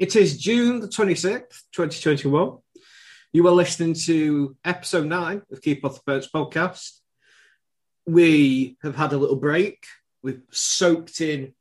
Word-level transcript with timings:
It 0.00 0.16
is 0.16 0.38
June 0.38 0.80
the 0.80 0.88
26th, 0.88 1.64
2021. 1.72 2.56
You 3.34 3.46
are 3.46 3.50
listening 3.52 3.92
to 4.06 4.56
episode 4.64 5.04
nine 5.04 5.42
of 5.52 5.60
Keep 5.60 5.84
Off 5.84 5.96
the 5.96 6.00
Birds 6.06 6.30
podcast. 6.34 7.00
We 8.06 8.78
have 8.82 8.96
had 8.96 9.12
a 9.12 9.18
little 9.18 9.36
break. 9.36 9.84
We've 10.22 10.40
soaked 10.50 11.20
in 11.20 11.52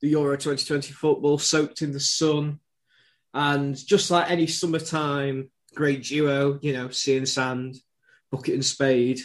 the 0.00 0.10
Euro 0.10 0.36
2020 0.36 0.92
football, 0.92 1.36
soaked 1.36 1.82
in 1.82 1.90
the 1.90 1.98
sun. 1.98 2.60
And 3.34 3.74
just 3.74 4.08
like 4.08 4.30
any 4.30 4.46
summertime 4.46 5.50
great 5.74 6.04
duo, 6.04 6.60
you 6.62 6.74
know, 6.74 6.90
sea 6.90 7.16
and 7.16 7.28
sand, 7.28 7.74
bucket 8.30 8.54
and 8.54 8.64
spade, 8.64 9.18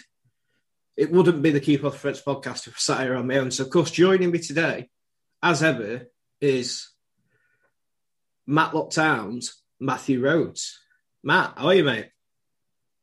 it 0.97 1.11
wouldn't 1.11 1.43
be 1.43 1.51
the 1.51 1.59
Keep 1.59 1.83
Off 1.83 2.01
the 2.01 2.07
Birds 2.07 2.23
podcast 2.23 2.65
if 2.65 2.73
I 2.73 2.79
sat 2.79 3.01
here 3.01 3.15
on 3.15 3.27
my 3.27 3.37
own. 3.37 3.51
So, 3.51 3.65
of 3.65 3.69
course, 3.69 3.91
joining 3.91 4.31
me 4.31 4.39
today, 4.39 4.89
as 5.43 5.61
ever, 5.61 6.09
is 6.41 6.89
Matlock 8.49 8.89
Towns, 8.89 9.61
Matthew 9.79 10.21
Rhodes. 10.21 10.79
Matt, 11.23 11.53
how 11.55 11.67
are 11.67 11.75
you, 11.75 11.83
mate? 11.83 12.09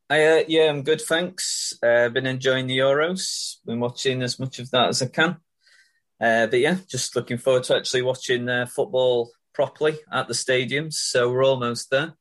I, 0.09 0.25
uh, 0.25 0.43
yeah, 0.45 0.69
I'm 0.69 0.83
good, 0.83 0.99
thanks. 0.99 1.73
Uh, 1.81 2.09
been 2.09 2.25
enjoying 2.25 2.67
the 2.67 2.79
Euros. 2.79 3.55
Been 3.65 3.79
watching 3.79 4.23
as 4.23 4.39
much 4.39 4.59
of 4.59 4.69
that 4.71 4.89
as 4.89 5.01
I 5.01 5.05
can. 5.05 5.37
Uh, 6.19 6.47
but 6.47 6.59
yeah, 6.59 6.75
just 6.89 7.15
looking 7.15 7.37
forward 7.37 7.63
to 7.63 7.77
actually 7.77 8.01
watching 8.01 8.49
uh, 8.49 8.65
football 8.65 9.31
properly 9.53 9.97
at 10.11 10.27
the 10.27 10.33
stadiums. 10.33 10.95
So 10.95 11.31
we're 11.31 11.45
almost 11.45 11.89
there. 11.91 12.13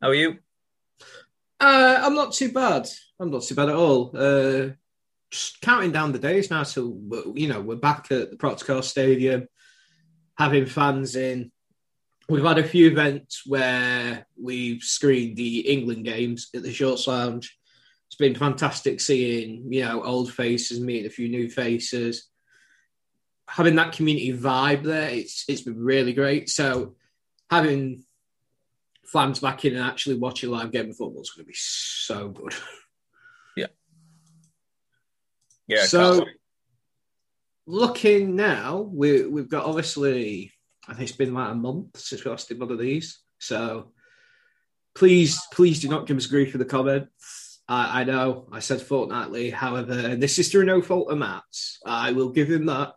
How 0.00 0.08
are 0.08 0.14
you? 0.14 0.38
Uh, 1.60 2.00
I'm 2.02 2.16
not 2.16 2.32
too 2.32 2.50
bad. 2.50 2.88
I'm 3.20 3.30
not 3.30 3.44
too 3.44 3.54
bad 3.54 3.68
at 3.68 3.76
all. 3.76 4.10
Uh, 4.12 4.70
just 5.30 5.60
counting 5.60 5.92
down 5.92 6.10
the 6.10 6.18
days 6.18 6.50
now 6.50 6.64
till 6.64 6.98
you 7.36 7.46
know 7.46 7.60
we're 7.60 7.76
back 7.76 8.10
at 8.10 8.32
the 8.32 8.36
Proctor 8.36 8.64
Cars 8.64 8.88
Stadium, 8.88 9.46
having 10.36 10.66
fans 10.66 11.14
in, 11.14 11.52
We've 12.28 12.44
had 12.44 12.58
a 12.58 12.64
few 12.64 12.88
events 12.88 13.42
where 13.46 14.26
we've 14.40 14.82
screened 14.82 15.36
the 15.36 15.60
England 15.60 16.04
games 16.04 16.48
at 16.54 16.62
the 16.62 16.72
Shorts 16.72 17.06
Lounge. 17.06 17.58
It's 18.06 18.16
been 18.16 18.34
fantastic 18.34 19.00
seeing, 19.00 19.72
you 19.72 19.84
know, 19.84 20.02
old 20.04 20.32
faces, 20.32 20.80
meeting 20.80 21.06
a 21.06 21.10
few 21.10 21.28
new 21.28 21.48
faces. 21.48 22.28
Having 23.48 23.76
that 23.76 23.92
community 23.92 24.32
vibe 24.32 24.84
there, 24.84 25.10
it's 25.10 25.44
it's 25.48 25.62
been 25.62 25.82
really 25.82 26.12
great. 26.12 26.48
So 26.48 26.94
having 27.50 28.04
fans 29.04 29.40
back 29.40 29.64
in 29.64 29.74
and 29.74 29.84
actually 29.84 30.16
watching 30.16 30.50
live 30.50 30.72
game 30.72 30.90
of 30.90 30.96
football 30.96 31.22
is 31.22 31.30
going 31.30 31.44
to 31.44 31.48
be 31.48 31.56
so 31.56 32.28
good. 32.28 32.54
Yeah. 33.54 33.66
Yeah. 35.66 35.84
So 35.84 36.24
looking 37.66 38.34
now, 38.34 38.80
we 38.80 39.26
we've 39.26 39.50
got 39.50 39.66
obviously 39.66 40.52
Think 40.88 41.00
it's 41.00 41.12
been 41.12 41.34
like 41.34 41.52
a 41.52 41.54
month 41.54 41.98
since 41.98 42.24
we 42.24 42.30
last 42.30 42.48
did 42.48 42.60
one 42.60 42.70
of 42.70 42.78
these. 42.78 43.20
So 43.38 43.92
please, 44.94 45.40
please 45.52 45.80
do 45.80 45.88
not 45.88 46.06
give 46.06 46.16
us 46.16 46.26
grief 46.26 46.54
in 46.54 46.58
the 46.58 46.64
comments. 46.64 47.60
I, 47.68 48.00
I 48.00 48.04
know 48.04 48.48
I 48.52 48.58
said 48.58 48.82
fortnightly, 48.82 49.50
however, 49.50 50.16
this 50.16 50.38
is 50.38 50.50
through 50.50 50.64
no 50.64 50.82
fault 50.82 51.10
of 51.10 51.18
Matt's. 51.18 51.78
I 51.86 52.12
will 52.12 52.30
give 52.30 52.50
him 52.50 52.66
that. 52.66 52.94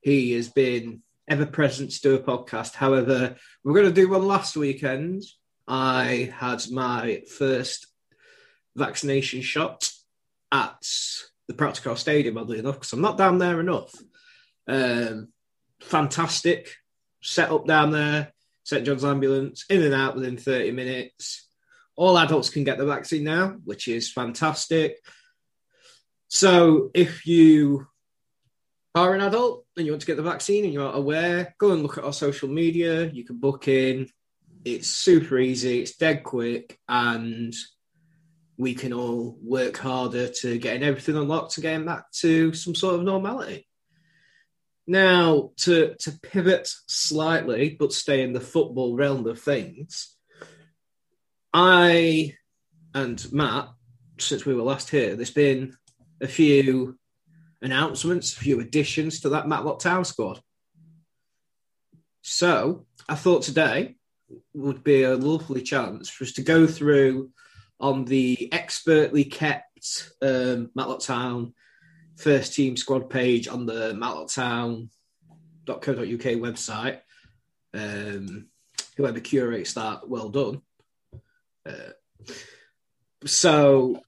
He 0.00 0.32
has 0.32 0.48
been 0.48 1.02
ever 1.28 1.46
present 1.46 1.90
to 2.02 2.14
a 2.14 2.22
podcast. 2.22 2.74
However, 2.74 3.36
we're 3.64 3.74
going 3.74 3.86
to 3.86 3.92
do 3.92 4.08
one 4.08 4.26
last 4.26 4.56
weekend. 4.56 5.24
I 5.66 6.32
had 6.32 6.62
my 6.70 7.22
first 7.36 7.88
vaccination 8.76 9.42
shot 9.42 9.90
at 10.52 10.80
the 11.48 11.54
Proctor 11.54 11.82
Cars 11.82 12.00
Stadium, 12.00 12.38
oddly 12.38 12.60
enough, 12.60 12.76
because 12.76 12.92
I'm 12.92 13.00
not 13.00 13.18
down 13.18 13.38
there 13.38 13.58
enough. 13.58 13.92
Um, 14.68 15.28
fantastic 15.80 16.74
set 17.22 17.50
up 17.50 17.66
down 17.66 17.90
there. 17.90 18.32
St 18.64 18.84
John's 18.84 19.04
ambulance 19.04 19.64
in 19.70 19.82
and 19.82 19.94
out 19.94 20.16
within 20.16 20.36
30 20.36 20.72
minutes. 20.72 21.48
All 21.94 22.18
adults 22.18 22.50
can 22.50 22.64
get 22.64 22.78
the 22.78 22.86
vaccine 22.86 23.24
now, 23.24 23.56
which 23.64 23.88
is 23.88 24.12
fantastic. 24.12 24.98
So 26.28 26.90
if 26.92 27.26
you 27.26 27.86
are 28.94 29.14
an 29.14 29.20
adult 29.20 29.66
and 29.76 29.86
you 29.86 29.92
want 29.92 30.00
to 30.00 30.06
get 30.06 30.16
the 30.16 30.22
vaccine 30.22 30.64
and 30.64 30.72
you're 30.72 30.90
aware, 30.90 31.54
go 31.58 31.72
and 31.72 31.82
look 31.82 31.98
at 31.98 32.04
our 32.04 32.12
social 32.12 32.48
media. 32.48 33.06
You 33.06 33.24
can 33.24 33.38
book 33.38 33.68
in. 33.68 34.08
It's 34.64 34.88
super 34.88 35.38
easy, 35.38 35.80
it's 35.80 35.96
dead 35.96 36.24
quick, 36.24 36.76
and 36.88 37.54
we 38.58 38.74
can 38.74 38.92
all 38.92 39.38
work 39.40 39.76
harder 39.76 40.28
to 40.28 40.58
getting 40.58 40.82
everything 40.82 41.16
unlocked 41.16 41.56
and 41.56 41.62
getting 41.62 41.86
back 41.86 42.10
to 42.12 42.52
some 42.52 42.74
sort 42.74 42.96
of 42.96 43.02
normality. 43.02 43.65
Now, 44.86 45.50
to, 45.58 45.96
to 46.00 46.12
pivot 46.22 46.68
slightly, 46.86 47.76
but 47.78 47.92
stay 47.92 48.22
in 48.22 48.32
the 48.32 48.40
football 48.40 48.94
realm 48.94 49.26
of 49.26 49.40
things, 49.40 50.16
I 51.52 52.34
and 52.94 53.32
Matt, 53.32 53.68
since 54.18 54.46
we 54.46 54.54
were 54.54 54.62
last 54.62 54.90
here, 54.90 55.16
there's 55.16 55.30
been 55.30 55.76
a 56.20 56.28
few 56.28 56.98
announcements, 57.60 58.32
a 58.32 58.40
few 58.40 58.60
additions 58.60 59.20
to 59.20 59.30
that 59.30 59.48
Matlock 59.48 59.80
Town 59.80 60.04
squad. 60.04 60.40
So 62.22 62.86
I 63.08 63.16
thought 63.16 63.42
today 63.42 63.96
would 64.54 64.82
be 64.82 65.02
a 65.02 65.16
lovely 65.16 65.62
chance 65.62 66.08
for 66.08 66.24
us 66.24 66.32
to 66.32 66.42
go 66.42 66.66
through 66.66 67.30
on 67.78 68.04
the 68.04 68.52
expertly 68.52 69.24
kept 69.24 70.10
um, 70.22 70.70
Matlock 70.74 71.00
Town 71.00 71.54
first 72.16 72.54
team 72.54 72.76
squad 72.76 73.08
page 73.10 73.46
on 73.48 73.66
the 73.66 73.92
matlocktown.co.uk 73.94 74.88
website. 75.68 77.00
Um, 77.74 78.48
whoever 78.96 79.20
curates 79.20 79.74
that, 79.74 80.08
well 80.08 80.30
done. 80.30 80.62
Uh, 81.68 81.92
so, 83.24 84.00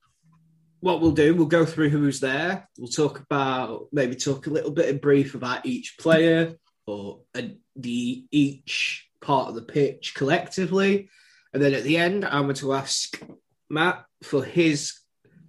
what 0.81 1.01
we'll 1.01 1.13
do, 1.13 1.35
we'll 1.35 1.47
go 1.47 1.67
through 1.67 1.91
who's 1.91 2.21
there. 2.21 2.69
We'll 2.79 2.89
talk 2.89 3.19
about 3.19 3.89
maybe 3.93 4.15
talk 4.15 4.47
a 4.47 4.51
little 4.51 4.71
bit 4.71 4.89
in 4.89 4.99
brief 4.99 5.35
about 5.35 5.67
each 5.67 5.97
player 5.99 6.55
or 6.87 7.23
uh, 7.35 7.43
the 7.77 8.25
each 8.31 9.09
part 9.21 9.49
of 9.49 9.55
the 9.55 9.63
pitch 9.63 10.15
collectively, 10.15 11.11
and 11.53 11.63
then 11.63 11.75
at 11.75 11.83
the 11.83 11.97
end, 11.97 12.25
I'm 12.25 12.45
going 12.45 12.55
to 12.57 12.75
ask 12.75 13.21
Matt 13.69 14.05
for 14.23 14.45
his 14.45 14.99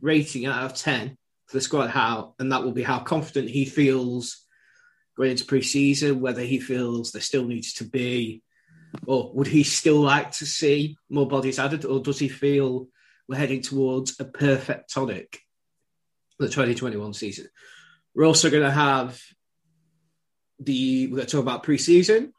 rating 0.02 0.46
out 0.46 0.64
of 0.66 0.74
ten 0.76 1.19
for 1.50 1.58
the 1.58 1.62
squad 1.62 1.90
how, 1.90 2.36
and 2.38 2.52
that 2.52 2.64
will 2.64 2.72
be 2.72 2.84
how 2.84 3.00
confident 3.00 3.50
he 3.50 3.66
feels 3.66 4.46
going 5.18 5.32
into 5.32 5.46
pre-season. 5.46 6.22
Whether 6.22 6.44
he 6.44 6.60
feels 6.60 7.12
there 7.12 7.24
still 7.24 7.46
needs 7.46 7.74
to 7.76 7.86
be, 7.86 8.44
or 9.08 9.32
would 9.34 9.48
he 9.48 9.64
still 9.64 10.00
like 10.00 10.32
to 10.34 10.46
see 10.46 10.96
more 11.10 11.28
bodies 11.28 11.58
added, 11.58 11.86
or 11.86 12.02
does 12.02 12.20
he 12.20 12.30
feel 12.30 12.88
we're 13.28 13.36
heading 13.36 13.62
towards 13.62 14.20
a 14.20 14.26
perfect 14.26 14.94
tonic 14.94 15.40
for 16.38 16.46
the 16.46 16.52
2021 16.52 17.16
season? 17.16 17.48
We're 18.14 18.28
also 18.28 18.52
going 18.52 18.64
to 18.64 18.72
have 18.72 19.20
the 20.60 21.08
we're 21.08 21.16
going 21.16 21.26
to 21.26 21.32
talk 21.32 21.42
about 21.42 21.64
pre-season 21.64 22.32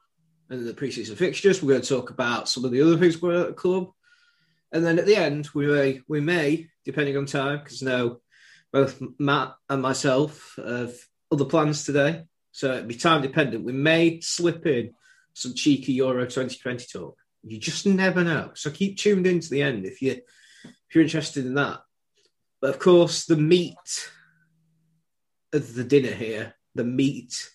and 0.50 0.68
the 0.68 0.74
pre-season 0.74 1.16
fixtures. 1.16 1.60
We're 1.60 1.70
going 1.70 1.82
to 1.82 1.88
talk 1.88 2.10
about 2.10 2.48
some 2.48 2.64
of 2.64 2.70
the 2.70 2.82
other 2.82 2.96
things 2.96 3.20
on 3.20 3.34
at 3.34 3.46
the 3.48 3.52
club. 3.54 3.90
And 4.72 4.84
then 4.84 5.00
at 5.00 5.06
the 5.06 5.16
end, 5.16 5.48
we 5.52 5.66
may, 5.66 6.00
we 6.06 6.20
may, 6.20 6.68
depending 6.84 7.16
on 7.16 7.26
time, 7.26 7.58
because 7.58 7.82
no 7.82 8.20
both 8.72 9.02
Matt 9.18 9.54
and 9.68 9.82
myself 9.82 10.54
have 10.56 10.94
other 11.32 11.44
plans 11.44 11.84
today, 11.84 12.24
so 12.52 12.72
it'd 12.72 12.88
be 12.88 12.94
time 12.94 13.22
dependent. 13.22 13.64
We 13.64 13.72
may 13.72 14.20
slip 14.20 14.66
in 14.66 14.94
some 15.34 15.54
cheeky 15.54 15.92
Euro 15.94 16.24
2020 16.24 16.86
talk. 16.92 17.16
You 17.42 17.58
just 17.58 17.86
never 17.86 18.22
know. 18.22 18.50
So 18.54 18.70
keep 18.70 18.98
tuned 18.98 19.26
in 19.26 19.40
to 19.40 19.50
the 19.50 19.62
end 19.62 19.86
if 19.86 20.02
you 20.02 20.12
if 20.12 20.94
you're 20.94 21.04
interested 21.04 21.46
in 21.46 21.54
that. 21.54 21.80
But 22.60 22.70
of 22.70 22.78
course, 22.78 23.24
the 23.24 23.36
meat 23.36 24.10
of 25.52 25.74
the 25.74 25.84
dinner 25.84 26.12
here, 26.12 26.54
the 26.74 26.84
meat 26.84 27.50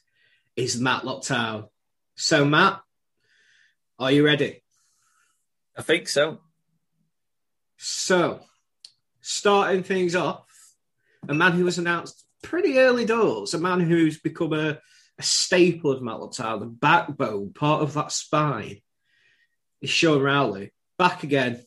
is 0.55 0.79
Matlock 0.79 1.23
Town. 1.23 1.65
So 2.15 2.45
Matt, 2.45 2.81
are 3.99 4.11
you 4.11 4.25
ready? 4.25 4.63
I 5.77 5.81
think 5.81 6.07
so. 6.07 6.39
So, 7.77 8.39
starting 9.21 9.83
things 9.83 10.15
off, 10.15 10.44
a 11.27 11.33
man 11.33 11.53
who 11.53 11.65
was 11.65 11.77
announced 11.77 12.25
pretty 12.43 12.79
early 12.79 13.05
doors, 13.05 13.53
a 13.53 13.59
man 13.59 13.79
who's 13.79 14.19
become 14.19 14.53
a, 14.53 14.79
a 15.17 15.23
staple 15.23 15.91
of 15.91 16.35
Town, 16.35 16.59
the 16.59 16.65
backbone, 16.65 17.53
part 17.53 17.81
of 17.81 17.93
that 17.93 18.11
spine, 18.11 18.81
is 19.81 19.89
Sean 19.89 20.21
Rowley. 20.21 20.71
Back 20.97 21.23
again. 21.23 21.63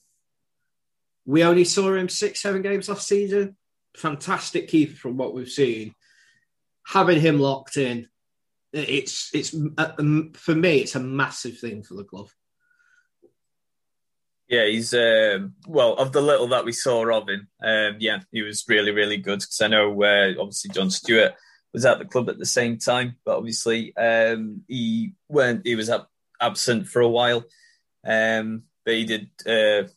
We 1.26 1.44
only 1.44 1.64
saw 1.64 1.94
him 1.94 2.08
six, 2.08 2.40
seven 2.40 2.62
games 2.62 2.88
last 2.88 3.06
season. 3.06 3.56
Fantastic 3.96 4.68
keeper 4.68 4.96
from 4.96 5.16
what 5.16 5.34
we've 5.34 5.48
seen. 5.48 5.94
Having 6.86 7.20
him 7.20 7.38
locked 7.38 7.76
in, 7.76 8.08
it's 8.72 9.30
it's 9.34 9.54
uh, 9.76 9.92
um, 9.98 10.32
for 10.34 10.54
me, 10.54 10.78
it's 10.78 10.94
a 10.94 11.00
massive 11.00 11.58
thing 11.58 11.82
for 11.82 11.94
the 11.94 12.04
club. 12.04 12.28
Yeah, 14.48 14.64
he's 14.66 14.94
um, 14.94 15.54
well 15.66 15.94
of 15.94 16.12
the 16.12 16.22
little 16.22 16.48
that 16.48 16.64
we 16.64 16.72
saw 16.72 17.06
of 17.14 17.28
him. 17.28 17.48
Um, 17.62 17.96
yeah, 17.98 18.20
he 18.32 18.42
was 18.42 18.64
really, 18.66 18.92
really 18.92 19.18
good 19.18 19.40
because 19.40 19.60
I 19.60 19.68
know 19.68 20.02
uh, 20.02 20.32
obviously 20.40 20.70
John 20.70 20.90
Stewart 20.90 21.34
was 21.74 21.84
at 21.84 21.98
the 21.98 22.06
club 22.06 22.30
at 22.30 22.38
the 22.38 22.46
same 22.46 22.78
time, 22.78 23.16
but 23.26 23.36
obviously 23.36 23.94
um, 23.96 24.62
he 24.66 25.12
went. 25.28 25.66
He 25.66 25.74
was 25.74 25.90
at 25.90 26.06
absent 26.40 26.88
for 26.88 27.00
a 27.00 27.08
while. 27.08 27.44
Um, 28.06 28.62
but 28.84 28.94
he 28.94 29.04
did 29.04 29.28
a 29.46 29.88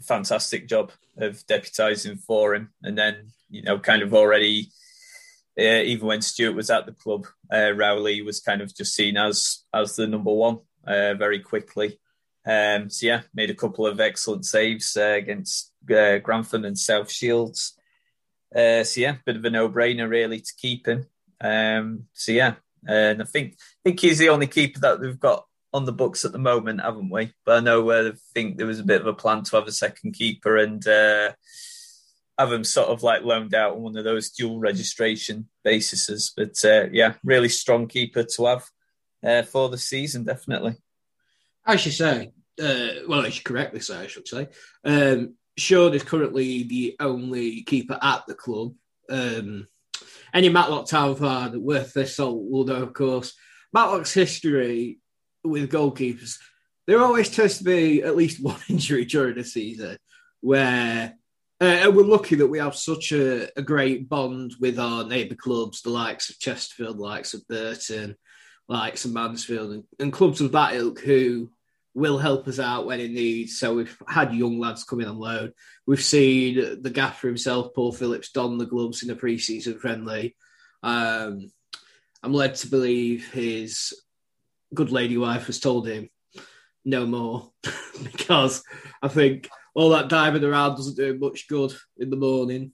fantastic 0.00 0.68
job 0.68 0.92
of 1.16 1.44
deputising 1.46 2.20
for 2.20 2.54
him. 2.54 2.70
And 2.82 2.96
then, 2.96 3.32
you 3.50 3.62
know, 3.62 3.78
kind 3.78 4.02
of 4.02 4.14
already, 4.14 4.70
uh, 5.58 5.82
even 5.82 6.06
when 6.06 6.22
Stewart 6.22 6.54
was 6.54 6.70
at 6.70 6.86
the 6.86 6.92
club, 6.92 7.26
uh, 7.52 7.72
Rowley 7.74 8.22
was 8.22 8.40
kind 8.40 8.60
of 8.60 8.74
just 8.74 8.94
seen 8.94 9.16
as 9.16 9.64
as 9.74 9.96
the 9.96 10.06
number 10.06 10.32
one 10.32 10.60
uh, 10.86 11.14
very 11.14 11.40
quickly. 11.40 11.98
Um, 12.48 12.88
so 12.88 13.06
yeah, 13.06 13.22
made 13.34 13.50
a 13.50 13.54
couple 13.54 13.86
of 13.86 14.00
excellent 14.00 14.46
saves 14.46 14.96
uh, 14.96 15.16
against 15.18 15.70
uh, 15.94 16.16
Grantham 16.18 16.64
and 16.64 16.78
South 16.78 17.10
Shields. 17.10 17.74
Uh, 18.54 18.84
so 18.84 19.00
yeah, 19.02 19.16
bit 19.26 19.36
of 19.36 19.44
a 19.44 19.50
no-brainer 19.50 20.08
really 20.08 20.40
to 20.40 20.52
keep 20.56 20.86
him. 20.88 21.06
Um, 21.42 22.04
so 22.14 22.32
yeah, 22.32 22.54
and 22.86 23.20
I 23.20 23.24
think 23.26 23.54
I 23.54 23.90
think 23.90 24.00
he's 24.00 24.18
the 24.18 24.30
only 24.30 24.46
keeper 24.46 24.80
that 24.80 25.00
we've 25.00 25.20
got 25.20 25.44
on 25.74 25.84
the 25.84 25.92
books 25.92 26.24
at 26.24 26.32
the 26.32 26.38
moment, 26.38 26.80
haven't 26.80 27.10
we? 27.10 27.32
But 27.44 27.58
I 27.58 27.60
know 27.60 27.90
uh, 27.90 28.12
I 28.14 28.16
think 28.32 28.56
there 28.56 28.66
was 28.66 28.80
a 28.80 28.84
bit 28.84 29.02
of 29.02 29.06
a 29.06 29.12
plan 29.12 29.42
to 29.44 29.56
have 29.56 29.66
a 29.66 29.72
second 29.72 30.12
keeper 30.12 30.56
and 30.56 30.86
uh, 30.88 31.32
have 32.38 32.50
him 32.50 32.64
sort 32.64 32.88
of 32.88 33.02
like 33.02 33.22
loaned 33.22 33.54
out 33.54 33.74
on 33.74 33.82
one 33.82 33.96
of 33.98 34.04
those 34.04 34.30
dual 34.30 34.58
registration 34.58 35.48
bases. 35.64 36.32
But 36.34 36.64
uh, 36.64 36.86
yeah, 36.92 37.14
really 37.22 37.50
strong 37.50 37.88
keeper 37.88 38.22
to 38.22 38.46
have 38.46 38.64
uh, 39.22 39.42
for 39.42 39.68
the 39.68 39.76
season, 39.76 40.24
definitely. 40.24 40.76
As 41.66 41.84
you 41.84 41.92
say, 41.92 42.32
uh, 42.60 42.88
well, 43.06 43.24
I 43.24 43.30
should 43.30 43.44
correctly 43.44 43.80
say, 43.80 43.98
I 43.98 44.06
should 44.06 44.28
say, 44.28 44.48
um, 44.84 45.34
Sean 45.56 45.94
is 45.94 46.02
currently 46.02 46.62
the 46.62 46.96
only 47.00 47.62
keeper 47.62 47.98
at 48.00 48.26
the 48.26 48.34
club. 48.34 48.74
Um, 49.10 49.66
any 50.32 50.48
Matlock 50.48 50.86
Town 50.86 51.16
fan 51.16 51.62
worth 51.62 51.94
their 51.94 52.06
salt 52.06 52.48
will 52.48 52.64
know, 52.64 52.82
of 52.82 52.92
course, 52.92 53.34
Matlock's 53.72 54.12
history 54.12 54.98
with 55.44 55.70
goalkeepers. 55.70 56.36
There 56.86 57.00
always 57.00 57.28
tends 57.28 57.58
to 57.58 57.64
be 57.64 58.02
at 58.02 58.16
least 58.16 58.42
one 58.42 58.60
injury 58.68 59.04
during 59.04 59.36
the 59.36 59.44
season 59.44 59.98
where, 60.40 61.14
uh, 61.60 61.64
and 61.64 61.96
we're 61.96 62.04
lucky 62.04 62.36
that 62.36 62.46
we 62.46 62.58
have 62.58 62.76
such 62.76 63.12
a, 63.12 63.48
a 63.58 63.62
great 63.62 64.08
bond 64.08 64.54
with 64.60 64.78
our 64.78 65.04
neighbour 65.04 65.34
clubs, 65.34 65.82
the 65.82 65.90
likes 65.90 66.30
of 66.30 66.38
Chesterfield, 66.38 66.98
the 66.98 67.02
likes 67.02 67.34
of 67.34 67.46
Burton, 67.48 68.16
likes 68.68 69.04
of 69.04 69.12
Mansfield, 69.12 69.72
and, 69.72 69.84
and 69.98 70.12
clubs 70.12 70.40
of 70.40 70.52
that 70.52 70.74
ilk 70.74 71.00
who 71.00 71.50
will 71.98 72.16
help 72.16 72.46
us 72.46 72.60
out 72.60 72.86
when 72.86 73.00
it 73.00 73.10
needs. 73.10 73.58
So 73.58 73.74
we've 73.74 73.98
had 74.06 74.32
young 74.32 74.60
lads 74.60 74.84
coming 74.84 75.06
on 75.06 75.18
loan. 75.18 75.52
We've 75.84 76.02
seen 76.02 76.80
the 76.80 76.90
gaffer 76.90 77.26
himself, 77.26 77.74
Paul 77.74 77.92
Phillips, 77.92 78.30
don 78.30 78.56
the 78.56 78.66
gloves 78.66 79.02
in 79.02 79.10
a 79.10 79.16
pre-season 79.16 79.78
friendly. 79.78 80.36
Um, 80.82 81.50
I'm 82.22 82.32
led 82.32 82.54
to 82.56 82.68
believe 82.68 83.32
his 83.32 83.92
good 84.72 84.92
lady 84.92 85.18
wife 85.18 85.46
has 85.46 85.58
told 85.58 85.88
him 85.88 86.08
no 86.84 87.04
more 87.04 87.50
because 88.02 88.62
I 89.02 89.08
think 89.08 89.48
all 89.74 89.90
that 89.90 90.08
diving 90.08 90.44
around 90.44 90.76
doesn't 90.76 90.96
do 90.96 91.18
much 91.18 91.48
good 91.48 91.72
in 91.96 92.10
the 92.10 92.16
morning. 92.16 92.72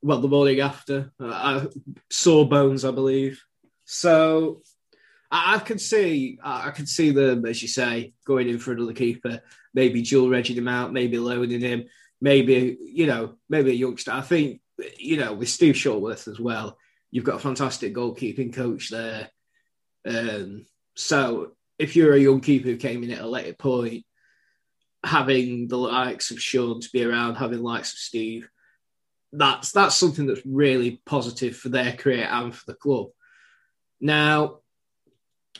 Well, 0.00 0.20
the 0.20 0.28
morning 0.28 0.60
after, 0.60 1.12
uh, 1.20 1.66
sore 2.10 2.48
bones, 2.48 2.84
I 2.84 2.92
believe. 2.92 3.42
So 3.84 4.62
I, 5.32 5.56
I 5.56 5.58
can 5.58 5.78
see, 5.78 6.38
I 6.44 6.70
can 6.70 6.86
see 6.86 7.10
them, 7.10 7.44
as 7.46 7.60
you 7.62 7.68
say, 7.68 8.12
going 8.24 8.48
in 8.48 8.58
for 8.58 8.72
another 8.72 8.92
keeper, 8.92 9.40
maybe 9.74 10.02
dual 10.02 10.28
regging 10.28 10.56
him 10.56 10.68
out, 10.68 10.92
maybe 10.92 11.18
loaning 11.18 11.60
him, 11.60 11.86
maybe, 12.20 12.76
you 12.84 13.06
know, 13.06 13.36
maybe 13.48 13.70
a 13.70 13.74
youngster. 13.74 14.12
I 14.12 14.20
think, 14.20 14.60
you 14.98 15.16
know, 15.16 15.32
with 15.32 15.48
Steve 15.48 15.74
Shortworth 15.74 16.28
as 16.28 16.38
well, 16.38 16.76
you've 17.10 17.24
got 17.24 17.36
a 17.36 17.40
fantastic 17.40 17.94
goalkeeping 17.94 18.52
coach 18.52 18.90
there. 18.90 19.30
Um, 20.06 20.66
so 20.94 21.52
if 21.78 21.96
you're 21.96 22.14
a 22.14 22.20
young 22.20 22.40
keeper 22.40 22.68
who 22.68 22.76
came 22.76 23.02
in 23.02 23.10
at 23.12 23.22
a 23.22 23.26
later 23.26 23.54
point, 23.54 24.04
having 25.04 25.68
the 25.68 25.76
likes 25.76 26.30
of 26.30 26.40
Sean 26.40 26.80
to 26.80 26.88
be 26.92 27.04
around, 27.04 27.36
having 27.36 27.58
the 27.58 27.64
likes 27.64 27.92
of 27.92 27.98
Steve, 27.98 28.48
that's 29.32 29.72
that's 29.72 29.96
something 29.96 30.26
that's 30.26 30.44
really 30.44 31.00
positive 31.06 31.56
for 31.56 31.70
their 31.70 31.92
career 31.92 32.28
and 32.30 32.54
for 32.54 32.66
the 32.66 32.74
club. 32.74 33.08
Now, 34.00 34.58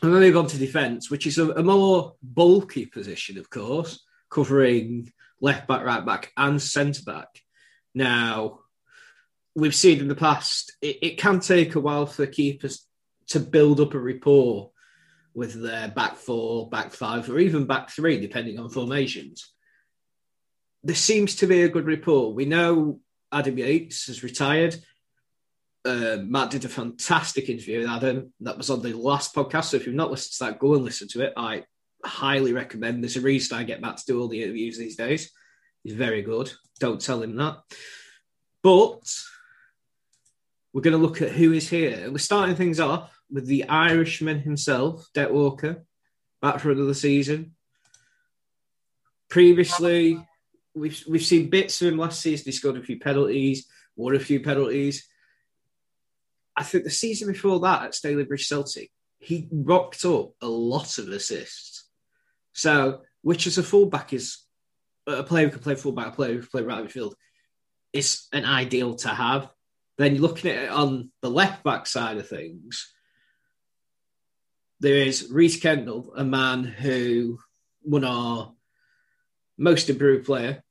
I'm 0.02 0.10
going 0.10 0.22
move 0.22 0.36
on 0.36 0.48
to 0.48 0.58
defence, 0.58 1.12
which 1.12 1.28
is 1.28 1.38
a, 1.38 1.50
a, 1.52 1.62
more 1.62 2.16
bulky 2.24 2.86
position, 2.86 3.38
of 3.38 3.48
course, 3.48 4.04
covering 4.28 5.12
left 5.40 5.68
back, 5.68 5.84
right 5.84 6.04
back, 6.04 6.32
and 6.36 6.60
centre 6.60 7.04
back. 7.04 7.28
Now, 7.94 8.60
we've 9.54 9.76
seen 9.76 10.00
in 10.00 10.08
the 10.08 10.16
past, 10.16 10.72
it, 10.82 10.98
it, 11.02 11.18
can 11.18 11.38
take 11.38 11.76
a 11.76 11.80
while 11.80 12.06
for 12.06 12.26
keepers 12.26 12.84
to 13.28 13.38
build 13.38 13.78
up 13.78 13.94
a 13.94 13.98
rapport 14.00 14.70
with 15.34 15.62
their 15.62 15.86
back 15.86 16.16
four, 16.16 16.68
back 16.68 16.90
five, 16.92 17.30
or 17.30 17.38
even 17.38 17.66
back 17.66 17.88
three, 17.88 18.18
depending 18.18 18.58
on 18.58 18.70
formations. 18.70 19.52
There 20.82 20.96
seems 20.96 21.36
to 21.36 21.46
be 21.46 21.62
a 21.62 21.68
good 21.68 21.86
rapport. 21.86 22.34
We 22.34 22.44
know 22.44 22.98
Adam 23.30 23.56
Yates 23.56 24.08
has 24.08 24.24
retired. 24.24 24.74
Uh, 25.84 26.18
Matt 26.22 26.50
did 26.50 26.64
a 26.64 26.68
fantastic 26.68 27.48
interview 27.48 27.80
with 27.80 27.88
Adam. 27.88 28.32
That 28.40 28.56
was 28.56 28.70
on 28.70 28.82
the 28.82 28.92
last 28.92 29.34
podcast. 29.34 29.64
So 29.66 29.76
if 29.76 29.86
you've 29.86 29.94
not 29.94 30.10
listened 30.10 30.32
to 30.38 30.44
that, 30.44 30.60
go 30.60 30.74
and 30.74 30.84
listen 30.84 31.08
to 31.08 31.22
it. 31.22 31.32
I 31.36 31.64
highly 32.04 32.52
recommend. 32.52 33.02
There's 33.02 33.16
a 33.16 33.20
reason 33.20 33.56
I 33.56 33.64
get 33.64 33.80
Matt 33.80 33.98
to 33.98 34.04
do 34.06 34.20
all 34.20 34.28
the 34.28 34.42
interviews 34.42 34.78
these 34.78 34.96
days. 34.96 35.32
He's 35.82 35.94
very 35.94 36.22
good. 36.22 36.52
Don't 36.78 37.00
tell 37.00 37.22
him 37.22 37.36
that. 37.36 37.58
But 38.62 39.02
we're 40.72 40.82
going 40.82 40.92
to 40.92 41.04
look 41.04 41.20
at 41.20 41.32
who 41.32 41.52
is 41.52 41.68
here. 41.68 42.10
We're 42.10 42.18
starting 42.18 42.54
things 42.54 42.80
off 42.80 43.12
with 43.30 43.46
the 43.46 43.68
Irishman 43.68 44.40
himself, 44.40 45.08
Dec 45.14 45.30
Walker, 45.30 45.84
back 46.40 46.60
for 46.60 46.70
another 46.70 46.94
season. 46.94 47.54
Previously, 49.28 50.24
we've 50.74 51.02
we've 51.08 51.24
seen 51.24 51.50
bits 51.50 51.80
of 51.80 51.88
him 51.88 51.98
last 51.98 52.20
season. 52.20 52.44
He 52.44 52.52
scored 52.52 52.76
a 52.76 52.82
few 52.82 53.00
penalties, 53.00 53.66
won 53.96 54.14
a 54.14 54.20
few 54.20 54.40
penalties. 54.40 55.08
I 56.56 56.62
think 56.62 56.84
the 56.84 56.90
season 56.90 57.28
before 57.28 57.60
that 57.60 57.82
at 57.82 57.92
Stalybridge 57.92 58.46
Celtic, 58.46 58.90
he 59.18 59.48
rocked 59.50 60.04
up 60.04 60.32
a 60.40 60.48
lot 60.48 60.98
of 60.98 61.08
assists. 61.08 61.88
So, 62.52 63.02
which 63.22 63.46
as 63.46 63.58
a 63.58 63.62
fullback 63.62 64.12
is 64.12 64.38
a 65.06 65.22
player 65.22 65.46
who 65.46 65.52
can 65.52 65.60
play 65.60 65.74
fullback, 65.74 66.08
a 66.08 66.10
player 66.10 66.34
who 66.34 66.40
can 66.40 66.48
play 66.48 66.62
right 66.62 66.84
midfield, 66.84 67.14
is 67.92 68.26
an 68.32 68.44
ideal 68.44 68.94
to 68.96 69.08
have. 69.08 69.48
Then 69.96 70.14
you're 70.14 70.22
looking 70.22 70.50
at 70.50 70.64
it 70.64 70.70
on 70.70 71.10
the 71.20 71.30
left 71.30 71.62
back 71.62 71.86
side 71.86 72.18
of 72.18 72.28
things. 72.28 72.92
There 74.80 74.96
is 74.96 75.30
Reece 75.30 75.60
Kendall, 75.60 76.12
a 76.16 76.24
man 76.24 76.64
who 76.64 77.38
won 77.84 78.04
our 78.04 78.52
most 79.56 79.88
improved 79.88 80.26
player, 80.26 80.62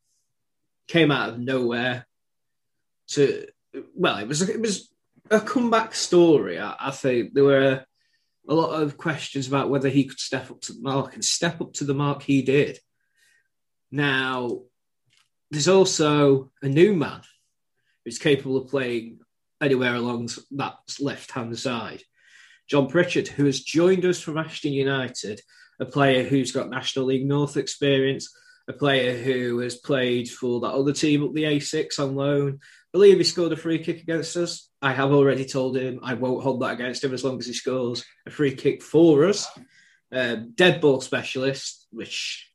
came 0.88 1.12
out 1.12 1.30
of 1.30 1.40
nowhere 1.40 2.06
to 3.08 3.48
well, 3.96 4.18
it 4.18 4.28
was 4.28 4.42
it 4.42 4.60
was 4.60 4.91
a 5.32 5.40
comeback 5.40 5.96
story. 5.96 6.60
I, 6.60 6.76
I, 6.80 6.92
think 6.92 7.34
there 7.34 7.46
were 7.46 7.86
a 8.48 8.54
lot 8.54 8.82
of 8.82 8.98
questions 8.98 9.48
about 9.48 9.70
whether 9.70 9.90
he 9.90 10.04
could 10.04 10.20
step 10.20 10.52
up 10.52 10.62
to 10.62 10.74
the 10.74 10.82
mark 10.82 11.14
and 11.14 11.24
step 11.24 11.62
up 11.62 11.74
to 11.74 11.86
the 11.86 11.94
mark 11.94 12.22
he 12.22 12.42
did. 12.42 12.78
Now, 13.92 14.62
there's 15.50 15.68
also 15.68 16.52
a 16.62 16.68
new 16.68 16.96
man 16.96 17.22
who's 18.04 18.20
capable 18.20 18.58
of 18.58 18.70
playing 18.70 19.20
anywhere 19.62 19.96
along 19.96 20.30
that 20.52 20.76
left 21.00 21.32
hand 21.32 21.58
side. 21.58 22.04
John 22.70 22.88
Pritchard, 22.88 23.28
who 23.28 23.46
has 23.46 23.62
joined 23.62 24.06
us 24.06 24.20
from 24.20 24.38
Ashton 24.38 24.74
United, 24.74 25.42
a 25.80 25.86
player 25.86 26.24
who's 26.24 26.52
got 26.52 26.70
National 26.70 27.06
League 27.06 27.28
North 27.28 27.58
experience, 27.58 28.34
a 28.68 28.74
player 28.74 29.18
who 29.18 29.60
has 29.60 29.76
played 29.76 30.30
for 30.30 30.62
that 30.62 30.74
other 30.74 30.94
team 30.94 31.24
up 31.24 31.34
the 31.34 31.44
A6 31.44 32.00
on 32.00 32.16
loan. 32.16 32.60
Believe 32.94 33.18
he 33.18 33.24
scored 33.24 33.54
a 33.54 33.58
free 33.58 33.80
kick 33.80 34.02
against 34.02 34.36
us. 34.36 34.70
I 34.82 34.92
have 34.92 35.12
already 35.12 35.46
told 35.46 35.78
him 35.78 36.00
I 36.04 36.16
won't 36.16 36.44
hold 36.44 36.62
that 36.62 36.74
against 36.74 37.04
him 37.04 37.14
as 37.14 37.24
long 37.24 37.40
as 37.40 37.46
he 37.46 37.54
scores 37.54 38.04
a 38.26 38.32
free 38.32 38.54
kick 38.54 38.84
for 38.84 39.26
us. 39.26 39.48
Um, 40.12 40.52
dead 40.56 40.82
ball 40.82 41.00
specialist, 41.00 41.88
which 41.92 42.52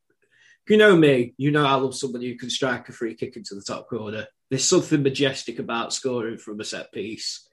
you 0.69 0.76
know 0.76 0.95
me, 0.95 1.33
you 1.38 1.52
know 1.52 1.64
I 1.64 1.75
love 1.75 1.95
somebody 1.95 2.28
who 2.28 2.37
can 2.37 2.50
strike 2.50 2.88
a 2.88 2.93
free 2.93 3.14
kick 3.14 3.37
into 3.37 3.55
the 3.55 3.62
top 3.62 3.88
corner. 3.88 4.26
There's 4.50 4.69
something 4.69 5.02
majestic 5.02 5.59
about 5.59 5.95
scoring 5.95 6.37
from 6.37 6.61
a 6.61 6.64
set 6.64 6.93
piece 6.93 7.49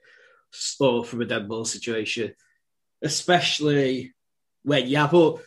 or 0.80 1.06
from 1.06 1.22
a 1.22 1.26
dead 1.26 1.48
ball 1.48 1.64
situation, 1.64 2.34
especially 3.02 4.14
when 4.64 4.88
you 4.88 4.98
have 4.98 5.14
all, 5.14 5.40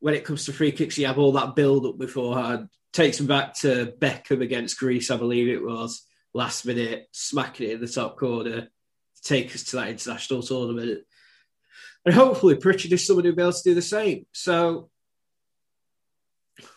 when 0.00 0.14
it 0.14 0.24
comes 0.24 0.46
to 0.46 0.52
free 0.52 0.72
kicks, 0.72 0.98
you 0.98 1.06
have 1.06 1.18
all 1.18 1.32
that 1.32 1.54
build 1.54 1.86
up 1.86 1.98
beforehand. 1.98 2.68
Takes 2.92 3.20
me 3.20 3.28
back 3.28 3.54
to 3.60 3.94
Beckham 4.00 4.42
against 4.42 4.78
Greece, 4.78 5.12
I 5.12 5.16
believe 5.16 5.48
it 5.48 5.62
was 5.62 6.04
last 6.34 6.64
minute, 6.64 7.08
smacking 7.12 7.68
it 7.68 7.74
in 7.74 7.80
the 7.80 7.88
top 7.88 8.16
corner 8.16 8.62
to 8.62 9.22
take 9.22 9.54
us 9.54 9.64
to 9.64 9.76
that 9.76 9.88
international 9.88 10.42
tournament. 10.42 11.00
And 12.04 12.14
hopefully, 12.14 12.56
Pritchard 12.56 12.92
is 12.92 13.06
someone 13.06 13.24
who'll 13.24 13.34
be 13.34 13.42
able 13.42 13.52
to 13.52 13.62
do 13.62 13.74
the 13.74 13.82
same. 13.82 14.26
So 14.32 14.90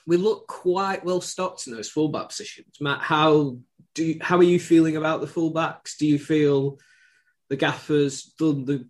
we 0.06 0.18
look 0.18 0.48
quite 0.48 1.06
well 1.06 1.22
stocked 1.22 1.68
in 1.68 1.74
those 1.74 1.90
fullback 1.90 2.30
positions. 2.30 2.78
Matt, 2.82 3.02
how 3.02 3.58
do 3.94 4.06
you, 4.06 4.18
how 4.22 4.38
are 4.38 4.44
you 4.44 4.60
feeling 4.60 4.98
about 4.98 5.22
the 5.22 5.28
fullbacks? 5.28 5.98
Do 5.98 6.08
you 6.08 6.20
feel 6.20 6.80
the 7.50 7.56
gaffers 7.56 8.24
done 8.38 8.66
the, 8.66 8.88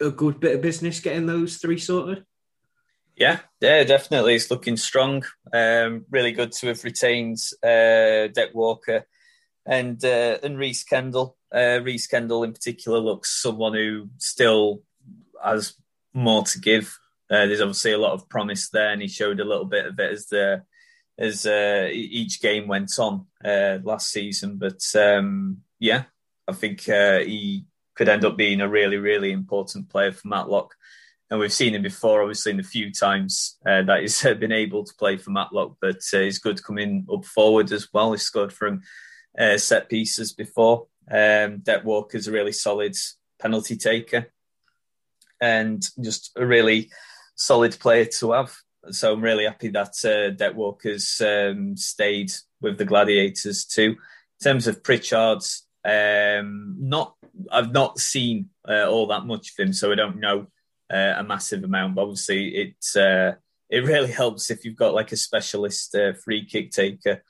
a 0.00 0.10
good 0.10 0.38
bit 0.40 0.54
of 0.54 0.62
business 0.62 1.00
getting 1.00 1.26
those 1.26 1.56
three 1.56 1.78
sorted? 1.78 2.24
Yeah, 3.16 3.40
yeah, 3.60 3.82
definitely. 3.84 4.34
It's 4.34 4.50
looking 4.50 4.76
strong. 4.76 5.24
Um, 5.52 6.04
really 6.10 6.32
good 6.32 6.52
to 6.52 6.68
have 6.68 6.84
retained 6.84 7.38
uh, 7.62 8.28
Deck 8.28 8.54
Walker 8.54 9.06
and 9.66 10.02
uh, 10.04 10.38
and 10.42 10.58
Reece 10.58 10.84
Kendall. 10.84 11.36
Uh, 11.54 11.80
Reece 11.82 12.06
Kendall 12.06 12.44
in 12.44 12.52
particular 12.52 12.98
looks 12.98 13.42
someone 13.42 13.74
who 13.74 14.08
still 14.18 14.82
has 15.42 15.74
more 16.14 16.42
to 16.44 16.58
give. 16.60 16.98
Uh, 17.28 17.46
there's 17.46 17.60
obviously 17.60 17.92
a 17.92 17.98
lot 17.98 18.12
of 18.12 18.28
promise 18.28 18.70
there, 18.70 18.90
and 18.90 19.02
he 19.02 19.08
showed 19.08 19.40
a 19.40 19.44
little 19.44 19.64
bit 19.64 19.86
of 19.86 19.98
it 19.98 20.12
as 20.12 20.26
the 20.26 20.62
as 21.18 21.46
uh, 21.46 21.88
each 21.90 22.40
game 22.42 22.68
went 22.68 22.92
on 22.98 23.26
uh, 23.44 23.78
last 23.82 24.10
season. 24.10 24.58
But 24.58 24.82
um, 24.94 25.58
yeah, 25.78 26.04
I 26.46 26.52
think 26.52 26.88
uh, 26.88 27.20
he 27.20 27.64
could 27.94 28.08
end 28.08 28.24
up 28.24 28.36
being 28.36 28.60
a 28.60 28.68
really, 28.68 28.98
really 28.98 29.32
important 29.32 29.88
player 29.88 30.12
for 30.12 30.28
Matlock. 30.28 30.74
And 31.28 31.40
we've 31.40 31.52
seen 31.52 31.74
him 31.74 31.82
before, 31.82 32.22
obviously, 32.22 32.50
in 32.50 32.58
the 32.58 32.62
few 32.62 32.92
times 32.92 33.56
uh, 33.66 33.82
that 33.82 34.02
he's 34.02 34.22
been 34.38 34.52
able 34.52 34.84
to 34.84 34.94
play 34.94 35.16
for 35.16 35.30
Matlock. 35.30 35.76
But 35.80 36.00
he's 36.08 36.38
good 36.38 36.62
coming 36.62 37.06
up 37.12 37.24
forward 37.24 37.72
as 37.72 37.88
well. 37.92 38.12
He 38.12 38.18
scored 38.18 38.52
from 38.52 38.82
uh, 39.38 39.58
set 39.58 39.88
pieces 39.88 40.32
before. 40.32 40.86
Um, 41.10 41.58
Deck 41.58 41.84
Walker's 41.84 42.26
a 42.26 42.32
really 42.32 42.52
solid 42.52 42.96
penalty 43.38 43.76
taker 43.76 44.32
and 45.40 45.84
just 46.02 46.32
a 46.36 46.44
really 46.44 46.90
solid 47.34 47.78
player 47.78 48.06
to 48.06 48.32
have. 48.32 48.54
So 48.90 49.12
I'm 49.12 49.22
really 49.22 49.44
happy 49.44 49.68
that 49.68 49.94
uh, 50.04 50.30
Deck 50.30 50.54
Walker's 50.54 51.20
um, 51.20 51.76
stayed 51.76 52.32
with 52.60 52.78
the 52.78 52.84
Gladiators 52.84 53.64
too. 53.64 53.90
In 53.90 54.44
terms 54.44 54.66
of 54.66 54.82
Pritchard's, 54.82 55.66
um, 55.84 56.76
not 56.78 57.14
I've 57.50 57.72
not 57.72 57.98
seen 57.98 58.50
uh, 58.68 58.88
all 58.88 59.06
that 59.08 59.26
much 59.26 59.50
of 59.50 59.64
him, 59.64 59.72
so 59.72 59.92
I 59.92 59.94
don't 59.94 60.20
know 60.20 60.46
uh, 60.92 61.14
a 61.16 61.24
massive 61.24 61.64
amount. 61.64 61.94
But 61.94 62.02
obviously, 62.02 62.48
it 62.48 62.76
uh, 62.96 63.32
it 63.68 63.84
really 63.84 64.10
helps 64.12 64.50
if 64.50 64.64
you've 64.64 64.76
got 64.76 64.94
like 64.94 65.12
a 65.12 65.16
specialist 65.16 65.94
uh, 65.94 66.12
free 66.12 66.44
kick 66.44 66.70
taker 66.70 67.22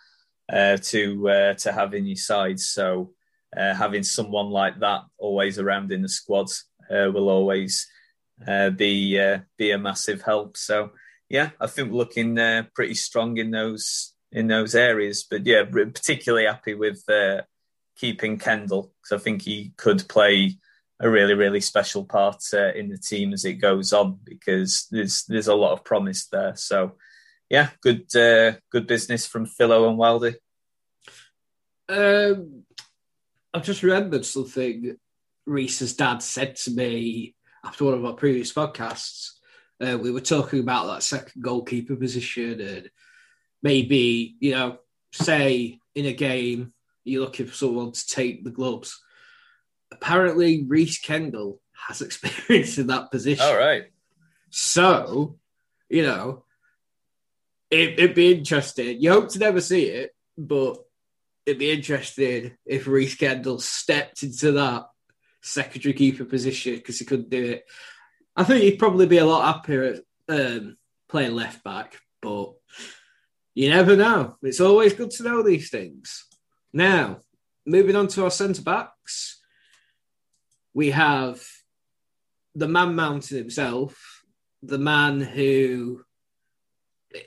uh, 0.53 0.77
to 0.77 1.29
uh, 1.29 1.55
to 1.55 1.73
have 1.73 1.95
in 1.95 2.07
your 2.07 2.17
side. 2.17 2.61
So 2.61 3.13
having 3.55 4.03
someone 4.03 4.51
like 4.51 4.81
that 4.81 5.03
always 5.19 5.59
around 5.59 5.91
in 5.91 6.03
the 6.03 6.09
squad 6.09 6.49
will 6.91 7.29
always 7.29 7.87
be 8.77 9.39
be 9.57 9.71
a 9.71 9.79
massive 9.79 10.23
help. 10.23 10.57
So 10.57 10.91
yeah, 11.29 11.51
I 11.61 11.67
think 11.67 11.93
looking 11.93 12.37
pretty 12.75 12.95
strong 12.95 13.39
in 13.39 13.51
those 13.51 14.13
in 14.31 14.47
those 14.47 14.75
areas. 14.75 15.27
But 15.29 15.47
yeah, 15.47 15.65
particularly 15.65 16.47
happy 16.47 16.75
with 16.75 17.03
keeping 17.97 18.39
Kendall 18.39 18.93
because 19.03 19.21
I 19.21 19.25
think 19.25 19.43
he 19.43 19.73
could 19.77 20.07
play 20.09 20.59
a 21.01 21.11
really 21.11 21.35
really 21.35 21.61
special 21.61 22.05
part 22.05 22.43
uh, 22.55 22.73
in 22.73 22.89
the 22.89 22.99
team 22.99 23.33
as 23.33 23.45
it 23.45 23.55
goes 23.55 23.93
on 23.93 24.19
because 24.25 24.87
there's 24.91 25.25
there's 25.25 25.49
a 25.49 25.55
lot 25.55 25.73
of 25.73 25.85
promise 25.85 26.27
there. 26.29 26.55
So 26.57 26.93
yeah, 27.49 27.71
good 27.81 28.15
uh, 28.17 28.55
good 28.71 28.87
business 28.87 29.27
from 29.27 29.47
Philo 29.47 29.89
and 29.89 29.99
Wildy. 29.99 30.35
Um, 31.89 32.65
I've 33.55 33.65
just 33.65 33.83
remembered 33.83 34.25
something 34.25 34.97
Reece's 35.47 35.95
dad 35.95 36.23
said 36.23 36.57
to 36.57 36.73
me 36.73 37.35
after 37.65 37.85
one 37.85 37.95
of 37.95 38.05
our 38.05 38.15
previous 38.15 38.53
podcasts. 38.53 39.33
Uh, 39.81 39.99
we 39.99 40.11
were 40.11 40.21
talking 40.21 40.61
about 40.61 40.87
that 40.87 41.03
second 41.03 41.43
goalkeeper 41.43 41.97
position 41.97 42.61
and 42.61 42.91
maybe 43.63 44.37
you 44.41 44.53
know 44.53 44.79
say 45.13 45.79
in 45.95 46.07
a 46.07 46.13
game 46.13 46.73
you're 47.05 47.23
looking 47.23 47.47
for 47.47 47.55
someone 47.55 47.93
to 47.93 48.07
take 48.07 48.43
the 48.45 48.51
gloves. 48.51 49.01
Apparently, 49.93 50.65
Reece 50.65 50.99
Kendall 50.99 51.61
has 51.89 52.03
experience 52.03 52.79
in 52.79 52.89
that 52.89 53.11
position. 53.11 53.45
All 53.45 53.57
right. 53.57 53.85
So, 54.51 55.39
you 55.89 56.03
know, 56.03 56.45
it, 57.71 58.01
would 58.01 58.15
be 58.15 58.33
interesting. 58.33 59.01
You 59.01 59.13
hope 59.13 59.29
to 59.31 59.39
never 59.39 59.61
see 59.61 59.85
it, 59.85 60.11
but 60.37 60.79
it'd 61.45 61.59
be 61.59 61.71
interesting 61.71 62.57
if 62.65 62.87
Reece 62.87 63.15
Kendall 63.15 63.59
stepped 63.59 64.23
into 64.23 64.53
that 64.53 64.87
secondary 65.43 65.93
keeper 65.93 66.25
position 66.25 66.75
because 66.75 66.99
he 66.99 67.05
couldn't 67.05 67.31
do 67.31 67.45
it. 67.45 67.65
I 68.37 68.45
think 68.45 68.63
he'd 68.63 68.79
probably 68.79 69.07
be 69.07 69.19
a 69.19 69.25
lot 69.25 69.55
happier 69.55 69.83
at 69.85 70.03
um, 70.29 70.77
playing 71.09 71.35
left 71.35 71.65
back, 71.65 71.99
but 72.21 72.53
you 73.55 73.71
never 73.71 73.97
know. 73.97 74.37
It's 74.43 74.61
always 74.61 74.93
good 74.93 75.11
to 75.13 75.23
know 75.23 75.43
these 75.43 75.71
things. 75.71 76.27
Now, 76.73 77.21
moving 77.65 77.97
on 77.97 78.09
to 78.09 78.25
our 78.25 78.31
centre 78.31 78.63
backs, 78.63 79.41
we 80.75 80.91
have 80.91 81.43
the 82.55 82.69
man 82.69 82.95
mountain 82.95 83.39
himself, 83.39 84.23
the 84.63 84.79
man 84.79 85.21
who 85.21 86.03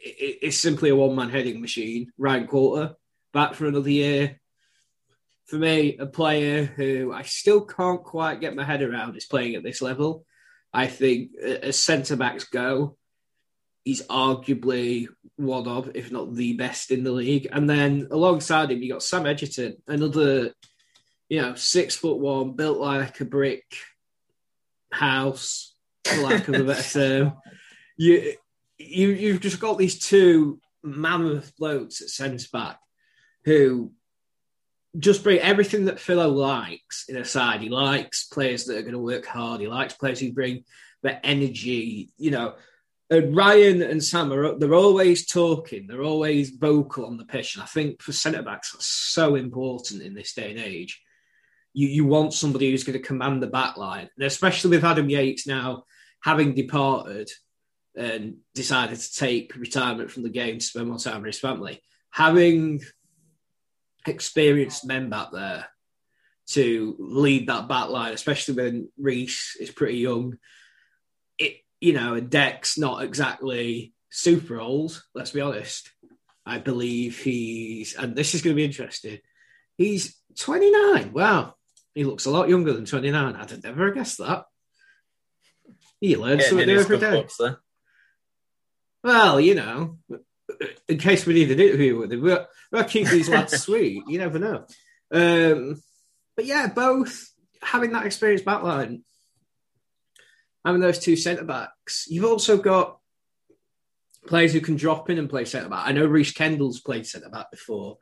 is 0.01 0.59
simply 0.59 0.89
a 0.89 0.95
one 0.95 1.15
man 1.15 1.29
heading 1.29 1.61
machine, 1.61 2.11
Ryan 2.17 2.47
Qualter, 2.47 2.95
back 3.33 3.53
for 3.53 3.67
another 3.67 3.89
year. 3.89 4.39
For 5.45 5.57
me, 5.57 5.97
a 5.97 6.05
player 6.05 6.65
who 6.65 7.11
I 7.11 7.23
still 7.23 7.61
can't 7.61 8.03
quite 8.03 8.39
get 8.39 8.55
my 8.55 8.63
head 8.63 8.83
around 8.83 9.17
is 9.17 9.25
playing 9.25 9.55
at 9.55 9.63
this 9.63 9.81
level. 9.81 10.25
I 10.71 10.87
think 10.87 11.31
as 11.37 11.81
centre 11.81 12.15
backs 12.15 12.43
go, 12.43 12.97
he's 13.83 14.05
arguably 14.07 15.07
one 15.35 15.67
of, 15.67 15.91
if 15.95 16.11
not 16.11 16.35
the 16.35 16.53
best 16.53 16.91
in 16.91 17.03
the 17.03 17.11
league. 17.11 17.47
And 17.51 17.67
then 17.69 18.07
alongside 18.11 18.71
him, 18.71 18.83
you 18.83 18.93
got 18.93 19.03
Sam 19.03 19.25
Egerton, 19.25 19.77
another, 19.87 20.53
you 21.29 21.41
know, 21.41 21.55
six 21.55 21.95
foot 21.95 22.19
one, 22.19 22.53
built 22.53 22.77
like 22.77 23.19
a 23.19 23.25
brick 23.25 23.63
house, 24.91 25.73
for 26.05 26.21
lack 26.21 26.47
of 26.47 26.55
a 26.55 26.63
better 26.63 26.83
term. 26.99 27.33
You, 27.97 28.35
you, 28.79 29.09
you've 29.09 29.41
just 29.41 29.59
got 29.59 29.77
these 29.77 29.99
two 29.99 30.59
mammoth 30.81 31.55
blokes 31.57 32.01
at 32.01 32.09
centre 32.09 32.47
back 32.51 32.79
who 33.43 33.91
just 34.97 35.23
bring 35.23 35.39
everything 35.39 35.85
that 35.85 35.99
Philo 35.99 36.29
likes 36.29 37.05
in 37.07 37.17
a 37.17 37.25
side. 37.25 37.61
He 37.61 37.69
likes 37.69 38.23
players 38.23 38.65
that 38.65 38.77
are 38.77 38.81
going 38.81 38.93
to 38.93 38.99
work 38.99 39.25
hard. 39.25 39.61
He 39.61 39.67
likes 39.67 39.93
players 39.93 40.19
who 40.19 40.31
bring 40.31 40.63
the 41.03 41.23
energy. 41.25 42.09
You 42.17 42.31
know, 42.31 42.55
and 43.09 43.35
Ryan 43.35 43.81
and 43.81 44.03
Sam 44.03 44.31
are 44.31 44.57
they're 44.57 44.73
always 44.73 45.25
talking, 45.27 45.85
they're 45.85 46.03
always 46.03 46.51
vocal 46.51 47.05
on 47.05 47.17
the 47.17 47.25
pitch. 47.25 47.55
And 47.55 47.63
I 47.63 47.67
think 47.67 48.01
for 48.01 48.13
centre 48.13 48.41
backs, 48.41 48.71
that's 48.71 48.87
so 48.87 49.35
important 49.35 50.01
in 50.01 50.13
this 50.15 50.33
day 50.33 50.51
and 50.51 50.59
age. 50.59 51.01
You 51.73 51.87
you 51.87 52.05
want 52.05 52.33
somebody 52.33 52.71
who's 52.71 52.83
going 52.83 52.99
to 52.99 53.07
command 53.07 53.43
the 53.43 53.47
back 53.47 53.77
line, 53.77 54.09
and 54.15 54.25
especially 54.25 54.71
with 54.71 54.85
Adam 54.85 55.09
Yates 55.09 55.45
now 55.45 55.83
having 56.21 56.55
departed 56.55 57.29
and 57.99 58.37
decided 58.55 58.97
to 58.97 59.13
take 59.13 59.55
retirement 59.55 60.09
from 60.09 60.23
the 60.23 60.29
game 60.29 60.57
to 60.57 60.65
spend 60.65 60.87
more 60.87 60.97
time 60.97 61.17
with 61.17 61.27
his 61.27 61.39
family, 61.39 61.81
having 62.09 62.81
experienced 64.07 64.85
men 64.85 65.09
back 65.09 65.31
there 65.31 65.67
to 66.47 66.95
lead 66.97 67.47
that 67.47 67.67
back 67.67 67.89
line, 67.89 68.13
especially 68.13 68.55
when 68.55 68.89
Reece 68.97 69.57
is 69.59 69.69
pretty 69.69 69.97
young 69.97 70.37
it 71.39 71.57
you 71.81 71.93
know, 71.93 72.13
and 72.13 72.29
Deck's 72.29 72.77
not 72.77 73.03
exactly 73.03 73.93
super 74.09 74.59
old, 74.59 75.01
let's 75.15 75.31
be 75.31 75.41
honest. 75.41 75.89
I 76.45 76.57
believe 76.57 77.21
he's, 77.21 77.95
and 77.95 78.15
this 78.15 78.35
is 78.35 78.41
going 78.41 78.55
to 78.55 78.59
be 78.59 78.65
interesting, 78.65 79.19
he's 79.77 80.17
29. 80.37 81.13
Wow. 81.13 81.55
He 81.95 82.03
looks 82.03 82.25
a 82.25 82.31
lot 82.31 82.49
younger 82.49 82.73
than 82.73 82.85
29. 82.85 83.35
I'd 83.35 83.49
have 83.49 83.63
never 83.63 83.91
guessed 83.91 84.17
that. 84.19 84.45
He 86.01 86.15
learns 86.15 86.45
something 86.47 86.67
new 86.67 86.79
every 86.79 86.97
day. 86.97 87.25
Well, 89.03 89.39
you 89.39 89.55
know, 89.55 89.97
in 90.87 90.97
case 90.97 91.25
we 91.25 91.33
need 91.33 91.51
an 91.51 91.59
interview 91.59 91.97
with 91.97 92.11
him, 92.11 92.21
we'll, 92.21 92.47
we'll 92.71 92.83
keep 92.83 93.07
these 93.07 93.29
lads 93.29 93.57
sweet. 93.61 94.03
You 94.07 94.19
never 94.19 94.39
know. 94.39 94.65
Um, 95.11 95.81
but 96.35 96.45
yeah, 96.45 96.67
both 96.67 97.31
having 97.61 97.91
that 97.91 98.05
experience 98.05 98.41
backline 98.41 99.01
having 100.65 100.81
those 100.81 100.99
two 100.99 101.15
centre 101.15 101.43
backs. 101.43 102.05
You've 102.09 102.25
also 102.25 102.57
got 102.57 102.99
players 104.27 104.53
who 104.53 104.61
can 104.61 104.75
drop 104.75 105.09
in 105.09 105.17
and 105.17 105.29
play 105.29 105.45
centre 105.45 105.69
back. 105.69 105.87
I 105.87 105.91
know 105.91 106.05
Reece 106.05 106.33
Kendall's 106.33 106.79
played 106.79 107.07
centre 107.07 107.29
back 107.29 107.51
before. 107.51 107.97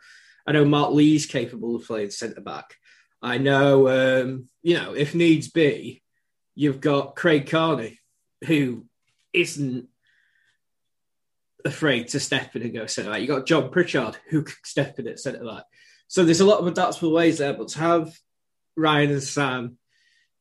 I 0.45 0.51
know 0.51 0.65
Mark 0.65 0.93
Lee's 0.93 1.25
capable 1.25 1.75
of 1.75 1.85
playing 1.85 2.11
centre 2.11 2.41
back. 2.41 2.75
I 3.21 3.37
know, 3.37 3.87
um, 3.87 4.49
you 4.61 4.75
know, 4.75 4.93
if 4.93 5.15
needs 5.15 5.49
be, 5.49 6.01
you've 6.55 6.81
got 6.81 7.15
Craig 7.15 7.49
Carney, 7.49 7.99
who 8.45 8.85
isn't 9.33 9.87
afraid 11.67 12.07
to 12.09 12.19
step 12.19 12.55
in 12.55 12.63
and 12.63 12.73
go 12.73 12.85
centre 12.87 13.11
back. 13.11 13.19
You've 13.19 13.29
got 13.29 13.45
John 13.45 13.69
Pritchard, 13.69 14.17
who 14.29 14.43
can 14.43 14.55
step 14.63 14.97
in 14.99 15.07
at 15.07 15.19
centre 15.19 15.45
back. 15.45 15.63
So 16.07 16.23
there's 16.23 16.41
a 16.41 16.45
lot 16.45 16.59
of 16.59 16.67
adaptable 16.67 17.11
ways 17.11 17.37
there, 17.37 17.53
but 17.53 17.67
to 17.69 17.79
have 17.79 18.13
Ryan 18.75 19.11
and 19.11 19.23
Sam 19.23 19.77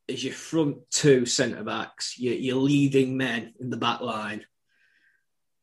as 0.08 0.22
your 0.22 0.34
front 0.34 0.78
two 0.90 1.26
centre 1.26 1.64
backs, 1.64 2.18
your, 2.18 2.34
your 2.34 2.56
leading 2.56 3.16
men 3.16 3.54
in 3.60 3.70
the 3.70 3.76
back 3.76 4.00
line. 4.00 4.44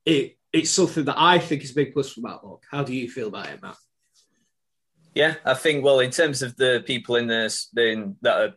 It 0.05 0.37
it's 0.51 0.69
something 0.69 1.05
that 1.05 1.15
I 1.17 1.39
think 1.39 1.63
is 1.63 1.71
a 1.71 1.75
big 1.75 1.93
plus 1.93 2.13
for 2.13 2.21
Matlock. 2.21 2.63
How 2.69 2.83
do 2.83 2.93
you 2.93 3.09
feel 3.09 3.29
about 3.29 3.49
it, 3.49 3.61
Matt? 3.61 3.77
Yeah, 5.15 5.35
I 5.45 5.53
think 5.53 5.83
well 5.83 5.99
in 5.99 6.11
terms 6.11 6.41
of 6.41 6.55
the 6.57 6.83
people 6.85 7.15
in 7.15 7.27
the 7.27 7.55
in, 7.77 8.17
that 8.21 8.37
are 8.37 8.53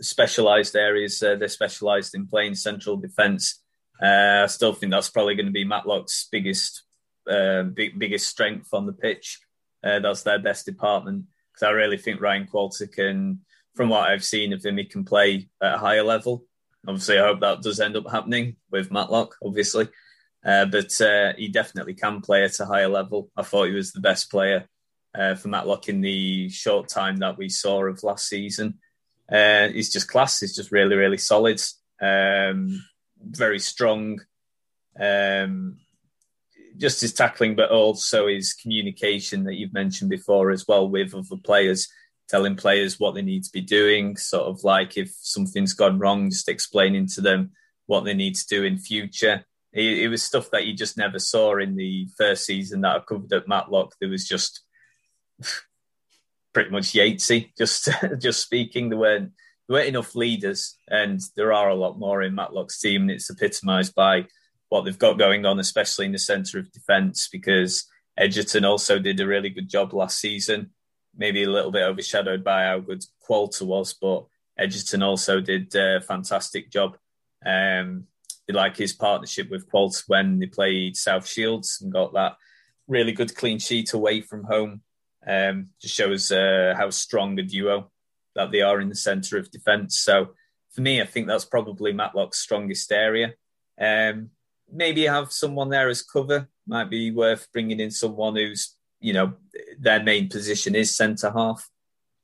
specialised 0.00 0.74
areas, 0.74 1.22
uh, 1.22 1.36
they're 1.36 1.48
specialised 1.48 2.14
in 2.14 2.26
playing 2.26 2.54
central 2.54 2.96
defence. 2.96 3.62
Uh, 4.02 4.42
I 4.44 4.46
still 4.46 4.72
think 4.72 4.92
that's 4.92 5.10
probably 5.10 5.34
going 5.34 5.46
to 5.46 5.52
be 5.52 5.64
Matlock's 5.64 6.28
biggest 6.30 6.82
uh, 7.28 7.62
big, 7.62 7.98
biggest 7.98 8.28
strength 8.28 8.68
on 8.72 8.86
the 8.86 8.92
pitch. 8.92 9.40
Uh, 9.82 9.98
that's 10.00 10.22
their 10.22 10.38
best 10.38 10.66
department 10.66 11.24
because 11.52 11.66
I 11.66 11.70
really 11.70 11.98
think 11.98 12.20
Ryan 12.20 12.46
Qualter 12.46 12.86
can, 12.86 13.40
from 13.74 13.88
what 13.88 14.08
I've 14.08 14.24
seen 14.24 14.52
of 14.52 14.64
him, 14.64 14.76
he 14.76 14.84
can 14.84 15.04
play 15.04 15.48
at 15.62 15.74
a 15.74 15.78
higher 15.78 16.02
level. 16.02 16.44
Obviously, 16.86 17.18
I 17.18 17.26
hope 17.26 17.40
that 17.40 17.62
does 17.62 17.80
end 17.80 17.96
up 17.96 18.10
happening 18.10 18.56
with 18.70 18.92
Matlock, 18.92 19.36
obviously. 19.44 19.88
Uh, 20.44 20.66
but 20.66 21.00
uh, 21.00 21.32
he 21.36 21.48
definitely 21.48 21.94
can 21.94 22.20
play 22.20 22.44
at 22.44 22.60
a 22.60 22.66
higher 22.66 22.88
level. 22.88 23.30
I 23.36 23.42
thought 23.42 23.66
he 23.66 23.74
was 23.74 23.92
the 23.92 24.00
best 24.00 24.30
player 24.30 24.68
uh, 25.14 25.34
for 25.34 25.48
Matlock 25.48 25.88
in 25.88 26.00
the 26.00 26.48
short 26.50 26.88
time 26.88 27.16
that 27.16 27.36
we 27.36 27.48
saw 27.48 27.84
of 27.84 28.02
last 28.04 28.28
season. 28.28 28.78
He's 29.28 29.92
just 29.92 30.08
class. 30.08 30.38
He's 30.38 30.54
just 30.54 30.70
really, 30.70 30.94
really 30.94 31.18
solid. 31.18 31.60
Um, 32.00 32.84
very 33.30 33.58
strong. 33.58 34.20
Um, 34.98 35.78
just 36.78 37.00
his 37.00 37.12
tackling, 37.12 37.56
but 37.56 37.70
also 37.70 38.26
his 38.26 38.52
communication 38.52 39.44
that 39.44 39.54
you've 39.54 39.72
mentioned 39.72 40.10
before 40.10 40.50
as 40.50 40.66
well 40.68 40.88
with 40.88 41.14
other 41.14 41.40
players, 41.42 41.88
telling 42.28 42.56
players 42.56 43.00
what 43.00 43.14
they 43.14 43.22
need 43.22 43.44
to 43.44 43.52
be 43.52 43.60
doing. 43.60 44.16
Sort 44.16 44.46
of 44.46 44.62
like 44.64 44.96
if 44.96 45.14
something's 45.20 45.72
gone 45.72 45.98
wrong, 45.98 46.30
just 46.30 46.48
explaining 46.48 47.06
to 47.08 47.20
them 47.20 47.52
what 47.86 48.04
they 48.04 48.14
need 48.14 48.34
to 48.34 48.46
do 48.46 48.64
in 48.64 48.78
future. 48.78 49.44
It, 49.72 49.98
it 49.98 50.08
was 50.08 50.22
stuff 50.22 50.50
that 50.50 50.66
you 50.66 50.74
just 50.74 50.96
never 50.96 51.18
saw 51.18 51.58
in 51.58 51.76
the 51.76 52.08
first 52.16 52.44
season 52.44 52.82
that 52.82 52.96
I 52.96 53.00
covered 53.00 53.32
at 53.32 53.48
Matlock. 53.48 53.94
There 54.00 54.10
was 54.10 54.26
just 54.26 54.62
pretty 56.52 56.70
much 56.70 56.92
Yatesy, 56.92 57.52
just 57.56 57.88
just 58.20 58.42
speaking. 58.42 58.88
There 58.88 58.98
weren't 58.98 59.32
there 59.68 59.76
weren't 59.76 59.88
enough 59.88 60.14
leaders, 60.14 60.76
and 60.88 61.20
there 61.36 61.52
are 61.52 61.68
a 61.68 61.74
lot 61.74 61.98
more 61.98 62.22
in 62.22 62.34
Matlock's 62.34 62.80
team, 62.80 63.02
and 63.02 63.10
it's 63.10 63.30
epitomised 63.30 63.94
by 63.94 64.26
what 64.68 64.84
they've 64.84 64.98
got 64.98 65.18
going 65.18 65.44
on, 65.46 65.58
especially 65.58 66.06
in 66.06 66.12
the 66.12 66.18
centre 66.18 66.58
of 66.58 66.72
defence, 66.72 67.28
because 67.30 67.86
Edgerton 68.16 68.64
also 68.64 68.98
did 68.98 69.20
a 69.20 69.26
really 69.26 69.50
good 69.50 69.68
job 69.68 69.92
last 69.92 70.18
season. 70.18 70.70
Maybe 71.16 71.44
a 71.44 71.50
little 71.50 71.70
bit 71.70 71.82
overshadowed 71.82 72.44
by 72.44 72.64
how 72.64 72.80
good 72.80 73.04
Qualter 73.20 73.64
was, 73.64 73.94
but 73.94 74.26
Edgerton 74.58 75.02
also 75.02 75.40
did 75.40 75.74
a 75.74 76.00
fantastic 76.00 76.70
job. 76.70 76.96
Um, 77.44 78.06
like 78.48 78.76
his 78.76 78.92
partnership 78.92 79.50
with 79.50 79.68
Qualter 79.68 80.02
when 80.06 80.38
they 80.38 80.46
played 80.46 80.96
South 80.96 81.26
Shields 81.26 81.80
and 81.80 81.92
got 81.92 82.14
that 82.14 82.36
really 82.86 83.12
good 83.12 83.34
clean 83.34 83.58
sheet 83.58 83.92
away 83.92 84.20
from 84.20 84.44
home. 84.44 84.82
Um, 85.26 85.70
just 85.82 85.94
shows 85.94 86.30
uh, 86.30 86.74
how 86.76 86.90
strong 86.90 87.38
a 87.38 87.42
duo 87.42 87.90
that 88.36 88.52
they 88.52 88.62
are 88.62 88.80
in 88.80 88.88
the 88.88 88.94
centre 88.94 89.36
of 89.36 89.50
defence. 89.50 89.98
So 89.98 90.34
for 90.72 90.80
me, 90.82 91.00
I 91.00 91.06
think 91.06 91.26
that's 91.26 91.44
probably 91.44 91.92
Matlock's 91.92 92.38
strongest 92.38 92.92
area. 92.92 93.34
Um, 93.80 94.30
maybe 94.72 95.04
have 95.04 95.32
someone 95.32 95.70
there 95.70 95.88
as 95.88 96.02
cover. 96.02 96.48
Might 96.66 96.90
be 96.90 97.10
worth 97.10 97.48
bringing 97.52 97.80
in 97.80 97.90
someone 97.90 98.36
who's, 98.36 98.76
you 99.00 99.12
know, 99.12 99.34
their 99.78 100.02
main 100.02 100.28
position 100.28 100.74
is 100.74 100.94
centre 100.94 101.30
half. 101.30 101.68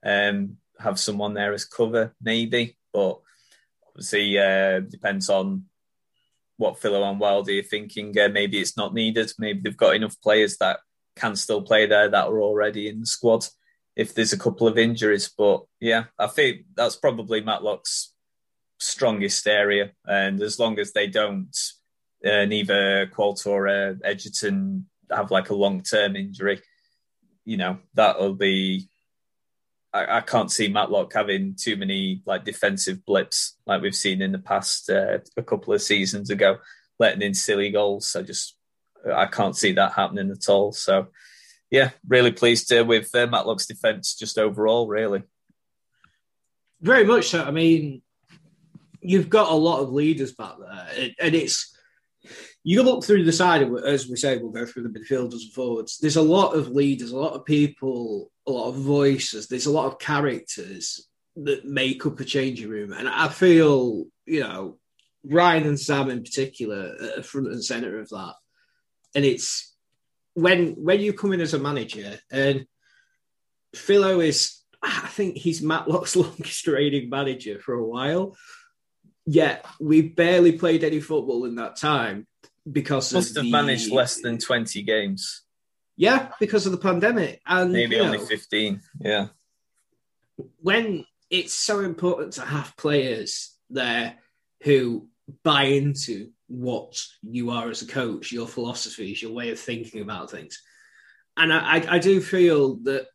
Um, 0.04 0.58
have 0.78 0.98
someone 0.98 1.34
there 1.34 1.52
as 1.52 1.64
cover, 1.64 2.14
maybe. 2.20 2.76
But 2.92 3.20
obviously, 3.88 4.38
uh, 4.38 4.80
depends 4.80 5.30
on 5.30 5.64
what 6.56 6.78
Philo 6.78 7.02
and 7.08 7.20
Wilder 7.20 7.58
are 7.58 7.62
thinking. 7.62 8.18
Uh, 8.18 8.28
maybe 8.28 8.60
it's 8.60 8.76
not 8.76 8.94
needed. 8.94 9.32
Maybe 9.38 9.60
they've 9.60 9.76
got 9.76 9.96
enough 9.96 10.20
players 10.20 10.58
that 10.58 10.80
can 11.16 11.36
still 11.36 11.62
play 11.62 11.86
there 11.86 12.08
that 12.08 12.28
are 12.28 12.40
already 12.40 12.88
in 12.88 13.00
the 13.00 13.06
squad 13.06 13.46
if 13.96 14.14
there's 14.14 14.32
a 14.32 14.38
couple 14.38 14.66
of 14.66 14.78
injuries. 14.78 15.30
But 15.36 15.64
yeah, 15.80 16.04
I 16.18 16.26
think 16.26 16.62
that's 16.74 16.96
probably 16.96 17.40
Matlock's 17.40 18.14
strongest 18.78 19.46
area. 19.46 19.92
And 20.06 20.42
as 20.42 20.58
long 20.58 20.78
as 20.78 20.92
they 20.92 21.06
don't, 21.06 21.56
uh, 22.24 22.44
neither 22.44 23.06
Qualter 23.06 23.50
or 23.50 23.68
uh, 23.68 23.94
Egerton 24.04 24.86
have 25.10 25.30
like 25.30 25.50
a 25.50 25.54
long 25.54 25.82
term 25.82 26.16
injury, 26.16 26.60
you 27.44 27.56
know, 27.56 27.78
that'll 27.94 28.34
be. 28.34 28.88
I, 29.94 30.18
I, 30.18 30.20
can't 30.22 30.50
see 30.50 30.68
Matlock 30.68 31.12
having 31.12 31.54
too 31.54 31.76
many 31.76 32.22
like 32.24 32.46
defensive 32.46 33.04
blips 33.04 33.58
like 33.66 33.82
we've 33.82 33.94
seen 33.94 34.22
in 34.22 34.32
the 34.32 34.38
past 34.38 34.88
uh, 34.88 35.18
a 35.36 35.42
couple 35.42 35.74
of 35.74 35.82
seasons 35.82 36.30
ago, 36.30 36.56
letting 36.98 37.20
in 37.20 37.34
silly 37.34 37.70
goals. 37.70 38.16
I 38.16 38.22
just 38.22 38.56
I 39.14 39.26
can't 39.26 39.56
see 39.56 39.72
that 39.72 39.92
happening 39.92 40.30
at 40.30 40.48
all. 40.48 40.72
So 40.72 41.08
yeah, 41.72 41.90
really 42.06 42.32
pleased 42.32 42.70
uh, 42.70 42.84
with 42.84 43.12
uh, 43.14 43.26
Matlock's 43.26 43.66
defence 43.66 44.14
just 44.14 44.38
overall, 44.38 44.86
really. 44.86 45.22
Very 46.82 47.04
much 47.04 47.30
so. 47.30 47.42
I 47.42 47.50
mean, 47.50 48.02
you've 49.00 49.30
got 49.30 49.50
a 49.50 49.54
lot 49.54 49.80
of 49.80 49.90
leaders 49.90 50.34
back 50.34 50.52
there, 50.58 51.10
and 51.18 51.34
it's 51.34 51.74
you 52.62 52.82
look 52.82 53.04
through 53.04 53.24
the 53.24 53.32
side 53.32 53.62
as 53.86 54.06
we 54.06 54.16
say, 54.16 54.36
we'll 54.36 54.52
go 54.52 54.66
through 54.66 54.82
the 54.82 54.90
midfielders 54.90 55.44
and 55.44 55.52
forwards. 55.54 55.96
There's 55.96 56.16
a 56.16 56.22
lot 56.22 56.54
of 56.54 56.68
leaders, 56.68 57.10
a 57.10 57.16
lot 57.16 57.32
of 57.32 57.46
people, 57.46 58.30
a 58.46 58.52
lot 58.52 58.68
of 58.68 58.74
voices. 58.74 59.48
There's 59.48 59.66
a 59.66 59.72
lot 59.72 59.86
of 59.86 59.98
characters 59.98 61.08
that 61.36 61.64
make 61.64 62.04
up 62.04 62.20
a 62.20 62.24
changing 62.24 62.68
room, 62.68 62.92
and 62.92 63.08
I 63.08 63.28
feel 63.28 64.04
you 64.26 64.40
know 64.40 64.76
Ryan 65.24 65.68
and 65.68 65.80
Sam 65.80 66.10
in 66.10 66.22
particular 66.22 66.94
are 67.16 67.22
front 67.22 67.46
and 67.46 67.64
center 67.64 67.98
of 67.98 68.10
that. 68.10 68.34
And 69.14 69.24
it's 69.24 69.71
when 70.34 70.72
when 70.72 71.00
you 71.00 71.12
come 71.12 71.32
in 71.32 71.40
as 71.40 71.54
a 71.54 71.58
manager, 71.58 72.18
and 72.30 72.66
Philo 73.74 74.20
is, 74.20 74.58
I 74.82 75.08
think 75.08 75.36
he's 75.36 75.62
Matlock's 75.62 76.16
longest 76.16 76.66
reigning 76.66 77.10
manager 77.10 77.58
for 77.58 77.74
a 77.74 77.84
while. 77.84 78.36
Yet 79.24 79.64
we 79.80 80.02
barely 80.02 80.52
played 80.52 80.82
any 80.82 81.00
football 81.00 81.44
in 81.44 81.54
that 81.56 81.76
time 81.76 82.26
because 82.70 83.12
must 83.12 83.36
have 83.36 83.44
the, 83.44 83.50
managed 83.50 83.90
less 83.90 84.20
than 84.20 84.38
twenty 84.38 84.82
games. 84.82 85.42
Yeah, 85.96 86.30
because 86.40 86.66
of 86.66 86.72
the 86.72 86.78
pandemic, 86.78 87.40
and 87.46 87.72
maybe 87.72 88.00
only 88.00 88.18
know, 88.18 88.24
fifteen. 88.24 88.80
Yeah, 89.00 89.28
when 90.60 91.04
it's 91.30 91.54
so 91.54 91.80
important 91.80 92.34
to 92.34 92.42
have 92.42 92.76
players 92.76 93.56
there 93.70 94.18
who 94.62 95.08
buy 95.42 95.64
into 95.64 96.30
what 96.52 97.02
you 97.22 97.50
are 97.50 97.70
as 97.70 97.80
a 97.80 97.86
coach, 97.86 98.30
your 98.30 98.46
philosophies, 98.46 99.22
your 99.22 99.32
way 99.32 99.50
of 99.50 99.58
thinking 99.58 100.02
about 100.02 100.30
things. 100.30 100.62
And 101.36 101.50
I, 101.52 101.94
I, 101.94 101.98
do 101.98 102.20
feel 102.20 102.76
that 102.82 103.06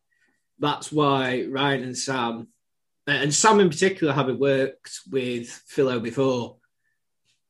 that's 0.57 0.91
why 0.91 1.45
Ryan 1.47 1.83
and 1.83 1.97
Sam, 1.97 2.47
and 3.05 3.31
Sam 3.31 3.59
in 3.59 3.69
particular, 3.69 4.11
having 4.11 4.39
worked 4.39 5.01
with 5.11 5.49
Philo 5.49 5.99
before, 5.99 6.57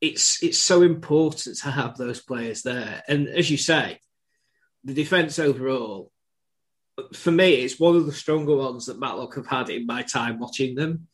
it's 0.01 0.43
it's 0.43 0.59
so 0.59 0.81
important 0.81 1.57
to 1.59 1.71
have 1.71 1.95
those 1.95 2.21
players 2.21 2.63
there. 2.63 3.01
And 3.07 3.29
as 3.29 3.49
you 3.49 3.57
say, 3.57 3.99
the 4.83 4.93
defence 4.93 5.39
overall, 5.39 6.11
for 7.13 7.31
me, 7.31 7.55
it's 7.55 7.79
one 7.79 7.95
of 7.95 8.05
the 8.05 8.11
stronger 8.11 8.57
ones 8.57 8.87
that 8.87 8.99
Matlock 8.99 9.35
have 9.35 9.47
had 9.47 9.69
in 9.69 9.85
my 9.85 10.03
time 10.03 10.37
watching 10.37 10.75
them. 10.75 11.07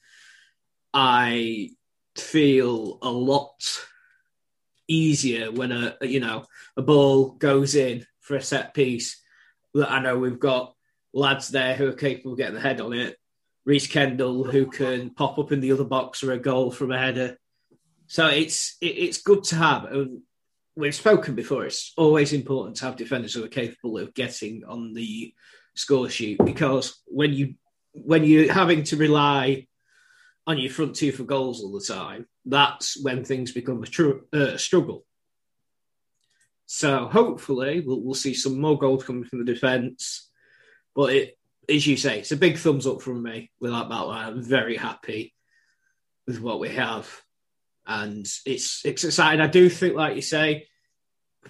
I 0.94 1.70
feel 2.18 2.98
a 3.04 3.10
lot 3.10 3.62
easier 4.88 5.52
when 5.52 5.72
a 5.72 5.96
you 6.02 6.20
know 6.20 6.46
a 6.78 6.82
ball 6.82 7.32
goes 7.32 7.76
in 7.76 8.06
for 8.22 8.36
a 8.36 8.42
set 8.42 8.74
piece. 8.74 9.22
That 9.74 9.92
I 9.92 10.00
know 10.00 10.20
we've 10.20 10.40
got 10.40 10.76
lads 11.14 11.50
there 11.50 11.76
who 11.76 11.88
are 11.88 11.94
capable 11.94 12.34
of 12.34 12.38
getting 12.38 12.56
the 12.56 12.62
head 12.62 12.82
on 12.82 12.94
it. 12.94 13.18
Reece 13.66 13.88
Kendall 13.88 14.44
who 14.44 14.68
can 14.68 15.12
pop 15.12 15.40
up 15.40 15.52
in 15.52 15.62
the 15.62 15.72
other 15.72 15.86
box 15.86 16.20
for 16.20 16.32
a 16.32 16.38
goal 16.38 16.70
from 16.70 16.92
a 16.92 17.00
header. 17.00 17.38
So 18.08 18.28
it's 18.28 18.78
it, 18.82 18.98
it's 18.98 19.22
good 19.22 19.44
to 19.46 19.56
have. 19.56 19.88
We've 20.76 20.96
spoken 20.96 21.36
before. 21.36 21.66
It's 21.66 21.94
always 21.98 22.34
important 22.34 22.78
to 22.78 22.86
have 22.86 22.96
defenders 22.96 23.34
who 23.34 23.44
are 23.44 23.50
capable 23.50 23.98
of 23.98 24.14
getting 24.14 24.64
on 24.68 24.94
the 24.94 25.34
score 25.76 26.10
sheet 26.10 26.40
because 26.44 27.02
when 27.08 27.34
you 27.34 27.56
when 27.94 28.24
you're 28.24 28.52
having 28.52 28.84
to 28.84 28.98
rely 28.98 29.68
on 30.46 30.58
your 30.58 30.72
front 30.72 30.96
two 30.96 31.12
for 31.12 31.24
goals 31.24 31.64
all 31.64 31.72
the 31.72 31.86
time, 31.86 32.28
that's 32.46 33.02
when 33.02 33.24
things 33.24 33.52
become 33.52 33.82
a 33.82 33.88
true, 33.88 34.26
uh, 34.34 34.58
struggle. 34.58 35.06
So 36.66 37.08
hopefully 37.08 37.82
we'll, 37.86 38.02
we'll 38.02 38.14
see 38.14 38.34
some 38.34 38.60
more 38.60 38.78
goals 38.78 39.04
coming 39.04 39.26
from 39.26 39.40
the 39.40 39.54
defence. 39.54 40.30
But 40.96 41.14
it, 41.14 41.38
as 41.70 41.88
you 41.88 41.98
say, 41.98 42.20
it's 42.20 42.32
a 42.32 42.38
big 42.38 42.58
thumbs 42.58 42.86
up 42.88 43.02
from 43.02 43.24
me 43.24 43.52
with 43.60 43.72
that 43.72 43.90
battle. 43.90 44.12
I'm 44.12 44.44
very 44.44 44.76
happy 44.76 45.34
with 46.28 46.42
what 46.42 46.60
we 46.60 46.70
have, 46.70 47.10
and 47.86 48.26
it's 48.46 48.82
it's 48.86 49.04
exciting. 49.04 49.42
I 49.42 49.48
do 49.48 49.70
think, 49.70 49.96
like 49.96 50.16
you 50.16 50.22
say, 50.22 50.68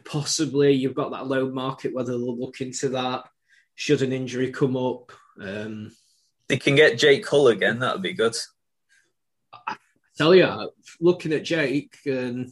possibly 0.03 0.73
you've 0.73 0.95
got 0.95 1.11
that 1.11 1.27
low 1.27 1.49
market 1.49 1.93
whether 1.93 2.11
they'll 2.11 2.39
look 2.39 2.61
into 2.61 2.89
that. 2.89 3.25
Should 3.75 4.03
an 4.03 4.13
injury 4.13 4.51
come 4.51 4.77
up, 4.77 5.11
um, 5.41 5.91
they 6.47 6.57
can 6.57 6.75
get 6.75 6.99
Jake 6.99 7.27
Hull 7.27 7.47
again. 7.47 7.79
That 7.79 7.93
would 7.93 8.03
be 8.03 8.13
good 8.13 8.35
tell 10.17 10.35
you, 10.35 10.71
looking 10.99 11.33
at 11.33 11.43
Jake, 11.43 11.95
and 12.05 12.51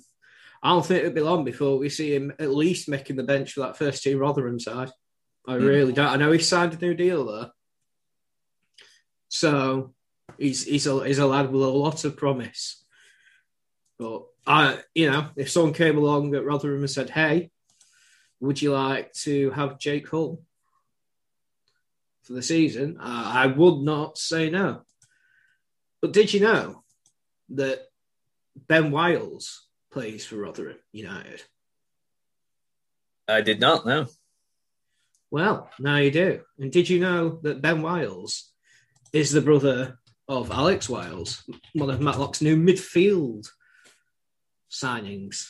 I 0.63 0.69
don't 0.69 0.85
think 0.85 0.99
it'll 0.99 1.13
be 1.13 1.21
long 1.21 1.43
before 1.43 1.77
we 1.77 1.89
see 1.89 2.13
him 2.13 2.33
at 2.39 2.53
least 2.53 2.89
making 2.89 3.15
the 3.15 3.23
bench 3.23 3.53
for 3.53 3.61
that 3.61 3.77
first 3.77 4.03
team 4.03 4.19
Rotherham 4.19 4.59
side. 4.59 4.91
I 5.47 5.53
mm. 5.53 5.67
really 5.67 5.93
don't. 5.93 6.07
I 6.07 6.17
know 6.17 6.31
he 6.31 6.39
signed 6.39 6.73
a 6.73 6.77
new 6.77 6.93
deal 6.93 7.25
there, 7.25 7.51
so 9.29 9.93
he's 10.37 10.65
he's 10.65 10.85
a 10.87 11.05
he's 11.05 11.19
a 11.19 11.25
lad 11.25 11.51
with 11.51 11.63
a 11.63 11.67
lot 11.67 12.03
of 12.05 12.17
promise. 12.17 12.83
But 13.97 14.23
I, 14.45 14.79
you 14.93 15.09
know, 15.09 15.27
if 15.35 15.49
someone 15.49 15.73
came 15.73 15.97
along 15.97 16.35
at 16.35 16.45
Rotherham 16.45 16.81
and 16.81 16.89
said, 16.89 17.09
"Hey, 17.09 17.49
would 18.39 18.61
you 18.61 18.73
like 18.73 19.13
to 19.13 19.49
have 19.51 19.79
Jake 19.79 20.07
Hull 20.09 20.41
for 22.23 22.33
the 22.33 22.43
season?" 22.43 22.97
I, 22.99 23.43
I 23.43 23.47
would 23.47 23.81
not 23.81 24.19
say 24.19 24.51
no. 24.51 24.81
But 26.01 26.13
did 26.13 26.33
you 26.33 26.41
know 26.41 26.83
that 27.55 27.81
Ben 28.67 28.91
Wiles 28.91 29.67
plays 29.91 30.25
for 30.25 30.37
Rotherham 30.37 30.77
United? 30.91 31.41
I 33.27 33.41
did 33.41 33.59
not 33.59 33.85
know. 33.85 34.07
Well, 35.29 35.69
now 35.79 35.97
you 35.97 36.11
do. 36.11 36.41
And 36.59 36.71
did 36.71 36.89
you 36.89 36.99
know 36.99 37.39
that 37.43 37.61
Ben 37.61 37.81
Wiles 37.81 38.51
is 39.13 39.31
the 39.31 39.41
brother 39.41 39.97
of 40.27 40.51
Alex 40.51 40.89
Wiles, 40.89 41.43
one 41.73 41.89
of 41.89 42.01
Matlock's 42.01 42.41
new 42.41 42.57
midfield 42.57 43.47
signings 44.69 45.47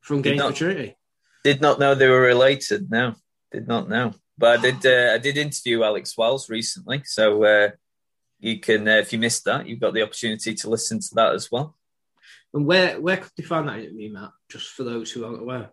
from 0.00 0.22
Gainsborough 0.22 0.52
Trinity? 0.52 0.96
Did 1.44 1.60
not 1.60 1.78
know 1.78 1.94
they 1.94 2.08
were 2.08 2.20
related. 2.20 2.90
No, 2.90 3.14
did 3.52 3.68
not 3.68 3.88
know. 3.88 4.12
But 4.36 4.58
I 4.58 4.62
did. 4.62 4.86
Uh, 4.86 5.14
I 5.14 5.18
did 5.18 5.38
interview 5.38 5.84
Alex 5.84 6.16
Wiles 6.18 6.50
recently, 6.50 7.02
so 7.04 7.44
uh, 7.44 7.70
you 8.38 8.60
can, 8.60 8.86
uh, 8.86 8.96
if 8.96 9.12
you 9.12 9.18
missed 9.18 9.44
that, 9.44 9.66
you've 9.66 9.80
got 9.80 9.94
the 9.94 10.02
opportunity 10.02 10.54
to 10.54 10.70
listen 10.70 11.00
to 11.00 11.14
that 11.14 11.34
as 11.34 11.50
well. 11.50 11.76
And 12.52 12.66
where 12.66 13.00
where 13.00 13.18
could 13.18 13.32
they 13.36 13.42
find 13.42 13.68
that 13.68 13.78
interview, 13.78 14.12
Matt? 14.12 14.30
Just 14.48 14.68
for 14.70 14.84
those 14.84 15.10
who 15.10 15.24
aren't 15.24 15.42
aware. 15.42 15.70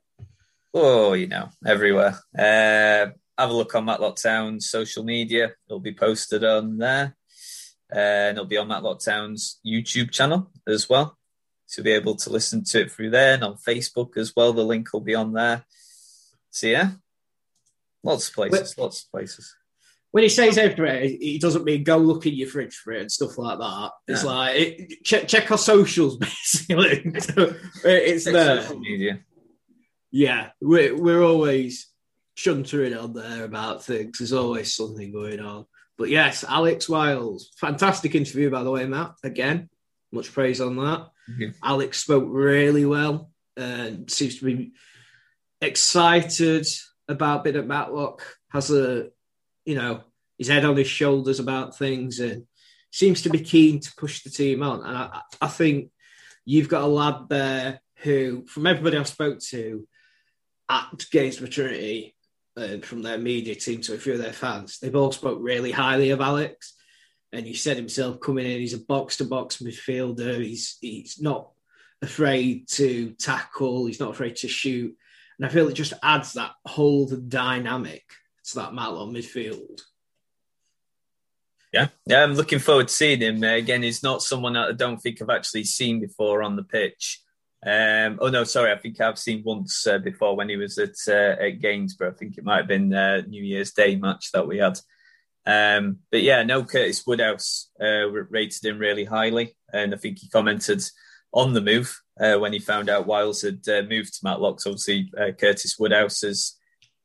Oh, 0.74 1.14
you 1.14 1.28
know, 1.28 1.50
everywhere. 1.66 2.20
Uh, 2.38 3.12
have 3.38 3.50
a 3.50 3.54
look 3.54 3.74
on 3.76 3.86
Matlock 3.86 4.18
Town's 4.22 4.70
social 4.70 5.04
media. 5.04 5.54
It'll 5.68 5.80
be 5.80 5.94
posted 5.94 6.44
on 6.44 6.78
there. 6.78 7.16
Uh, 7.94 8.00
and 8.00 8.38
it'll 8.38 8.48
be 8.48 8.58
on 8.58 8.68
Matlock 8.68 9.00
Town's 9.00 9.60
YouTube 9.66 10.12
channel 10.12 10.52
as 10.68 10.90
well. 10.90 11.18
To 11.74 11.82
be 11.84 11.92
able 11.92 12.16
to 12.18 12.30
listen 12.30 12.64
to 12.66 12.82
it 12.82 12.92
through 12.92 13.12
there 13.12 13.36
and 13.36 13.44
on 13.44 13.56
Facebook 13.56 14.18
as 14.18 14.34
well. 14.36 14.54
The 14.54 14.64
link 14.64 14.92
will 14.94 15.02
be 15.02 15.16
on 15.16 15.34
there. 15.34 15.64
So 16.50 16.68
yeah, 16.68 16.92
lots 18.04 18.28
of 18.28 18.36
places, 18.36 18.76
but, 18.76 18.82
lots 18.84 19.04
of 19.04 19.12
places. 19.12 19.56
When 20.14 20.24
he 20.24 20.30
says 20.30 20.58
everywhere, 20.58 21.02
he 21.02 21.38
doesn't 21.40 21.66
mean 21.66 21.84
go 21.84 21.98
look 21.98 22.26
in 22.26 22.36
your 22.36 22.48
fridge 22.48 22.76
for 22.76 22.94
it 22.94 23.02
and 23.02 23.12
stuff 23.12 23.38
like 23.38 23.60
that. 23.60 23.92
It's 24.08 24.24
like 24.24 24.56
it, 24.56 25.04
check 25.04 25.28
check 25.28 25.52
our 25.52 25.58
socials 25.58 26.18
basically. 26.20 27.02
it's 27.06 28.24
check 28.24 28.34
there. 28.34 28.62
Social 28.62 28.80
media 28.80 29.20
yeah, 30.14 30.52
we're, 30.62 30.96
we're 30.96 31.24
always 31.24 31.88
chuntering 32.38 32.98
on 33.02 33.14
there 33.14 33.44
about 33.44 33.84
things. 33.84 34.20
There's 34.20 34.32
always 34.32 34.74
something 34.76 35.12
going 35.12 35.40
on. 35.40 35.66
But 35.98 36.10
yes, 36.10 36.46
Alex 36.48 36.88
Wiles, 36.88 37.52
fantastic 37.58 38.14
interview, 38.14 38.52
by 38.52 38.62
the 38.62 38.70
way, 38.70 38.86
Matt. 38.86 39.16
Again, 39.24 39.70
much 40.12 40.32
praise 40.32 40.62
on 40.62 40.76
that. 40.76 41.08
Mm-hmm. 41.30 41.50
Alex 41.64 41.98
spoke 41.98 42.26
really 42.28 42.86
well 42.86 43.32
and 43.58 44.10
seems 44.10 44.38
to 44.38 44.46
be 44.46 44.74
excited 45.62 46.68
about 47.08 47.44
being 47.44 47.56
at 47.56 47.66
Matlock. 47.66 48.24
Has 48.50 48.70
a, 48.70 49.08
you 49.66 49.76
know, 49.76 50.02
his 50.38 50.48
head 50.48 50.66
on 50.66 50.78
his 50.78 50.88
shoulders 50.88 51.40
about 51.40 51.78
things 51.78 52.20
and 52.20 52.46
seems 52.92 53.24
to 53.24 53.30
be 53.30 53.40
keen 53.40 53.80
to 53.80 53.94
push 53.98 54.24
the 54.24 54.30
team 54.30 54.64
on. 54.64 54.86
And 54.86 54.98
I, 54.98 55.22
I 55.42 55.48
think 55.48 55.90
you've 56.46 56.70
got 56.70 56.84
a 56.84 56.88
lad 56.88 57.30
there 57.30 57.82
who, 57.98 58.46
from 58.48 58.68
everybody 58.68 58.98
I've 58.98 59.08
spoke 59.08 59.40
to, 59.50 59.88
at 60.70 61.06
Games 61.12 61.38
Trinity 61.38 62.16
uh, 62.58 62.78
from 62.82 63.02
their 63.02 63.18
media 63.18 63.56
team 63.56 63.82
to 63.82 63.94
a 63.94 63.98
few 63.98 64.14
of 64.14 64.20
their 64.20 64.34
fans, 64.34 64.80
they've 64.80 64.96
all 64.96 65.12
spoke 65.12 65.40
really 65.42 65.72
highly 65.72 66.12
of 66.12 66.22
Alex. 66.22 66.74
And 67.32 67.46
he 67.46 67.56
said 67.56 67.78
himself 67.78 68.20
coming 68.20 68.46
in, 68.46 68.60
he's 68.60 68.76
a 68.76 68.80
box 68.80 69.18
to 69.18 69.26
box 69.26 69.58
midfielder. 69.58 70.38
He's 70.38 70.78
he's 70.82 71.20
not 71.20 71.50
afraid 72.02 72.68
to 72.70 73.12
tackle. 73.14 73.88
He's 73.88 74.00
not 74.00 74.12
afraid 74.12 74.36
to 74.38 74.48
shoot. 74.48 74.96
And 75.38 75.46
I 75.46 75.50
feel 75.50 75.68
it 75.68 75.74
just 75.74 75.94
adds 76.04 76.34
that 76.34 76.52
whole 76.66 77.08
dynamic 77.08 78.04
to 78.46 78.56
that 78.56 78.74
Matlock 78.74 79.10
midfield. 79.10 79.82
Yeah, 81.74 81.88
yeah, 82.06 82.24
I'm 82.24 82.36
looking 82.36 82.60
forward 82.60 82.90
to 82.90 82.94
seeing 82.94 83.22
him. 83.22 83.44
Uh, 83.44 83.56
again, 83.56 83.82
he's 83.82 84.04
not 84.04 84.22
someone 84.22 84.54
that 84.54 84.70
I 84.70 84.72
don't 84.74 85.00
think 85.00 85.22
I've 85.22 85.30
actually 85.32 85.64
seen 85.64 86.00
before 86.00 86.44
on 86.44 86.56
the 86.56 86.64
pitch. 86.64 87.20
Um, 87.66 88.20
oh 88.22 88.30
no, 88.30 88.44
sorry. 88.44 88.72
I 88.72 88.78
think 88.78 89.02
I've 89.02 89.18
seen 89.18 89.42
once 89.44 89.88
uh, 89.88 89.98
before 89.98 90.36
when 90.36 90.50
he 90.50 90.58
was 90.58 90.78
at 90.78 90.96
uh, 91.08 91.42
at 91.42 91.62
Gainsborough. 91.62 92.12
I 92.12 92.14
think 92.14 92.38
it 92.38 92.44
might 92.44 92.58
have 92.58 92.68
been 92.68 92.94
uh, 92.94 93.22
New 93.28 93.42
Year's 93.42 93.72
Day 93.72 93.96
match 93.96 94.32
that 94.34 94.48
we 94.48 94.60
had. 94.60 94.78
Um, 95.46 96.00
but 96.12 96.22
yeah, 96.22 96.44
no, 96.44 96.64
Curtis 96.64 97.04
Woodhouse 97.08 97.72
uh, 97.82 98.08
rated 98.08 98.64
him 98.64 98.78
really 98.78 99.06
highly, 99.06 99.56
and 99.74 99.96
I 99.96 99.98
think 99.98 100.20
he 100.20 100.30
commented 100.30 100.84
on 101.34 101.54
the 101.54 101.62
move 101.62 102.00
uh, 102.20 102.36
when 102.36 102.54
he 102.54 102.60
found 102.60 102.88
out 102.88 103.08
Wiles 103.08 103.42
had 103.42 103.66
moved 103.90 104.14
to 104.14 104.26
Matlocks. 104.26 104.68
Obviously, 104.68 105.10
Curtis 105.40 105.80
Woodhouse 105.80 106.22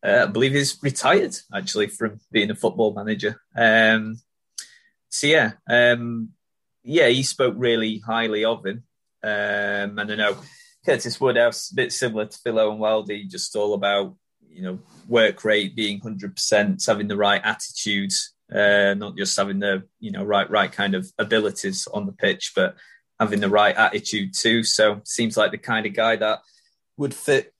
is, 0.02 0.22
I 0.22 0.26
believe, 0.26 0.52
he's 0.52 0.78
retired 0.82 1.37
actually 1.54 1.88
from 1.88 2.20
being 2.30 2.50
a 2.50 2.54
football 2.54 2.94
manager. 2.94 3.40
Um, 3.56 4.20
so 5.08 5.26
yeah, 5.26 5.52
um, 5.68 6.30
yeah, 6.82 7.08
he 7.08 7.22
spoke 7.22 7.54
really 7.56 7.98
highly 7.98 8.44
of 8.44 8.64
him. 8.64 8.84
Um, 9.22 9.98
and 9.98 10.12
I 10.12 10.14
know 10.14 10.37
Curtis 10.84 11.20
Woodhouse, 11.20 11.70
a 11.70 11.74
bit 11.74 11.92
similar 11.92 12.26
to 12.26 12.38
Phil 12.38 12.58
Owen 12.58 13.28
just 13.28 13.56
all 13.56 13.74
about 13.74 14.16
you 14.48 14.62
know 14.62 14.78
work 15.08 15.44
rate 15.44 15.76
being 15.76 16.00
hundred 16.00 16.37
percent, 16.37 16.82
having 16.87 17.08
the 17.08 17.16
right 17.16 17.40
attitude, 17.44 18.12
uh, 18.52 18.94
not 18.94 19.16
just 19.16 19.37
having 19.37 19.58
the 19.58 19.84
you 19.98 20.11
know 20.11 20.24
right 20.24 20.48
right 20.50 20.70
kind 20.70 20.94
of 20.94 21.11
abilities 21.18 21.88
on 21.92 22.06
the 22.06 22.12
pitch, 22.12 22.52
but 22.54 22.76
having 23.18 23.40
the 23.40 23.48
right 23.48 23.76
attitude 23.76 24.34
too. 24.34 24.62
So 24.62 25.00
seems 25.04 25.37
like 25.37 25.50
the 25.50 25.58
kind 25.58 25.87
of 25.87 25.94
guy 25.94 26.16
that 26.16 26.40
would 26.96 27.14
fit 27.14 27.54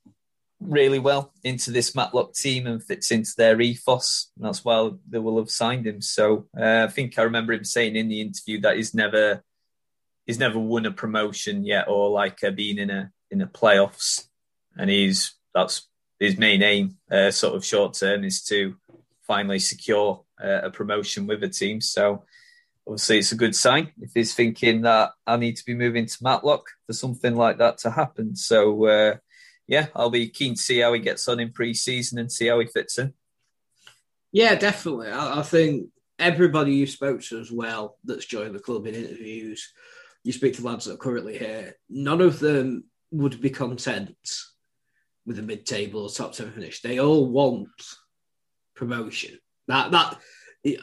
really 0.61 0.99
well 0.99 1.33
into 1.45 1.71
this 1.71 1.95
Matlock 1.95 2.35
team 2.35 2.67
and 2.67 2.83
fits 2.83 3.11
into 3.11 3.33
their 3.37 3.61
ethos. 3.61 4.31
And 4.37 4.47
that's 4.47 4.65
why 4.65 4.91
they 5.09 5.19
will 5.19 5.39
have 5.39 5.51
signed 5.51 5.87
him. 5.87 6.01
So 6.01 6.47
uh, 6.59 6.87
I 6.89 6.93
think 6.93 7.19
I 7.19 7.23
remember 7.23 7.53
him 7.53 7.65
saying 7.65 7.97
in 7.97 8.09
the 8.09 8.21
interview 8.21 8.61
that 8.63 8.77
he's 8.77 8.95
never 8.95 9.43
he's 10.27 10.39
never 10.39 10.59
won 10.59 10.87
a 10.87 10.93
promotion 10.93 11.65
yet 11.65 11.89
or 11.89 12.11
like 12.11 12.45
uh, 12.45 12.51
been 12.51 12.79
in 12.79 12.91
a 12.91 13.13
in 13.31 13.41
a 13.41 13.47
playoffs, 13.47 14.29
and 14.77 14.91
he's 14.91 15.35
that's 15.55 15.87
his 16.19 16.37
main 16.39 16.63
aim, 16.63 16.97
uh, 17.11 17.31
sort 17.31 17.55
of 17.55 17.65
short 17.65 17.95
term, 17.95 18.25
is 18.25 18.43
to 18.45 18.77
finally 19.27 19.59
secure 19.59 20.25
uh, 20.43 20.61
a 20.65 20.71
promotion 20.71 21.27
with 21.27 21.43
a 21.45 21.49
team. 21.49 21.81
So 21.81 22.25
obviously, 22.87 23.19
it's 23.19 23.33
a 23.33 23.37
good 23.37 23.55
sign 23.55 23.93
if 24.01 24.11
he's 24.15 24.35
thinking 24.35 24.83
that 24.83 25.13
I 25.27 25.37
need 25.37 25.57
to 25.57 25.65
be 25.65 25.75
moving 25.75 26.07
to 26.07 26.19
Matlock 26.23 26.67
for 26.87 26.93
something 26.93 27.37
like 27.37 27.59
that 27.59 27.79
to 27.79 27.91
happen. 27.91 28.35
So 28.35 28.87
uh, 28.87 29.17
yeah, 29.69 29.87
I'll 29.95 30.11
be 30.11 30.29
keen 30.29 30.55
to 30.55 30.61
see 30.61 30.81
how 30.81 30.93
he 30.93 31.01
gets 31.01 31.29
on 31.29 31.39
in 31.39 31.53
pre-season 31.53 32.19
and 32.19 32.33
see 32.33 32.49
how 32.49 32.59
he 32.59 32.67
fits 32.67 32.99
in. 32.99 33.15
Yeah, 34.33 34.57
definitely. 34.57 35.09
I, 35.09 35.39
I 35.39 35.43
think 35.43 35.91
everybody 36.19 36.75
you 36.75 36.87
spoke 36.87 37.23
to 37.23 37.39
as 37.39 37.53
well 37.53 37.97
that's 38.03 38.27
joined 38.27 38.55
the 38.55 38.59
club 38.59 38.87
in 38.87 38.95
interviews 38.95 39.73
you 40.25 40.33
speak 40.33 40.55
to 40.55 40.63
lads 40.63 40.85
that 40.85 40.95
are 40.95 40.99
currently 40.99 41.39
here, 41.39 41.75
none 41.89 42.21
of 42.21 42.39
them 42.39 42.85
would 43.11 43.41
be 43.41 43.51
content 43.51 44.17
with 45.25 45.39
a 45.39 45.43
mid-table 45.43 46.03
or 46.03 46.11
top 46.11 46.33
ten 46.33 46.51
finish. 46.51 46.83
They 46.83 47.01
all 47.01 47.27
want 47.31 47.69
promotion. 48.75 49.39
That 49.69 49.91
that 49.93 50.19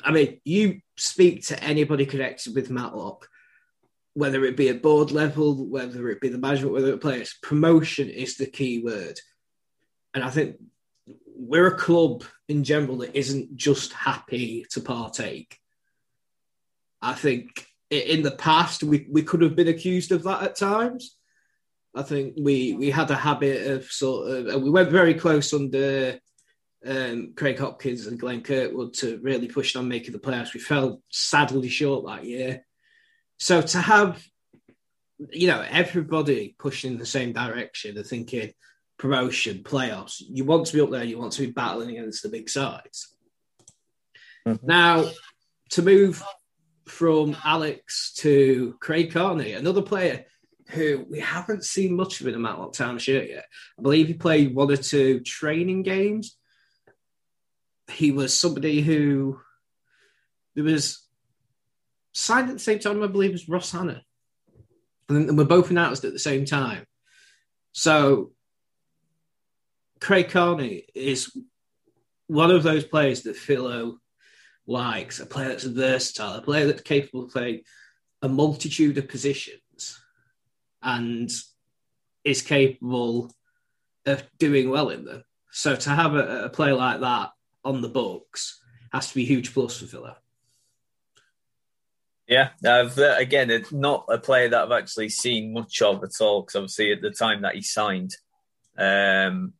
I 0.04 0.12
mean, 0.12 0.42
you 0.46 0.82
speak 0.98 1.46
to 1.48 1.64
anybody 1.64 2.06
connected 2.06 2.56
with 2.56 2.72
Matlock, 2.72 3.28
whether 4.16 4.46
it 4.46 4.56
be 4.56 4.70
at 4.70 4.82
board 4.82 5.12
level, 5.12 5.68
whether 5.68 6.10
it 6.10 6.22
be 6.22 6.30
the 6.30 6.38
management, 6.38 6.74
whether 6.74 6.94
it 6.94 7.02
players, 7.02 7.38
promotion 7.44 8.10
is 8.10 8.38
the 8.38 8.46
key 8.46 8.80
word. 8.80 9.20
And 10.14 10.24
I 10.24 10.30
think 10.30 10.56
we're 11.36 11.68
a 11.68 11.78
club 11.78 12.24
in 12.48 12.64
general 12.64 12.98
that 13.00 13.16
isn't 13.16 13.56
just 13.58 13.92
happy 13.92 14.66
to 14.72 14.80
partake. 14.80 15.60
I 17.02 17.14
think 17.14 17.68
in 17.90 18.24
the 18.24 18.32
past 18.32 18.84
we, 18.84 19.06
we 19.12 19.22
could 19.22 19.42
have 19.42 19.56
been 19.56 19.68
accused 19.68 20.14
of 20.14 20.24
that 20.24 20.44
at 20.44 20.56
times. 20.56 21.18
I 21.94 22.02
think 22.02 22.36
we 22.38 22.74
we 22.74 22.90
had 22.92 23.12
a 23.12 23.16
habit 23.16 23.68
of 23.68 23.86
sort 23.86 24.30
of 24.30 24.48
and 24.48 24.64
we 24.64 24.70
went 24.70 24.92
very 24.92 25.14
close 25.14 25.54
under 25.54 26.20
um, 26.86 27.34
Craig 27.36 27.60
Hopkins 27.60 28.08
and 28.08 28.20
Glenn 28.20 28.42
Kirkwood 28.42 28.94
to 28.96 29.20
really 29.22 29.48
push 29.48 29.76
on 29.76 29.90
making 29.90 30.14
the 30.14 30.20
playoffs. 30.20 30.54
We 30.54 30.60
fell 30.62 31.02
sadly 31.10 31.68
short 31.68 32.06
that 32.06 32.26
year. 32.26 32.66
So 33.38 33.62
to 33.62 33.78
have 33.80 34.24
you 35.32 35.48
know 35.48 35.64
everybody 35.70 36.56
pushing 36.60 36.94
in 36.94 37.00
the 37.00 37.06
same 37.06 37.34
direction 37.34 37.98
and 37.98 38.06
thinking 38.06 38.54
promotion, 38.98 39.64
playoffs, 39.64 40.22
you 40.28 40.46
want 40.46 40.68
to 40.68 40.74
be 40.74 40.82
up 40.82 40.90
there, 40.90 41.04
you 41.04 41.18
want 41.18 41.34
to 41.34 41.42
be 41.46 41.52
battling 41.52 41.90
against 41.90 42.24
the 42.24 42.30
big 42.30 42.50
sides. 42.50 43.16
Mm-hmm. 44.48 44.66
Now 44.66 45.06
to 45.72 45.82
move 45.82 46.24
from 46.88 47.36
Alex 47.44 48.14
to 48.18 48.76
Craig 48.80 49.12
Carney, 49.12 49.54
another 49.54 49.82
player 49.82 50.26
who 50.70 51.06
we 51.10 51.20
haven't 51.20 51.64
seen 51.64 51.96
much 51.96 52.22
of 52.22 52.28
in 52.28 52.36
a 52.36 52.40
Matlock 52.40 52.74
Town 52.74 52.98
shirt 52.98 53.30
yet. 53.30 53.46
I 53.78 53.82
believe 53.82 54.08
he 54.08 54.14
played 54.14 54.56
one 54.56 54.72
or 54.72 54.78
two 54.78 55.20
training 55.22 55.84
games. 55.84 56.38
He 57.90 58.12
was 58.12 58.38
somebody 58.38 58.82
who 58.82 59.40
there 60.56 60.64
was 60.64 61.05
signed 62.16 62.50
at 62.50 62.54
the 62.54 62.60
same 62.60 62.80
time, 62.80 63.04
I 63.04 63.08
believe, 63.08 63.34
as 63.34 63.48
Ross 63.48 63.72
Hannah 63.72 64.02
and 65.10 65.38
we're 65.38 65.46
both 65.46 65.70
announced 65.70 66.04
at 66.04 66.14
the 66.14 66.20
same 66.20 66.46
time. 66.46 66.86
So 67.74 68.32
Craig 70.00 70.30
Carney 70.30 70.86
is 70.94 71.36
one 72.28 72.52
of 72.52 72.64
those 72.64 72.84
players 72.84 73.24
that 73.24 73.36
Philo 73.36 73.98
likes, 74.68 75.20
a 75.20 75.26
player 75.26 75.50
that's 75.50 75.64
versatile, 75.64 76.36
a 76.36 76.42
player 76.42 76.66
that's 76.66 76.82
capable 76.82 77.26
of 77.26 77.32
playing 77.32 77.62
a 78.22 78.30
multitude 78.30 78.98
of 78.98 79.08
positions 79.08 80.00
and 80.82 81.32
is 82.24 82.42
capable 82.42 83.32
of 84.06 84.24
doing 84.40 84.70
well 84.70 84.90
in 84.90 85.06
them. 85.06 85.24
So 85.52 85.76
to 85.76 85.90
have 85.90 86.16
a, 86.16 86.46
a 86.46 86.50
player 86.50 86.74
like 86.74 87.02
that 87.02 87.32
on 87.64 87.82
the 87.82 87.90
books 87.90 88.62
has 88.92 89.10
to 89.10 89.16
be 89.16 89.24
a 89.24 89.28
huge 89.28 89.54
plus 89.54 89.78
for 89.78 89.86
Villa. 89.86 90.18
Yeah, 92.28 92.50
I've 92.66 92.98
uh, 92.98 93.16
again, 93.18 93.52
it's 93.52 93.72
not 93.72 94.06
a 94.10 94.18
player 94.18 94.50
that 94.50 94.64
I've 94.64 94.72
actually 94.72 95.10
seen 95.10 95.54
much 95.54 95.82
of 95.82 96.04
at 96.04 96.22
all. 96.22 96.42
Because 96.42 96.56
obviously, 96.56 96.92
at 96.92 97.02
the 97.02 97.12
time 97.12 97.42
that 97.44 97.56
he 97.56 97.62
signed, 97.62 98.16
um, 98.78 99.54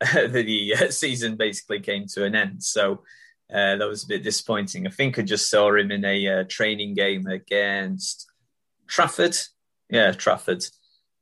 the 0.00 0.74
uh, 0.78 0.90
season 0.90 1.36
basically 1.36 1.80
came 1.80 2.06
to 2.08 2.24
an 2.24 2.34
end. 2.34 2.62
So 2.62 3.02
uh, 3.52 3.76
that 3.76 3.88
was 3.88 4.04
a 4.04 4.08
bit 4.08 4.22
disappointing. 4.22 4.86
I 4.86 4.90
think 4.90 5.18
I 5.18 5.22
just 5.22 5.48
saw 5.48 5.74
him 5.74 5.90
in 5.90 6.04
a 6.04 6.40
uh, 6.40 6.44
training 6.48 6.94
game 6.94 7.26
against 7.26 8.26
Trafford. 8.86 9.36
Yeah, 9.88 10.12
Trafford, 10.12 10.64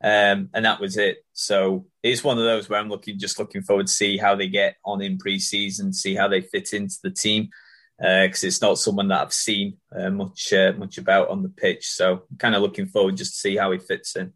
um, 0.02 0.48
and 0.52 0.64
that 0.64 0.80
was 0.80 0.96
it. 0.96 1.18
So 1.32 1.86
it's 2.02 2.24
one 2.24 2.38
of 2.38 2.44
those 2.44 2.68
where 2.68 2.80
I'm 2.80 2.88
looking, 2.88 3.20
just 3.20 3.38
looking 3.38 3.62
forward 3.62 3.86
to 3.86 3.92
see 3.92 4.16
how 4.16 4.34
they 4.34 4.48
get 4.48 4.76
on 4.84 5.00
in 5.00 5.18
pre-season, 5.18 5.92
see 5.92 6.16
how 6.16 6.26
they 6.26 6.40
fit 6.40 6.72
into 6.72 6.96
the 7.02 7.10
team 7.10 7.50
because 8.02 8.42
uh, 8.42 8.46
it's 8.48 8.60
not 8.60 8.78
someone 8.78 9.06
that 9.08 9.20
I've 9.20 9.32
seen 9.32 9.76
uh, 9.96 10.10
much 10.10 10.52
uh, 10.52 10.72
much 10.76 10.98
about 10.98 11.28
on 11.28 11.44
the 11.44 11.48
pitch. 11.48 11.86
So 11.86 12.24
I'm 12.28 12.36
kind 12.36 12.56
of 12.56 12.62
looking 12.62 12.86
forward 12.86 13.16
just 13.16 13.34
to 13.34 13.38
see 13.38 13.56
how 13.56 13.70
he 13.70 13.78
fits 13.78 14.16
in. 14.16 14.32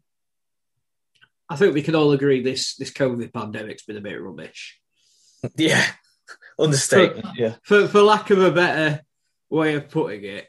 I 1.49 1.57
think 1.57 1.73
we 1.73 1.81
can 1.81 1.95
all 1.95 2.13
agree 2.13 2.41
this 2.41 2.75
this 2.75 2.91
COVID 2.91 3.33
pandemic's 3.33 3.83
been 3.83 3.97
a 3.97 4.01
bit 4.01 4.21
rubbish. 4.21 4.79
yeah, 5.57 5.85
understatement. 6.57 7.25
For, 7.25 7.33
yeah, 7.35 7.55
for 7.61 7.87
for 7.89 8.01
lack 8.01 8.29
of 8.29 8.41
a 8.41 8.51
better 8.51 9.01
way 9.49 9.75
of 9.75 9.89
putting 9.89 10.23
it, 10.23 10.47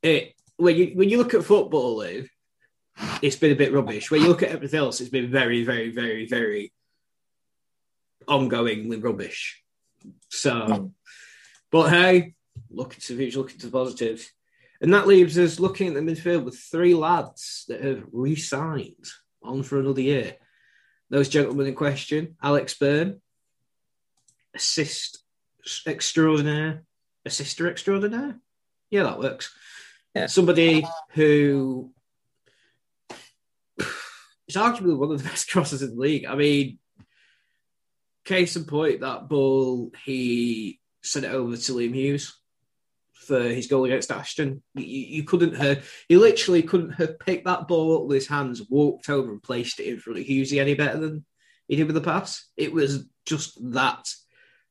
it 0.00 0.34
when 0.56 0.76
you 0.76 0.92
when 0.94 1.08
you 1.08 1.18
look 1.18 1.34
at 1.34 1.42
football, 1.42 1.96
Liv, 1.96 2.30
it's 3.22 3.36
been 3.36 3.50
a 3.50 3.56
bit 3.56 3.72
rubbish. 3.72 4.08
When 4.08 4.22
you 4.22 4.28
look 4.28 4.44
at 4.44 4.50
everything 4.50 4.78
else, 4.78 5.00
it's 5.00 5.10
been 5.10 5.32
very, 5.32 5.64
very, 5.64 5.90
very, 5.90 6.26
very 6.26 6.72
ongoingly 8.28 9.02
rubbish. 9.02 9.60
So, 10.28 10.92
but 11.72 11.90
hey, 11.90 12.34
looking 12.74 13.00
to 13.00 13.12
the 13.14 13.18
future, 13.18 13.38
looking 13.38 13.58
to 13.58 13.66
the 13.66 13.72
positive. 13.72 14.30
And 14.80 14.92
that 14.94 15.06
leaves 15.06 15.38
us 15.38 15.60
looking 15.60 15.88
at 15.88 15.94
the 15.94 16.00
midfield 16.00 16.44
with 16.44 16.58
three 16.58 16.94
lads 16.94 17.64
that 17.68 17.82
have 17.84 18.04
re 18.12 18.34
signed 18.34 19.06
on 19.42 19.62
for 19.62 19.78
another 19.78 20.00
year. 20.00 20.36
Those 21.08 21.28
gentlemen 21.28 21.66
in 21.66 21.74
question 21.74 22.36
Alex 22.42 22.74
Byrne, 22.74 23.20
assist 24.54 25.22
extraordinaire, 25.86 26.82
assister 27.24 27.70
extraordinaire. 27.70 28.40
Yeah, 28.90 29.04
that 29.04 29.20
works. 29.20 29.54
Yeah. 30.14 30.26
Somebody 30.26 30.84
who 31.10 31.92
is 33.78 34.56
arguably 34.56 34.96
one 34.96 35.12
of 35.12 35.22
the 35.22 35.28
best 35.28 35.50
crosses 35.50 35.82
in 35.82 35.94
the 35.94 36.00
league. 36.00 36.26
I 36.26 36.34
mean, 36.34 36.78
case 38.24 38.56
in 38.56 38.64
point, 38.64 39.00
that 39.00 39.28
ball, 39.28 39.92
he 40.04 40.80
sent 41.02 41.24
it 41.24 41.32
over 41.32 41.56
to 41.56 41.72
Liam 41.72 41.94
Hughes 41.94 42.36
for 43.22 43.40
his 43.40 43.66
goal 43.66 43.84
against 43.84 44.10
Ashton. 44.10 44.62
You, 44.74 44.84
you, 44.84 45.24
couldn't 45.24 45.56
have, 45.56 45.88
he 46.08 46.16
literally 46.16 46.62
couldn't 46.62 46.92
have 46.92 47.18
picked 47.18 47.46
that 47.46 47.68
ball 47.68 47.96
up 47.96 48.06
with 48.06 48.16
his 48.16 48.28
hands, 48.28 48.62
walked 48.68 49.08
over 49.08 49.30
and 49.30 49.42
placed 49.42 49.80
it 49.80 49.86
in 49.86 49.98
front 49.98 50.18
of 50.18 50.26
Hughesy 50.26 50.60
any 50.60 50.74
better 50.74 50.98
than 50.98 51.24
he 51.68 51.76
did 51.76 51.86
with 51.86 51.94
the 51.94 52.00
pass. 52.00 52.48
It 52.56 52.72
was 52.72 53.06
just 53.26 53.58
that 53.72 54.06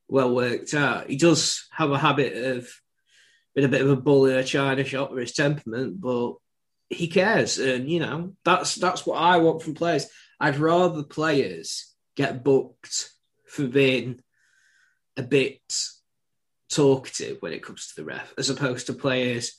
well 0.08 0.34
worked 0.34 0.74
out. 0.74 1.08
He 1.08 1.16
does 1.16 1.66
have 1.72 1.90
a 1.90 1.98
habit 1.98 2.56
of 2.56 2.68
being 3.54 3.66
a 3.66 3.70
bit 3.70 3.82
of 3.82 3.90
a 3.90 3.96
bull 3.96 4.26
in 4.26 4.36
a 4.36 4.44
china 4.44 4.84
shop 4.84 5.10
with 5.10 5.20
his 5.20 5.32
temperament, 5.32 6.00
but 6.00 6.34
he 6.90 7.08
cares, 7.08 7.58
and 7.58 7.88
you 7.88 8.00
know 8.00 8.34
that's 8.44 8.74
that's 8.74 9.06
what 9.06 9.16
I 9.16 9.38
want 9.38 9.62
from 9.62 9.74
players. 9.74 10.06
I'd 10.38 10.56
rather 10.56 11.02
players 11.02 11.94
get 12.16 12.44
booked 12.44 13.10
for 13.46 13.66
being 13.66 14.20
a 15.16 15.22
bit 15.22 15.60
talkative 16.74 17.38
when 17.40 17.52
it 17.52 17.62
comes 17.62 17.88
to 17.88 17.96
the 17.96 18.04
ref, 18.04 18.32
as 18.38 18.50
opposed 18.50 18.86
to 18.86 18.92
players 18.92 19.52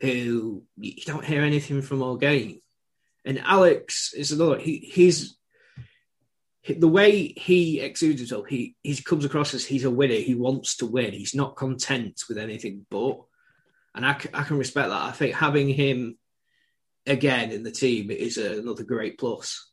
who 0.00 0.62
you 0.76 1.02
don't 1.04 1.24
hear 1.24 1.42
anything 1.42 1.82
from 1.82 2.02
all 2.02 2.16
game. 2.16 2.60
And 3.24 3.38
Alex 3.40 4.12
is 4.14 4.32
another. 4.32 4.58
He, 4.58 4.78
he's 4.78 5.36
the 6.68 6.88
way 6.88 7.32
he 7.36 7.80
exudes 7.80 8.20
himself. 8.20 8.46
He 8.46 8.76
he 8.82 8.96
comes 9.02 9.24
across 9.24 9.54
as 9.54 9.64
he's 9.64 9.84
a 9.84 9.90
winner. 9.90 10.14
He 10.14 10.34
wants 10.34 10.76
to 10.78 10.86
win. 10.86 11.12
He's 11.12 11.34
not 11.34 11.56
content 11.56 12.22
with 12.28 12.38
anything 12.38 12.86
but. 12.90 13.18
And 13.94 14.04
I, 14.04 14.10
I 14.34 14.42
can 14.42 14.58
respect 14.58 14.90
that. 14.90 15.02
I 15.02 15.12
think 15.12 15.34
having 15.34 15.68
him 15.68 16.18
again 17.06 17.50
in 17.50 17.62
the 17.62 17.70
team 17.70 18.10
is 18.10 18.36
another 18.36 18.84
great 18.84 19.18
plus. 19.18 19.70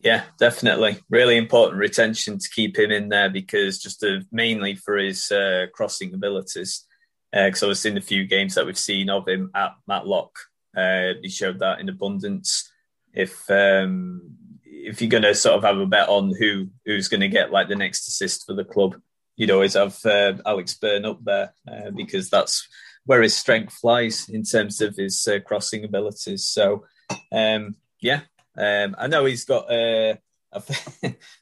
Yeah, 0.00 0.24
definitely. 0.38 0.98
Really 1.10 1.36
important 1.36 1.78
retention 1.78 2.38
to 2.38 2.50
keep 2.50 2.78
him 2.78 2.90
in 2.90 3.08
there 3.08 3.30
because 3.30 3.78
just 3.78 4.04
mainly 4.30 4.74
for 4.74 4.96
his 4.96 5.30
uh, 5.32 5.66
crossing 5.72 6.14
abilities. 6.14 6.84
Because 7.32 7.62
uh, 7.62 7.70
I've 7.70 7.78
seen 7.78 7.96
a 7.96 8.02
few 8.02 8.24
games 8.24 8.54
that 8.54 8.66
we've 8.66 8.78
seen 8.78 9.10
of 9.10 9.26
him 9.26 9.50
at 9.54 9.72
Matlock. 9.86 10.30
Uh, 10.76 11.14
he 11.22 11.28
showed 11.28 11.58
that 11.58 11.80
in 11.80 11.88
abundance. 11.88 12.70
If 13.12 13.50
um, 13.50 14.22
if 14.64 15.00
you're 15.00 15.10
going 15.10 15.22
to 15.22 15.34
sort 15.34 15.56
of 15.56 15.64
have 15.64 15.78
a 15.78 15.86
bet 15.86 16.08
on 16.08 16.34
who 16.38 16.68
who's 16.84 17.08
going 17.08 17.20
to 17.20 17.28
get 17.28 17.50
like 17.50 17.68
the 17.68 17.74
next 17.74 18.06
assist 18.06 18.46
for 18.46 18.54
the 18.54 18.64
club, 18.64 18.96
you'd 19.36 19.50
always 19.50 19.74
have 19.74 19.98
uh, 20.04 20.34
Alex 20.46 20.74
Byrne 20.74 21.04
up 21.04 21.24
there 21.24 21.52
uh, 21.70 21.90
because 21.90 22.30
that's 22.30 22.68
where 23.06 23.22
his 23.22 23.36
strength 23.36 23.78
lies 23.82 24.28
in 24.28 24.42
terms 24.42 24.80
of 24.80 24.96
his 24.96 25.26
uh, 25.26 25.38
crossing 25.40 25.84
abilities. 25.84 26.44
So, 26.44 26.84
um, 27.32 27.76
yeah, 28.00 28.22
um, 28.56 28.96
I 28.98 29.06
know 29.06 29.24
he's 29.24 29.44
got. 29.44 29.70
Uh, 29.70 30.16
I 30.52 30.60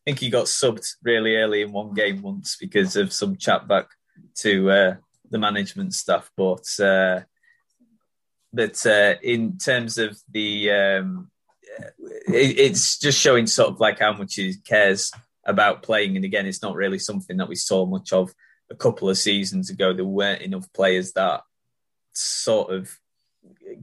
think 0.05 0.19
he 0.19 0.31
got 0.31 0.47
subbed 0.47 0.87
really 1.03 1.37
early 1.37 1.63
in 1.63 1.73
one 1.73 1.95
game 1.95 2.21
once 2.23 2.57
because 2.57 2.97
of 2.97 3.13
some 3.13 3.37
chat 3.37 3.69
back 3.69 3.87
to 4.37 4.71
uh, 4.71 4.95
the 5.31 5.39
management 5.39 5.95
staff, 5.95 6.31
but 6.37 6.67
uh, 6.81 7.21
but 8.55 8.87
uh, 8.87 9.15
in 9.23 9.59
terms 9.59 9.99
of 9.99 10.17
the, 10.31 10.71
um, 10.71 11.31
it, 12.29 12.59
it's 12.59 12.99
just 12.99 13.21
showing 13.21 13.47
sort 13.47 13.71
of 13.71 13.81
like 13.81 13.99
how 13.99 14.13
much 14.13 14.37
he 14.37 14.55
cares 14.65 15.11
about 15.45 15.83
playing. 15.83 16.17
And 16.17 16.25
again, 16.25 16.47
it's 16.47 16.63
not 16.63 16.77
really 16.77 16.99
something 16.99 17.37
that 17.39 17.49
we 17.49 17.57
saw 17.57 17.85
much 17.85 18.13
of 18.13 18.33
a 18.71 18.77
couple 18.77 19.11
of 19.11 19.19
seasons 19.19 19.71
ago. 19.71 19.93
There 19.93 20.05
weren't 20.05 20.43
enough 20.43 20.73
players 20.73 21.13
that 21.13 21.43
sort 22.13 22.73
of 22.73 22.97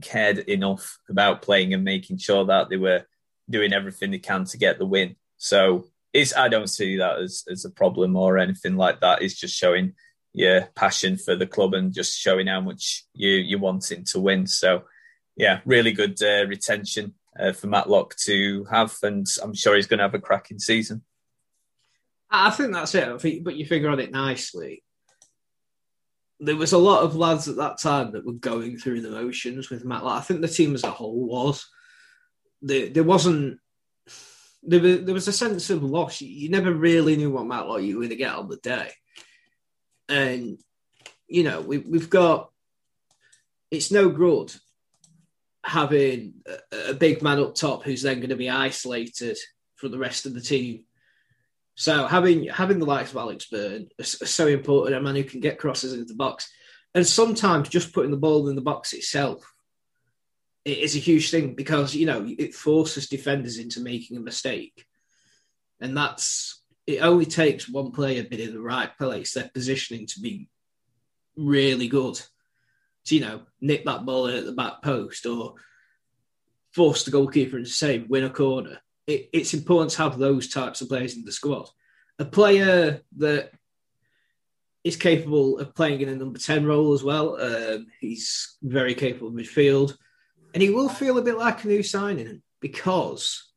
cared 0.00 0.38
enough 0.38 0.98
about 1.08 1.42
playing 1.42 1.74
and 1.74 1.84
making 1.84 2.18
sure 2.18 2.46
that 2.46 2.68
they 2.68 2.78
were 2.78 3.04
doing 3.52 3.72
everything 3.72 4.10
they 4.10 4.18
can 4.18 4.44
to 4.46 4.58
get 4.58 4.78
the 4.78 4.86
win. 4.86 5.16
So 5.36 5.86
it's 6.12 6.36
I 6.36 6.48
don't 6.48 6.68
see 6.68 6.96
that 6.96 7.18
as, 7.18 7.44
as 7.50 7.64
a 7.64 7.70
problem 7.70 8.16
or 8.16 8.38
anything 8.38 8.76
like 8.76 9.00
that. 9.00 9.22
It's 9.22 9.38
just 9.38 9.56
showing 9.56 9.94
your 10.32 10.62
passion 10.74 11.16
for 11.16 11.36
the 11.36 11.46
club 11.46 11.74
and 11.74 11.92
just 11.92 12.18
showing 12.18 12.46
how 12.48 12.60
much 12.60 13.04
you 13.14 13.30
you 13.30 13.58
wanting 13.58 14.04
to 14.06 14.20
win. 14.20 14.46
So 14.46 14.84
yeah, 15.36 15.60
really 15.64 15.92
good 15.92 16.20
uh, 16.22 16.46
retention 16.46 17.14
uh, 17.38 17.52
for 17.52 17.68
Matlock 17.68 18.16
to 18.24 18.64
have, 18.70 18.96
and 19.02 19.26
I'm 19.42 19.54
sure 19.54 19.76
he's 19.76 19.86
going 19.86 19.98
to 19.98 20.04
have 20.04 20.14
a 20.14 20.18
cracking 20.18 20.58
season. 20.58 21.02
I 22.30 22.50
think 22.50 22.72
that's 22.72 22.94
it. 22.94 23.44
But 23.44 23.56
you 23.56 23.66
figure 23.66 23.90
on 23.90 24.00
it 24.00 24.10
nicely 24.10 24.82
there 26.42 26.56
was 26.56 26.72
a 26.72 26.78
lot 26.78 27.04
of 27.04 27.14
lads 27.14 27.48
at 27.48 27.56
that 27.56 27.78
time 27.78 28.10
that 28.12 28.26
were 28.26 28.32
going 28.32 28.76
through 28.76 29.00
the 29.00 29.10
motions 29.10 29.70
with 29.70 29.84
Matlock. 29.84 30.18
I 30.18 30.24
think 30.24 30.40
the 30.40 30.48
team 30.48 30.74
as 30.74 30.82
a 30.82 30.90
whole 30.90 31.24
was. 31.24 31.68
There, 32.62 32.88
there 32.88 33.04
wasn't. 33.04 33.58
There 34.64 34.80
was, 34.80 35.00
there 35.02 35.14
was 35.14 35.28
a 35.28 35.32
sense 35.32 35.70
of 35.70 35.82
loss. 35.82 36.20
You 36.20 36.48
never 36.48 36.72
really 36.72 37.16
knew 37.16 37.30
what 37.30 37.46
Matlock 37.46 37.82
you 37.82 37.96
were 37.96 38.02
going 38.02 38.10
to 38.10 38.16
get 38.16 38.34
on 38.34 38.48
the 38.48 38.58
day. 38.58 38.90
And, 40.08 40.58
you 41.26 41.42
know, 41.42 41.60
we, 41.60 41.78
we've 41.78 42.10
got. 42.10 42.50
It's 43.70 43.90
no 43.90 44.08
good 44.10 44.54
having 45.64 46.34
a, 46.46 46.90
a 46.90 46.94
big 46.94 47.22
man 47.22 47.40
up 47.40 47.54
top 47.54 47.82
who's 47.82 48.02
then 48.02 48.18
going 48.18 48.30
to 48.30 48.36
be 48.36 48.50
isolated 48.50 49.38
from 49.76 49.90
the 49.90 49.98
rest 49.98 50.26
of 50.26 50.34
the 50.34 50.40
team 50.40 50.84
so 51.74 52.06
having 52.06 52.48
having 52.48 52.78
the 52.78 52.86
likes 52.86 53.10
of 53.10 53.16
Alex 53.16 53.46
Byrne 53.46 53.88
is 53.98 54.18
so 54.24 54.46
important. 54.46 54.96
A 54.96 55.00
man 55.00 55.16
who 55.16 55.24
can 55.24 55.40
get 55.40 55.58
crosses 55.58 55.92
into 55.92 56.04
the 56.04 56.14
box, 56.14 56.50
and 56.94 57.06
sometimes 57.06 57.68
just 57.68 57.92
putting 57.92 58.10
the 58.10 58.16
ball 58.16 58.48
in 58.48 58.56
the 58.56 58.62
box 58.62 58.92
itself 58.92 59.42
it 60.64 60.78
is 60.78 60.94
a 60.94 61.00
huge 61.00 61.30
thing 61.30 61.54
because 61.54 61.94
you 61.94 62.06
know 62.06 62.24
it 62.26 62.54
forces 62.54 63.08
defenders 63.08 63.58
into 63.58 63.80
making 63.80 64.16
a 64.16 64.20
mistake, 64.20 64.86
and 65.80 65.96
that's 65.96 66.62
it. 66.86 67.02
Only 67.02 67.26
takes 67.26 67.68
one 67.68 67.92
player 67.92 68.22
being 68.22 68.48
in 68.48 68.54
the 68.54 68.60
right 68.60 68.96
place, 68.96 69.34
their 69.34 69.50
positioning 69.52 70.06
to 70.08 70.20
be 70.20 70.48
really 71.36 71.88
good. 71.88 72.20
To, 73.06 73.14
you 73.16 73.20
know, 73.20 73.42
nip 73.60 73.84
that 73.84 74.04
ball 74.04 74.28
at 74.28 74.44
the 74.44 74.52
back 74.52 74.82
post 74.82 75.26
or 75.26 75.54
force 76.72 77.04
the 77.04 77.10
goalkeeper 77.10 77.58
into 77.58 77.70
save, 77.70 78.08
win 78.08 78.24
a 78.24 78.30
corner. 78.30 78.78
It, 79.06 79.28
it's 79.32 79.54
important 79.54 79.90
to 79.92 80.02
have 80.02 80.18
those 80.18 80.48
types 80.48 80.80
of 80.80 80.88
players 80.88 81.16
in 81.16 81.24
the 81.24 81.32
squad. 81.32 81.68
A 82.18 82.24
player 82.24 83.00
that 83.16 83.50
is 84.84 84.96
capable 84.96 85.58
of 85.58 85.74
playing 85.74 86.00
in 86.00 86.08
a 86.08 86.14
number 86.14 86.38
10 86.38 86.64
role 86.64 86.92
as 86.92 87.02
well. 87.02 87.40
Um, 87.40 87.86
he's 88.00 88.56
very 88.62 88.94
capable 88.94 89.28
of 89.28 89.34
midfield. 89.34 89.96
And 90.54 90.62
he 90.62 90.70
will 90.70 90.88
feel 90.88 91.18
a 91.18 91.22
bit 91.22 91.38
like 91.38 91.64
a 91.64 91.68
new 91.68 91.82
signing 91.82 92.42
because 92.60 93.50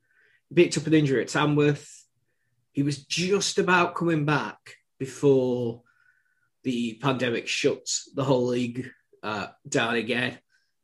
he 0.49 0.55
picked 0.55 0.77
up 0.77 0.87
an 0.87 0.93
injury 0.93 1.21
at 1.21 1.27
Tamworth. 1.27 2.05
He 2.71 2.83
was 2.83 3.05
just 3.05 3.57
about 3.57 3.95
coming 3.95 4.25
back 4.25 4.57
before 4.99 5.83
the 6.63 6.95
pandemic 7.01 7.47
shut 7.47 7.87
the 8.13 8.23
whole 8.23 8.47
league 8.47 8.91
uh, 9.23 9.47
down 9.67 9.95
again. 9.95 10.37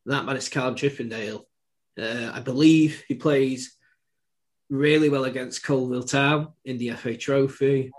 That 0.05 0.25
man 0.25 0.37
is 0.37 0.49
Callum 0.49 0.75
Chippendale. 0.75 1.47
Uh, 1.99 2.31
I 2.33 2.39
believe 2.39 3.03
he 3.07 3.15
plays 3.15 3.75
really 4.69 5.09
well 5.09 5.25
against 5.25 5.63
Coalville 5.63 6.09
Town 6.09 6.49
in 6.63 6.77
the 6.77 6.91
FA 6.91 7.17
Trophy. 7.17 7.91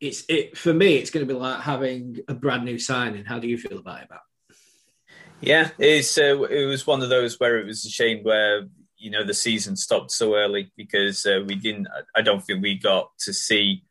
It's 0.00 0.24
it 0.28 0.56
for 0.56 0.72
me. 0.72 0.96
It's 0.96 1.10
going 1.10 1.26
to 1.26 1.32
be 1.32 1.38
like 1.38 1.60
having 1.60 2.18
a 2.28 2.34
brand 2.34 2.64
new 2.64 2.78
signing. 2.78 3.24
How 3.24 3.38
do 3.38 3.48
you 3.48 3.58
feel 3.58 3.78
about 3.78 4.02
it, 4.02 4.08
Matt? 4.10 4.20
Yeah, 5.40 5.70
it's 5.78 6.16
uh, 6.18 6.42
it 6.44 6.66
was 6.66 6.86
one 6.86 7.02
of 7.02 7.08
those 7.08 7.38
where 7.38 7.58
it 7.58 7.66
was 7.66 7.84
a 7.84 7.90
shame 7.90 8.24
where 8.24 8.66
you 8.96 9.10
know 9.10 9.24
the 9.24 9.34
season 9.34 9.76
stopped 9.76 10.10
so 10.10 10.34
early 10.34 10.72
because 10.76 11.24
uh, 11.26 11.40
we 11.46 11.54
didn't. 11.54 11.88
I 12.14 12.22
don't 12.22 12.40
think 12.40 12.62
we 12.62 12.78
got 12.78 13.10
to 13.20 13.32
see 13.32 13.82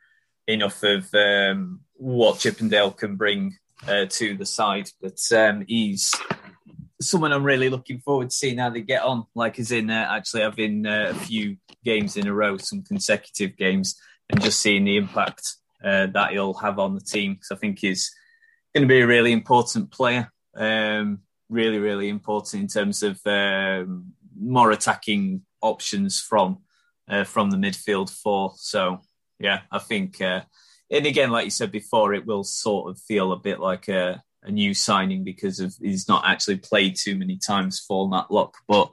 enough 0.47 0.84
of 0.84 1.08
um, 1.13 1.81
what 1.93 2.39
Chippendale 2.39 2.91
can 2.91 3.15
bring 3.15 3.58
uh, 3.88 4.05
to 4.10 4.36
the 4.36 4.45
side. 4.45 4.89
But 5.01 5.19
um, 5.34 5.65
he's 5.67 6.13
someone 7.01 7.31
I'm 7.31 7.43
really 7.43 7.69
looking 7.69 7.99
forward 7.99 8.29
to 8.29 8.36
seeing 8.36 8.58
how 8.58 8.69
they 8.69 8.81
get 8.81 9.03
on. 9.03 9.25
Like, 9.36 9.60
as 9.60 9.71
in 9.71 9.89
uh, 9.89 10.08
actually 10.10 10.41
having 10.41 10.86
uh, 10.86 11.12
a 11.12 11.13
few 11.13 11.58
games 11.84 12.17
in 12.17 12.27
a 12.27 12.34
row, 12.34 12.58
some 12.58 12.84
consecutive 12.84 13.58
games, 13.58 13.95
and 14.29 14.41
just 14.41 14.60
seeing 14.60 14.86
the 14.86 14.97
impact 14.97 15.55
uh, 15.84 16.08
that 16.08 16.31
he'll 16.31 16.53
have 16.55 16.79
on 16.79 16.95
the 16.95 17.01
team. 17.01 17.34
Because 17.34 17.51
I 17.51 17.55
think 17.55 17.79
he's 17.79 18.13
going 18.73 18.88
to 18.88 18.91
be 18.91 19.01
a 19.01 19.08
really 19.08 19.31
important 19.31 19.91
player. 19.91 20.31
Um, 20.55 21.19
really, 21.55 21.79
really 21.79 22.09
important 22.09 22.61
in 22.61 22.67
terms 22.67 23.01
of 23.01 23.19
um, 23.25 24.13
more 24.39 24.71
attacking 24.71 25.41
options 25.61 26.21
from 26.21 26.59
uh, 27.07 27.23
from 27.23 27.49
the 27.49 27.57
midfield 27.57 28.09
four. 28.09 28.53
So 28.57 28.99
yeah, 29.39 29.61
I 29.71 29.79
think, 29.79 30.21
uh, 30.21 30.41
and 30.91 31.05
again, 31.05 31.31
like 31.31 31.45
you 31.45 31.51
said 31.51 31.71
before, 31.71 32.13
it 32.13 32.25
will 32.25 32.43
sort 32.43 32.89
of 32.89 32.99
feel 32.99 33.31
a 33.31 33.39
bit 33.39 33.59
like 33.59 33.87
a, 33.87 34.21
a 34.43 34.51
new 34.51 34.73
signing 34.73 35.23
because 35.23 35.59
of 35.59 35.73
he's 35.81 36.07
not 36.07 36.25
actually 36.25 36.57
played 36.57 36.95
too 36.95 37.17
many 37.17 37.37
times 37.37 37.79
for 37.79 38.07
Matlock. 38.07 38.55
But 38.67 38.91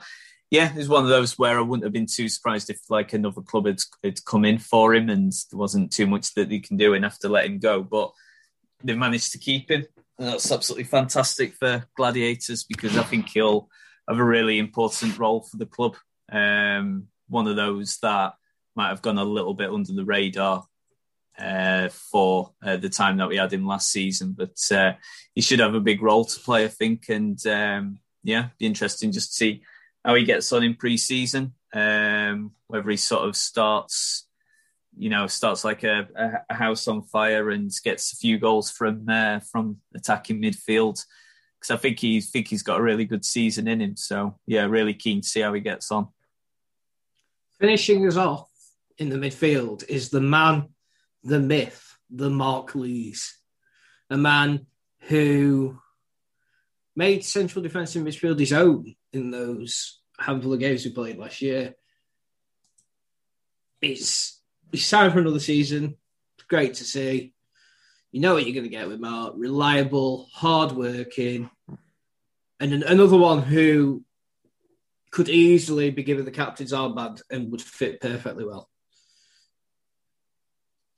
yeah, 0.51 0.72
it's 0.75 0.88
one 0.88 1.05
of 1.05 1.09
those 1.09 1.38
where 1.38 1.59
I 1.59 1.62
wouldn't 1.62 1.85
have 1.85 1.92
been 1.92 2.07
too 2.07 2.29
surprised 2.29 2.70
if 2.70 2.81
like 2.90 3.12
another 3.12 3.40
club 3.40 3.66
had, 3.66 3.81
had 4.05 4.25
come 4.25 4.44
in 4.44 4.59
for 4.59 4.94
him 4.94 5.09
and 5.09 5.33
there 5.51 5.59
wasn't 5.59 5.92
too 5.92 6.07
much 6.07 6.35
that 6.35 6.48
they 6.48 6.61
can 6.61 6.77
do 6.77 6.94
enough 6.94 7.18
to 7.20 7.29
let 7.29 7.46
him 7.46 7.59
go. 7.59 7.83
But 7.83 8.12
they've 8.85 8.96
managed 8.96 9.33
to 9.33 9.38
keep 9.38 9.70
him. 9.70 9.87
That's 10.18 10.53
absolutely 10.53 10.85
fantastic 10.85 11.55
for 11.55 11.85
Gladiators 11.96 12.64
because 12.64 12.96
I 12.96 13.03
think 13.03 13.31
he'll 13.31 13.68
have 14.09 14.18
a 14.18 14.25
really 14.25 14.59
important 14.59 15.18
role 15.18 15.40
for 15.42 15.57
the 15.57 15.66
club. 15.66 15.96
Um, 16.31 17.09
one 17.29 17.46
of 17.46 17.57
those 17.57 17.98
that 17.98 18.35
might 18.77 18.88
have 18.88 19.03
gone 19.03 19.18
a 19.18 19.25
little 19.25 19.55
bit 19.55 19.70
under 19.70 19.92
the 19.92 20.05
radar 20.05 20.64
uh, 21.38 21.88
for 21.88 22.53
uh, 22.64 22.77
the 22.77 22.88
time 22.88 23.16
that 23.16 23.29
we 23.29 23.37
had 23.37 23.53
him 23.53 23.66
last 23.66 23.90
season, 23.90 24.35
but 24.37 24.57
uh, 24.70 24.92
he 25.35 25.40
should 25.40 25.61
have 25.61 25.75
a 25.75 25.81
big 25.81 26.03
role 26.03 26.25
to 26.25 26.40
play, 26.40 26.64
I 26.64 26.68
think. 26.68 27.09
And 27.09 27.44
um, 27.46 27.98
yeah, 28.22 28.48
be 28.59 28.66
interesting 28.66 29.12
just 29.12 29.31
to 29.31 29.37
see 29.37 29.62
how 30.05 30.14
he 30.14 30.25
gets 30.25 30.53
on 30.53 30.62
in 30.62 30.75
pre-season. 30.75 31.55
Um, 31.75 32.53
whether 32.66 32.90
he 32.90 32.96
sort 32.96 33.27
of 33.27 33.35
starts, 33.35 34.29
you 34.97 35.11
know, 35.11 35.27
starts 35.27 35.65
like 35.65 35.85
a, 35.85 36.43
a, 36.49 36.55
house 36.55 36.87
on 36.87 37.03
fire 37.03 37.51
and 37.51 37.73
gets 37.83 38.13
a 38.13 38.17
few 38.17 38.39
goals 38.39 38.71
from 38.71 39.09
uh, 39.09 39.41
from 39.41 39.79
attacking 39.95 40.41
midfield. 40.41 41.05
Because 41.59 41.71
I 41.71 41.77
think 41.77 41.99
he 42.01 42.21
think 42.21 42.49
he's 42.49 42.63
got 42.63 42.81
a 42.81 42.83
really 42.83 43.05
good 43.05 43.25
season 43.25 43.69
in 43.69 43.81
him. 43.81 43.97
So 43.97 44.39
yeah, 44.47 44.65
really 44.67 44.95
keen 44.95 45.23
to 45.23 45.29
see 45.29 45.41
how 45.41 45.53
he 45.55 45.61
gets 45.61 45.91
on. 45.91 46.09
Finishing 47.59 48.07
us 48.07 48.17
off 48.17 48.51
in 48.99 49.09
the 49.09 49.17
midfield 49.17 49.89
is 49.89 50.11
the 50.11 50.21
man, 50.21 50.69
the 51.23 51.39
myth, 51.39 51.97
the 52.11 52.31
Mark 52.31 52.75
Lees, 52.75 53.39
a 54.11 54.17
man 54.17 54.67
who 55.01 55.79
made 56.95 57.25
central 57.25 57.63
defensive 57.63 58.05
midfield 58.05 58.39
his 58.39 58.53
own 58.53 58.95
in 59.13 59.31
those 59.31 60.01
handful 60.19 60.53
of 60.53 60.61
games 60.61 60.85
we 60.85 60.91
played 60.93 61.19
last 61.19 61.41
year. 61.41 61.75
It's 63.81 64.42
he's 64.73 64.87
signed 64.87 65.13
for 65.13 65.21
another 65.21 65.39
season. 65.39 65.97
It's 66.37 66.47
great 66.49 66.75
to 66.75 66.85
see. 66.85 67.33
You 68.11 68.21
know 68.21 68.35
what 68.35 68.45
you're 68.45 68.55
going 68.55 68.65
to 68.65 68.69
get 68.69 68.89
with 68.89 69.01
Mark. 69.01 69.35
Reliable, 69.37 70.29
hardworking, 70.33 71.49
and 72.61 72.73
another 72.83 73.17
one 73.17 73.43
who 73.43 74.05
could 75.11 75.29
easily 75.29 75.91
be 75.91 76.03
given 76.03 76.25
the 76.25 76.31
captain's 76.31 76.73
armband 76.73 77.23
and 77.31 77.53
would 77.53 77.63
fit 77.63 78.01
perfectly 78.01 78.45
well. 78.45 78.69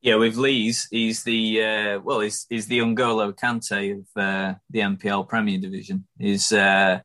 Yeah, 0.00 0.16
with 0.16 0.36
Lees, 0.36 0.86
he's 0.90 1.24
the 1.24 1.62
uh, 1.62 2.00
well, 2.00 2.20
he's, 2.20 2.46
he's 2.50 2.66
the 2.66 2.80
N'Golo 2.80 3.32
Kante 3.32 4.00
of 4.00 4.22
uh, 4.22 4.54
the 4.68 4.80
NPL 4.80 5.28
Premier 5.28 5.58
Division. 5.58 6.06
He's 6.18 6.52
uh, 6.52 7.00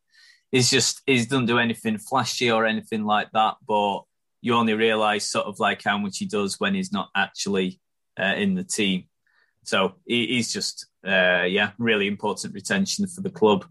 he's 0.52 0.70
just 0.70 1.02
he 1.06 1.24
doesn't 1.24 1.46
do 1.46 1.60
anything 1.60 1.98
flashy 1.98 2.52
or 2.52 2.66
anything 2.66 3.06
like 3.06 3.32
that, 3.32 3.56
but 3.66 4.02
you 4.42 4.54
only 4.54 4.74
realise 4.74 5.30
sort 5.30 5.46
of 5.46 5.60
like 5.60 5.84
how 5.84 5.98
much 5.98 6.18
he 6.18 6.26
does 6.26 6.60
when 6.60 6.74
he's 6.74 6.92
not 6.92 7.10
actually 7.16 7.80
uh, 8.20 8.36
in 8.36 8.56
the 8.56 8.64
team. 8.64 9.06
So 9.64 9.96
he, 10.06 10.28
he's 10.28 10.52
just 10.52 10.88
uh, 11.06 11.44
yeah, 11.48 11.72
really 11.78 12.08
important 12.08 12.54
retention 12.54 13.08
for 13.08 13.22
the 13.22 13.30
club. 13.30 13.66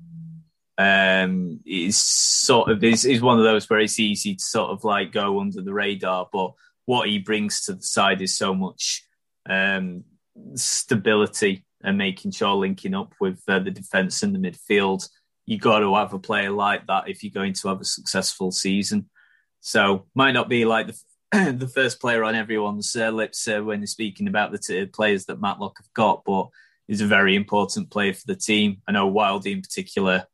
Um, 0.76 1.60
he's 1.64 1.96
sort 1.96 2.70
of 2.70 2.82
is 2.84 3.04
is 3.04 3.20
one 3.20 3.38
of 3.38 3.44
those 3.44 3.68
where 3.68 3.80
it's 3.80 3.98
easy 3.98 4.36
to 4.36 4.42
sort 4.42 4.70
of 4.70 4.84
like 4.84 5.12
go 5.12 5.40
under 5.40 5.60
the 5.60 5.74
radar, 5.74 6.28
but 6.32 6.52
what 6.84 7.08
he 7.08 7.18
brings 7.18 7.62
to 7.64 7.74
the 7.74 7.82
side 7.82 8.22
is 8.22 8.36
so 8.36 8.54
much 8.54 9.02
um, 9.48 10.04
stability 10.54 11.64
and 11.82 11.98
making 11.98 12.30
sure 12.30 12.54
linking 12.54 12.94
up 12.94 13.12
with 13.20 13.42
uh, 13.48 13.58
the 13.58 13.70
defence 13.70 14.22
and 14.22 14.34
the 14.34 14.38
midfield. 14.38 15.08
You 15.46 15.58
got 15.58 15.80
to 15.80 15.94
have 15.94 16.12
a 16.12 16.18
player 16.18 16.50
like 16.50 16.86
that 16.86 17.08
if 17.08 17.22
you're 17.22 17.32
going 17.32 17.54
to 17.54 17.68
have 17.68 17.80
a 17.80 17.84
successful 17.84 18.52
season. 18.52 19.08
So 19.60 20.06
might 20.14 20.32
not 20.32 20.48
be 20.48 20.64
like 20.64 20.88
the 20.88 20.98
the 21.52 21.70
first 21.72 22.00
player 22.00 22.24
on 22.24 22.34
everyone's 22.34 22.96
uh, 22.96 23.10
lips 23.10 23.46
uh, 23.48 23.60
when 23.60 23.80
they're 23.80 23.86
speaking 23.86 24.28
about 24.28 24.50
the 24.50 24.58
t- 24.58 24.86
players 24.86 25.26
that 25.26 25.40
Matlock 25.40 25.76
have 25.78 25.92
got, 25.92 26.22
but 26.24 26.48
he's 26.86 27.02
a 27.02 27.06
very 27.06 27.36
important 27.36 27.90
player 27.90 28.14
for 28.14 28.26
the 28.26 28.36
team. 28.36 28.80
I 28.88 28.92
know 28.92 29.12
Wildy 29.12 29.52
in 29.52 29.60
particular 29.60 30.24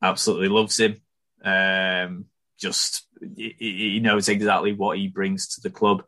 absolutely 0.00 0.48
loves 0.48 0.78
him. 0.78 1.00
Um, 1.44 2.26
just 2.60 3.06
he, 3.20 3.54
he 3.58 4.00
knows 4.00 4.28
exactly 4.28 4.72
what 4.72 4.98
he 4.98 5.08
brings 5.08 5.48
to 5.54 5.60
the 5.62 5.70
club, 5.70 6.04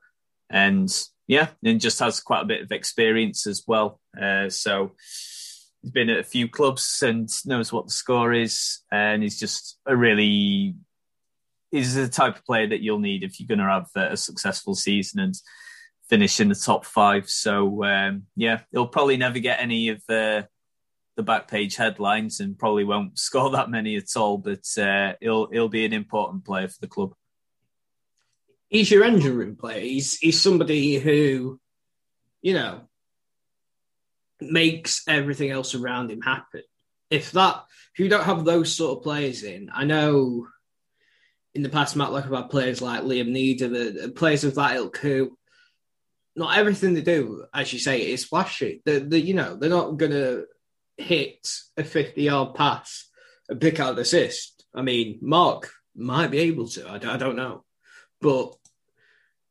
and 0.48 0.88
yeah, 1.26 1.48
and 1.64 1.80
just 1.80 1.98
has 1.98 2.20
quite 2.20 2.42
a 2.42 2.46
bit 2.46 2.62
of 2.62 2.70
experience 2.70 3.46
as 3.46 3.64
well. 3.66 4.00
Uh, 4.20 4.50
so 4.50 4.92
he's 5.82 5.90
been 5.90 6.10
at 6.10 6.20
a 6.20 6.24
few 6.24 6.48
clubs 6.48 7.02
and 7.02 7.28
knows 7.44 7.72
what 7.72 7.86
the 7.86 7.92
score 7.92 8.32
is, 8.32 8.82
and 8.92 9.24
he's 9.24 9.38
just 9.38 9.78
a 9.84 9.96
really 9.96 10.76
he's 11.70 11.94
the 11.94 12.08
type 12.08 12.36
of 12.36 12.44
player 12.44 12.66
that 12.68 12.80
you'll 12.80 12.98
need 12.98 13.22
if 13.22 13.38
you're 13.38 13.48
going 13.48 13.58
to 13.58 13.72
have 13.72 14.10
a 14.10 14.16
successful 14.16 14.74
season 14.74 15.20
and 15.20 15.34
finish 16.08 16.40
in 16.40 16.48
the 16.48 16.54
top 16.54 16.84
five. 16.84 17.28
So 17.28 17.84
um, 17.84 18.24
yeah, 18.36 18.60
he'll 18.70 18.86
probably 18.86 19.16
never 19.16 19.38
get 19.38 19.60
any 19.60 19.90
of 19.90 20.02
uh, 20.08 20.42
the 21.16 21.22
back 21.22 21.48
page 21.48 21.76
headlines 21.76 22.40
and 22.40 22.58
probably 22.58 22.84
won't 22.84 23.18
score 23.18 23.50
that 23.50 23.70
many 23.70 23.96
at 23.96 24.16
all, 24.16 24.38
but 24.38 24.66
uh, 24.78 25.14
he'll 25.20 25.48
he'll 25.50 25.68
be 25.68 25.84
an 25.84 25.92
important 25.92 26.44
player 26.44 26.68
for 26.68 26.80
the 26.80 26.88
club 26.88 27.14
he's 28.68 28.90
your 28.90 29.04
engine 29.04 29.36
room 29.36 29.56
player. 29.56 29.80
He's 29.80 30.18
he's 30.18 30.40
somebody 30.40 30.98
who, 30.98 31.60
you 32.42 32.54
know, 32.54 32.82
makes 34.40 35.02
everything 35.08 35.50
else 35.50 35.74
around 35.74 36.10
him 36.10 36.20
happen. 36.20 36.62
If 37.10 37.32
that 37.32 37.64
if 37.94 38.00
you 38.00 38.08
don't 38.08 38.24
have 38.24 38.44
those 38.44 38.74
sort 38.74 38.98
of 38.98 39.04
players 39.04 39.42
in, 39.42 39.70
I 39.72 39.84
know 39.84 40.46
in 41.58 41.64
the 41.64 41.68
past 41.68 41.96
Matt, 41.96 42.12
like 42.12 42.24
I've 42.24 42.30
had 42.30 42.50
players 42.50 42.80
like 42.80 43.02
Liam 43.02 43.32
the 43.32 44.12
players 44.12 44.44
of 44.44 44.54
that 44.54 44.76
ilk 44.76 44.96
who 44.98 45.36
not 46.36 46.56
everything 46.56 46.94
they 46.94 47.00
do, 47.00 47.46
as 47.52 47.72
you 47.72 47.80
say, 47.80 48.12
is 48.12 48.24
flashy. 48.24 48.80
They, 48.84 49.00
they 49.00 49.18
you 49.18 49.34
know, 49.34 49.56
they're 49.56 49.68
not 49.68 49.96
gonna 49.96 50.42
hit 50.96 51.48
a 51.76 51.82
50 51.82 52.22
yard 52.22 52.54
pass 52.54 53.10
and 53.48 53.60
pick 53.60 53.80
out 53.80 53.94
an 53.94 53.98
assist. 53.98 54.64
I 54.72 54.82
mean, 54.82 55.18
Mark 55.20 55.72
might 55.96 56.30
be 56.30 56.38
able 56.38 56.68
to. 56.68 56.86
I, 56.88 56.94
I 56.94 57.16
don't 57.16 57.34
know. 57.34 57.64
But 58.20 58.54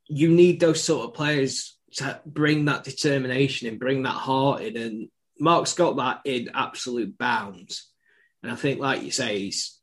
you 0.07 0.29
need 0.29 0.61
those 0.61 0.81
sort 0.81 1.09
of 1.09 1.13
players 1.13 1.77
to 1.95 2.21
bring 2.25 2.65
that 2.65 2.85
determination 2.85 3.67
and 3.67 3.79
bring 3.79 4.03
that 4.03 4.11
heart 4.11 4.61
in. 4.61 4.77
And 4.77 5.09
Mark's 5.41 5.73
got 5.73 5.97
that 5.97 6.21
in 6.23 6.51
absolute 6.53 7.17
bounds. 7.17 7.91
And 8.43 8.49
I 8.49 8.55
think, 8.55 8.79
like 8.79 9.03
you 9.03 9.11
say, 9.11 9.39
he's, 9.39 9.76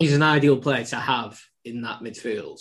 he's 0.00 0.14
an 0.14 0.22
ideal 0.22 0.56
player 0.56 0.84
to 0.84 0.96
have 0.96 1.40
in 1.64 1.82
that 1.82 2.00
midfield. 2.00 2.60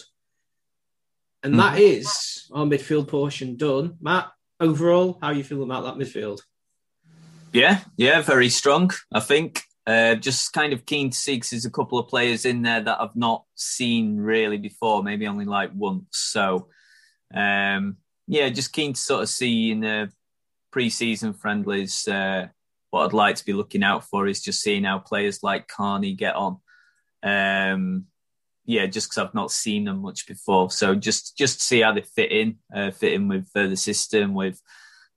And 1.42 1.56
mm. 1.56 1.58
that 1.58 1.74
mm-hmm. 1.76 2.00
is 2.00 2.48
our 2.54 2.66
midfield 2.66 3.08
portion 3.08 3.56
done. 3.56 3.98
Matt, 4.00 4.30
overall, 4.60 5.18
how 5.22 5.30
are 5.30 5.34
you 5.34 5.44
feeling 5.44 5.64
about 5.64 5.86
that 5.86 5.96
midfield? 5.96 6.42
Yeah, 7.52 7.80
yeah, 7.98 8.22
very 8.22 8.50
strong. 8.50 8.92
I 9.12 9.22
think 9.22 9.64
uh, 9.88 10.16
just 10.16 10.54
kind 10.54 10.74
of 10.74 10.86
keen 10.86 11.10
to 11.10 11.18
see 11.18 11.36
because 11.36 11.50
there's 11.50 11.66
a 11.66 11.72
couple 11.72 11.98
of 11.98 12.10
players 12.10 12.46
in 12.46 12.62
there 12.62 12.82
that 12.82 13.02
I've 13.02 13.16
not 13.16 13.46
seen 13.56 14.18
really 14.18 14.58
before, 14.58 15.02
maybe 15.02 15.26
only 15.26 15.46
like 15.46 15.72
once. 15.74 16.06
So, 16.12 16.68
um, 17.34 17.98
yeah, 18.28 18.50
just 18.50 18.74
keen 18.74 18.94
to 18.94 19.00
sort 19.00 19.24
of 19.24 19.30
see 19.30 19.72
in 19.72 19.80
the 19.80 20.12
pre-season 20.72 21.34
friendlies. 21.34 22.08
Uh, 22.08 22.48
what 22.92 23.06
I'd 23.06 23.14
like 23.14 23.38
to 23.38 23.46
be 23.46 23.54
looking 23.54 23.84
out 23.84 24.04
for 24.04 24.28
is 24.28 24.44
just 24.44 24.62
seeing 24.62 24.84
how 24.84 25.00
players 25.00 25.42
like 25.42 25.68
Carney 25.68 26.14
get 26.14 26.36
on. 26.36 26.58
Um, 27.24 28.05
yeah, 28.65 28.86
just 28.86 29.09
because 29.09 29.17
I've 29.17 29.34
not 29.34 29.51
seen 29.51 29.86
them 29.86 30.01
much 30.01 30.28
before, 30.28 30.70
so 30.70 30.93
just 30.95 31.36
just 31.38 31.61
see 31.61 31.82
how 31.82 31.93
they 31.93 32.01
fit 32.01 32.32
in, 32.32 32.57
uh, 32.74 32.91
fit 32.91 33.13
in 33.13 33.28
with 33.28 33.49
uh, 33.55 33.67
the 33.67 33.76
system, 33.76 34.34
with 34.34 34.61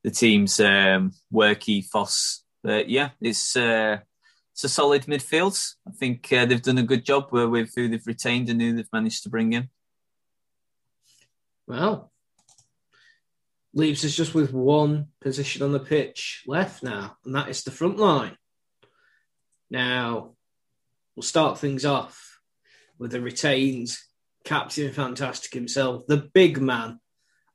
the 0.02 0.10
team's 0.10 0.58
um, 0.58 1.12
work 1.30 1.68
ethos. 1.68 2.44
But 2.62 2.88
yeah, 2.88 3.10
it's 3.20 3.54
uh, 3.56 3.98
it's 4.52 4.64
a 4.64 4.68
solid 4.68 5.02
midfield. 5.02 5.74
I 5.86 5.92
think 5.92 6.32
uh, 6.32 6.46
they've 6.46 6.62
done 6.62 6.78
a 6.78 6.82
good 6.82 7.04
job 7.04 7.28
with 7.30 7.72
who 7.74 7.88
they've 7.88 8.06
retained 8.06 8.48
and 8.48 8.60
who 8.60 8.74
they've 8.74 8.86
managed 8.92 9.22
to 9.24 9.30
bring 9.30 9.52
in. 9.52 9.68
Well, 11.66 12.12
leaves 13.74 14.04
us 14.04 14.14
just 14.14 14.34
with 14.34 14.52
one 14.52 15.08
position 15.20 15.62
on 15.62 15.72
the 15.72 15.80
pitch 15.80 16.44
left 16.46 16.82
now, 16.82 17.16
and 17.24 17.34
that 17.34 17.48
is 17.48 17.64
the 17.64 17.70
front 17.70 17.98
line. 17.98 18.36
Now, 19.70 20.34
we'll 21.16 21.22
start 21.22 21.58
things 21.58 21.84
off 21.84 22.40
with 22.98 23.12
the 23.12 23.20
retained 23.20 23.94
Captain 24.44 24.92
Fantastic 24.92 25.52
himself, 25.52 26.06
the 26.06 26.28
big 26.32 26.60
man 26.60 27.00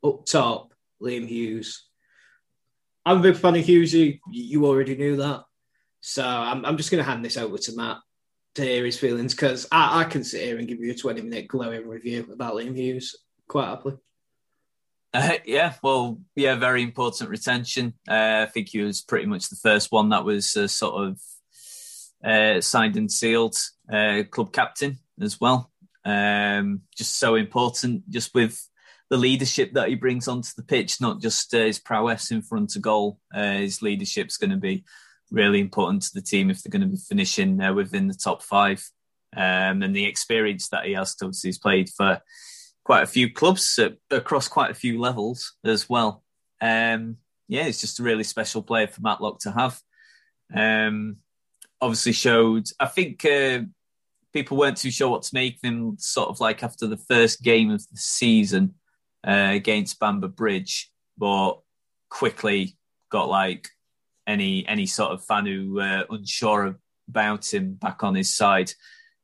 up 0.03 0.25
top, 0.25 0.73
Liam 1.01 1.27
Hughes. 1.27 1.87
I'm 3.05 3.19
a 3.19 3.21
big 3.21 3.37
fan 3.37 3.55
of 3.55 3.63
Hughesy. 3.63 4.19
You 4.29 4.65
already 4.65 4.95
knew 4.95 5.17
that. 5.17 5.43
So 6.01 6.25
I'm, 6.25 6.65
I'm 6.65 6.77
just 6.77 6.91
going 6.91 7.03
to 7.03 7.09
hand 7.09 7.23
this 7.23 7.37
over 7.37 7.57
to 7.57 7.75
Matt 7.75 7.97
to 8.55 8.63
hear 8.63 8.85
his 8.85 8.99
feelings 8.99 9.33
because 9.33 9.67
I, 9.71 10.01
I, 10.01 10.03
can 10.05 10.23
sit 10.23 10.41
here 10.41 10.57
and 10.57 10.67
give 10.67 10.79
you 10.79 10.91
a 10.91 10.95
20 10.95 11.21
minute 11.21 11.47
glowing 11.47 11.87
review 11.87 12.27
about 12.31 12.55
Liam 12.55 12.75
Hughes 12.75 13.15
quite 13.47 13.67
happily. 13.67 13.97
Uh, 15.13 15.33
yeah, 15.45 15.73
well, 15.81 16.19
yeah, 16.35 16.55
very 16.55 16.83
important 16.83 17.29
retention. 17.29 17.93
Uh, 18.07 18.45
I 18.47 18.51
think 18.51 18.69
he 18.69 18.81
was 18.81 19.01
pretty 19.01 19.25
much 19.25 19.49
the 19.49 19.55
first 19.55 19.91
one 19.91 20.09
that 20.09 20.25
was 20.25 20.55
uh, 20.57 20.67
sort 20.67 21.07
of 21.07 21.19
uh, 22.23 22.61
signed 22.61 22.97
and 22.97 23.11
sealed 23.11 23.55
uh, 23.91 24.23
club 24.29 24.51
captain 24.51 24.99
as 25.21 25.39
well. 25.39 25.71
Um, 26.05 26.81
just 26.95 27.17
so 27.17 27.35
important, 27.35 28.09
just 28.09 28.33
with 28.33 28.65
the 29.09 29.17
leadership 29.17 29.73
that 29.73 29.89
he 29.89 29.95
brings 29.95 30.27
onto 30.27 30.49
the 30.55 30.63
pitch, 30.63 30.99
not 31.01 31.21
just 31.21 31.53
uh, 31.53 31.59
his 31.59 31.79
prowess 31.79 32.31
in 32.31 32.41
front 32.41 32.75
of 32.75 32.81
goal. 32.81 33.19
his 33.33 33.81
leadership's 33.81 34.37
going 34.37 34.51
to 34.51 34.57
be 34.57 34.83
really 35.31 35.59
important 35.59 36.03
to 36.03 36.13
the 36.13 36.21
team 36.21 36.49
if 36.49 36.61
they're 36.61 36.71
going 36.71 36.81
to 36.81 36.95
be 36.95 37.01
finishing 37.09 37.57
within 37.75 38.07
the 38.07 38.13
top 38.13 38.41
five. 38.43 38.83
Um, 39.35 39.83
and 39.83 39.95
the 39.95 40.05
experience 40.05 40.69
that 40.69 40.85
he 40.85 40.93
has, 40.93 41.15
obviously, 41.21 41.49
he's 41.49 41.57
played 41.57 41.89
for 41.89 42.21
quite 42.83 43.03
a 43.03 43.07
few 43.07 43.31
clubs 43.31 43.77
uh, 43.77 43.89
across 44.09 44.47
quite 44.47 44.71
a 44.71 44.75
few 44.75 44.99
levels 44.99 45.55
as 45.65 45.89
well. 45.89 46.23
Um, 46.61 47.17
yeah, 47.49 47.65
it's 47.65 47.81
just 47.81 47.99
a 47.99 48.03
really 48.03 48.23
special 48.23 48.61
player 48.61 48.87
for 48.87 49.01
Matlock 49.01 49.39
to 49.41 49.51
have. 49.51 49.79
Um, 50.55 51.17
obviously, 51.81 52.13
showed. 52.13 52.67
I 52.79 52.87
think 52.87 53.23
uh, 53.25 53.61
people 54.33 54.57
weren't 54.57 54.77
too 54.77 54.91
sure 54.91 55.09
what 55.09 55.23
to 55.23 55.33
make 55.33 55.55
of 55.55 55.61
him. 55.63 55.95
Sort 55.99 56.29
of 56.29 56.39
like 56.39 56.63
after 56.63 56.87
the 56.87 56.97
first 56.97 57.41
game 57.41 57.71
of 57.71 57.81
the 57.89 57.97
season 57.97 58.75
uh, 59.25 59.51
against 59.51 59.99
Bamber 59.99 60.27
Bridge, 60.27 60.91
but 61.17 61.59
quickly 62.09 62.77
got 63.09 63.29
like 63.29 63.69
any 64.25 64.67
any 64.67 64.85
sort 64.85 65.11
of 65.11 65.23
fan 65.23 65.45
who 65.45 65.73
were 65.73 66.05
unsure 66.09 66.77
about 67.07 67.53
him 67.53 67.73
back 67.73 68.03
on 68.03 68.15
his 68.15 68.35
side 68.35 68.71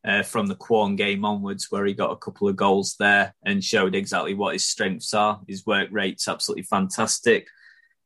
uh, 0.05 0.23
from 0.23 0.47
the 0.47 0.55
Quorn 0.55 0.95
game 0.95 1.25
onwards, 1.25 1.67
where 1.69 1.85
he 1.85 1.93
got 1.93 2.11
a 2.11 2.17
couple 2.17 2.47
of 2.47 2.55
goals 2.55 2.95
there 2.99 3.35
and 3.45 3.63
showed 3.63 3.95
exactly 3.95 4.33
what 4.33 4.53
his 4.53 4.65
strengths 4.65 5.13
are. 5.13 5.41
His 5.47 5.65
work 5.65 5.89
rate's 5.91 6.27
absolutely 6.27 6.63
fantastic. 6.63 7.47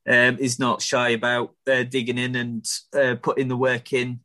Um, 0.07 0.37
he's 0.37 0.59
not 0.59 0.81
shy 0.81 1.09
about 1.09 1.53
uh, 1.69 1.83
digging 1.83 2.17
in 2.17 2.35
and 2.35 2.65
uh, 2.95 3.15
putting 3.21 3.47
the 3.47 3.57
work 3.57 3.93
in, 3.93 4.21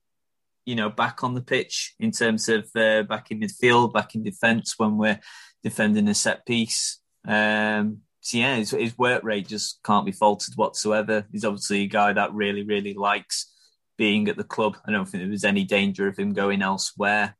you 0.65 0.75
know, 0.75 0.89
back 0.89 1.25
on 1.25 1.35
the 1.35 1.41
pitch 1.41 1.95
in 1.99 2.11
terms 2.11 2.49
of 2.49 2.69
uh, 2.77 3.03
back 3.03 3.31
in 3.31 3.41
midfield, 3.41 3.93
back 3.93 4.15
in 4.15 4.23
defence 4.23 4.75
when 4.79 4.99
we're 4.99 5.21
defending 5.63 6.09
a 6.09 6.15
set 6.15 6.47
piece. 6.47 7.01
Um, 7.27 7.99
so 8.21 8.39
yeah, 8.39 8.57
his, 8.57 8.71
his 8.71 8.97
work 8.97 9.25
rate 9.25 9.49
just 9.49 9.81
can't 9.85 10.07
be 10.07 10.13
faulted 10.13 10.55
whatsoever. 10.55 11.27
He's 11.33 11.45
obviously 11.45 11.83
a 11.83 11.89
guy 11.89 12.13
that 12.13 12.33
really, 12.33 12.63
really 12.63 12.95
likes 12.95 13.51
being 13.99 14.29
at 14.29 14.37
the 14.37 14.45
club. 14.45 14.77
I 14.87 14.93
don't 14.93 15.07
think 15.07 15.23
there 15.23 15.31
was 15.31 15.45
any 15.45 15.65
danger 15.65 16.07
of 16.07 16.17
him 16.17 16.33
going 16.33 16.63
elsewhere. 16.63 17.37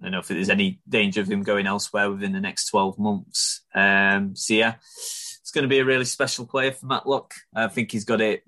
I 0.00 0.04
don't 0.04 0.12
know 0.12 0.18
if 0.18 0.28
there's 0.28 0.50
any 0.50 0.80
danger 0.88 1.20
of 1.20 1.30
him 1.30 1.42
going 1.42 1.66
elsewhere 1.66 2.10
within 2.10 2.32
the 2.32 2.40
next 2.40 2.68
12 2.70 2.98
months. 2.98 3.64
Um, 3.74 4.36
so, 4.36 4.54
yeah, 4.54 4.74
it's 4.76 5.50
going 5.54 5.62
to 5.62 5.68
be 5.68 5.78
a 5.78 5.84
really 5.84 6.04
special 6.04 6.46
player 6.46 6.72
for 6.72 6.86
Matlock. 6.86 7.32
I 7.54 7.68
think 7.68 7.92
he's 7.92 8.04
got 8.04 8.20
it 8.20 8.42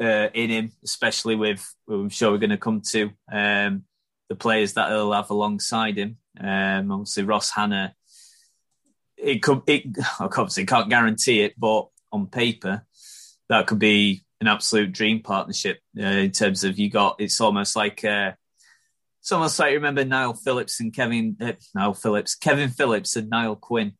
uh, 0.00 0.28
in 0.34 0.50
him, 0.50 0.72
especially 0.84 1.36
with, 1.36 1.74
I'm 1.88 2.08
sure 2.08 2.30
we're 2.30 2.38
going 2.38 2.50
to 2.50 2.56
come 2.56 2.82
to, 2.92 3.10
um, 3.30 3.84
the 4.28 4.36
players 4.36 4.74
that 4.74 4.90
he'll 4.90 5.12
have 5.12 5.30
alongside 5.30 5.96
him. 5.96 6.16
Um, 6.40 6.90
obviously, 6.90 7.24
Ross 7.24 7.50
Hannah, 7.50 7.94
it 9.16 9.42
could, 9.42 9.62
it, 9.66 9.84
obviously 10.20 10.66
can't 10.66 10.90
guarantee 10.90 11.42
it, 11.42 11.54
but 11.58 11.88
on 12.12 12.26
paper, 12.26 12.84
that 13.48 13.66
could 13.66 13.78
be 13.78 14.24
an 14.40 14.48
absolute 14.48 14.92
dream 14.92 15.20
partnership 15.22 15.78
uh, 15.98 16.02
in 16.02 16.30
terms 16.30 16.64
of 16.64 16.78
you 16.78 16.90
got, 16.90 17.16
it's 17.20 17.40
almost 17.40 17.76
like, 17.76 18.04
uh, 18.04 18.32
it's 19.20 19.32
almost 19.32 19.58
like 19.58 19.74
remember 19.74 20.04
Niall 20.04 20.34
Phillips 20.34 20.78
and 20.78 20.94
Kevin 20.94 21.36
uh, 21.40 21.52
Niall 21.74 21.94
Phillips, 21.94 22.36
Kevin 22.36 22.68
Phillips 22.68 23.16
and 23.16 23.28
Niall 23.28 23.56
Quinn, 23.56 23.94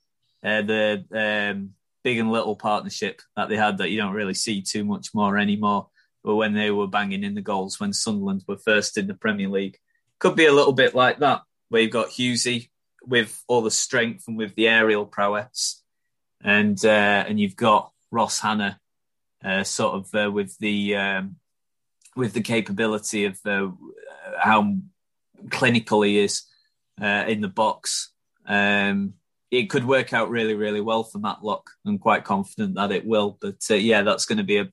uh, 0.44 0.62
the 0.62 1.04
um, 1.12 1.70
big 2.06 2.18
and 2.18 2.30
little 2.30 2.54
partnership 2.54 3.20
that 3.34 3.48
they 3.48 3.56
had 3.56 3.78
that 3.78 3.90
you 3.90 3.98
don't 3.98 4.14
really 4.14 4.32
see 4.32 4.62
too 4.62 4.84
much 4.84 5.12
more 5.12 5.36
anymore. 5.36 5.88
But 6.22 6.36
when 6.36 6.54
they 6.54 6.70
were 6.70 6.86
banging 6.86 7.24
in 7.24 7.34
the 7.34 7.40
goals 7.40 7.80
when 7.80 7.92
Sunderland 7.92 8.44
were 8.46 8.58
first 8.58 8.96
in 8.96 9.08
the 9.08 9.14
Premier 9.14 9.48
League, 9.48 9.76
could 10.20 10.36
be 10.36 10.46
a 10.46 10.52
little 10.52 10.72
bit 10.72 10.94
like 10.94 11.18
that, 11.18 11.42
where 11.68 11.82
you've 11.82 11.90
got 11.90 12.10
Hughesy 12.10 12.68
with 13.04 13.42
all 13.48 13.60
the 13.60 13.72
strength 13.72 14.28
and 14.28 14.38
with 14.38 14.54
the 14.54 14.68
aerial 14.68 15.04
prowess, 15.04 15.82
and 16.44 16.78
uh, 16.84 17.24
and 17.26 17.40
you've 17.40 17.56
got 17.56 17.90
Ross 18.12 18.38
Hannah, 18.38 18.78
uh, 19.44 19.64
sort 19.64 19.96
of 19.96 20.14
uh, 20.14 20.30
with 20.30 20.56
the 20.58 20.94
um, 20.94 21.36
with 22.14 22.34
the 22.34 22.40
capability 22.40 23.24
of 23.24 23.36
uh, 23.44 23.70
how 24.38 24.76
clinical 25.50 26.02
he 26.02 26.20
is 26.20 26.44
uh, 27.02 27.24
in 27.26 27.40
the 27.40 27.48
box. 27.48 28.12
Um, 28.46 29.14
it 29.50 29.70
could 29.70 29.84
work 29.84 30.12
out 30.12 30.30
really, 30.30 30.54
really 30.54 30.80
well 30.80 31.04
for 31.04 31.18
Matlock. 31.18 31.70
I'm 31.86 31.98
quite 31.98 32.24
confident 32.24 32.74
that 32.74 32.92
it 32.92 33.06
will. 33.06 33.38
But 33.40 33.58
uh, 33.70 33.74
yeah, 33.74 34.02
that's 34.02 34.26
going 34.26 34.38
to 34.38 34.44
be 34.44 34.58
a, 34.58 34.68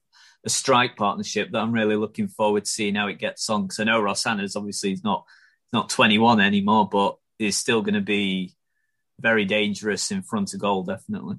a, 0.45 0.49
strike 0.49 0.95
partnership 0.95 1.51
that 1.51 1.59
I'm 1.59 1.71
really 1.71 1.95
looking 1.95 2.27
forward 2.27 2.65
to 2.65 2.69
seeing 2.71 2.95
how 2.95 3.07
it 3.07 3.19
gets 3.19 3.49
on. 3.49 3.63
Because 3.63 3.79
I 3.79 3.83
know 3.83 4.01
Ross 4.01 4.23
Hannah's 4.23 4.55
obviously 4.55 4.89
he's 4.89 5.03
not 5.03 5.25
not 5.71 5.89
21 5.89 6.39
anymore, 6.39 6.87
but 6.91 7.17
he's 7.37 7.57
still 7.57 7.81
going 7.81 7.95
to 7.95 8.01
be 8.01 8.53
very 9.19 9.45
dangerous 9.45 10.11
in 10.11 10.21
front 10.21 10.53
of 10.53 10.59
goal, 10.59 10.83
definitely. 10.83 11.37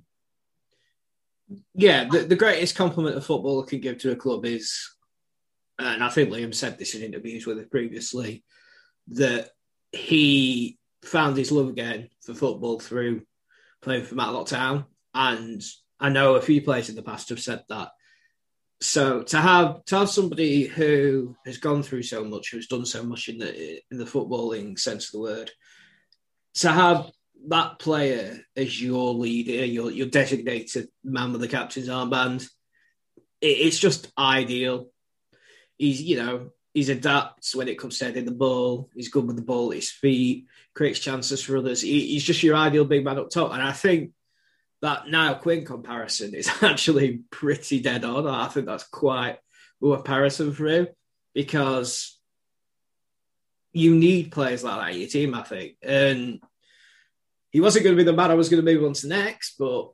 Yeah, 1.75 2.05
the, 2.05 2.21
the 2.21 2.37
greatest 2.37 2.75
compliment 2.75 3.17
a 3.17 3.21
footballer 3.21 3.67
can 3.67 3.81
give 3.81 3.99
to 3.99 4.13
a 4.13 4.17
club 4.17 4.45
is, 4.45 4.91
and 5.79 6.03
I 6.03 6.09
think 6.09 6.31
Liam 6.31 6.55
said 6.55 6.79
this 6.79 6.95
in 6.95 7.03
interviews 7.03 7.47
with 7.47 7.59
it 7.59 7.71
previously, 7.71 8.45
that 9.09 9.51
he 9.93 10.79
found 11.05 11.37
his 11.37 11.53
love 11.53 11.69
again 11.69 12.09
for 12.23 12.35
football 12.35 12.81
through 12.81 13.23
playing 13.83 14.05
for 14.05 14.15
Matlock 14.15 14.49
Town. 14.49 14.85
And 15.15 15.63
I 16.01 16.09
know 16.09 16.35
a 16.35 16.43
few 16.43 16.63
players 16.63 16.89
in 16.89 16.97
the 16.97 17.03
past 17.03 17.29
have 17.29 17.41
said 17.41 17.63
that. 17.69 17.91
So 18.81 19.23
to 19.23 19.41
have 19.41 19.85
to 19.87 19.99
have 19.99 20.11
somebody 20.11 20.65
who 20.65 21.37
has 21.47 21.59
gone 21.59 21.83
through 21.83 22.03
so 22.03 22.25
much, 22.25 22.51
who's 22.51 22.67
done 22.67 22.85
so 22.85 23.03
much 23.03 23.29
in 23.29 23.39
the 23.39 23.81
in 23.91 23.99
the 23.99 24.05
footballing 24.05 24.79
sense 24.79 25.07
of 25.07 25.13
the 25.13 25.21
word, 25.21 25.51
to 26.55 26.71
have 26.71 27.11
that 27.49 27.79
player 27.79 28.41
as 28.57 28.81
your 28.83 29.15
leader, 29.15 29.65
your 29.65 29.91
your 29.91 30.09
designated 30.09 30.89
man 31.03 31.33
with 31.33 31.41
the 31.41 31.49
captain's 31.49 31.89
armband, 31.89 32.43
it, 33.41 33.47
it's 33.47 33.79
just 33.79 34.13
ideal. 34.19 34.89
He's 35.79 36.03
you 36.03 36.17
know 36.17 36.51
he's 36.75 36.89
adapts 36.89 37.55
when 37.55 37.69
it 37.69 37.79
comes 37.79 37.99
to 37.99 38.05
heading 38.05 38.25
the 38.25 38.33
ball. 38.33 38.91
He's 38.95 39.09
good 39.09 39.27
with 39.27 39.37
the 39.37 39.43
ball 39.43 39.71
at 39.71 39.77
his 39.77 39.91
feet, 39.91 40.47
creates 40.75 40.99
chances 40.99 41.43
for 41.43 41.57
others. 41.57 41.81
He, 41.81 42.09
he's 42.09 42.25
just 42.25 42.43
your 42.43 42.57
ideal 42.57 42.85
big 42.85 43.05
man 43.05 43.19
up 43.19 43.31
top. 43.31 43.53
And 43.53 43.63
I 43.63 43.73
think 43.73 44.11
that 44.83 45.09
Niall 45.09 45.37
Quinn 45.37 45.65
comparison 45.65 46.35
is 46.35 46.51
actually 46.63 47.23
pretty 47.31 47.81
dead 47.81 48.05
on. 48.05 48.27
I 48.27 48.49
think 48.49 48.67
that's 48.67 48.85
quite 48.85 49.39
a 49.83 49.87
comparison 49.87 50.53
for 50.53 50.67
him 50.67 50.89
because 51.33 52.19
you 53.73 53.95
need 53.95 54.33
players 54.33 54.65
like 54.65 54.81
that 54.81 54.93
in 54.93 55.01
your 55.01 55.09
team, 55.09 55.35
I 55.35 55.43
think. 55.43 55.77
And 55.81 56.41
he 57.51 57.61
wasn't 57.61 57.85
going 57.85 57.97
to 57.97 58.03
be 58.03 58.09
the 58.09 58.17
man 58.17 58.33
I 58.33 58.35
was 58.35 58.49
going 58.49 58.65
to 58.65 58.73
move 58.73 58.85
on 58.85 58.95
to 58.95 59.07
next, 59.07 59.55
but 59.59 59.91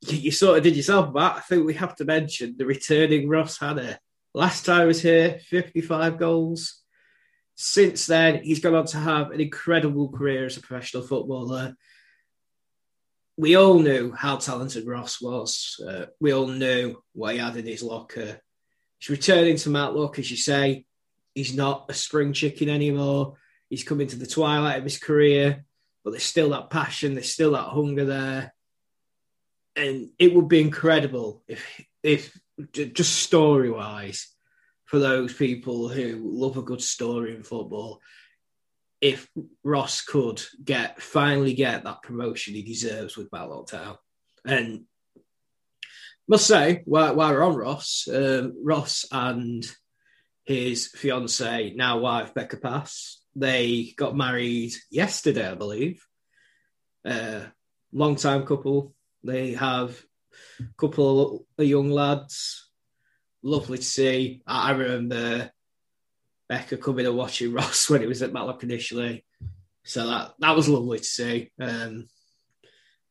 you, 0.00 0.32
sort 0.32 0.58
of 0.58 0.64
did 0.64 0.76
yourself 0.76 1.08
about. 1.08 1.36
I 1.36 1.40
think 1.40 1.64
we 1.64 1.74
have 1.74 1.94
to 1.96 2.04
mention 2.04 2.56
the 2.58 2.66
returning 2.66 3.28
Ross 3.28 3.58
Hannah. 3.58 4.00
Last 4.34 4.64
time 4.64 4.82
he 4.82 4.86
was 4.86 5.02
here, 5.02 5.40
55 5.48 6.18
goals. 6.18 6.80
Since 7.54 8.06
then, 8.06 8.42
he's 8.42 8.60
gone 8.60 8.74
on 8.74 8.86
to 8.86 8.96
have 8.96 9.30
an 9.30 9.40
incredible 9.40 10.10
career 10.10 10.46
as 10.46 10.56
a 10.56 10.60
professional 10.60 11.02
footballer. 11.02 11.76
We 13.36 13.56
all 13.56 13.78
knew 13.78 14.12
how 14.12 14.36
talented 14.36 14.86
Ross 14.86 15.20
was. 15.20 15.80
Uh, 15.86 16.06
we 16.20 16.32
all 16.32 16.46
knew 16.46 17.02
what 17.12 17.34
he 17.34 17.40
had 17.40 17.56
in 17.56 17.66
his 17.66 17.82
locker. 17.82 18.40
He's 18.98 19.10
returning 19.10 19.56
to 19.56 19.70
Matlock, 19.70 20.18
as 20.18 20.30
you 20.30 20.36
say. 20.36 20.86
He's 21.34 21.54
not 21.54 21.86
a 21.88 21.94
spring 21.94 22.32
chicken 22.32 22.68
anymore. 22.68 23.36
He's 23.68 23.84
coming 23.84 24.06
to 24.08 24.16
the 24.16 24.26
twilight 24.26 24.78
of 24.78 24.84
his 24.84 24.98
career, 24.98 25.64
but 26.04 26.10
there's 26.10 26.22
still 26.22 26.50
that 26.50 26.70
passion, 26.70 27.14
there's 27.14 27.32
still 27.32 27.52
that 27.52 27.68
hunger 27.68 28.04
there. 28.04 28.54
And 29.76 30.10
it 30.18 30.34
would 30.34 30.48
be 30.48 30.60
incredible 30.60 31.42
if, 31.48 31.64
if 32.02 32.38
just 32.72 33.14
story 33.14 33.70
wise, 33.70 34.28
for 34.84 34.98
those 34.98 35.32
people 35.32 35.88
who 35.88 36.20
love 36.22 36.56
a 36.56 36.62
good 36.62 36.82
story 36.82 37.34
in 37.34 37.42
football, 37.42 38.00
if 39.00 39.28
Ross 39.64 40.02
could 40.02 40.42
get 40.62 41.00
finally 41.02 41.54
get 41.54 41.84
that 41.84 42.02
promotion 42.02 42.54
he 42.54 42.62
deserves 42.62 43.16
with 43.16 43.32
Matlock 43.32 43.68
Town. 43.68 43.96
And 44.44 44.84
must 46.28 46.46
say, 46.46 46.82
while, 46.84 47.14
while 47.14 47.32
we're 47.32 47.42
on 47.42 47.56
Ross, 47.56 48.08
um, 48.12 48.54
Ross 48.62 49.06
and 49.10 49.64
his 50.44 50.88
fiance, 50.88 51.72
now 51.74 51.98
wife 51.98 52.34
Becca 52.34 52.58
Pass, 52.58 53.20
they 53.34 53.92
got 53.96 54.16
married 54.16 54.72
yesterday, 54.90 55.50
I 55.50 55.54
believe. 55.54 56.04
Uh, 57.04 57.40
long 57.92 58.16
time 58.16 58.46
couple. 58.46 58.94
They 59.24 59.52
have 59.52 60.00
couple 60.76 61.46
of 61.58 61.64
young 61.64 61.90
lads 61.90 62.68
lovely 63.42 63.78
to 63.78 63.84
see. 63.84 64.42
I 64.46 64.72
remember 64.72 65.50
Becca 66.48 66.76
coming 66.76 67.06
and 67.06 67.16
watching 67.16 67.52
Ross 67.54 67.90
when 67.90 68.02
it 68.02 68.08
was 68.08 68.22
at 68.22 68.32
Matlock 68.32 68.62
initially. 68.62 69.24
So 69.84 70.06
that 70.06 70.34
that 70.38 70.56
was 70.56 70.68
lovely 70.68 70.98
to 70.98 71.04
see. 71.04 71.50
Um, 71.60 72.08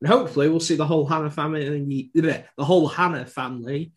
and 0.01 0.07
hopefully 0.07 0.49
we'll 0.49 0.59
see 0.59 0.75
the 0.75 0.85
whole 0.85 1.05
Hannah 1.05 1.29
family 1.29 2.09
the 2.13 2.65
whole 2.65 2.87
Hannah 2.87 3.25
family 3.25 3.91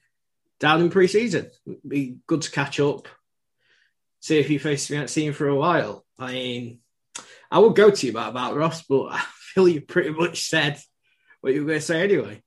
down 0.61 0.81
in 0.81 0.91
pre-season. 0.91 1.51
It'd 1.67 1.89
be 1.89 2.19
good 2.27 2.43
to 2.43 2.51
catch 2.51 2.81
up, 2.81 3.09
see 4.21 4.39
if 4.39 4.51
you 4.51 4.59
face 4.59 4.91
me 4.91 4.97
haven't 4.97 5.09
seen 5.09 5.33
for 5.33 5.49
a 5.49 5.57
while. 5.57 6.05
I 6.19 6.33
mean, 6.33 6.81
I 7.51 7.59
will 7.61 7.71
go 7.71 7.91
to 7.91 8.07
you 8.07 8.13
about, 8.13 8.31
about 8.31 8.57
Ross, 8.57 8.83
but 8.83 9.05
I 9.13 9.25
feel 9.55 9.69
you 9.69 9.81
pretty 9.81 10.11
much 10.11 10.49
said 10.49 10.79
what 11.41 11.55
you 11.55 11.61
were 11.61 11.69
going 11.69 11.81
to 11.81 11.85
say 11.85 12.03
anyway. 12.03 12.43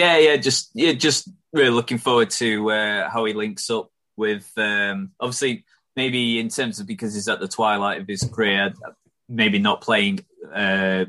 Yeah, 0.00 0.16
yeah, 0.16 0.36
just 0.38 0.70
yeah, 0.72 0.92
just 0.94 1.28
really 1.52 1.68
looking 1.68 1.98
forward 1.98 2.30
to 2.30 2.70
uh, 2.70 3.10
how 3.10 3.26
he 3.26 3.34
links 3.34 3.68
up 3.68 3.90
with. 4.16 4.50
Um, 4.56 5.10
obviously, 5.20 5.66
maybe 5.94 6.40
in 6.40 6.48
terms 6.48 6.80
of 6.80 6.86
because 6.86 7.12
he's 7.12 7.28
at 7.28 7.38
the 7.38 7.46
twilight 7.46 8.00
of 8.00 8.08
his 8.08 8.22
career, 8.22 8.72
maybe 9.28 9.58
not 9.58 9.82
playing 9.82 10.24
uh, 10.54 11.04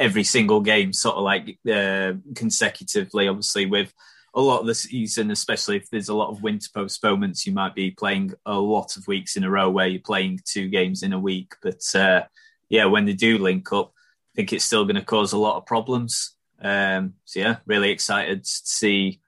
every 0.00 0.24
single 0.24 0.60
game, 0.62 0.92
sort 0.92 1.14
of 1.14 1.22
like 1.22 1.60
uh, 1.72 2.14
consecutively. 2.34 3.28
Obviously, 3.28 3.66
with 3.66 3.94
a 4.34 4.40
lot 4.40 4.62
of 4.62 4.66
the 4.66 4.74
season, 4.74 5.30
especially 5.30 5.76
if 5.76 5.88
there's 5.88 6.08
a 6.08 6.14
lot 6.16 6.30
of 6.30 6.42
winter 6.42 6.70
postponements, 6.74 7.46
you 7.46 7.52
might 7.52 7.76
be 7.76 7.92
playing 7.92 8.32
a 8.44 8.58
lot 8.58 8.96
of 8.96 9.06
weeks 9.06 9.36
in 9.36 9.44
a 9.44 9.50
row 9.50 9.70
where 9.70 9.86
you're 9.86 10.00
playing 10.00 10.40
two 10.44 10.66
games 10.66 11.04
in 11.04 11.12
a 11.12 11.20
week. 11.20 11.54
But 11.62 11.82
uh, 11.94 12.22
yeah, 12.68 12.86
when 12.86 13.04
they 13.04 13.12
do 13.12 13.38
link 13.38 13.72
up, 13.72 13.92
I 13.94 14.30
think 14.34 14.52
it's 14.52 14.64
still 14.64 14.86
going 14.86 14.96
to 14.96 15.04
cause 15.04 15.32
a 15.32 15.38
lot 15.38 15.56
of 15.56 15.66
problems. 15.66 16.34
Um, 16.60 17.14
so 17.24 17.40
yeah, 17.40 17.56
really 17.66 17.90
excited 17.90 18.44
to 18.44 18.50
see 18.50 19.20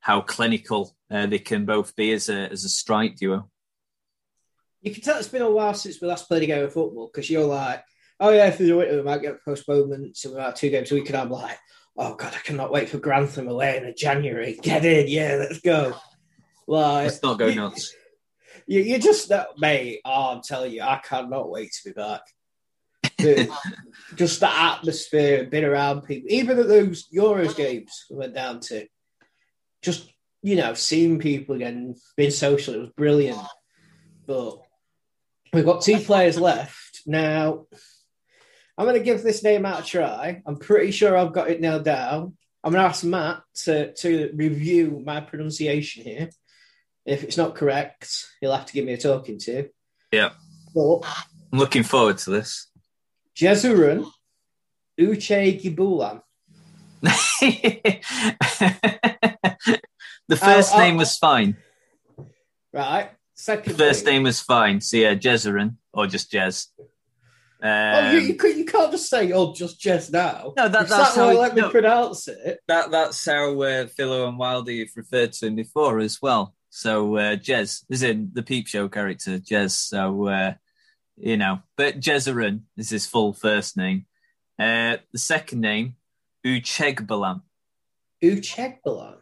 how 0.00 0.20
clinical 0.20 0.96
uh, 1.10 1.26
they 1.26 1.38
can 1.38 1.64
both 1.64 1.96
be 1.96 2.12
as 2.12 2.28
a 2.28 2.50
as 2.50 2.64
a 2.64 2.68
strike 2.68 3.16
duo. 3.16 3.50
You 4.80 4.92
can 4.92 5.02
tell 5.02 5.18
it's 5.18 5.28
been 5.28 5.42
a 5.42 5.50
while 5.50 5.74
since 5.74 6.00
we 6.00 6.06
last 6.06 6.28
played 6.28 6.44
a 6.44 6.46
game 6.46 6.64
of 6.64 6.72
football 6.72 7.10
because 7.12 7.28
you're 7.28 7.46
like, 7.46 7.82
oh 8.20 8.30
yeah, 8.30 8.46
if 8.46 8.58
there's 8.58 8.70
a 8.70 8.76
winter, 8.76 8.96
we 8.96 9.02
might 9.02 9.22
get 9.22 9.44
postponements 9.44 10.24
and 10.24 10.34
about 10.34 10.56
two 10.56 10.70
games 10.70 10.92
a 10.92 10.94
week, 10.94 11.08
and 11.08 11.16
I'm 11.16 11.30
like, 11.30 11.58
oh 11.96 12.14
god, 12.14 12.34
I 12.34 12.38
cannot 12.38 12.70
wait 12.70 12.88
for 12.88 12.98
Grantham 12.98 13.48
away 13.48 13.76
in 13.76 13.94
January. 13.96 14.58
Get 14.62 14.84
in, 14.84 15.08
yeah, 15.08 15.36
let's 15.40 15.60
go. 15.60 15.94
Like, 16.68 17.06
let's 17.06 17.22
not 17.22 17.38
go 17.38 17.52
nuts. 17.52 17.94
You, 18.68 18.80
you 18.80 18.98
just, 18.98 19.30
mate. 19.58 20.00
Oh, 20.04 20.32
I'm 20.32 20.42
telling 20.42 20.72
you, 20.72 20.82
I 20.82 21.00
cannot 21.04 21.50
wait 21.50 21.70
to 21.72 21.88
be 21.88 21.92
back. 21.92 22.22
Just 23.18 24.40
the 24.40 24.50
atmosphere, 24.50 25.40
and 25.40 25.50
being 25.50 25.64
around 25.64 26.02
people, 26.02 26.28
even 26.30 26.58
at 26.58 26.68
those 26.68 27.08
Euros 27.14 27.56
games 27.56 28.04
we 28.10 28.16
went 28.16 28.34
down 28.34 28.60
to, 28.60 28.86
just 29.82 30.10
you 30.42 30.56
know, 30.56 30.74
seeing 30.74 31.18
people 31.18 31.56
again, 31.56 31.96
being 32.16 32.30
social, 32.30 32.74
it 32.74 32.80
was 32.80 32.90
brilliant. 32.90 33.40
But 34.26 34.58
we've 35.52 35.64
got 35.64 35.82
two 35.82 35.98
players 35.98 36.38
left 36.38 37.02
now. 37.06 37.66
I'm 38.78 38.84
going 38.84 38.98
to 38.98 39.04
give 39.04 39.22
this 39.22 39.42
name 39.42 39.64
out 39.64 39.80
a 39.80 39.82
try. 39.84 40.42
I'm 40.46 40.58
pretty 40.58 40.92
sure 40.92 41.16
I've 41.16 41.32
got 41.32 41.50
it 41.50 41.60
nailed 41.60 41.84
down. 41.84 42.36
I'm 42.62 42.72
going 42.72 42.82
to 42.82 42.88
ask 42.88 43.04
Matt 43.04 43.42
to, 43.64 43.92
to 43.94 44.30
review 44.34 45.02
my 45.04 45.20
pronunciation 45.20 46.04
here. 46.04 46.30
If 47.04 47.24
it's 47.24 47.36
not 47.36 47.54
correct, 47.54 48.26
he'll 48.40 48.54
have 48.54 48.66
to 48.66 48.72
give 48.72 48.84
me 48.84 48.92
a 48.92 48.98
talking 48.98 49.38
to. 49.40 49.68
Yeah. 50.12 50.30
But 50.74 51.00
I'm 51.52 51.58
looking 51.58 51.84
forward 51.84 52.18
to 52.18 52.30
this. 52.30 52.68
Jesurun 53.36 54.06
Uche 54.98 55.60
Gibulan. 55.60 56.22
the 57.02 58.00
first 60.36 60.72
oh, 60.72 60.76
oh, 60.76 60.78
name 60.78 60.96
was 60.96 61.18
fine. 61.18 61.56
Right. 62.72 63.10
Second. 63.34 63.76
First 63.76 64.06
name. 64.06 64.22
was 64.22 64.40
fine. 64.40 64.80
So 64.80 64.96
yeah, 64.96 65.14
Jesurun 65.14 65.76
or 65.92 66.06
just 66.06 66.32
Jez. 66.32 66.68
Um, 67.62 67.70
oh, 67.70 68.10
you, 68.12 68.20
you, 68.20 68.36
you, 68.54 68.64
can't 68.64 68.90
just 68.90 69.10
say, 69.10 69.32
"Oh, 69.32 69.54
just 69.54 69.80
Jez 69.80 70.12
now." 70.12 70.52
No, 70.56 70.68
that, 70.68 70.88
that's 70.88 71.16
how. 71.16 71.32
let 71.32 71.54
no, 71.54 71.66
me 71.66 71.70
pronounce 71.70 72.28
it. 72.28 72.60
That 72.68 72.90
that's 72.90 73.22
how 73.24 73.60
uh, 73.60 73.86
Philo 73.86 74.28
and 74.28 74.38
Wildy 74.38 74.80
have 74.80 74.96
referred 74.96 75.32
to 75.34 75.46
him 75.46 75.56
before 75.56 75.98
as 75.98 76.20
well. 76.22 76.54
So 76.70 77.16
uh, 77.16 77.36
Jez 77.36 77.84
is 77.90 78.02
in 78.02 78.30
the 78.32 78.42
Peep 78.42 78.66
Show 78.66 78.88
character 78.88 79.38
Jez. 79.38 79.72
So 79.72 80.28
uh, 80.28 80.54
you 81.16 81.36
know, 81.36 81.60
but 81.76 82.00
Jesurun 82.00 82.62
is 82.76 82.90
his 82.90 83.06
full 83.06 83.32
first 83.32 83.76
name. 83.76 84.06
Uh, 84.58 84.96
the 85.12 85.18
second 85.18 85.60
name, 85.60 85.96
Uchegbulam. 86.44 87.42
Uchegbulam. 88.22 89.16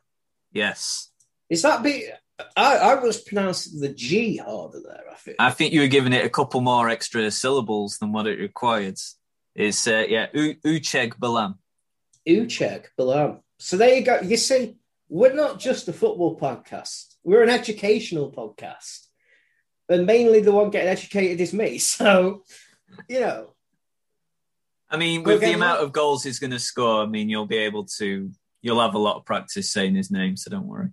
Yes. 0.53 1.11
Is 1.51 1.63
that 1.63 1.83
be? 1.83 2.09
I, 2.57 2.77
I 2.77 2.95
was 2.97 3.21
pronouncing 3.21 3.81
the 3.81 3.89
G 3.89 4.39
harder 4.39 4.81
there. 4.85 5.05
I 5.11 5.17
think. 5.17 5.37
I 5.39 5.51
think 5.51 5.73
you 5.73 5.81
were 5.81 5.89
giving 5.89 6.13
it 6.13 6.25
a 6.25 6.31
couple 6.31 6.61
more 6.61 6.89
extra 6.89 7.31
syllables 7.31 7.99
than 7.99 8.13
what 8.13 8.27
it 8.27 8.39
required. 8.39 8.99
It's 9.55 9.87
uh, 9.87 10.05
yeah, 10.09 10.27
U- 10.35 10.57
Ucheg 10.65 11.15
Balam. 11.19 11.57
So 13.59 13.77
there 13.77 13.95
you 13.95 14.05
go. 14.05 14.21
You 14.21 14.37
see, 14.37 14.77
we're 15.09 15.35
not 15.35 15.61
just 15.61 15.89
a 15.89 15.93
football 15.93 16.39
podcast. 16.39 17.15
We're 17.23 17.43
an 17.43 17.51
educational 17.51 18.33
podcast, 18.33 19.04
and 19.89 20.07
mainly 20.07 20.41
the 20.41 20.53
one 20.53 20.70
getting 20.70 20.89
educated 20.89 21.41
is 21.41 21.53
me. 21.53 21.78
So, 21.78 22.43
you 23.09 23.20
know. 23.20 23.55
I 24.91 24.97
mean, 24.97 25.22
with 25.24 25.41
the 25.41 25.53
amount 25.53 25.80
of 25.80 25.93
goals 25.93 26.22
he's 26.22 26.39
going 26.39 26.53
to 26.53 26.59
score, 26.59 27.03
I 27.03 27.07
mean, 27.07 27.28
you'll 27.28 27.47
be 27.47 27.57
able 27.59 27.85
to 27.99 28.30
you'll 28.62 28.80
have 28.80 28.95
a 28.95 28.99
lot 28.99 29.16
of 29.16 29.24
practice 29.24 29.72
saying 29.72 29.95
his 29.95 30.11
name, 30.11 30.37
so 30.37 30.51
don't 30.51 30.66
worry. 30.66 30.89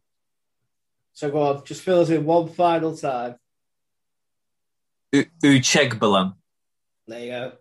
So 1.14 1.30
go 1.30 1.42
on, 1.42 1.66
just 1.66 1.82
fill 1.82 2.02
us 2.02 2.10
in 2.10 2.26
one 2.26 2.50
final 2.50 2.96
time. 2.96 3.36
U- 5.12 5.26
Uchegbulam. 5.44 6.36
There 7.08 7.20
you 7.20 7.32
go. 7.32 7.52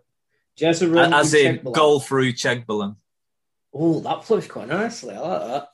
Jezza 0.59 1.13
As 1.13 1.33
in 1.33 1.61
goal 1.63 1.99
for 1.99 2.21
Uchegbulam. 2.21 2.95
Oh, 3.73 3.99
that 4.01 4.25
flows 4.25 4.47
quite 4.47 4.67
nicely. 4.67 5.15
I 5.15 5.19
like 5.19 5.47
that. 5.47 5.67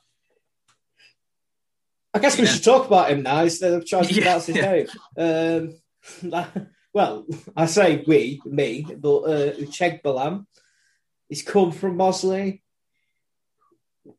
I 2.14 2.18
guess 2.20 2.38
we 2.38 2.46
should 2.46 2.64
talk 2.64 2.86
about 2.86 3.10
him 3.10 3.22
now 3.22 3.42
instead 3.42 3.74
of 3.74 3.86
trying 3.86 4.06
to 4.06 4.14
pronounce 4.14 4.48
yeah. 4.48 4.74
his 4.74 4.88
name. 5.16 5.78
Um, 6.22 6.52
well, 6.92 7.26
I 7.56 7.66
say 7.66 8.02
we, 8.06 8.40
me, 8.44 8.86
but 8.96 9.18
uh, 9.18 9.52
Uchegbulam. 9.54 10.46
He's 11.28 11.42
come 11.42 11.72
from 11.72 11.98
Mossley 11.98 12.62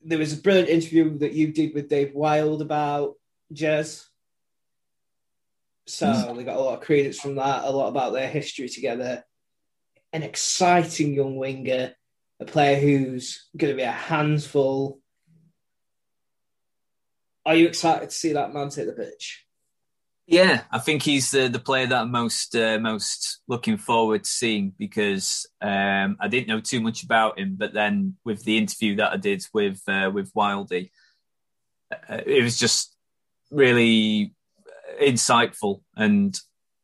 there 0.03 0.19
was 0.19 0.33
a 0.33 0.41
brilliant 0.41 0.69
interview 0.69 1.17
that 1.19 1.33
you 1.33 1.51
did 1.51 1.73
with 1.73 1.89
Dave 1.89 2.13
Wild 2.13 2.61
about 2.61 3.15
Jez. 3.53 4.05
So 5.87 6.07
mm. 6.07 6.35
we 6.35 6.43
got 6.43 6.57
a 6.57 6.61
lot 6.61 6.75
of 6.75 6.85
credits 6.85 7.19
from 7.19 7.35
that, 7.35 7.63
a 7.63 7.71
lot 7.71 7.89
about 7.89 8.13
their 8.13 8.27
history 8.27 8.69
together. 8.69 9.23
An 10.13 10.23
exciting 10.23 11.13
young 11.13 11.35
winger, 11.35 11.93
a 12.39 12.45
player 12.45 12.79
who's 12.79 13.47
going 13.57 13.71
to 13.71 13.77
be 13.77 13.83
a 13.83 13.91
handful. 13.91 14.98
Are 17.49 17.55
you 17.55 17.65
excited 17.65 18.11
to 18.11 18.15
see 18.15 18.33
that 18.33 18.53
man 18.53 18.69
take 18.69 18.85
the 18.85 18.93
pitch? 18.93 19.43
Yeah, 20.27 20.61
I 20.69 20.77
think 20.77 21.01
he's 21.01 21.31
the, 21.31 21.47
the 21.47 21.57
player 21.57 21.87
that 21.87 22.01
I'm 22.01 22.11
most 22.11 22.55
uh, 22.55 22.77
most 22.77 23.39
looking 23.47 23.79
forward 23.79 24.23
to 24.23 24.29
seeing 24.29 24.71
because 24.77 25.49
um, 25.59 26.15
I 26.19 26.27
didn't 26.27 26.47
know 26.47 26.61
too 26.61 26.79
much 26.79 27.01
about 27.01 27.39
him, 27.39 27.55
but 27.57 27.73
then 27.73 28.17
with 28.23 28.43
the 28.43 28.59
interview 28.59 28.97
that 28.97 29.13
I 29.13 29.17
did 29.17 29.43
with 29.51 29.81
uh, 29.87 30.11
with 30.13 30.31
Wildy, 30.35 30.91
uh, 31.91 32.21
it 32.23 32.43
was 32.43 32.59
just 32.59 32.95
really 33.49 34.35
insightful 35.01 35.81
and 35.97 36.39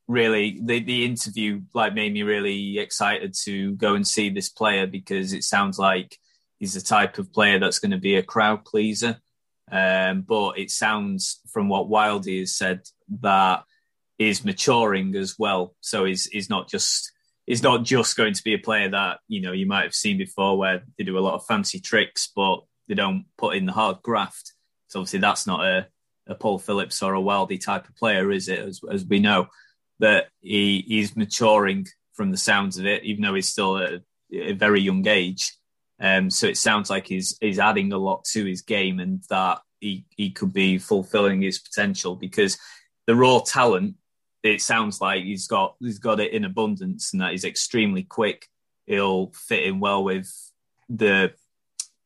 really 0.07 0.59
the, 0.63 0.79
the 0.79 1.05
interview 1.05 1.61
like 1.75 1.93
made 1.93 2.11
me 2.11 2.23
really 2.23 2.79
excited 2.79 3.35
to 3.43 3.73
go 3.73 3.93
and 3.93 4.07
see 4.07 4.31
this 4.31 4.49
player 4.49 4.87
because 4.87 5.31
it 5.31 5.43
sounds 5.43 5.77
like 5.77 6.17
he's 6.57 6.73
the 6.73 6.81
type 6.81 7.19
of 7.19 7.31
player 7.31 7.59
that's 7.59 7.77
going 7.77 7.91
to 7.91 7.99
be 7.99 8.15
a 8.15 8.23
crowd 8.23 8.65
pleaser 8.65 9.21
um, 9.71 10.21
but 10.21 10.57
it 10.59 10.71
sounds 10.71 11.39
from 11.51 11.69
what 11.69 11.89
Wildy 11.89 12.39
has 12.39 12.55
said 12.55 12.81
that 13.21 13.63
is 14.17 14.45
maturing 14.45 15.15
as 15.15 15.37
well. 15.37 15.75
So 15.81 16.05
he's 16.05 16.25
he's 16.27 16.49
not 16.49 16.69
just 16.69 17.11
he's 17.45 17.63
not 17.63 17.83
just 17.83 18.15
going 18.15 18.33
to 18.33 18.43
be 18.43 18.53
a 18.53 18.59
player 18.59 18.89
that 18.89 19.19
you 19.27 19.41
know 19.41 19.51
you 19.51 19.65
might 19.65 19.83
have 19.83 19.95
seen 19.95 20.17
before 20.17 20.57
where 20.57 20.83
they 20.97 21.03
do 21.03 21.17
a 21.17 21.19
lot 21.19 21.35
of 21.35 21.45
fancy 21.45 21.79
tricks, 21.79 22.31
but 22.35 22.63
they 22.87 22.95
don't 22.95 23.25
put 23.37 23.55
in 23.55 23.65
the 23.65 23.71
hard 23.71 24.01
graft. 24.01 24.53
So 24.87 24.99
obviously 24.99 25.19
that's 25.19 25.47
not 25.47 25.65
a, 25.65 25.87
a 26.27 26.35
Paul 26.35 26.59
Phillips 26.59 27.01
or 27.01 27.15
a 27.15 27.21
Wildy 27.21 27.63
type 27.63 27.87
of 27.87 27.95
player, 27.95 28.31
is 28.31 28.47
it? 28.47 28.59
As, 28.59 28.81
as 28.89 29.05
we 29.05 29.19
know, 29.19 29.47
but 29.99 30.27
he 30.41 30.83
he's 30.87 31.15
maturing 31.15 31.87
from 32.13 32.31
the 32.31 32.37
sounds 32.37 32.77
of 32.77 32.85
it, 32.85 33.03
even 33.03 33.23
though 33.23 33.33
he's 33.33 33.49
still 33.49 33.77
at 33.77 34.01
a 34.31 34.53
very 34.53 34.81
young 34.81 35.05
age. 35.07 35.53
Um, 35.99 36.29
so 36.29 36.47
it 36.47 36.57
sounds 36.57 36.89
like 36.89 37.07
he's 37.07 37.37
he's 37.39 37.59
adding 37.59 37.93
a 37.93 37.97
lot 37.97 38.25
to 38.25 38.45
his 38.45 38.61
game, 38.61 38.99
and 38.99 39.23
that 39.29 39.59
he 39.79 40.05
he 40.09 40.31
could 40.31 40.53
be 40.53 40.77
fulfilling 40.77 41.41
his 41.41 41.59
potential 41.59 42.15
because 42.15 42.57
the 43.07 43.15
raw 43.15 43.39
talent. 43.39 43.95
It 44.43 44.61
sounds 44.61 45.01
like 45.01 45.23
he's 45.23 45.47
got 45.47 45.75
he's 45.79 45.97
got 45.97 46.19
it 46.19 46.31
in 46.31 46.45
abundance, 46.45 47.13
and 47.13 47.21
that 47.21 47.31
he's 47.31 47.45
extremely 47.45 48.03
quick. 48.03 48.47
He'll 48.85 49.31
fit 49.33 49.63
in 49.63 49.79
well 49.79 50.03
with 50.03 50.31
the 50.87 51.33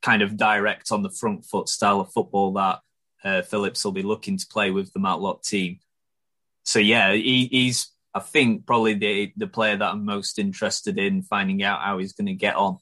kind 0.01 0.21
of 0.21 0.37
direct 0.37 0.93
on 0.93 1.01
the 1.01 1.09
front 1.09 1.43
foot 1.43 1.67
style 1.67 1.99
of 1.99 2.13
football 2.13 2.53
that 2.53 2.79
uh, 3.25 3.41
Phillips 3.41 3.83
will 3.83 3.91
be 3.91 4.03
looking 4.03 4.37
to 4.37 4.47
play 4.47 4.71
with 4.71 4.93
the 4.93 4.99
Matlock 4.99 5.43
team. 5.43 5.79
So 6.63 6.79
yeah, 6.79 7.11
he, 7.11 7.47
he's 7.51 7.91
I 8.13 8.19
think 8.19 8.65
probably 8.65 8.93
the 8.93 9.33
the 9.35 9.47
player 9.47 9.75
that 9.75 9.91
I'm 9.91 10.05
most 10.05 10.39
interested 10.39 10.97
in 10.97 11.23
finding 11.23 11.61
out 11.63 11.81
how 11.81 11.97
he's 11.97 12.13
going 12.13 12.27
to 12.27 12.33
get 12.33 12.55
on 12.55 12.77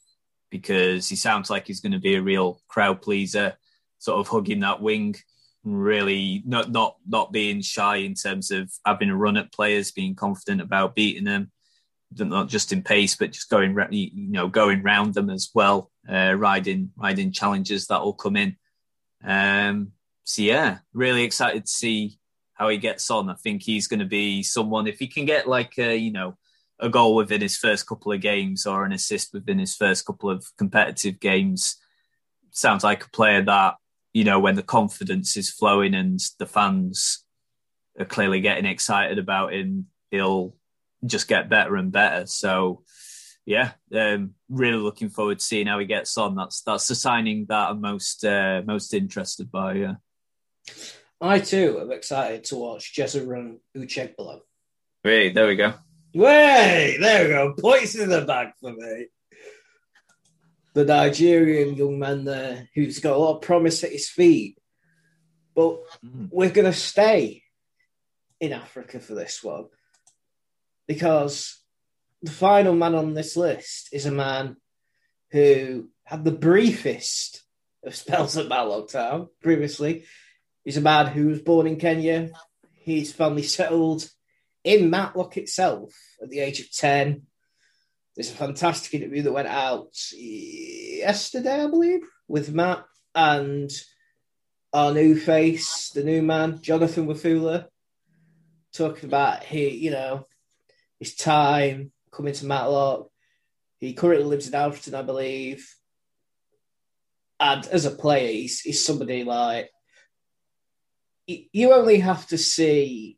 because 0.49 1.07
he 1.07 1.15
sounds 1.15 1.49
like 1.49 1.67
he's 1.67 1.81
going 1.81 1.91
to 1.91 1.99
be 1.99 2.15
a 2.15 2.21
real 2.21 2.61
crowd 2.67 3.01
pleaser, 3.01 3.55
sort 3.99 4.19
of 4.19 4.27
hugging 4.27 4.61
that 4.61 4.81
wing, 4.81 5.15
really 5.63 6.41
not 6.45 6.71
not 6.71 6.95
not 7.07 7.31
being 7.31 7.61
shy 7.61 7.97
in 7.97 8.13
terms 8.13 8.51
of 8.51 8.71
having 8.85 9.09
a 9.09 9.15
run 9.15 9.37
at 9.37 9.51
players, 9.51 9.91
being 9.91 10.15
confident 10.15 10.61
about 10.61 10.95
beating 10.95 11.25
them, 11.25 11.51
not 12.17 12.47
just 12.47 12.71
in 12.71 12.81
pace 12.83 13.15
but 13.15 13.31
just 13.31 13.49
going 13.49 13.75
you 13.91 14.11
know 14.13 14.47
going 14.47 14.83
round 14.83 15.13
them 15.13 15.29
as 15.29 15.49
well, 15.53 15.91
uh, 16.09 16.33
riding 16.37 16.91
riding 16.95 17.31
challenges 17.31 17.87
that 17.87 18.01
will 18.01 18.13
come 18.13 18.35
in. 18.35 18.55
Um, 19.23 19.91
so 20.23 20.41
yeah, 20.41 20.79
really 20.93 21.23
excited 21.23 21.65
to 21.65 21.71
see 21.71 22.19
how 22.53 22.69
he 22.69 22.77
gets 22.77 23.09
on. 23.11 23.29
I 23.29 23.35
think 23.35 23.61
he's 23.61 23.87
going 23.87 23.99
to 23.99 24.05
be 24.05 24.43
someone 24.43 24.87
if 24.87 24.99
he 24.99 25.07
can 25.07 25.25
get 25.25 25.47
like 25.47 25.77
a, 25.77 25.95
you 25.95 26.11
know 26.11 26.37
a 26.79 26.89
goal 26.89 27.15
within 27.15 27.41
his 27.41 27.57
first 27.57 27.87
couple 27.87 28.11
of 28.11 28.21
games 28.21 28.65
or 28.65 28.85
an 28.85 28.91
assist 28.91 29.33
within 29.33 29.59
his 29.59 29.75
first 29.75 30.05
couple 30.05 30.29
of 30.29 30.45
competitive 30.57 31.19
games. 31.19 31.77
Sounds 32.51 32.83
like 32.83 33.05
a 33.05 33.09
player 33.09 33.41
that, 33.43 33.75
you 34.13 34.23
know, 34.23 34.39
when 34.39 34.55
the 34.55 34.63
confidence 34.63 35.37
is 35.37 35.49
flowing 35.49 35.93
and 35.93 36.19
the 36.39 36.45
fans 36.45 37.23
are 37.99 38.05
clearly 38.05 38.41
getting 38.41 38.65
excited 38.65 39.17
about 39.17 39.53
him, 39.53 39.87
he'll 40.11 40.55
just 41.05 41.27
get 41.27 41.49
better 41.49 41.75
and 41.75 41.91
better. 41.91 42.25
So, 42.27 42.83
yeah, 43.45 43.71
um, 43.95 44.33
really 44.49 44.77
looking 44.77 45.09
forward 45.09 45.39
to 45.39 45.45
seeing 45.45 45.67
how 45.67 45.79
he 45.79 45.85
gets 45.85 46.17
on. 46.17 46.35
That's 46.35 46.61
that's 46.61 46.87
the 46.87 46.95
signing 46.95 47.45
that 47.49 47.69
I'm 47.69 47.81
most 47.81 48.25
uh, 48.25 48.61
most 48.65 48.93
interested 48.93 49.49
by. 49.49 49.73
Yeah, 49.73 49.95
I 51.21 51.39
too 51.39 51.79
am 51.79 51.91
excited 51.91 52.43
to 52.45 52.57
watch 52.57 52.93
Jesurun 52.93 53.59
Uchegbalo. 53.75 54.41
Great, 55.03 55.33
there 55.33 55.47
we 55.47 55.55
go. 55.55 55.75
Way, 56.17 56.97
there 56.99 57.25
we 57.25 57.29
go. 57.29 57.53
Points 57.53 57.93
in 57.93 58.09
the 58.09 58.21
bag 58.21 58.47
for 58.59 58.73
me. 58.73 59.05
The 60.73 60.83
Nigerian 60.83 61.75
young 61.75 61.99
man 61.99 62.23
there 62.23 62.67
who's 62.73 62.97
got 62.97 63.15
a 63.15 63.19
lot 63.19 63.35
of 63.35 63.41
promise 63.43 63.83
at 63.83 63.91
his 63.91 64.09
feet. 64.09 64.57
But 65.53 65.77
mm. 66.03 66.29
we're 66.31 66.49
going 66.49 66.65
to 66.65 66.73
stay 66.73 67.43
in 68.39 68.51
Africa 68.51 68.99
for 68.99 69.13
this 69.13 69.43
one 69.43 69.65
because 70.87 71.61
the 72.23 72.31
final 72.31 72.73
man 72.73 72.95
on 72.95 73.13
this 73.13 73.37
list 73.37 73.89
is 73.91 74.07
a 74.07 74.11
man 74.11 74.57
who 75.29 75.87
had 76.03 76.25
the 76.25 76.31
briefest 76.31 77.43
of 77.83 77.93
spells 77.93 78.37
at 78.37 78.47
Matlock 78.47 78.89
Town 78.89 79.29
previously. 79.43 80.05
He's 80.65 80.77
a 80.77 80.81
man 80.81 81.05
who 81.05 81.27
was 81.27 81.41
born 81.43 81.67
in 81.67 81.75
Kenya. 81.75 82.31
His 82.73 83.13
family 83.13 83.43
settled 83.43 84.09
in 84.67 84.89
Matlock 84.89 85.37
itself 85.37 85.93
at 86.21 86.29
the 86.29 86.41
age 86.41 86.59
of 86.59 86.69
10. 86.69 87.21
There's 88.15 88.31
a 88.31 88.35
fantastic 88.35 88.93
interview 88.93 89.21
that 89.21 89.31
went 89.31 89.47
out 89.47 89.95
yesterday, 90.13 91.63
I 91.63 91.67
believe, 91.67 92.01
with 92.27 92.53
Matt 92.53 92.83
and 93.15 93.71
our 94.73 94.93
new 94.93 95.17
face, 95.17 95.91
the 95.91 96.03
new 96.03 96.21
man, 96.21 96.61
Jonathan 96.61 97.07
Wafula, 97.07 97.67
talking 98.73 99.05
about 99.05 99.45
he, 99.45 99.69
you 99.69 99.91
know, 99.91 100.27
his 100.99 101.15
time 101.15 101.93
coming 102.11 102.33
to 102.33 102.45
Matlock. 102.45 103.09
He 103.79 103.93
currently 103.93 104.25
lives 104.25 104.47
in 104.47 104.53
Alfreton, 104.53 104.95
I 104.95 105.01
believe. 105.03 105.65
And 107.39 107.65
as 107.67 107.85
a 107.85 107.91
player, 107.91 108.33
he's, 108.33 108.59
he's 108.59 108.85
somebody 108.85 109.23
like 109.23 109.69
you 111.27 111.73
only 111.73 111.99
have 111.99 112.27
to 112.27 112.37
see 112.37 113.17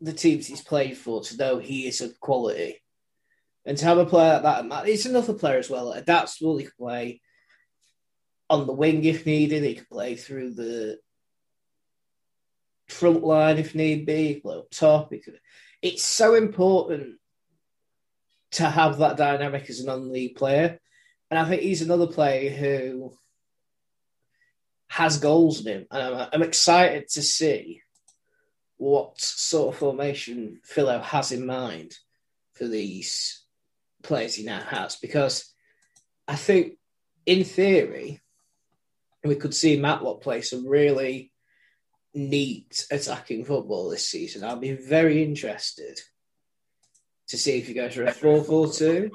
the 0.00 0.12
teams 0.12 0.46
he's 0.46 0.62
played 0.62 0.96
for 0.96 1.22
to 1.22 1.36
know 1.36 1.58
he 1.58 1.86
is 1.86 2.00
of 2.00 2.18
quality. 2.20 2.82
And 3.64 3.76
to 3.76 3.84
have 3.84 3.98
a 3.98 4.06
player 4.06 4.40
like 4.42 4.68
that, 4.68 4.86
he's 4.86 5.06
another 5.06 5.34
player 5.34 5.58
as 5.58 5.68
well. 5.68 5.92
Adaptable, 5.92 6.56
he 6.56 6.64
can 6.64 6.72
play 6.78 7.20
on 8.48 8.66
the 8.66 8.72
wing 8.72 9.04
if 9.04 9.26
needed. 9.26 9.62
He 9.62 9.74
can 9.74 9.86
play 9.90 10.14
through 10.14 10.54
the 10.54 10.98
front 12.88 13.22
line 13.22 13.58
if 13.58 13.74
need 13.74 14.06
be. 14.06 14.40
Play 14.40 14.56
up 14.56 14.70
top. 14.70 15.12
It's 15.82 16.02
so 16.02 16.34
important 16.34 17.16
to 18.52 18.64
have 18.64 18.98
that 18.98 19.18
dynamic 19.18 19.68
as 19.68 19.80
a 19.80 19.86
non-league 19.86 20.34
player, 20.34 20.80
and 21.30 21.38
I 21.38 21.44
think 21.44 21.60
he's 21.60 21.82
another 21.82 22.06
player 22.06 22.50
who 22.50 23.12
has 24.88 25.18
goals 25.18 25.60
in 25.60 25.66
him, 25.66 25.86
and 25.90 26.02
I'm, 26.02 26.28
I'm 26.32 26.42
excited 26.42 27.08
to 27.10 27.22
see 27.22 27.82
what 28.78 29.20
sort 29.20 29.74
of 29.74 29.78
formation 29.78 30.60
Philo 30.64 31.00
has 31.00 31.32
in 31.32 31.44
mind 31.44 31.94
for 32.54 32.66
these 32.66 33.44
players 34.02 34.36
he 34.36 34.44
now 34.44 34.60
has, 34.60 34.96
because 34.96 35.52
I 36.26 36.36
think, 36.36 36.78
in 37.26 37.44
theory, 37.44 38.20
we 39.24 39.34
could 39.34 39.54
see 39.54 39.76
Matlock 39.76 40.22
play 40.22 40.42
some 40.42 40.66
really 40.66 41.32
neat 42.14 42.86
attacking 42.90 43.44
football 43.44 43.90
this 43.90 44.08
season. 44.08 44.44
I'll 44.44 44.56
be 44.56 44.72
very 44.72 45.22
interested 45.22 46.00
to 47.28 47.36
see 47.36 47.58
if 47.58 47.66
he 47.66 47.74
goes 47.74 47.94
for 47.94 48.04
a 48.04 48.12
4 48.12 48.44
4 48.44 48.72
2 48.72 49.10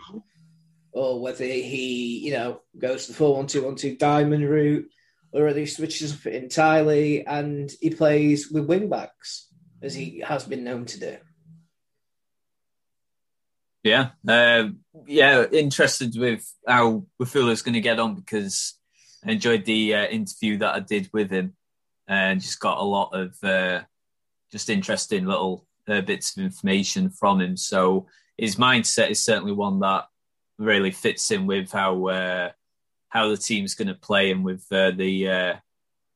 or 0.91 1.21
whether 1.21 1.45
he, 1.45 2.19
you 2.19 2.33
know, 2.33 2.61
goes 2.77 3.07
the 3.07 3.13
4 3.13 3.37
1 3.37 3.47
2 3.47 3.63
1 3.63 3.75
2 3.75 3.95
diamond 3.95 4.47
route 4.47 4.87
or 5.31 5.45
whether 5.45 5.59
he 5.59 5.65
switches 5.65 6.13
up 6.13 6.25
entirely 6.27 7.25
and 7.25 7.71
he 7.81 7.89
plays 7.89 8.51
with 8.51 8.65
wing 8.65 8.89
backs 8.89 9.47
as 9.83 9.93
he 9.93 10.23
has 10.25 10.45
been 10.45 10.63
known 10.63 10.85
to 10.85 10.99
do. 10.99 11.17
Yeah, 13.83 14.11
uh, 14.25 14.69
yeah. 15.05 15.43
Interested 15.51 16.17
with 16.17 16.49
how 16.65 17.05
is 17.21 17.61
going 17.61 17.73
to 17.73 17.81
get 17.81 17.99
on 17.99 18.15
because 18.15 18.75
I 19.25 19.31
enjoyed 19.31 19.65
the 19.65 19.93
uh, 19.93 20.05
interview 20.05 20.57
that 20.59 20.73
I 20.73 20.79
did 20.79 21.09
with 21.11 21.29
him, 21.29 21.55
and 22.07 22.39
just 22.39 22.61
got 22.61 22.77
a 22.77 22.83
lot 22.83 23.09
of 23.13 23.35
uh, 23.43 23.81
just 24.53 24.69
interesting 24.69 25.25
little 25.25 25.67
uh, 25.89 25.99
bits 25.99 26.37
of 26.37 26.45
information 26.45 27.09
from 27.09 27.41
him. 27.41 27.57
So 27.57 28.07
his 28.37 28.55
mindset 28.55 29.09
is 29.09 29.25
certainly 29.25 29.51
one 29.51 29.81
that 29.81 30.05
really 30.57 30.91
fits 30.91 31.29
in 31.31 31.45
with 31.45 31.73
how 31.73 32.07
uh, 32.07 32.51
how 33.09 33.27
the 33.27 33.37
team's 33.37 33.75
going 33.75 33.89
to 33.89 33.95
play 33.95 34.31
and 34.31 34.45
with 34.45 34.65
uh, 34.71 34.91
the 34.91 35.59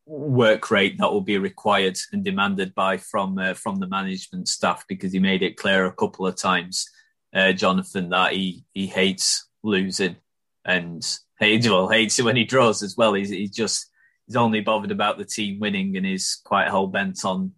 work 0.08 0.70
rate 0.70 0.98
that 0.98 1.12
will 1.12 1.20
be 1.20 1.38
required 1.38 1.98
and 2.12 2.24
demanded 2.24 2.74
by 2.74 2.96
from 2.96 3.38
uh, 3.38 3.54
from 3.54 3.78
the 3.78 3.86
management 3.86 4.48
staff 4.48 4.84
because 4.88 5.12
he 5.12 5.18
made 5.18 5.42
it 5.42 5.56
clear 5.56 5.86
a 5.86 5.92
couple 5.92 6.26
of 6.26 6.36
times, 6.36 6.88
uh, 7.34 7.52
Jonathan, 7.52 8.08
that 8.10 8.32
he 8.32 8.64
he 8.72 8.86
hates 8.86 9.48
losing 9.62 10.16
and 10.64 11.06
hates 11.38 11.68
well 11.68 11.88
hates 11.88 12.18
it 12.18 12.24
when 12.24 12.36
he 12.36 12.44
draws 12.44 12.82
as 12.82 12.96
well. 12.96 13.14
He's, 13.14 13.30
he's 13.30 13.50
just 13.50 13.90
he's 14.26 14.36
only 14.36 14.60
bothered 14.60 14.90
about 14.90 15.18
the 15.18 15.24
team 15.24 15.60
winning 15.60 15.96
and 15.96 16.06
he's 16.06 16.40
quite 16.44 16.68
hell 16.68 16.86
bent 16.86 17.24
on 17.24 17.52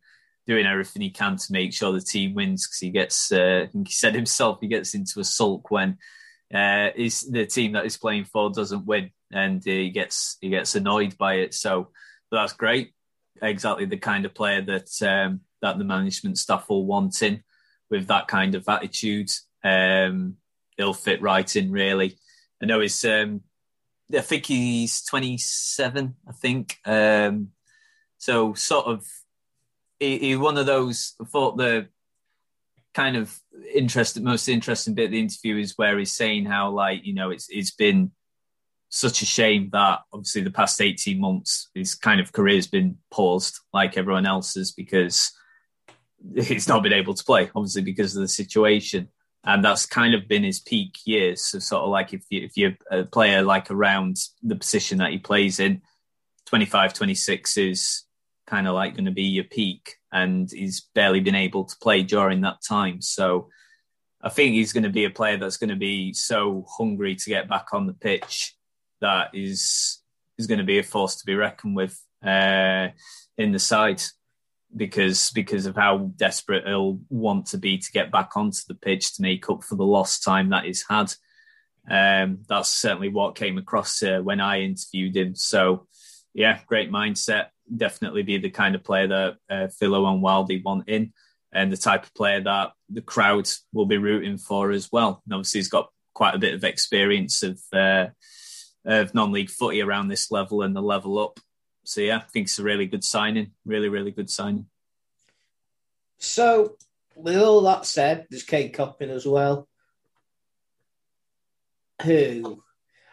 doing 0.47 0.67
everything 0.67 1.03
he 1.03 1.11
can 1.11 1.37
to 1.37 1.53
make 1.53 1.73
sure 1.73 1.93
the 1.93 2.01
team 2.01 2.35
wins 2.35 2.67
because 2.67 2.81
he 2.81 2.91
gets, 2.91 3.31
uh, 3.31 3.63
I 3.65 3.67
think 3.67 3.87
he 3.87 3.95
said 3.95 4.15
himself, 4.17 4.59
he 4.61 4.67
gets 4.67 4.95
into 4.95 5.21
a 5.21 5.25
sulk 5.25 5.71
when 5.71 5.99
uh, 6.53 6.89
is 6.97 7.31
the 7.31 7.47
team 7.47 7.73
that 7.73 7.85
he's 7.85 7.97
playing 7.97 8.25
for 8.25 8.51
doesn't 8.51 8.87
win, 8.87 9.11
and 9.31 9.63
he 9.65 9.91
gets 9.91 10.37
he 10.41 10.49
gets 10.49 10.75
annoyed 10.75 11.17
by 11.17 11.35
it. 11.35 11.55
So 11.55 11.91
that's 12.31 12.53
great. 12.53 12.93
Exactly 13.43 13.85
the 13.85 13.97
kind 13.97 14.25
of 14.25 14.35
player 14.35 14.63
that 14.63 15.03
um, 15.03 15.41
that 15.63 15.79
the 15.79 15.85
management 15.85 16.39
staff 16.39 16.69
will 16.69 16.87
want 16.87 17.23
in 17.23 17.43
with 17.91 18.07
that 18.09 18.29
kind 18.29 18.55
of 18.55 18.69
attitude. 18.69 19.31
Um, 19.63 20.37
he'll 20.77 20.95
fit 20.95 21.23
right 21.23 21.55
in, 21.57 21.71
really. 21.71 22.19
I 22.63 22.67
know 22.67 22.81
he's. 22.81 23.05
Um, 23.05 23.43
I 24.13 24.21
think 24.21 24.47
he's 24.47 25.03
27. 25.03 26.17
I 26.29 26.33
think. 26.33 26.77
Um, 26.85 27.49
so 28.19 28.55
sort 28.55 28.87
of, 28.87 29.07
he, 29.99 30.19
he 30.19 30.37
one 30.37 30.59
of 30.59 30.67
those. 30.67 31.15
I 31.21 31.25
thought 31.25 31.57
the 31.57 31.89
kind 32.93 33.17
of 33.17 33.39
interesting, 33.73 34.25
most 34.25 34.49
interesting 34.49 34.95
bit 34.95 35.07
of 35.07 35.11
the 35.13 35.21
interview 35.21 35.57
is 35.57 35.77
where 35.77 35.99
he's 35.99 36.13
saying 36.13 36.45
how 36.45 36.71
like 36.71 37.05
you 37.05 37.15
know 37.15 37.31
it's 37.31 37.49
it's 37.51 37.71
been 37.71 38.11
such 38.91 39.23
a 39.23 39.27
shame 39.27 39.71
that 39.73 40.01
obviously 40.13 40.43
the 40.43 40.51
past 40.51 40.81
18 40.81 41.21
months 41.21 41.71
his 41.75 41.95
kind 41.95 42.21
of 42.21 42.33
career's 42.33 42.67
been 42.67 42.99
paused 43.11 43.61
like 43.73 43.97
everyone 43.97 44.27
else's 44.27 44.73
because 44.73 45.33
he's 46.35 46.69
not 46.69 46.83
been 46.83 46.93
able 46.93 47.15
to 47.15 47.25
play 47.25 47.51
obviously 47.55 47.83
because 47.83 48.15
of 48.15 48.23
the 48.23 48.29
situation. 48.29 49.09
And 49.43 49.65
that's 49.65 49.87
kind 49.87 50.13
of 50.15 50.29
been 50.29 50.45
his 50.45 50.61
peak 50.61 50.99
years 51.07 51.43
so 51.43 51.61
sort 51.61 51.85
of 51.85 51.89
like 51.89 52.13
if 52.13 52.25
you 52.29 52.43
if 52.43 52.59
you're 52.59 52.77
a 52.91 53.05
player 53.05 53.41
like 53.41 53.71
around 53.71 54.19
the 54.43 54.57
position 54.57 54.99
that 54.99 55.13
he 55.13 55.19
plays 55.19 55.61
in 55.61 55.81
25 56.47 56.93
26 56.93 57.57
is 57.57 58.05
kind 58.47 58.67
of 58.67 58.75
like 58.75 58.95
going 58.95 59.07
to 59.07 59.13
be 59.13 59.23
your 59.23 59.45
peak. 59.45 59.97
And 60.13 60.51
he's 60.51 60.81
barely 60.95 61.21
been 61.21 61.37
able 61.37 61.65
to 61.65 61.77
play 61.81 62.03
during 62.03 62.41
that 62.41 62.63
time. 62.69 63.01
So 63.01 63.49
I 64.21 64.29
think 64.29 64.55
he's 64.55 64.73
going 64.73 64.83
to 64.83 64.91
be 64.91 65.05
a 65.05 65.11
player 65.11 65.39
that's 65.39 65.57
going 65.57 65.71
to 65.71 65.77
be 65.77 66.13
so 66.13 66.67
hungry 66.69 67.15
to 67.15 67.31
get 67.31 67.49
back 67.49 67.69
on 67.73 67.87
the 67.87 67.95
pitch 67.95 68.57
that 69.01 69.31
is 69.35 70.03
is 70.39 70.47
going 70.47 70.59
to 70.59 70.65
be 70.65 70.79
a 70.79 70.83
force 70.83 71.17
to 71.17 71.27
be 71.27 71.35
reckoned 71.35 71.77
with 71.77 72.01
uh, 72.25 72.89
in 73.37 73.53
the 73.53 73.59
side 73.59 74.03
because 74.75 75.31
because 75.33 75.67
of 75.67 75.77
how 75.77 76.11
desperate 76.17 76.67
he'll 76.67 77.01
want 77.09 77.47
to 77.47 77.59
be 77.59 77.79
to 77.79 77.93
get 77.93 78.13
back 78.13 78.37
onto 78.37 78.61
the 78.69 78.75
pitch 78.75 79.15
to 79.15 79.23
make 79.23 79.51
up 79.51 79.65
for 79.65 79.75
the 79.75 79.85
lost 79.85 80.23
time 80.23 80.51
that 80.51 80.65
he's 80.65 80.85
had. 80.89 81.13
Um, 81.91 82.41
that's 82.49 82.69
certainly 82.69 83.09
what 83.09 83.35
came 83.35 83.59
across 83.59 84.03
uh, 84.03 84.21
when 84.23 84.41
I 84.41 84.61
interviewed 84.61 85.17
him. 85.17 85.35
So, 85.35 85.89
yeah, 86.35 86.61
great 86.67 86.93
mindset 86.93 87.47
definitely 87.75 88.23
be 88.23 88.39
the 88.39 88.51
kind 88.51 88.75
of 88.75 88.85
player 88.85 89.07
that 89.07 89.37
uh, 89.49 89.69
Philo 89.69 90.07
and 90.07 90.23
Wildy 90.23 90.63
want 90.63 90.89
in, 90.89 91.13
and 91.53 91.73
the 91.73 91.77
type 91.77 92.05
of 92.05 92.15
player 92.15 92.41
that 92.41 92.73
the 92.89 93.01
crowd 93.01 93.49
will 93.73 93.87
be 93.87 93.99
rooting 93.99 94.39
for 94.39 94.71
as 94.71 94.91
well. 94.93 95.23
And 95.25 95.35
obviously, 95.35 95.59
he's 95.59 95.69
got 95.69 95.91
quite 96.15 96.35
a 96.35 96.39
bit 96.39 96.55
of 96.55 96.65
experience 96.65 97.43
of 97.43 97.61
uh, 97.73 98.07
of 98.85 99.15
non-league 99.15 99.51
footy 99.51 99.83
around 99.83 100.09
this 100.09 100.31
level 100.31 100.63
and 100.63 100.75
the 100.75 100.83
level 100.83 101.19
up. 101.19 101.41
So 101.85 102.01
yeah, 102.01 102.19
I 102.19 102.21
think 102.21 102.47
it's 102.47 102.59
a 102.59 102.63
really 102.63 102.87
good 102.87 103.05
signing. 103.05 103.53
Really, 103.65 103.89
really 103.89 104.11
good 104.11 104.31
signing. 104.31 104.67
So, 106.19 106.77
with 107.17 107.37
all 107.37 107.63
that 107.63 107.87
said, 107.87 108.27
there's 108.29 108.45
Kade 108.45 108.75
Coppin 108.75 109.11
as 109.11 109.27
well, 109.27 109.67
who 112.03 112.63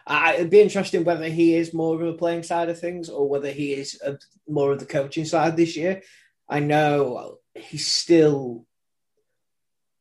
I, 0.07 0.36
it'd 0.36 0.49
be 0.49 0.61
interesting 0.61 1.03
whether 1.03 1.28
he 1.28 1.55
is 1.55 1.74
more 1.74 1.95
of 1.95 2.07
a 2.07 2.13
playing 2.13 2.43
side 2.43 2.70
of 2.70 2.80
things 2.80 3.09
or 3.09 3.28
whether 3.28 3.51
he 3.51 3.74
is 3.74 3.99
a, 4.03 4.18
more 4.47 4.72
of 4.72 4.80
the 4.80 4.86
coaching 4.86 5.26
side 5.26 5.57
this 5.57 5.76
year. 5.76 6.01
I 6.47 6.59
know 6.61 7.39
he's 7.53 7.88
still. 7.88 8.65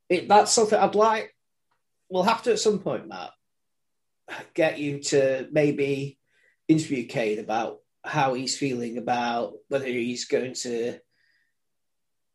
It, 0.08 0.28
that's 0.28 0.52
something 0.52 0.78
I'd 0.78 0.94
like. 0.94 1.34
We'll 2.08 2.22
have 2.22 2.44
to 2.44 2.52
at 2.52 2.60
some 2.60 2.78
point, 2.78 3.08
Matt, 3.08 3.30
get 4.54 4.78
you 4.78 5.00
to 5.00 5.48
maybe 5.52 6.18
interview 6.68 7.06
Kade 7.06 7.40
about 7.40 7.78
how 8.04 8.34
he's 8.34 8.56
feeling 8.56 8.98
about 8.98 9.54
whether 9.68 9.86
he's 9.86 10.26
going 10.26 10.54
to 10.54 10.98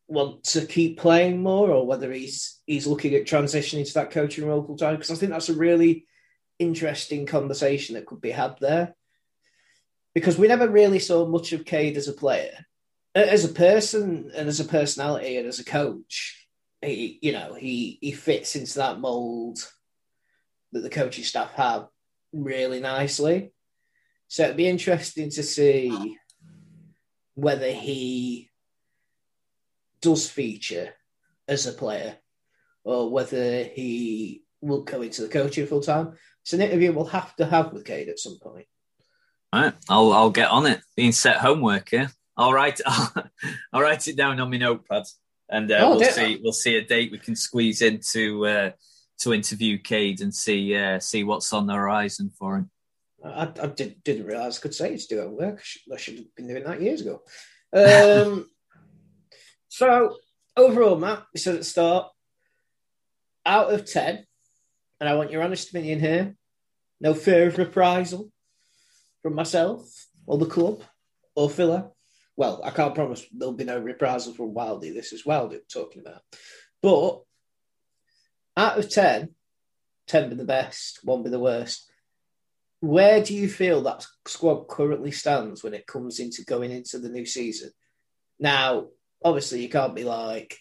want 0.08 0.44
to 0.44 0.66
keep 0.66 0.98
playing 0.98 1.42
more 1.42 1.70
or 1.70 1.86
whether 1.86 2.12
he's 2.12 2.60
he's 2.66 2.86
looking 2.86 3.14
at 3.14 3.24
transitioning 3.24 3.86
to 3.86 3.94
that 3.94 4.10
coaching 4.10 4.46
role 4.46 4.62
full 4.62 4.76
time 4.76 4.96
because 4.96 5.10
I 5.10 5.14
think 5.14 5.32
that's 5.32 5.48
a 5.48 5.54
really 5.54 6.06
interesting 6.58 7.26
conversation 7.26 7.94
that 7.94 8.06
could 8.06 8.20
be 8.20 8.30
had 8.30 8.56
there. 8.60 8.94
Because 10.14 10.36
we 10.36 10.46
never 10.46 10.68
really 10.68 10.98
saw 10.98 11.26
much 11.26 11.52
of 11.52 11.64
Kade 11.64 11.96
as 11.96 12.08
a 12.08 12.12
player, 12.12 12.66
as 13.14 13.44
a 13.44 13.48
person, 13.48 14.30
and 14.36 14.46
as 14.46 14.60
a 14.60 14.64
personality, 14.64 15.38
and 15.38 15.48
as 15.48 15.58
a 15.58 15.64
coach. 15.64 16.46
He, 16.82 17.18
you 17.22 17.32
know, 17.32 17.54
he 17.54 17.98
he 18.00 18.12
fits 18.12 18.56
into 18.56 18.74
that 18.78 19.00
mold 19.00 19.58
that 20.72 20.80
the 20.80 20.90
coaching 20.90 21.24
staff 21.24 21.52
have 21.54 21.86
really 22.32 22.80
nicely. 22.80 23.52
So 24.28 24.44
it'd 24.44 24.56
be 24.56 24.68
interesting 24.68 25.30
to 25.30 25.42
see 25.42 26.16
whether 27.34 27.70
he 27.70 28.50
does 30.00 30.28
feature 30.28 30.94
as 31.48 31.66
a 31.66 31.72
player 31.72 32.16
or 32.84 33.10
whether 33.10 33.64
he 33.64 34.42
will 34.60 34.82
go 34.82 35.02
into 35.02 35.22
the 35.22 35.28
coaching 35.28 35.66
full 35.66 35.80
time. 35.80 36.14
It's 36.42 36.52
an 36.52 36.62
interview 36.62 36.92
we'll 36.92 37.04
have 37.06 37.34
to 37.36 37.46
have 37.46 37.72
with 37.72 37.84
Kade 37.84 38.08
at 38.08 38.18
some 38.18 38.38
point. 38.40 38.66
All 39.52 39.60
right, 39.60 39.74
I'll 39.88 40.12
I'll 40.12 40.30
get 40.30 40.48
on 40.48 40.66
it. 40.66 40.80
Being 40.96 41.12
set 41.12 41.36
homework, 41.36 41.92
yeah. 41.92 42.08
All 42.36 42.54
right, 42.54 42.80
I'll, 42.86 43.12
I'll 43.72 43.82
write 43.82 44.08
it 44.08 44.16
down 44.16 44.40
on 44.40 44.50
my 44.50 44.56
notepad, 44.56 45.04
and 45.48 45.70
uh, 45.70 45.78
oh, 45.82 45.98
we'll 45.98 46.10
see 46.10 46.40
we'll 46.42 46.52
see 46.52 46.76
a 46.76 46.84
date 46.84 47.12
we 47.12 47.18
can 47.18 47.36
squeeze 47.36 47.82
into 47.82 48.46
uh, 48.46 48.70
to 49.22 49.34
interview 49.34 49.78
Kade 49.78 50.20
and 50.20 50.34
see 50.34 50.76
uh, 50.76 50.98
see 50.98 51.24
what's 51.24 51.52
on 51.52 51.66
the 51.66 51.74
horizon 51.74 52.30
for 52.38 52.56
him. 52.56 52.70
I, 53.24 53.52
I 53.62 53.66
did, 53.68 53.96
not 54.06 54.26
realise 54.26 54.58
I 54.58 54.62
could 54.62 54.74
say 54.74 54.96
to 54.96 55.06
do 55.06 55.28
work. 55.28 55.62
I 55.92 55.96
should 55.96 56.16
have 56.16 56.34
been 56.36 56.48
doing 56.48 56.64
that 56.64 56.82
years 56.82 57.02
ago. 57.02 57.22
Um, 57.72 58.50
so 59.68 60.16
overall, 60.56 60.96
Matt, 60.96 61.24
we 61.32 61.38
said 61.38 61.54
at 61.54 61.60
the 61.60 61.64
start, 61.64 62.08
out 63.46 63.72
of 63.72 63.86
ten, 63.86 64.26
and 65.00 65.08
I 65.08 65.14
want 65.14 65.30
your 65.30 65.42
honest 65.42 65.70
opinion 65.70 66.00
here. 66.00 66.34
No 67.00 67.14
fear 67.14 67.48
of 67.48 67.58
reprisal 67.58 68.30
from 69.22 69.34
myself 69.34 70.06
or 70.26 70.38
the 70.38 70.46
club 70.46 70.82
or 71.34 71.50
Philo. 71.50 71.94
Well, 72.36 72.60
I 72.64 72.70
can't 72.70 72.94
promise 72.94 73.26
there'll 73.32 73.54
be 73.54 73.64
no 73.64 73.78
reprisal 73.78 74.34
from 74.34 74.54
Wildy. 74.54 74.94
This 74.94 75.12
is 75.12 75.24
Wildy 75.24 75.60
talking 75.68 76.00
about. 76.00 76.22
But 76.80 77.22
out 78.56 78.78
of 78.78 78.90
10, 78.90 79.30
10 80.06 80.28
be 80.30 80.34
the 80.36 80.44
best, 80.44 81.00
1 81.04 81.22
be 81.22 81.30
the 81.30 81.38
worst. 81.38 81.90
Where 82.80 83.22
do 83.22 83.34
you 83.34 83.48
feel 83.48 83.82
that 83.82 84.04
squad 84.26 84.66
currently 84.68 85.12
stands 85.12 85.62
when 85.62 85.74
it 85.74 85.86
comes 85.86 86.18
into 86.18 86.44
going 86.44 86.72
into 86.72 86.98
the 86.98 87.08
new 87.08 87.24
season? 87.24 87.70
Now, 88.40 88.88
obviously, 89.24 89.62
you 89.62 89.68
can't 89.68 89.94
be 89.94 90.04
like, 90.04 90.58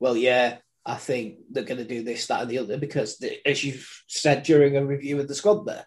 well, 0.00 0.16
yeah, 0.16 0.58
I 0.84 0.96
think 0.96 1.38
they're 1.50 1.62
going 1.64 1.78
to 1.78 1.84
do 1.84 2.02
this, 2.02 2.26
that, 2.26 2.42
and 2.42 2.50
the 2.50 2.58
other 2.58 2.78
because, 2.78 3.18
the, 3.18 3.46
as 3.48 3.64
you've 3.64 3.88
said 4.08 4.42
during 4.42 4.76
a 4.76 4.84
review 4.84 5.20
of 5.20 5.28
the 5.28 5.34
squad, 5.34 5.64
there, 5.66 5.86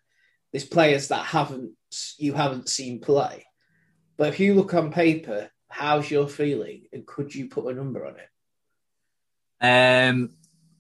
there's 0.52 0.66
players 0.66 1.10
that 1.10 1.26
haven't 1.26 1.74
you 2.18 2.34
haven't 2.34 2.70
seen 2.70 3.00
play. 3.00 3.46
But 4.18 4.30
if 4.30 4.40
you 4.40 4.56
look 4.56 4.74
on 4.74 4.92
paper, 4.92 5.50
how's 5.70 6.10
your 6.10 6.28
feeling, 6.28 6.86
and 6.92 7.06
could 7.06 7.36
you 7.36 7.48
put 7.48 7.72
a 7.72 7.76
number 7.76 8.06
on 8.06 8.16
it? 8.16 8.30
Um, 10.10 10.30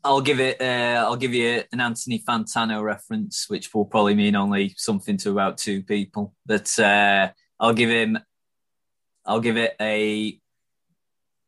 I'll 0.07 0.21
give 0.21 0.39
it. 0.39 0.61
Uh, 0.61 1.03
I'll 1.05 1.17
give 1.17 1.33
you 1.33 1.63
an 1.73 1.81
Anthony 1.81 2.23
Fantano 2.25 2.81
reference, 2.81 3.49
which 3.49 3.73
will 3.73 3.85
probably 3.85 4.15
mean 4.15 4.35
only 4.35 4.73
something 4.77 5.17
to 5.17 5.31
about 5.31 5.57
two 5.57 5.83
people. 5.83 6.33
But 6.45 6.79
uh, 6.79 7.31
I'll 7.59 7.73
give 7.73 7.89
him. 7.89 8.17
I'll 9.25 9.41
give 9.41 9.57
it 9.57 9.75
a 9.81 10.39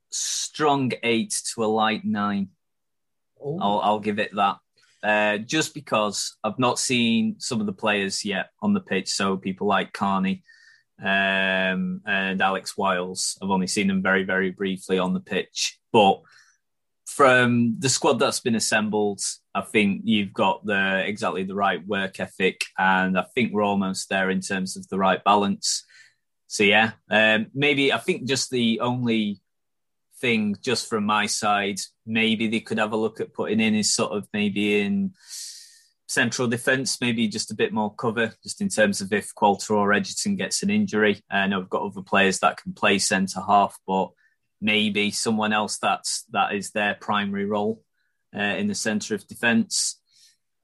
strong 0.10 0.92
eight 1.04 1.42
to 1.54 1.64
a 1.64 1.68
light 1.68 2.04
nine. 2.04 2.50
I'll, 3.42 3.80
I'll 3.82 4.00
give 4.00 4.20
it 4.20 4.36
that. 4.36 4.58
Uh, 5.02 5.38
just 5.38 5.74
because 5.74 6.36
I've 6.44 6.60
not 6.60 6.78
seen 6.78 7.36
some 7.40 7.62
of 7.62 7.66
the 7.66 7.72
players 7.72 8.26
yet 8.26 8.50
on 8.62 8.74
the 8.74 8.82
pitch, 8.82 9.08
so 9.08 9.38
people 9.38 9.68
like 9.68 9.94
Carney 9.94 10.44
um, 11.02 12.02
and 12.06 12.42
Alex 12.42 12.78
Wiles, 12.78 13.38
I've 13.42 13.50
only 13.50 13.68
seen 13.68 13.88
them 13.88 14.02
very, 14.02 14.24
very 14.24 14.52
briefly 14.52 15.00
on 15.00 15.14
the 15.14 15.22
pitch. 15.22 15.80
But 15.94 16.20
from 17.20 17.76
the 17.80 17.90
squad 17.90 18.18
that's 18.18 18.40
been 18.40 18.56
assembled, 18.56 19.20
I 19.54 19.60
think 19.60 20.04
you've 20.06 20.32
got 20.32 20.66
the 20.66 21.06
exactly 21.06 21.44
the 21.44 21.54
right 21.54 21.86
work 21.86 22.18
ethic, 22.18 22.62
and 22.78 23.20
I 23.20 23.24
think 23.36 23.52
we're 23.52 23.62
almost 23.62 24.08
there 24.08 24.30
in 24.30 24.40
terms 24.40 24.78
of 24.78 24.88
the 24.88 24.98
right 24.98 25.22
balance. 25.22 25.84
So 26.48 26.64
yeah, 26.64 26.92
um, 27.12 27.48
maybe 27.54 27.92
I 27.92 27.98
think 27.98 28.26
just 28.26 28.52
the 28.52 28.80
only 28.80 29.42
thing 30.22 30.56
just 30.62 30.88
from 30.88 31.04
my 31.04 31.26
side, 31.26 31.82
maybe 32.06 32.48
they 32.48 32.62
could 32.62 32.78
have 32.78 32.94
a 32.94 32.96
look 33.04 33.20
at 33.20 33.34
putting 33.34 33.60
in 33.60 33.76
is 33.76 33.94
sort 33.94 34.14
of 34.14 34.26
maybe 34.32 34.80
in 34.80 35.12
central 36.08 36.48
defence, 36.48 37.02
maybe 37.02 37.28
just 37.28 37.52
a 37.52 37.56
bit 37.62 37.74
more 37.74 37.94
cover, 37.94 38.34
just 38.44 38.62
in 38.62 38.70
terms 38.70 39.02
of 39.02 39.12
if 39.12 39.36
Qualter 39.36 39.76
or 39.76 39.92
Egerton 39.92 40.38
gets 40.38 40.64
an 40.64 40.70
injury. 40.70 41.22
I 41.30 41.48
know 41.48 41.60
we've 41.60 41.70
got 41.70 41.84
other 41.84 42.02
players 42.02 42.40
that 42.40 42.64
can 42.64 42.72
play 42.72 42.98
centre 42.98 43.42
half, 43.46 43.78
but 43.86 44.12
maybe 44.62 45.12
someone 45.12 45.54
else 45.54 45.78
that's 45.78 46.24
that 46.32 46.54
is 46.54 46.72
their 46.72 46.96
primary 46.96 47.46
role 47.46 47.82
uh, 48.36 48.40
in 48.40 48.68
the 48.68 48.76
centre 48.76 49.16
of 49.16 49.28
defence, 49.28 50.00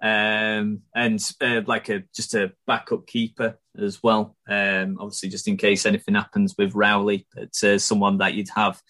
um, 0.02 0.82
and 0.94 1.20
uh, 1.42 1.62
like 1.66 1.90
a 1.90 2.04
just 2.16 2.34
a 2.34 2.52
backup 2.68 3.08
keeper 3.08 3.58
as 3.78 4.02
well. 4.04 4.36
Um, 4.48 4.98
obviously, 5.00 5.30
just 5.30 5.48
in 5.48 5.58
case 5.58 5.86
anything 5.86 6.16
happens 6.16 6.56
with 6.58 6.76
Rowley, 6.76 7.28
it's 7.36 7.64
uh, 7.64 7.80
someone 7.80 8.18
that 8.20 8.34
you'd 8.34 8.50
have 8.56 8.82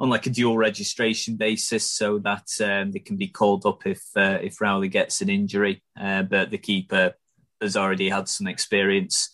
on 0.00 0.08
like 0.08 0.26
a 0.26 0.30
dual 0.30 0.56
registration 0.56 1.36
basis, 1.36 1.84
so 1.90 2.18
that 2.20 2.48
um, 2.62 2.92
they 2.92 3.00
can 3.00 3.16
be 3.16 3.28
called 3.28 3.66
up 3.66 3.86
if 3.86 4.02
uh, 4.16 4.38
if 4.42 4.60
Rowley 4.60 4.88
gets 4.88 5.20
an 5.20 5.28
injury. 5.28 5.82
Uh, 6.00 6.22
but 6.22 6.50
the 6.50 6.58
keeper 6.58 7.14
has 7.60 7.76
already 7.76 8.08
had 8.08 8.28
some 8.28 8.46
experience, 8.46 9.30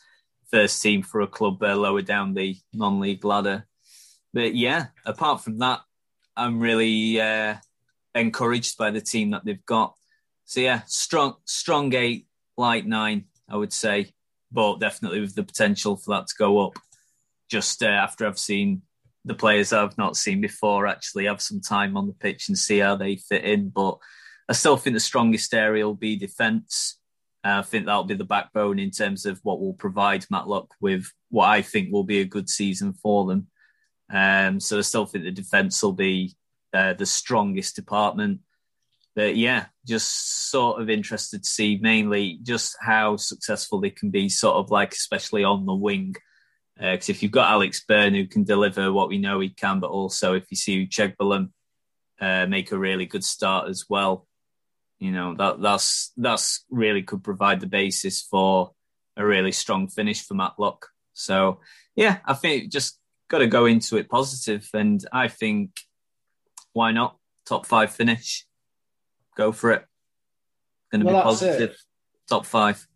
first 0.50 0.82
team 0.82 1.02
for 1.02 1.20
a 1.20 1.26
club 1.26 1.62
uh, 1.62 1.76
lower 1.76 2.02
down 2.02 2.34
the 2.34 2.56
non-league 2.72 3.24
ladder. 3.24 3.66
But 4.34 4.56
yeah, 4.56 4.86
apart 5.06 5.42
from 5.42 5.58
that, 5.58 5.80
I'm 6.36 6.58
really 6.58 7.20
uh, 7.20 7.54
encouraged 8.16 8.76
by 8.76 8.90
the 8.90 9.00
team 9.00 9.30
that 9.30 9.44
they've 9.44 9.64
got. 9.64 9.94
So 10.44 10.60
yeah, 10.60 10.82
strong, 10.86 11.36
strong 11.44 11.94
eight, 11.94 12.26
light 12.56 12.84
nine, 12.84 13.26
I 13.48 13.56
would 13.56 13.72
say, 13.72 14.12
but 14.50 14.80
definitely 14.80 15.20
with 15.20 15.36
the 15.36 15.44
potential 15.44 15.96
for 15.96 16.16
that 16.16 16.26
to 16.26 16.34
go 16.36 16.66
up. 16.66 16.72
Just 17.48 17.84
uh, 17.84 17.86
after 17.86 18.26
I've 18.26 18.38
seen 18.38 18.82
the 19.24 19.34
players 19.34 19.72
I've 19.72 19.96
not 19.96 20.16
seen 20.16 20.40
before 20.40 20.88
actually 20.88 21.26
have 21.26 21.40
some 21.40 21.60
time 21.60 21.96
on 21.96 22.08
the 22.08 22.12
pitch 22.12 22.48
and 22.48 22.58
see 22.58 22.78
how 22.78 22.96
they 22.96 23.16
fit 23.16 23.44
in. 23.44 23.68
But 23.68 23.98
I 24.48 24.52
still 24.52 24.76
think 24.76 24.94
the 24.94 25.00
strongest 25.00 25.54
area 25.54 25.86
will 25.86 25.94
be 25.94 26.16
defence. 26.16 26.98
Uh, 27.44 27.58
I 27.58 27.62
think 27.62 27.86
that'll 27.86 28.02
be 28.04 28.14
the 28.14 28.24
backbone 28.24 28.80
in 28.80 28.90
terms 28.90 29.26
of 29.26 29.38
what 29.44 29.60
will 29.60 29.74
provide 29.74 30.26
Matlock 30.28 30.74
with 30.80 31.06
what 31.30 31.48
I 31.48 31.62
think 31.62 31.92
will 31.92 32.04
be 32.04 32.20
a 32.20 32.24
good 32.24 32.50
season 32.50 32.94
for 32.94 33.26
them. 33.26 33.46
Um, 34.12 34.60
so 34.60 34.78
I 34.78 34.82
still 34.82 35.06
think 35.06 35.24
the 35.24 35.30
defence 35.30 35.82
will 35.82 35.92
be 35.92 36.36
uh, 36.72 36.94
the 36.94 37.06
strongest 37.06 37.76
department. 37.76 38.40
But 39.14 39.36
yeah, 39.36 39.66
just 39.86 40.50
sort 40.50 40.80
of 40.80 40.90
interested 40.90 41.44
to 41.44 41.48
see 41.48 41.78
mainly 41.80 42.40
just 42.42 42.76
how 42.80 43.16
successful 43.16 43.80
they 43.80 43.90
can 43.90 44.10
be, 44.10 44.28
sort 44.28 44.56
of 44.56 44.70
like, 44.70 44.92
especially 44.92 45.44
on 45.44 45.66
the 45.66 45.74
wing. 45.74 46.16
Because 46.76 47.08
uh, 47.08 47.12
if 47.12 47.22
you've 47.22 47.30
got 47.30 47.50
Alex 47.50 47.84
Byrne 47.86 48.14
who 48.14 48.26
can 48.26 48.42
deliver 48.42 48.92
what 48.92 49.08
we 49.08 49.18
know 49.18 49.38
he 49.38 49.50
can, 49.50 49.78
but 49.78 49.90
also 49.90 50.34
if 50.34 50.50
you 50.50 50.56
see 50.56 50.84
Uchegbulam 50.84 51.50
uh, 52.20 52.46
make 52.46 52.72
a 52.72 52.78
really 52.78 53.06
good 53.06 53.22
start 53.22 53.68
as 53.68 53.84
well, 53.88 54.26
you 54.98 55.12
know 55.12 55.34
that 55.34 55.60
that's 55.60 56.12
that's 56.16 56.64
really 56.70 57.02
could 57.02 57.22
provide 57.22 57.60
the 57.60 57.66
basis 57.66 58.22
for 58.22 58.72
a 59.16 59.24
really 59.24 59.52
strong 59.52 59.86
finish 59.88 60.24
for 60.24 60.34
Matlock. 60.34 60.88
So 61.12 61.60
yeah, 61.94 62.18
I 62.24 62.34
think 62.34 62.72
just 62.72 62.98
got 63.28 63.38
to 63.38 63.46
go 63.46 63.66
into 63.66 63.96
it 63.96 64.08
positive, 64.08 64.68
and 64.74 65.04
I 65.12 65.28
think 65.28 65.70
why 66.72 66.92
not 66.92 67.16
top 67.46 67.66
five 67.66 67.92
finish? 67.92 68.46
Go 69.36 69.52
for 69.52 69.72
it. 69.72 69.84
Going 70.90 71.00
to 71.00 71.06
well, 71.06 71.22
be 71.22 71.24
positive. 71.24 71.70
It. 71.70 71.76
Top 72.28 72.46
five. 72.46 72.86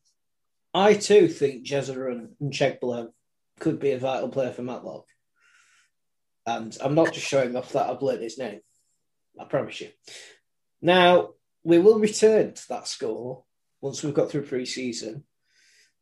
I 0.75 0.95
too 0.95 1.29
think 1.29 1.65
Jezza 1.65 2.29
and 2.41 2.53
Checkblow 2.53 3.09
could 3.59 3.81
be 3.81 3.93
a 3.93 3.99
vital 3.99 4.29
player 4.29 4.53
for 4.53 4.63
Matlock. 4.63 5.07
And 6.47 6.77
I'm 6.83 6.95
not 6.95 7.13
just 7.13 7.27
showing 7.27 7.57
off 7.57 7.73
that 7.73 7.91
I've 7.91 8.03
learned 8.03 8.23
his 8.23 8.39
name. 8.39 8.61
I 9.39 9.45
promise 9.45 9.81
you. 9.81 9.89
Now, 10.81 11.31
we 11.65 11.79
will 11.79 11.99
return 11.99 12.55
to 12.55 12.69
that 12.71 12.89
score 12.89 13.45
once 13.81 14.03
we've 14.03 14.15
got 14.15 14.31
through 14.31 14.47
pre 14.47 14.65
season. 14.65 15.25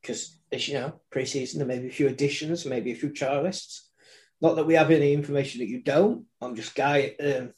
Because, 0.01 0.39
as 0.53 0.69
you 0.69 0.75
know, 0.75 1.01
pre 1.11 1.25
season, 1.25 1.59
there 1.59 1.67
may 1.67 1.81
be 1.81 1.89
a 1.89 1.93
few 1.93 2.09
additions, 2.09 2.65
maybe 2.67 2.93
a 2.93 2.97
few 2.97 3.11
trialists. 3.11 3.81
Not 4.41 4.57
that 4.57 4.67
we 4.67 4.75
have 4.75 4.91
any 4.91 5.13
information 5.13 5.61
that 5.61 5.69
you 5.69 5.83
don't. 5.83 6.27
I'm 6.41 6.57
just 6.57 6.75
guy, 6.75 7.15
um, 7.21 7.53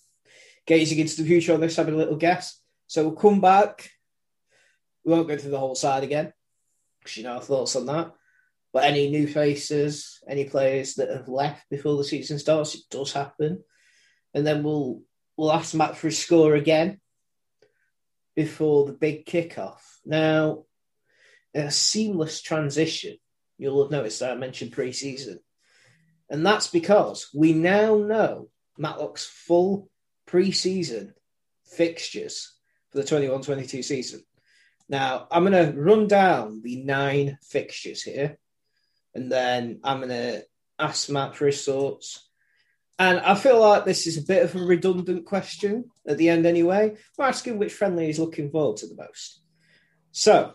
gazing 0.66 0.99
into 0.99 1.20
the 1.22 1.29
future 1.29 1.55
on 1.55 1.61
this, 1.61 1.76
having 1.76 1.95
a 1.95 1.99
little 1.99 2.16
guess. 2.16 2.61
So 2.87 3.03
we'll 3.03 3.16
come 3.16 3.41
back. 3.41 3.91
We 5.05 5.12
won't 5.12 5.29
go 5.29 5.37
through 5.37 5.51
the 5.51 5.59
whole 5.59 5.74
side 5.74 6.05
again 6.05 6.33
because 7.01 7.16
you 7.16 7.24
know 7.24 7.35
our 7.35 7.41
thoughts 7.41 7.76
on 7.76 7.87
that. 7.87 8.12
But 8.72 8.85
any 8.85 9.11
new 9.11 9.26
faces, 9.26 10.22
any 10.29 10.45
players 10.45 10.95
that 10.97 11.11
have 11.11 11.29
left 11.29 11.68
before 11.70 11.97
the 11.97 12.05
season 12.05 12.39
starts, 12.39 12.74
it 12.74 12.83
does 12.91 13.12
happen. 13.12 13.64
And 14.35 14.47
then 14.47 14.62
we'll 14.62 15.03
we'll 15.37 15.53
ask 15.53 15.74
Matt 15.74 15.97
for 15.97 16.09
his 16.09 16.18
score 16.18 16.55
again 16.55 17.01
before 18.37 18.87
the 18.87 18.93
big 18.93 19.26
kickoff. 19.26 19.81
Now, 20.05 20.64
a 21.55 21.70
seamless 21.70 22.43
transition. 22.43 23.16
You'll 23.57 23.83
have 23.83 23.91
noticed 23.91 24.20
that 24.20 24.33
I 24.33 24.35
mentioned 24.37 24.72
pre-season. 24.72 25.41
And 26.31 26.45
that's 26.45 26.68
because 26.68 27.29
we 27.35 27.53
now 27.53 27.97
know 27.97 28.49
Matlock's 28.76 29.24
full 29.24 29.91
pre-season 30.26 31.14
fixtures 31.64 32.53
for 32.91 32.99
the 32.99 33.05
21-22 33.05 33.83
season. 33.85 34.22
Now, 34.89 35.26
I'm 35.31 35.45
going 35.45 35.72
to 35.72 35.79
run 35.79 36.07
down 36.07 36.62
the 36.62 36.83
nine 36.83 37.39
fixtures 37.43 38.03
here 38.03 38.39
and 39.14 39.31
then 39.33 39.81
I'm 39.83 39.99
going 39.99 40.11
to 40.11 40.45
ask 40.79 41.11
Matt 41.11 41.35
for 41.35 41.47
his 41.47 41.64
thoughts. 41.64 42.29
And 42.99 43.20
I 43.20 43.35
feel 43.35 43.61
like 43.61 43.85
this 43.85 44.07
is 44.07 44.16
a 44.16 44.22
bit 44.22 44.45
of 44.45 44.55
a 44.55 44.64
redundant 44.64 45.24
question 45.24 45.85
at 46.07 46.18
the 46.18 46.29
end, 46.29 46.47
anyway. 46.47 46.97
We're 47.16 47.26
asking 47.26 47.59
which 47.59 47.72
friendly 47.72 48.07
he's 48.07 48.18
looking 48.18 48.51
forward 48.51 48.79
to 48.79 48.87
the 48.87 48.97
most. 48.97 49.41
So, 50.11 50.53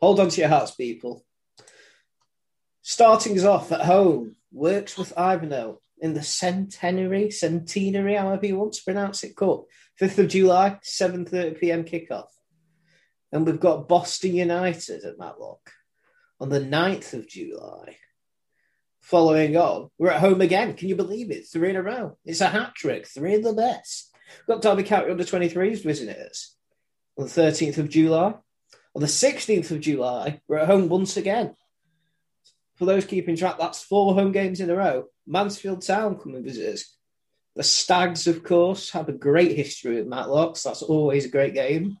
hold 0.00 0.20
on 0.20 0.30
to 0.30 0.40
your 0.40 0.48
hearts, 0.48 0.72
people. 0.72 1.24
Starting 2.82 3.38
us 3.38 3.44
off 3.44 3.70
at 3.70 3.82
home, 3.82 4.36
works 4.52 4.96
with 4.96 5.16
Ivanhoe 5.18 5.80
in 6.00 6.14
the 6.14 6.22
centenary, 6.22 7.30
centenary, 7.30 8.14
however 8.14 8.46
you 8.46 8.56
want 8.56 8.74
to 8.74 8.84
pronounce 8.84 9.24
it, 9.24 9.36
cup. 9.36 9.64
5th 10.00 10.18
of 10.18 10.28
July, 10.28 10.78
7.30 10.84 11.58
p.m. 11.58 11.84
kickoff. 11.84 12.28
And 13.32 13.44
we've 13.44 13.60
got 13.60 13.88
Boston 13.88 14.34
United 14.34 15.04
at 15.04 15.18
Matlock 15.18 15.72
on 16.40 16.48
the 16.48 16.60
9th 16.60 17.14
of 17.14 17.28
July. 17.28 17.96
Following 19.00 19.56
on, 19.56 19.90
we're 19.98 20.10
at 20.10 20.20
home 20.20 20.40
again. 20.40 20.74
Can 20.74 20.88
you 20.88 20.96
believe 20.96 21.30
it? 21.30 21.46
Three 21.50 21.70
in 21.70 21.76
a 21.76 21.82
row. 21.82 22.16
It's 22.24 22.40
a 22.40 22.48
hat 22.48 22.74
trick. 22.74 23.06
Three 23.06 23.34
of 23.34 23.42
the 23.42 23.54
best. 23.54 24.14
We've 24.46 24.56
got 24.56 24.62
Derby 24.62 24.82
County 24.82 25.10
under 25.10 25.24
23s 25.24 25.82
visiting 25.82 26.14
us 26.14 26.54
on 27.16 27.24
the 27.26 27.30
13th 27.30 27.78
of 27.78 27.88
July. 27.88 28.34
On 28.94 29.00
the 29.00 29.06
16th 29.06 29.70
of 29.70 29.80
July, 29.80 30.40
we're 30.46 30.58
at 30.58 30.66
home 30.66 30.88
once 30.88 31.16
again. 31.16 31.54
For 32.78 32.84
those 32.84 33.04
keeping 33.04 33.36
track, 33.36 33.56
that's 33.58 33.82
four 33.82 34.14
home 34.14 34.32
games 34.32 34.60
in 34.60 34.70
a 34.70 34.76
row. 34.76 35.06
Mansfield 35.26 35.82
Town 35.82 36.16
come 36.16 36.34
and 36.34 36.44
visit 36.44 36.74
us. 36.74 36.96
The 37.56 37.64
Stags, 37.64 38.26
of 38.26 38.44
course, 38.44 38.90
have 38.90 39.08
a 39.08 39.12
great 39.12 39.56
history 39.56 39.96
with 39.96 40.06
Matlocks. 40.06 40.62
That's 40.62 40.82
always 40.82 41.24
a 41.24 41.30
great 41.30 41.54
game 41.54 41.98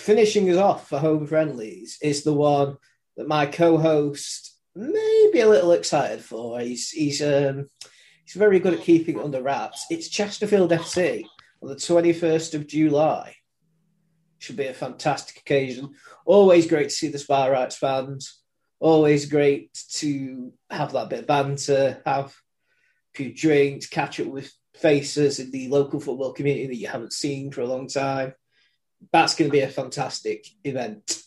finishing 0.00 0.50
us 0.50 0.56
off 0.56 0.88
for 0.88 0.98
home 0.98 1.26
friendlies 1.26 1.98
is 2.02 2.22
the 2.22 2.32
one 2.32 2.76
that 3.16 3.28
my 3.28 3.46
co-host 3.46 4.56
may 4.74 5.30
be 5.32 5.40
a 5.40 5.48
little 5.48 5.72
excited 5.72 6.24
for. 6.24 6.58
He's 6.60 6.90
he's 6.90 7.22
um, 7.22 7.68
he's 8.24 8.34
very 8.34 8.58
good 8.58 8.74
at 8.74 8.80
keeping 8.80 9.18
it 9.18 9.24
under 9.24 9.42
wraps. 9.42 9.86
It's 9.90 10.08
Chesterfield 10.08 10.70
FC 10.70 11.24
on 11.62 11.68
the 11.68 11.76
twenty 11.76 12.12
first 12.12 12.54
of 12.54 12.66
July. 12.66 13.36
Should 14.38 14.56
be 14.56 14.66
a 14.66 14.74
fantastic 14.74 15.36
occasion. 15.38 15.94
Always 16.24 16.66
great 16.66 16.84
to 16.84 16.94
see 16.94 17.08
the 17.08 17.18
Spireites 17.18 17.76
fans. 17.76 18.39
Always 18.80 19.26
great 19.26 19.78
to 19.92 20.52
have 20.68 20.92
that 20.92 21.10
bit 21.10 21.20
of 21.20 21.26
banter, 21.26 22.02
have 22.04 22.26
a 22.26 23.16
few 23.16 23.32
drinks, 23.32 23.86
catch 23.86 24.18
up 24.18 24.26
with 24.26 24.52
faces 24.74 25.38
in 25.38 25.50
the 25.50 25.68
local 25.68 26.00
football 26.00 26.32
community 26.32 26.66
that 26.66 26.76
you 26.76 26.88
haven't 26.88 27.12
seen 27.12 27.52
for 27.52 27.60
a 27.60 27.66
long 27.66 27.86
time 27.86 28.34
that's 29.12 29.34
going 29.34 29.50
to 29.50 29.52
be 29.52 29.60
a 29.60 29.68
fantastic 29.68 30.46
event. 30.64 31.22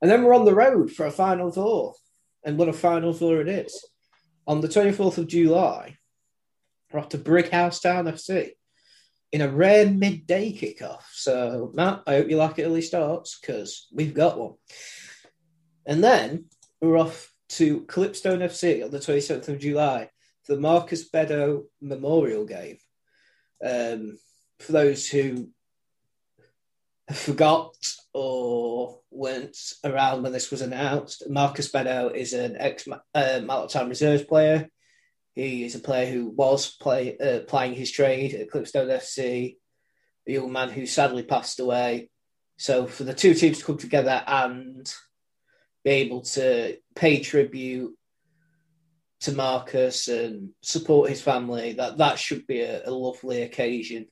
And 0.00 0.10
then 0.10 0.24
we're 0.24 0.34
on 0.34 0.44
the 0.44 0.54
road 0.54 0.90
for 0.90 1.06
a 1.06 1.10
final 1.10 1.52
four. 1.52 1.94
And 2.44 2.58
what 2.58 2.68
a 2.68 2.72
final 2.72 3.12
four 3.12 3.40
it 3.40 3.48
is. 3.48 3.84
On 4.46 4.60
the 4.60 4.68
24th 4.68 5.18
of 5.18 5.28
July, 5.28 5.96
we're 6.92 7.00
off 7.00 7.10
to 7.10 7.18
Brighouse 7.18 7.80
Town 7.80 8.06
FC 8.06 8.50
in 9.30 9.40
a 9.40 9.48
rare 9.48 9.88
midday 9.88 10.52
kickoff. 10.52 11.04
So, 11.12 11.70
Matt, 11.74 12.02
I 12.06 12.14
hope 12.14 12.28
you 12.28 12.36
like 12.36 12.58
early 12.58 12.82
starts 12.82 13.38
because 13.38 13.86
we've 13.92 14.14
got 14.14 14.38
one. 14.38 14.54
And 15.86 16.02
then 16.02 16.46
we're 16.80 16.98
off 16.98 17.32
to 17.50 17.82
Clipstone 17.82 18.40
FC 18.40 18.84
on 18.84 18.90
the 18.90 18.98
27th 18.98 19.48
of 19.48 19.58
July 19.58 20.10
for 20.44 20.54
the 20.54 20.60
Marcus 20.60 21.08
Beddoe 21.08 21.64
Memorial 21.80 22.44
Game. 22.44 22.78
Um, 23.64 24.18
for 24.58 24.72
those 24.72 25.08
who 25.08 25.48
forgot 27.12 27.74
or 28.14 29.00
weren't 29.10 29.56
around 29.84 30.22
when 30.22 30.32
this 30.32 30.50
was 30.50 30.62
announced. 30.62 31.28
Marcus 31.28 31.70
Beddoe 31.70 32.14
is 32.14 32.32
an 32.32 32.56
ex 32.58 32.88
uh, 33.14 33.66
Town 33.66 33.88
Reserves 33.88 34.24
player. 34.24 34.68
He 35.34 35.64
is 35.64 35.74
a 35.74 35.80
player 35.80 36.10
who 36.10 36.28
was 36.28 36.70
play, 36.70 37.16
uh, 37.18 37.40
playing 37.40 37.74
his 37.74 37.90
trade 37.90 38.34
at 38.34 38.50
Clipstone 38.50 38.88
FC, 38.88 39.56
a 40.28 40.32
young 40.32 40.52
man 40.52 40.70
who 40.70 40.86
sadly 40.86 41.22
passed 41.22 41.58
away. 41.58 42.10
So 42.58 42.86
for 42.86 43.04
the 43.04 43.14
two 43.14 43.34
teams 43.34 43.58
to 43.58 43.64
come 43.64 43.78
together 43.78 44.22
and 44.26 44.92
be 45.84 45.90
able 45.90 46.22
to 46.22 46.76
pay 46.94 47.20
tribute 47.20 47.96
to 49.20 49.32
Marcus 49.32 50.08
and 50.08 50.50
support 50.62 51.10
his 51.10 51.22
family. 51.22 51.74
That 51.74 51.98
that 51.98 52.18
should 52.18 52.46
be 52.46 52.60
a, 52.60 52.88
a 52.88 52.90
lovely 52.90 53.42
occasion, 53.42 54.06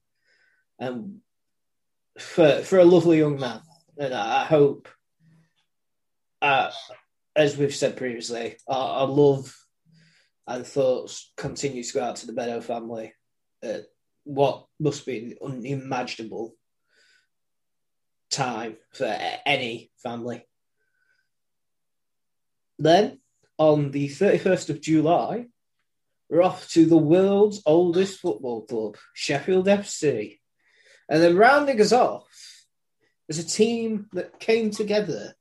and 0.79 1.19
for 2.19 2.61
for 2.63 2.79
a 2.79 2.85
lovely 2.85 3.19
young 3.19 3.39
man. 3.39 3.61
And 3.99 4.15
I, 4.15 4.43
I 4.43 4.45
hope, 4.45 4.89
uh, 6.41 6.71
as 7.37 7.57
we've 7.57 7.75
said 7.75 7.97
previously, 7.97 8.57
our, 8.67 9.01
our, 9.01 9.07
love 9.07 9.55
and 10.47 10.67
thoughts 10.67 11.33
continue 11.37 11.83
to 11.83 11.93
go 11.93 12.03
out 12.03 12.17
to 12.17 12.27
the 12.27 12.33
Beddoe 12.33 12.63
family. 12.63 13.13
Uh, 13.63 13.81
what 14.25 14.67
must 14.79 15.05
be 15.05 15.19
an 15.19 15.35
unimaginable 15.45 16.55
time 18.31 18.77
for 18.93 19.05
any 19.45 19.91
family. 20.03 20.45
Then, 22.81 23.19
on 23.59 23.91
the 23.91 24.09
31st 24.09 24.71
of 24.71 24.81
July, 24.81 25.47
we're 26.31 26.43
off 26.43 26.67
to 26.71 26.87
the 26.87 26.97
world's 26.97 27.63
oldest 27.67 28.21
football 28.21 28.63
club, 28.63 28.97
Sheffield 29.13 29.67
FC. 29.67 30.39
And 31.07 31.23
then 31.23 31.37
rounding 31.37 31.79
us 31.79 31.93
off 31.93 32.27
is 33.29 33.39
a 33.39 33.47
team 33.47 34.07
that 34.15 34.41
came 34.41 34.71
together 34.71 35.35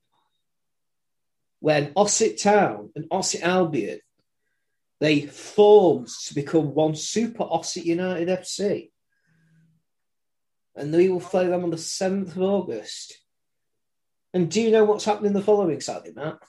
when 1.62 1.94
Ossett 1.96 2.42
Town 2.42 2.92
and 2.96 3.06
Ossett 3.10 3.42
Albion 3.44 4.00
they 5.00 5.22
formed 5.22 6.10
to 6.26 6.36
become 6.36 6.74
one 6.74 6.94
Super 6.94 7.44
Ossett 7.44 7.86
United 7.86 8.28
FC 8.28 8.92
and 10.76 10.92
we 10.92 11.08
will 11.08 11.22
play 11.22 11.48
them 11.48 11.64
on 11.64 11.70
the 11.70 11.78
7th 11.78 12.36
of 12.36 12.42
August. 12.42 13.18
And 14.34 14.52
do 14.52 14.62
you 14.62 14.72
know 14.72 14.84
what's 14.84 15.06
happening 15.06 15.34
the 15.34 15.42
following 15.42 15.80
Saturday, 15.82 16.12
Matt? 16.14 16.40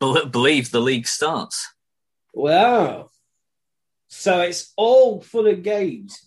Believe 0.00 0.70
the 0.70 0.80
league 0.80 1.06
starts. 1.06 1.72
Wow. 2.32 3.10
So 4.08 4.40
it's 4.40 4.72
all 4.76 5.20
fun 5.20 5.46
and 5.46 5.64
games. 5.64 6.24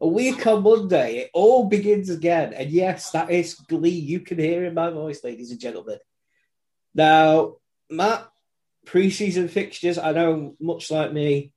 A 0.00 0.06
week 0.06 0.46
on 0.46 0.62
Monday, 0.62 1.16
it 1.18 1.30
all 1.32 1.68
begins 1.68 2.10
again. 2.10 2.52
And 2.52 2.70
yes, 2.70 3.10
that 3.12 3.30
is 3.30 3.54
glee. 3.54 3.88
You 3.88 4.20
can 4.20 4.38
hear 4.38 4.64
in 4.64 4.74
my 4.74 4.90
voice, 4.90 5.24
ladies 5.24 5.50
and 5.50 5.60
gentlemen. 5.60 5.98
Now, 6.94 7.56
Matt, 7.88 8.28
preseason 8.86 9.48
fixtures, 9.48 9.98
I 9.98 10.12
know 10.12 10.54
much 10.60 10.90
like 10.90 11.12
me, 11.12 11.52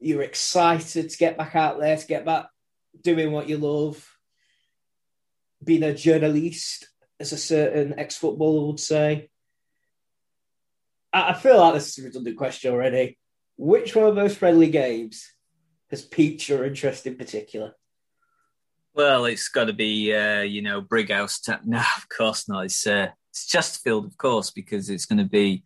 you're 0.00 0.22
excited 0.22 1.10
to 1.10 1.16
get 1.16 1.38
back 1.38 1.54
out 1.54 1.78
there, 1.78 1.96
to 1.96 2.06
get 2.06 2.24
back 2.24 2.48
doing 3.00 3.30
what 3.30 3.48
you 3.48 3.58
love, 3.58 4.04
being 5.62 5.84
a 5.84 5.94
journalist, 5.94 6.88
as 7.20 7.32
a 7.32 7.38
certain 7.38 7.98
ex 7.98 8.16
footballer 8.16 8.66
would 8.66 8.80
say. 8.80 9.30
I, 11.12 11.34
feel 11.34 11.58
like 11.58 11.74
this 11.74 11.88
is 11.88 11.98
a 11.98 12.06
redundant 12.06 12.36
question 12.36 12.72
already. 12.72 13.18
Which 13.56 13.94
one 13.94 14.06
of 14.06 14.16
those 14.16 14.36
friendly 14.36 14.70
games 14.70 15.30
has 15.90 16.02
piqued 16.02 16.48
your 16.48 16.64
interest 16.64 17.06
in 17.06 17.16
particular? 17.16 17.74
Well, 18.94 19.24
it's 19.26 19.48
got 19.48 19.64
to 19.64 19.72
be, 19.72 20.14
uh, 20.14 20.40
you 20.40 20.62
know, 20.62 20.80
Brighouse. 20.80 21.40
T- 21.40 21.52
no, 21.64 21.78
of 21.78 22.08
course 22.08 22.48
not. 22.48 22.66
It's, 22.66 22.86
uh, 22.86 23.08
it's 23.30 23.46
Chesterfield, 23.46 24.06
of 24.06 24.16
course, 24.16 24.50
because 24.50 24.90
it's 24.90 25.06
going 25.06 25.18
to 25.18 25.28
be, 25.28 25.64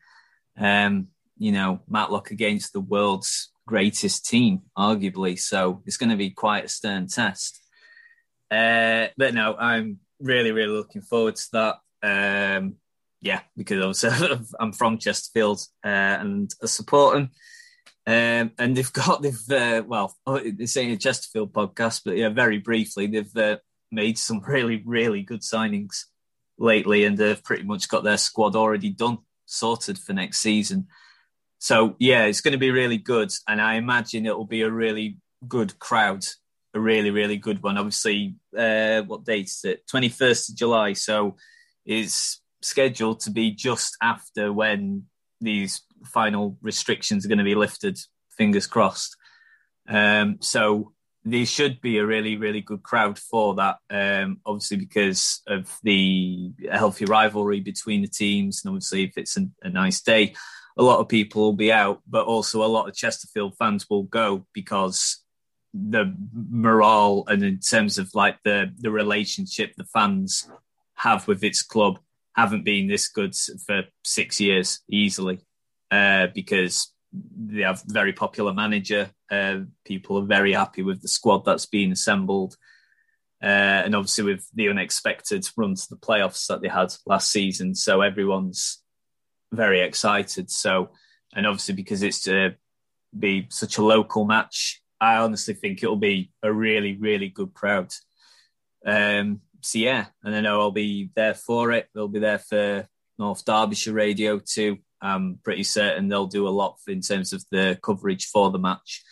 um, 0.59 1.09
you 1.39 1.53
know, 1.53 1.81
Matlock 1.89 2.31
against 2.31 2.73
the 2.73 2.81
world's 2.81 3.51
greatest 3.67 4.27
team, 4.27 4.63
arguably. 4.77 5.39
So 5.39 5.83
it's 5.87 5.97
going 5.97 6.11
to 6.11 6.17
be 6.17 6.31
quite 6.31 6.65
a 6.65 6.69
stern 6.69 7.09
test. 7.09 7.61
Uh, 8.51 9.09
but 9.17 9.35
no, 9.35 9.55
I'm 9.57 9.99
really, 10.21 10.53
really 10.53 10.73
looking 10.73 11.03
forward 11.03 11.37
to 11.37 11.49
that. 11.53 11.77
Um, 12.03 12.77
yeah, 13.27 13.41
because 13.57 14.05
I'm 14.61 14.73
from 14.73 14.99
Chesterfield 14.99 15.61
uh, 15.85 15.89
and 15.89 16.55
I 16.63 16.67
support 16.67 17.15
them. 17.15 17.31
Um, 18.07 18.53
and 18.57 18.77
they've 18.77 18.93
got 18.93 19.21
they've 19.21 19.51
uh, 19.51 19.83
well, 19.85 20.17
they're 20.27 20.69
saying 20.69 20.93
a 20.93 20.97
Chesterfield 20.97 21.53
podcast, 21.53 22.03
but 22.05 22.17
yeah, 22.17 22.29
very 22.29 22.59
briefly, 22.59 23.09
they've 23.09 23.37
uh, 23.37 23.57
made 23.91 24.17
some 24.17 24.41
really, 24.47 24.83
really 24.87 25.23
good 25.23 25.41
signings 25.41 26.05
lately, 26.57 27.05
and 27.05 27.19
they've 27.19 27.43
pretty 27.43 27.65
much 27.65 27.89
got 27.89 28.05
their 28.05 28.17
squad 28.17 28.55
already 28.55 28.91
done, 28.91 29.19
sorted 29.45 29.99
for 29.99 30.13
next 30.13 30.39
season. 30.39 30.87
So 31.59 31.97
yeah, 31.99 32.27
it's 32.27 32.41
going 32.41 32.53
to 32.53 32.59
be 32.59 32.71
really 32.71 32.99
good, 32.99 33.33
and 33.49 33.61
I 33.61 33.75
imagine 33.75 34.25
it 34.25 34.37
will 34.37 34.47
be 34.47 34.63
a 34.63 34.71
really 34.71 35.19
good 35.49 35.77
crowd, 35.81 36.25
a 36.75 36.81
really 36.81 37.11
really 37.11 37.39
good 37.39 37.61
one. 37.61 37.77
Obviously, 37.77 38.37
uh, 38.57 39.03
what 39.03 39.25
date 39.25 39.47
is 39.47 39.63
it? 39.65 39.89
Twenty 39.89 40.11
first 40.11 40.49
of 40.49 40.55
July. 40.55 40.93
So 40.93 41.37
it's 41.85 42.41
scheduled 42.67 43.21
to 43.21 43.31
be 43.31 43.51
just 43.51 43.97
after 44.03 44.53
when 44.53 45.05
these 45.41 45.83
final 46.05 46.59
restrictions 46.63 47.25
are 47.25 47.29
going 47.29 47.39
to 47.39 47.45
be 47.45 47.55
lifted. 47.55 47.99
Fingers 48.31 48.67
crossed. 48.67 49.17
Um, 49.89 50.39
so 50.41 50.93
there 51.25 51.47
should 51.47 51.81
be 51.81 51.99
a 51.99 52.07
really, 52.07 52.37
really 52.37 52.61
good 52.61 52.83
crowd 52.83 53.19
for 53.19 53.55
that. 53.57 53.79
Um, 53.91 54.41
obviously, 54.45 54.77
because 54.77 55.43
of 55.47 55.77
the 55.83 56.53
healthy 56.71 57.05
rivalry 57.05 57.61
between 57.61 58.03
the 58.03 58.09
teams, 58.09 58.63
and 58.65 58.71
obviously, 58.71 59.05
if 59.05 59.17
it's 59.17 59.37
a, 59.37 59.49
a 59.63 59.69
nice 59.69 60.01
day, 60.01 60.35
a 60.77 60.83
lot 60.83 61.01
of 61.01 61.09
people 61.09 61.43
will 61.43 61.53
be 61.53 61.73
out, 61.73 62.03
but 62.07 62.27
also 62.27 62.63
a 62.63 62.67
lot 62.67 62.89
of 62.89 62.95
Chesterfield 62.95 63.57
fans 63.59 63.87
will 63.89 64.05
go 64.05 64.47
because 64.53 65.25
the 65.73 66.15
morale 66.33 67.25
and 67.29 67.43
in 67.43 67.59
terms 67.59 67.99
of 67.99 68.09
like 68.15 68.39
the 68.45 68.73
the 68.79 68.91
relationship 68.91 69.75
the 69.77 69.85
fans 69.85 70.49
have 70.95 71.29
with 71.29 71.45
its 71.45 71.63
club 71.63 71.99
haven't 72.37 72.65
been 72.65 72.87
this 72.87 73.09
good 73.09 73.35
for 73.67 73.85
six 74.05 74.41
years 74.41 74.81
easily 74.91 75.41
uh, 75.91 76.27
because 76.35 76.93
they 77.13 77.63
have 77.63 77.83
very 77.87 78.13
popular 78.13 78.53
manager. 78.53 79.11
Uh, 79.31 79.61
people 79.85 80.19
are 80.19 80.27
very 80.27 80.53
happy 80.53 80.83
with 80.83 81.01
the 81.01 81.09
squad 81.09 81.45
that's 81.45 81.67
been 81.67 81.93
assembled. 81.93 82.57
Uh, 83.43 83.47
and 83.85 83.95
obviously 83.95 84.25
with 84.25 84.49
the 84.55 84.69
unexpected 84.69 85.47
run 85.57 85.75
to 85.75 85.87
the 85.91 85.97
playoffs 85.97 86.47
that 86.47 86.61
they 86.61 86.69
had 86.69 86.93
last 87.07 87.31
season. 87.31 87.75
So 87.75 88.01
everyone's 88.01 88.83
very 89.53 89.81
excited. 89.81 90.51
So, 90.51 90.91
and 91.35 91.47
obviously 91.47 91.75
because 91.75 92.03
it's 92.03 92.23
to 92.23 92.55
be 93.19 93.47
such 93.51 93.79
a 93.79 93.85
local 93.85 94.25
match, 94.25 94.83
I 95.01 95.17
honestly 95.17 95.55
think 95.55 95.83
it'll 95.83 95.97
be 95.97 96.33
a 96.43 96.53
really, 96.53 96.97
really 96.97 97.29
good 97.29 97.53
crowd. 97.55 97.93
Um, 98.85 99.41
so 99.67 99.79
yeah, 99.79 100.07
and 100.23 100.35
I 100.35 100.41
know 100.41 100.61
I'll 100.61 100.71
be 100.71 101.11
there 101.17 101.35
for 101.35 101.73
it. 101.73 101.89
They'll 101.93 102.07
be 102.07 102.21
there 102.21 102.39
for 102.39 102.89
North 103.19 103.45
Derbyshire 103.45 103.93
Radio 103.93 104.39
too. 104.39 104.79
I'm 105.03 105.41
pretty 105.43 105.65
certain 105.65 106.09
they'll 106.09 106.27
do 106.27 106.47
a 106.47 106.51
lot 106.51 106.79
in 106.87 107.01
terms 107.01 107.33
of 107.33 107.45
the 107.51 107.79
coverage 107.83 108.27
for 108.27 108.51
the 108.51 108.61
match. 108.61 109.03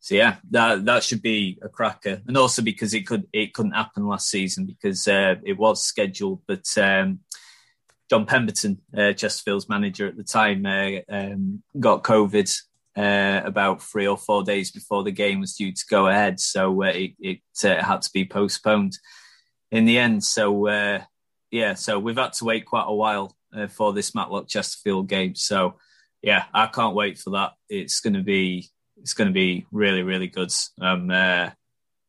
So 0.00 0.14
yeah, 0.14 0.36
that 0.50 0.86
that 0.86 1.04
should 1.04 1.20
be 1.20 1.58
a 1.62 1.68
cracker, 1.68 2.22
and 2.26 2.36
also 2.38 2.62
because 2.62 2.94
it 2.94 3.06
could 3.06 3.28
it 3.34 3.52
couldn't 3.52 3.72
happen 3.72 4.06
last 4.06 4.30
season 4.30 4.64
because 4.64 5.06
uh, 5.06 5.34
it 5.44 5.58
was 5.58 5.84
scheduled, 5.84 6.40
but 6.48 6.66
um, 6.78 7.20
John 8.08 8.24
Pemberton, 8.24 8.80
uh, 8.96 9.12
Chesterfield's 9.12 9.68
manager 9.68 10.08
at 10.08 10.16
the 10.16 10.24
time, 10.24 10.64
uh, 10.64 11.00
um, 11.08 11.62
got 11.78 12.02
COVID 12.02 12.50
uh, 12.96 13.42
about 13.44 13.82
three 13.82 14.06
or 14.06 14.16
four 14.16 14.42
days 14.42 14.70
before 14.70 15.04
the 15.04 15.12
game 15.12 15.40
was 15.40 15.54
due 15.54 15.72
to 15.72 15.84
go 15.88 16.08
ahead. 16.08 16.40
So 16.40 16.82
uh, 16.82 16.86
it, 16.86 17.12
it 17.20 17.40
uh, 17.62 17.82
had 17.82 18.02
to 18.02 18.10
be 18.12 18.24
postponed 18.24 18.98
in 19.72 19.84
the 19.84 19.98
end. 19.98 20.22
So, 20.22 20.68
uh, 20.68 21.02
yeah, 21.50 21.74
so 21.74 21.98
we've 21.98 22.16
had 22.16 22.34
to 22.34 22.44
wait 22.44 22.66
quite 22.66 22.86
a 22.86 22.94
while 22.94 23.36
for 23.70 23.92
this 23.92 24.14
Matlock 24.14 24.46
Chesterfield 24.46 25.08
game. 25.08 25.34
So, 25.34 25.74
yeah, 26.22 26.44
I 26.54 26.66
can't 26.66 26.94
wait 26.94 27.18
for 27.18 27.30
that. 27.30 27.54
It's 27.68 28.00
to 28.14 28.22
be 28.22 28.68
it's 28.96 29.14
to 29.26 29.32
be 29.32 29.66
really 29.72 30.04
really 30.04 30.28
good. 30.28 30.52
Um, 30.80 31.10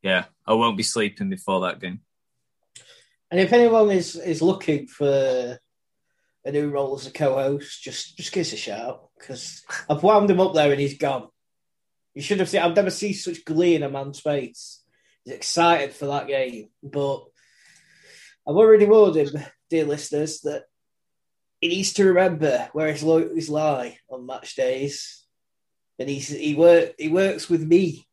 yeah, 0.04 0.26
I 0.46 0.54
won't 0.54 0.78
be 0.78 0.84
sleeping 0.84 1.30
before 1.30 1.62
that 1.62 1.80
game. 1.80 2.02
And 3.32 3.40
if 3.40 3.52
anyone 3.52 3.90
is 3.90 4.16
is 4.16 4.44
looking 4.44 4.86
for 4.86 5.58
a 6.46 6.52
new 6.52 6.70
role 6.70 6.96
as 6.96 7.08
a 7.08 7.12
co-host, 7.12 7.82
just 7.82 8.16
just 8.18 8.32
give 8.32 8.42
us 8.42 8.54
a 8.54 8.58
shout 8.58 9.10
because 9.18 9.64
I've 9.90 10.04
wound 10.04 10.30
him 10.30 10.42
up 10.42 10.54
there 10.54 10.72
and 10.72 10.80
he's 10.80 10.98
gone. 10.98 11.30
You 12.14 12.22
should 12.22 12.40
have 12.40 12.50
seen. 12.50 12.62
I've 12.62 12.76
never 12.76 12.92
seen 12.92 13.16
such 13.16 13.44
glee 13.44 13.76
in 13.76 13.84
a 13.84 13.90
man's 13.90 14.20
face. 14.20 14.84
He's 15.24 15.34
excited 15.34 15.94
for 15.94 16.06
that 16.08 16.28
game, 16.28 16.70
but 16.84 17.24
I've 18.48 18.56
already 18.56 18.86
warned 18.86 19.16
him, 19.16 19.42
dear 19.70 19.86
listeners, 19.86 20.42
that 20.42 20.64
he 21.62 21.70
needs 21.70 21.94
to 21.94 22.06
remember 22.06 22.70
where 22.74 22.92
his 22.92 23.04
loyalties 23.04 23.50
lie 23.50 23.98
on 24.10 24.26
match 24.26 24.56
days, 24.56 25.26
and 25.98 26.10
he's 26.10 26.28
he 26.28 26.56
work 26.56 26.94
he 26.98 27.08
works 27.08 27.50
with 27.50 27.66
me 27.66 28.06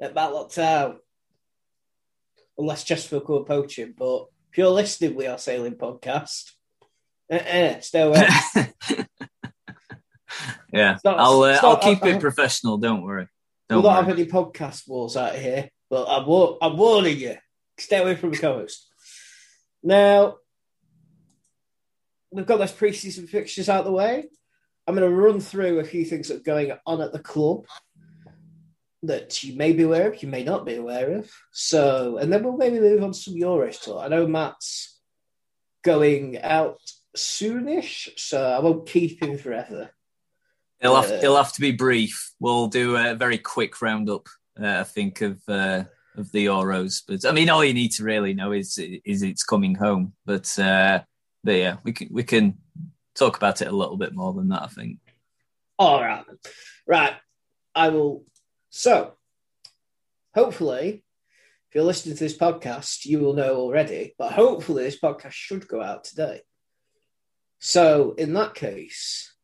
at 0.00 0.14
Matlock 0.14 0.52
Town, 0.52 0.98
unless 2.58 2.84
Chesterfield 2.84 3.26
come 3.26 3.44
poach 3.44 3.78
him. 3.78 3.94
But 3.96 4.26
if 4.50 4.58
you're 4.58 4.68
listening, 4.68 5.14
we 5.14 5.26
are 5.26 5.38
sailing 5.38 5.74
podcast 5.74 6.52
uh-uh, 7.30 7.80
stay 7.80 8.02
away. 8.02 8.26
yeah, 10.72 10.98
not, 11.04 11.18
I'll 11.18 11.42
uh, 11.42 11.58
I'll 11.62 11.76
keep 11.78 12.04
it 12.04 12.20
professional. 12.20 12.78
Don't 12.78 13.02
worry. 13.02 13.28
Don't 13.68 13.82
we'll 13.82 13.92
not 13.92 14.04
have 14.04 14.18
any 14.18 14.26
podcast 14.26 14.88
wars 14.88 15.16
out 15.16 15.34
here, 15.34 15.68
but 15.90 16.06
I'm, 16.06 16.24
I'm 16.62 16.78
warning 16.78 17.18
you. 17.18 17.36
Stay 17.76 17.98
away 17.98 18.16
from 18.16 18.30
the 18.30 18.38
co-host. 18.38 18.87
Now, 19.82 20.36
we've 22.30 22.46
got 22.46 22.58
those 22.58 22.72
preseason 22.72 23.28
fixtures 23.28 23.68
out 23.68 23.84
the 23.84 23.92
way. 23.92 24.28
I'm 24.86 24.94
going 24.94 25.08
to 25.08 25.14
run 25.14 25.40
through 25.40 25.80
a 25.80 25.84
few 25.84 26.04
things 26.04 26.28
that 26.28 26.38
are 26.38 26.40
going 26.40 26.72
on 26.86 27.00
at 27.02 27.12
the 27.12 27.18
club 27.18 27.66
that 29.02 29.42
you 29.44 29.56
may 29.56 29.72
be 29.72 29.84
aware 29.84 30.10
of, 30.10 30.22
you 30.22 30.28
may 30.28 30.42
not 30.42 30.66
be 30.66 30.74
aware 30.74 31.18
of. 31.18 31.30
So, 31.52 32.16
and 32.18 32.32
then 32.32 32.42
we'll 32.42 32.56
maybe 32.56 32.80
move 32.80 33.02
on 33.02 33.12
to 33.12 33.18
some 33.18 33.34
Euros 33.34 33.82
talk. 33.82 34.02
I 34.02 34.08
know 34.08 34.26
Matt's 34.26 34.98
going 35.84 36.38
out 36.42 36.80
soonish, 37.16 38.08
so 38.18 38.42
I 38.42 38.58
won't 38.60 38.88
keep 38.88 39.22
him 39.22 39.38
forever. 39.38 39.90
It'll 40.80 41.00
have, 41.00 41.10
uh, 41.10 41.14
it'll 41.14 41.36
have 41.36 41.52
to 41.52 41.60
be 41.60 41.72
brief. 41.72 42.32
We'll 42.40 42.68
do 42.68 42.96
a 42.96 43.14
very 43.14 43.38
quick 43.38 43.80
roundup, 43.82 44.28
uh, 44.60 44.80
I 44.80 44.84
think, 44.84 45.20
of 45.20 45.40
uh, 45.48 45.84
of 46.18 46.30
the 46.32 46.46
Euros. 46.46 47.02
But 47.06 47.24
I 47.24 47.32
mean, 47.32 47.50
all 47.50 47.64
you 47.64 47.74
need 47.74 47.92
to 47.92 48.04
really 48.04 48.34
know 48.34 48.52
is 48.52 48.78
is 48.78 49.22
it's 49.22 49.42
coming 49.42 49.74
home. 49.74 50.14
But 50.26 50.58
uh, 50.58 51.00
but 51.44 51.52
yeah, 51.52 51.76
we 51.84 51.92
can 51.92 52.08
we 52.10 52.24
can 52.24 52.58
talk 53.14 53.36
about 53.36 53.62
it 53.62 53.68
a 53.68 53.76
little 53.76 53.96
bit 53.96 54.14
more 54.14 54.32
than 54.32 54.48
that. 54.48 54.62
I 54.62 54.68
think. 54.68 54.98
All 55.78 56.02
right, 56.02 56.24
right. 56.86 57.14
I 57.74 57.90
will. 57.90 58.24
So, 58.70 59.14
hopefully, 60.34 61.04
if 61.68 61.74
you're 61.74 61.84
listening 61.84 62.16
to 62.16 62.24
this 62.24 62.36
podcast, 62.36 63.04
you 63.06 63.20
will 63.20 63.34
know 63.34 63.56
already. 63.56 64.14
But 64.18 64.32
hopefully, 64.32 64.84
this 64.84 65.00
podcast 65.00 65.32
should 65.32 65.68
go 65.68 65.82
out 65.82 66.04
today. 66.04 66.42
So, 67.60 68.14
in 68.18 68.34
that 68.34 68.54
case, 68.54 69.34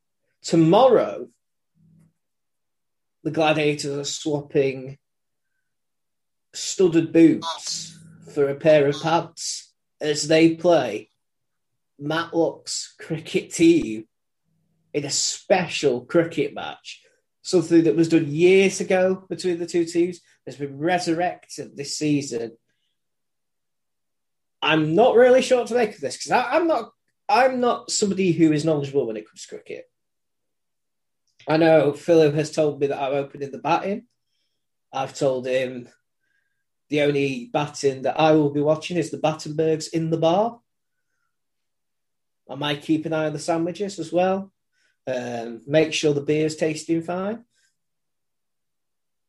tomorrow, 0.42 1.28
the 3.22 3.30
Gladiators 3.30 3.98
are 3.98 4.04
swapping 4.04 4.98
studded 6.56 7.12
boots 7.12 7.98
for 8.32 8.48
a 8.48 8.54
pair 8.54 8.86
of 8.86 9.00
pads 9.00 9.72
as 10.00 10.28
they 10.28 10.54
play 10.54 11.10
Matlock's 11.98 12.94
cricket 12.98 13.52
team 13.52 14.06
in 14.92 15.04
a 15.04 15.10
special 15.10 16.02
cricket 16.02 16.54
match. 16.54 17.02
Something 17.42 17.84
that 17.84 17.96
was 17.96 18.08
done 18.08 18.26
years 18.26 18.80
ago 18.80 19.24
between 19.28 19.58
the 19.58 19.66
two 19.66 19.84
teams 19.84 20.20
has 20.46 20.56
been 20.56 20.78
resurrected 20.78 21.76
this 21.76 21.96
season. 21.96 22.56
I'm 24.62 24.94
not 24.94 25.14
really 25.14 25.42
sure 25.42 25.58
what 25.58 25.68
to 25.68 25.74
make 25.74 25.94
of 25.94 26.00
this 26.00 26.16
because 26.16 26.30
I'm 26.30 26.66
not 26.66 26.90
I'm 27.28 27.60
not 27.60 27.90
somebody 27.90 28.32
who 28.32 28.52
is 28.52 28.64
knowledgeable 28.64 29.06
when 29.06 29.16
it 29.16 29.28
comes 29.28 29.42
to 29.42 29.48
cricket. 29.48 29.84
I 31.46 31.58
know 31.58 31.92
Philip 31.92 32.34
has 32.34 32.50
told 32.50 32.80
me 32.80 32.86
that 32.86 33.00
I'm 33.00 33.14
opening 33.14 33.50
the 33.50 33.58
batting. 33.58 34.06
I've 34.92 35.14
told 35.14 35.46
him 35.46 35.88
the 36.94 37.02
only 37.02 37.50
batting 37.52 38.02
that 38.02 38.20
I 38.20 38.32
will 38.32 38.50
be 38.50 38.60
watching 38.60 38.96
is 38.96 39.10
the 39.10 39.18
Battenbergs 39.18 39.92
in 39.92 40.10
the 40.10 40.16
bar. 40.16 40.60
I 42.48 42.54
might 42.54 42.82
keep 42.82 43.04
an 43.04 43.12
eye 43.12 43.26
on 43.26 43.32
the 43.32 43.40
sandwiches 43.40 43.98
as 43.98 44.12
well. 44.12 44.52
Um, 45.04 45.62
make 45.66 45.92
sure 45.92 46.14
the 46.14 46.20
beer's 46.20 46.54
tasting 46.54 47.02
fine. 47.02 47.44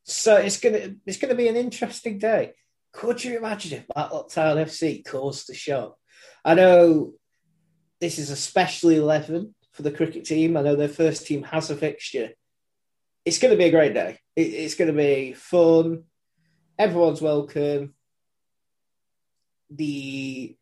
So 0.03 0.35
it's 0.35 0.59
gonna 0.59 0.93
it's 1.07 1.17
gonna 1.17 1.33
be 1.33 1.47
an 1.47 1.55
interesting 1.55 2.19
day. 2.19 2.53
Could 2.93 3.23
you 3.23 3.35
imagine 3.35 3.79
if 3.79 3.87
Matlock 3.95 4.29
Town 4.29 4.57
FC 4.57 5.03
caused 5.03 5.47
the 5.47 5.55
shot? 5.55 5.95
I 6.43 6.53
know 6.53 7.13
this 7.99 8.19
is 8.19 8.29
a 8.29 8.35
special 8.35 8.91
eleven 8.91 9.55
for 9.71 9.81
the 9.81 9.91
cricket 9.91 10.25
team. 10.25 10.55
I 10.55 10.61
know 10.61 10.75
their 10.75 10.87
first 10.87 11.25
team 11.25 11.41
has 11.43 11.71
a 11.71 11.75
fixture. 11.75 12.29
It's 13.25 13.39
going 13.39 13.51
to 13.51 13.57
be 13.57 13.65
a 13.65 13.71
great 13.71 13.95
day. 13.95 14.19
it's 14.35 14.75
going 14.75 14.91
to 14.91 14.97
be 14.97 15.33
fun. 15.33 16.03
Everyone's 16.77 17.21
welcome. 17.21 17.93
The 19.69 20.55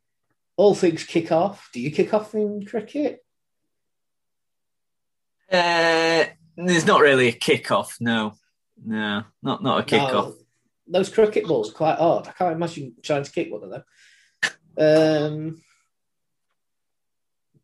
all 0.56 0.76
things 0.76 1.04
kick 1.04 1.32
off. 1.32 1.70
Do 1.74 1.80
you 1.80 1.92
kick 1.92 2.14
off 2.14 2.36
in 2.36 2.66
cricket? 2.66 3.26
Uh, 5.52 6.26
there's 6.56 6.86
not 6.86 7.02
really 7.02 7.28
a 7.28 7.34
kick 7.34 7.72
off. 7.72 7.98
No, 8.00 8.34
no, 8.84 9.24
not 9.42 9.64
not 9.64 9.80
a 9.80 9.84
kick 9.84 10.02
no, 10.02 10.18
off. 10.18 10.34
Those 10.88 11.10
cricket 11.10 11.46
balls 11.48 11.72
are 11.72 11.76
quite 11.76 11.98
hard. 11.98 12.28
I 12.28 12.32
can't 12.32 12.56
imagine 12.56 12.94
trying 13.02 13.24
to 13.24 13.32
kick 13.32 13.52
one 13.52 13.64
of 13.64 13.70
them. 13.70 13.84
Um, 14.78 15.62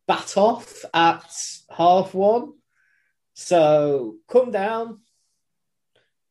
bat 0.08 0.38
off 0.38 0.86
at 0.94 1.32
half 1.70 2.14
one. 2.14 2.54
So 3.34 4.16
come 4.28 4.52
down. 4.52 5.02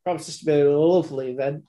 Promises 0.05 0.41
to 0.41 0.47
be 0.47 0.61
a 0.61 0.79
lovely 0.79 1.31
event. 1.31 1.65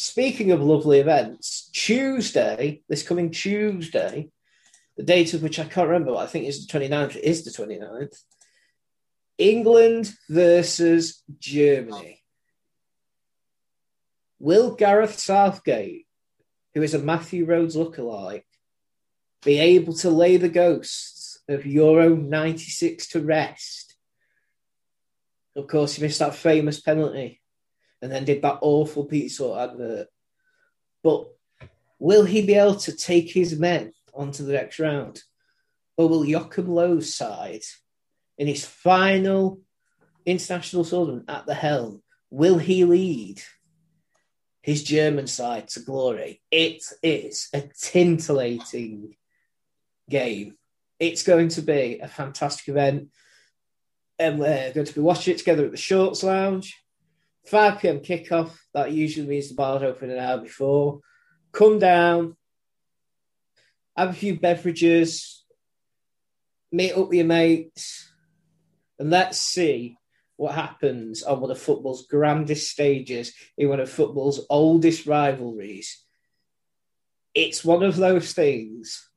Speaking 0.00 0.52
of 0.52 0.62
lovely 0.62 1.00
events, 1.00 1.70
Tuesday, 1.72 2.82
this 2.88 3.02
coming 3.02 3.32
Tuesday, 3.32 4.30
the 4.96 5.02
date 5.02 5.34
of 5.34 5.42
which 5.42 5.58
I 5.58 5.64
can't 5.64 5.88
remember, 5.88 6.14
I 6.14 6.26
think 6.26 6.46
is 6.46 6.64
the 6.64 6.78
29th, 6.78 7.16
it 7.16 7.24
is 7.24 7.42
the 7.42 7.50
29th. 7.50 8.16
England 9.38 10.12
versus 10.30 11.24
Germany. 11.40 12.22
Will 14.38 14.76
Gareth 14.76 15.18
Southgate, 15.18 16.06
who 16.74 16.82
is 16.82 16.94
a 16.94 17.00
Matthew 17.00 17.44
Rhodes 17.44 17.74
lookalike, 17.74 18.44
be 19.44 19.58
able 19.58 19.94
to 19.94 20.10
lay 20.10 20.36
the 20.36 20.48
ghosts 20.48 21.40
of 21.48 21.66
Euro 21.66 22.14
96 22.14 23.08
to 23.08 23.20
rest? 23.20 23.96
Of 25.56 25.66
course, 25.66 25.96
he 25.96 26.02
missed 26.04 26.20
that 26.20 26.36
famous 26.36 26.80
penalty 26.80 27.37
and 28.02 28.12
then 28.12 28.24
did 28.24 28.42
that 28.42 28.58
awful 28.60 29.04
Pete 29.04 29.40
advert. 29.40 30.08
But 31.02 31.28
will 31.98 32.24
he 32.24 32.42
be 32.42 32.54
able 32.54 32.76
to 32.76 32.96
take 32.96 33.30
his 33.30 33.58
men 33.58 33.92
onto 34.14 34.44
the 34.44 34.52
next 34.52 34.78
round? 34.78 35.22
Or 35.96 36.08
will 36.08 36.24
Joachim 36.24 36.66
Löw's 36.66 37.14
side, 37.14 37.62
in 38.36 38.46
his 38.46 38.64
final 38.64 39.60
international 40.24 40.84
tournament 40.84 41.24
at 41.28 41.46
the 41.46 41.54
helm, 41.54 42.02
will 42.30 42.58
he 42.58 42.84
lead 42.84 43.42
his 44.62 44.84
German 44.84 45.26
side 45.26 45.68
to 45.68 45.80
glory? 45.80 46.40
It 46.50 46.84
is 47.02 47.48
a 47.52 47.62
tintillating 47.62 49.16
game. 50.08 50.54
It's 51.00 51.22
going 51.22 51.48
to 51.50 51.62
be 51.62 52.00
a 52.00 52.08
fantastic 52.08 52.68
event. 52.68 53.08
And 54.18 54.38
we're 54.38 54.72
going 54.72 54.86
to 54.86 54.94
be 54.94 55.00
watching 55.00 55.34
it 55.34 55.38
together 55.38 55.64
at 55.64 55.70
the 55.70 55.76
Shorts 55.76 56.22
Lounge. 56.22 56.76
5 57.48 57.80
pm 57.80 58.00
kickoff. 58.00 58.52
That 58.74 58.92
usually 58.92 59.26
means 59.26 59.48
the 59.48 59.54
bar's 59.54 59.82
open 59.82 60.10
an 60.10 60.18
hour 60.18 60.38
before. 60.38 61.00
Come 61.50 61.78
down, 61.78 62.36
have 63.96 64.10
a 64.10 64.12
few 64.12 64.38
beverages, 64.38 65.44
meet 66.70 66.92
up 66.92 67.08
with 67.08 67.14
your 67.14 67.24
mates, 67.24 68.12
and 68.98 69.10
let's 69.10 69.38
see 69.38 69.96
what 70.36 70.54
happens 70.54 71.22
on 71.22 71.40
one 71.40 71.50
of 71.50 71.58
football's 71.58 72.06
grandest 72.06 72.70
stages 72.70 73.32
in 73.56 73.68
one 73.70 73.80
of 73.80 73.90
football's 73.90 74.44
oldest 74.50 75.06
rivalries. 75.06 76.04
It's 77.34 77.64
one 77.64 77.82
of 77.82 77.96
those 77.96 78.32
things 78.34 79.08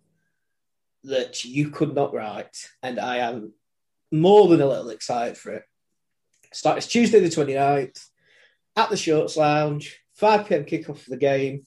that 1.04 1.44
you 1.44 1.70
could 1.70 1.94
not 1.94 2.14
write, 2.14 2.70
and 2.82 2.98
I 2.98 3.18
am 3.18 3.54
more 4.10 4.48
than 4.48 4.62
a 4.62 4.68
little 4.68 4.90
excited 4.90 5.38
for 5.38 5.52
it. 5.52 5.64
Starts 6.54 6.88
Tuesday 6.88 7.20
the 7.20 7.28
29th 7.28 8.11
at 8.76 8.90
the 8.90 8.98
Shorts 8.98 9.38
Lounge, 9.38 10.00
5 10.16 10.48
pm 10.48 10.66
kickoff 10.66 11.00
for 11.00 11.10
the 11.10 11.18
game. 11.18 11.66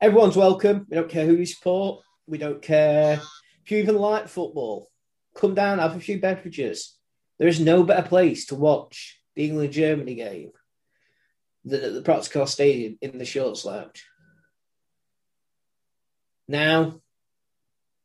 Everyone's 0.00 0.36
welcome. 0.36 0.86
We 0.88 0.96
don't 0.96 1.10
care 1.10 1.26
who 1.26 1.36
you 1.36 1.46
support. 1.46 2.04
We 2.26 2.38
don't 2.38 2.62
care 2.62 3.20
if 3.64 3.70
you 3.70 3.78
even 3.78 3.96
like 3.96 4.28
football. 4.28 4.90
Come 5.34 5.54
down, 5.54 5.78
have 5.78 5.96
a 5.96 6.00
few 6.00 6.20
beverages. 6.20 6.96
There 7.38 7.48
is 7.48 7.60
no 7.60 7.82
better 7.82 8.06
place 8.06 8.46
to 8.46 8.54
watch 8.54 9.20
the 9.34 9.46
England 9.46 9.72
Germany 9.72 10.14
game 10.14 10.52
than 11.64 11.82
at 11.82 11.94
the 11.94 12.02
Proctor 12.02 12.30
Cars 12.30 12.50
Stadium 12.50 12.98
in 13.00 13.18
the 13.18 13.24
Shorts 13.24 13.64
Lounge. 13.64 14.06
Now, 16.48 17.00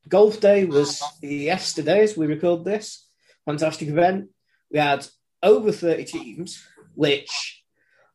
Golf 0.08 0.40
Day 0.40 0.66
was 0.66 1.02
yesterday 1.22 2.02
as 2.02 2.18
we 2.18 2.28
record 2.28 2.66
this. 2.66 3.08
Fantastic 3.46 3.88
event. 3.88 4.30
We 4.72 4.80
had 4.80 5.08
over 5.42 5.72
30 5.72 6.04
teams 6.06 6.66
which 6.96 7.64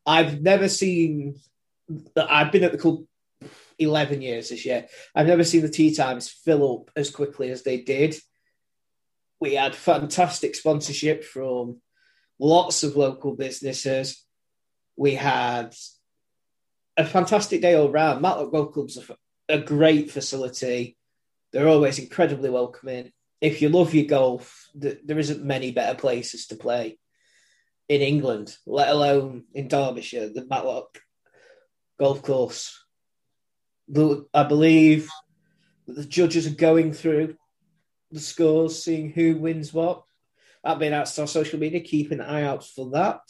I've 0.07 0.41
never 0.41 0.69
seen. 0.69 1.37
I've 2.17 2.53
been 2.53 2.65
at 2.65 2.73
the 2.73 2.79
club 2.79 3.05
11 3.79 4.23
years 4.23 4.49
this 4.49 4.65
year. 4.65 4.87
I've 5.15 5.27
never 5.27 5.45
seen 5.45 5.63
the 5.63 5.69
tea 5.69 5.95
times 5.95 6.29
fill 6.29 6.81
up 6.81 6.91
as 6.97 7.11
quickly 7.11 7.51
as 7.51 7.63
they 7.63 7.81
did. 7.81 8.17
We 9.41 9.55
had 9.55 9.75
fantastic 9.75 10.55
sponsorship 10.55 11.25
from 11.25 11.81
lots 12.39 12.83
of 12.83 12.97
local 12.97 13.35
businesses. 13.35 14.25
We 14.97 15.15
had 15.15 15.75
a 16.97 17.05
fantastic 17.05 17.63
day 17.63 17.75
all 17.75 17.91
round. 17.91 18.21
Matlock 18.21 18.51
Golf 18.51 18.73
Club's 18.73 18.99
a, 18.99 19.17
a 19.49 19.59
great 19.61 20.11
facility. 20.11 20.97
They're 21.53 21.69
always 21.69 21.99
incredibly 21.99 22.51
welcoming. 22.51 23.13
If 23.41 23.63
you 23.63 23.69
love 23.69 23.95
your 23.95 24.07
golf, 24.07 24.69
th- 24.81 24.99
there 25.05 25.19
isn't 25.19 25.45
many 25.45 25.71
better 25.71 25.97
places 25.97 26.49
to 26.49 26.57
play 26.57 26.99
in 27.89 28.03
England, 28.03 28.57
let 28.67 28.89
alone 28.89 29.45
in 29.55 29.69
Derbyshire, 29.69 30.29
the 30.29 30.47
Matlock 30.47 31.01
Golf 31.99 32.23
Course. 32.23 32.85
I 34.35 34.43
believe 34.45 35.09
that 35.87 35.95
the 35.95 36.05
judges 36.05 36.47
are 36.47 36.55
going 36.55 36.93
through 36.93 37.37
the 38.11 38.21
scores, 38.21 38.83
seeing 38.83 39.11
who 39.11 39.37
wins 39.39 39.73
what. 39.73 40.03
That'll 40.63 40.79
be 40.79 40.87
announced 40.87 41.19
on 41.19 41.27
social 41.27 41.59
media. 41.59 41.81
Keep 41.81 42.11
an 42.11 42.21
eye 42.21 42.43
out 42.43 42.65
for 42.65 42.91
that. 42.91 43.21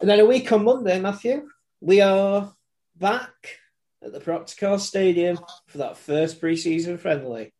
And 0.00 0.08
then 0.10 0.20
a 0.20 0.26
week 0.26 0.50
on 0.52 0.64
Monday, 0.64 1.00
Matthew, 1.00 1.48
we 1.80 2.00
are 2.00 2.52
back 2.96 3.58
at 4.02 4.12
the 4.12 4.20
Proctor 4.20 4.56
Cars 4.58 4.84
Stadium 4.84 5.38
for 5.66 5.78
that 5.78 5.98
first 5.98 6.40
preseason 6.40 6.98
friendly. 6.98 7.52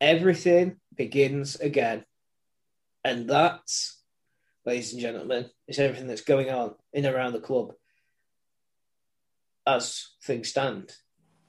Everything 0.00 0.76
begins 0.94 1.56
again. 1.56 2.04
And 3.04 3.28
that, 3.28 3.60
ladies 4.64 4.92
and 4.92 5.02
gentlemen, 5.02 5.50
is 5.68 5.78
everything 5.78 6.06
that's 6.06 6.22
going 6.22 6.48
on 6.50 6.74
in 6.92 7.04
and 7.04 7.14
around 7.14 7.34
the 7.34 7.40
club 7.40 7.72
as 9.66 10.08
things 10.22 10.48
stand. 10.48 10.90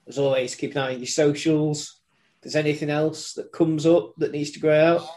As 0.08 0.18
always, 0.18 0.56
keep 0.56 0.72
an 0.72 0.78
eye 0.80 0.94
on 0.94 1.00
your 1.00 1.08
socials. 1.08 2.02
If 2.36 2.42
there's 2.44 2.56
anything 2.56 2.90
else 2.90 3.34
that 3.34 3.52
comes 3.52 3.86
up 3.86 4.14
that 4.18 4.32
needs 4.32 4.52
to 4.52 4.60
grow 4.60 4.98
out, 4.98 5.08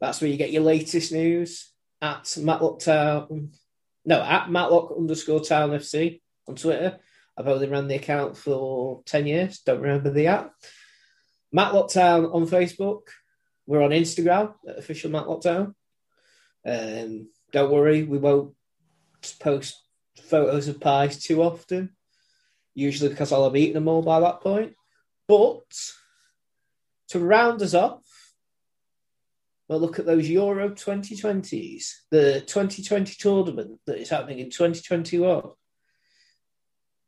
that's 0.00 0.20
where 0.20 0.30
you 0.30 0.36
get 0.36 0.52
your 0.52 0.62
latest 0.62 1.12
news 1.12 1.70
at 2.02 2.36
Matlock 2.40 2.80
Town. 2.80 3.50
No, 4.04 4.20
at 4.20 4.50
Matlock 4.50 4.92
underscore 4.96 5.40
Town 5.40 5.70
FC 5.70 6.20
on 6.48 6.56
Twitter. 6.56 6.98
I've 7.36 7.48
only 7.48 7.68
ran 7.68 7.88
the 7.88 7.96
account 7.96 8.36
for 8.36 9.02
10 9.06 9.26
years. 9.26 9.58
Don't 9.60 9.80
remember 9.80 10.10
the 10.10 10.28
app. 10.28 10.52
Matlock 11.52 11.90
Town 11.90 12.26
on 12.26 12.46
Facebook. 12.46 13.02
We're 13.66 13.82
on 13.82 13.90
Instagram 13.90 14.54
at 14.68 14.78
official 14.78 15.10
Matlock 15.10 15.42
Town. 15.42 15.74
Um, 16.66 17.28
don't 17.52 17.72
worry, 17.72 18.02
we 18.02 18.18
won't 18.18 18.54
post 19.40 19.82
photos 20.22 20.68
of 20.68 20.80
pies 20.80 21.22
too 21.22 21.42
often 21.42 21.90
usually 22.74 23.08
because 23.10 23.32
I'll 23.32 23.44
have 23.44 23.56
eaten 23.56 23.74
them 23.74 23.88
all 23.88 24.02
by 24.02 24.20
that 24.20 24.40
point. 24.40 24.74
But 25.26 25.62
to 27.08 27.18
round 27.20 27.62
us 27.62 27.74
off, 27.74 28.02
we'll 29.68 29.80
look 29.80 29.98
at 29.98 30.06
those 30.06 30.28
Euro 30.28 30.70
2020s, 30.70 31.86
the 32.10 32.40
2020 32.40 33.14
tournament 33.18 33.80
that 33.86 33.98
is 33.98 34.10
happening 34.10 34.40
in 34.40 34.50
2021. 34.50 35.50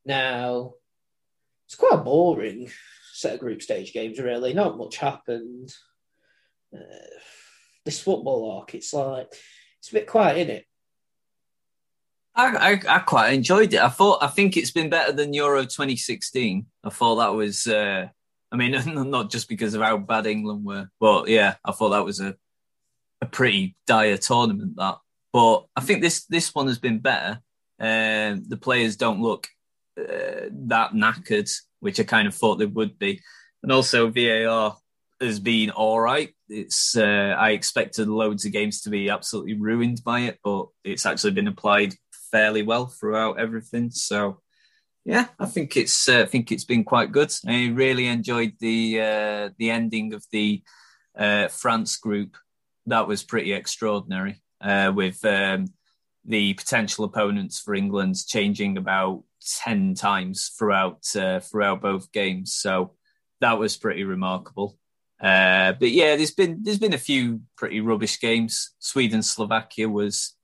Now, 0.04 0.74
it's 1.66 1.74
quite 1.74 1.94
a 1.94 1.98
boring 1.98 2.70
set 3.12 3.34
of 3.34 3.40
group 3.40 3.60
stage 3.60 3.92
games, 3.92 4.20
really. 4.20 4.54
Not 4.54 4.78
much 4.78 4.96
happened. 4.96 5.72
Uh, 6.74 6.80
this 7.84 8.00
football 8.00 8.58
arc, 8.58 8.74
it's 8.74 8.92
like, 8.92 9.32
it's 9.78 9.90
a 9.90 9.94
bit 9.94 10.06
quiet, 10.06 10.38
isn't 10.38 10.56
it? 10.56 10.66
I, 12.34 12.72
I, 12.72 12.96
I, 12.96 12.98
quite 12.98 13.32
enjoyed 13.32 13.72
it. 13.72 13.80
I 13.80 13.88
thought 13.88 14.22
I 14.22 14.26
think 14.26 14.56
it's 14.56 14.70
been 14.70 14.90
better 14.90 15.10
than 15.10 15.32
Euro 15.32 15.62
2016. 15.62 16.66
I 16.84 16.90
thought 16.90 17.16
that 17.16 17.34
was. 17.34 17.66
Uh, 17.66 18.08
I 18.52 18.56
mean, 18.56 18.76
not 19.10 19.30
just 19.30 19.48
because 19.48 19.74
of 19.74 19.80
how 19.80 19.96
bad 19.96 20.26
England 20.26 20.64
were, 20.64 20.88
but 21.00 21.28
yeah, 21.28 21.54
I 21.64 21.72
thought 21.72 21.90
that 21.90 22.04
was 22.04 22.20
a 22.20 22.36
a 23.22 23.26
pretty 23.26 23.74
dire 23.86 24.18
tournament. 24.18 24.76
That, 24.76 24.98
but 25.32 25.66
I 25.74 25.80
think 25.80 26.02
this 26.02 26.26
this 26.26 26.54
one 26.54 26.66
has 26.66 26.78
been 26.78 26.98
better. 26.98 27.40
Uh, 27.80 28.36
the 28.46 28.58
players 28.60 28.96
don't 28.96 29.22
look 29.22 29.48
uh, 29.98 30.48
that 30.50 30.92
knackered, 30.92 31.50
which 31.80 32.00
I 32.00 32.04
kind 32.04 32.28
of 32.28 32.34
thought 32.34 32.56
they 32.56 32.66
would 32.66 32.98
be, 32.98 33.22
and 33.62 33.72
also 33.72 34.10
VAR 34.10 34.76
has 35.20 35.40
been 35.40 35.70
all 35.70 36.00
right. 36.00 36.30
It's 36.48 36.96
uh, 36.96 37.34
I 37.38 37.50
expected 37.50 38.08
loads 38.08 38.44
of 38.44 38.52
games 38.52 38.82
to 38.82 38.90
be 38.90 39.10
absolutely 39.10 39.54
ruined 39.54 40.02
by 40.04 40.20
it, 40.20 40.38
but 40.44 40.68
it's 40.84 41.06
actually 41.06 41.32
been 41.32 41.48
applied 41.48 41.94
fairly 42.30 42.62
well 42.62 42.86
throughout 42.86 43.38
everything. 43.38 43.90
So 43.90 44.40
yeah, 45.04 45.28
I 45.38 45.46
think 45.46 45.76
it's 45.76 46.08
uh, 46.08 46.22
I 46.22 46.26
think 46.26 46.50
it's 46.50 46.64
been 46.64 46.84
quite 46.84 47.12
good. 47.12 47.32
I 47.46 47.68
really 47.68 48.06
enjoyed 48.06 48.54
the 48.60 49.00
uh, 49.00 49.50
the 49.58 49.70
ending 49.70 50.14
of 50.14 50.24
the 50.32 50.62
uh, 51.16 51.48
France 51.48 51.96
group. 51.96 52.36
That 52.86 53.08
was 53.08 53.22
pretty 53.22 53.52
extraordinary. 53.52 54.42
Uh, 54.60 54.90
with 54.94 55.22
um, 55.24 55.66
the 56.24 56.54
potential 56.54 57.04
opponents 57.04 57.60
for 57.60 57.74
England 57.74 58.16
changing 58.26 58.78
about 58.78 59.22
ten 59.60 59.94
times 59.94 60.52
throughout 60.58 61.04
uh, 61.14 61.40
throughout 61.40 61.80
both 61.80 62.10
games. 62.10 62.54
So 62.54 62.94
that 63.40 63.58
was 63.58 63.76
pretty 63.76 64.04
remarkable. 64.04 64.76
Uh, 65.20 65.72
but 65.72 65.90
yeah, 65.90 66.16
there's 66.16 66.34
been 66.34 66.60
there's 66.62 66.78
been 66.78 66.92
a 66.92 66.98
few 66.98 67.40
pretty 67.56 67.80
rubbish 67.80 68.20
games. 68.20 68.74
Sweden 68.78 69.22
Slovakia 69.22 69.88
was 69.88 70.34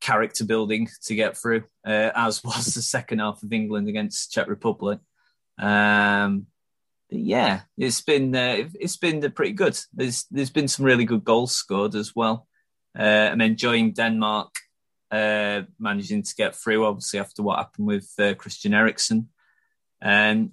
character 0.00 0.44
building 0.44 0.88
to 1.04 1.14
get 1.14 1.36
through, 1.36 1.64
uh, 1.86 2.10
as 2.14 2.42
was 2.44 2.74
the 2.74 2.82
second 2.82 3.18
half 3.18 3.42
of 3.42 3.52
England 3.52 3.88
against 3.88 4.32
Czech 4.32 4.48
Republic. 4.48 5.00
Um, 5.58 6.46
yeah, 7.10 7.62
it's 7.76 8.00
been 8.00 8.34
uh, 8.34 8.68
it's 8.78 8.96
been 8.96 9.20
pretty 9.32 9.52
good. 9.52 9.78
There's 9.92 10.24
there's 10.30 10.50
been 10.50 10.68
some 10.68 10.84
really 10.84 11.04
good 11.04 11.24
goals 11.24 11.52
scored 11.52 11.94
as 11.94 12.14
well. 12.14 12.46
Uh, 12.98 13.30
I'm 13.32 13.40
enjoying 13.40 13.92
Denmark 13.92 14.50
uh, 15.10 15.62
managing 15.78 16.22
to 16.22 16.34
get 16.34 16.54
through, 16.54 16.84
obviously 16.84 17.20
after 17.20 17.42
what 17.42 17.58
happened 17.58 17.86
with 17.86 18.12
uh, 18.18 18.34
Christian 18.34 18.74
Eriksen. 18.74 19.28
And 20.00 20.52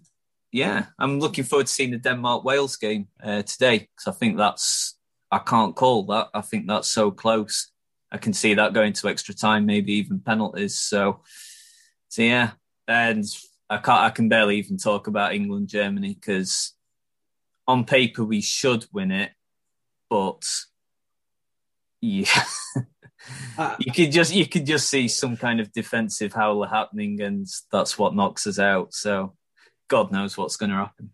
yeah, 0.55 0.85
I'm 0.97 1.19
looking 1.19 1.43
forward 1.43 1.67
to 1.67 1.73
seeing 1.73 1.91
the 1.91 1.97
Denmark 1.97 2.45
Wales 2.45 2.77
game 2.77 3.09
uh, 3.21 3.41
today 3.41 3.79
because 3.79 4.07
I 4.07 4.11
think 4.17 4.37
that's 4.37 4.97
I 5.29 5.39
can't 5.39 5.75
call 5.75 6.05
that. 6.05 6.29
I 6.33 6.39
think 6.39 6.65
that's 6.65 6.89
so 6.89 7.11
close. 7.11 7.71
I 8.09 8.17
can 8.17 8.31
see 8.31 8.53
that 8.53 8.71
going 8.71 8.93
to 8.93 9.09
extra 9.09 9.35
time, 9.35 9.65
maybe 9.65 9.91
even 9.95 10.21
penalties. 10.21 10.79
So, 10.79 11.23
so 12.07 12.21
yeah, 12.21 12.51
and 12.87 13.25
I 13.69 13.79
can't. 13.79 13.99
I 13.99 14.09
can 14.11 14.29
barely 14.29 14.55
even 14.55 14.77
talk 14.77 15.07
about 15.07 15.33
England 15.33 15.67
Germany 15.67 16.13
because 16.13 16.73
on 17.67 17.83
paper 17.83 18.23
we 18.23 18.39
should 18.39 18.85
win 18.93 19.11
it, 19.11 19.31
but 20.09 20.41
yeah. 21.99 22.43
Uh, 23.57 23.75
you 23.79 23.91
could 23.91 24.13
just 24.13 24.33
you 24.33 24.47
could 24.47 24.65
just 24.65 24.87
see 24.87 25.09
some 25.09 25.35
kind 25.35 25.59
of 25.59 25.73
defensive 25.73 26.31
howler 26.31 26.69
happening, 26.69 27.19
and 27.19 27.45
that's 27.73 27.99
what 27.99 28.15
knocks 28.15 28.47
us 28.47 28.57
out. 28.57 28.93
So, 28.93 29.35
God 29.87 30.11
knows 30.11 30.37
what's 30.37 30.57
going 30.57 30.71
to 30.71 30.77
happen. 30.77 31.11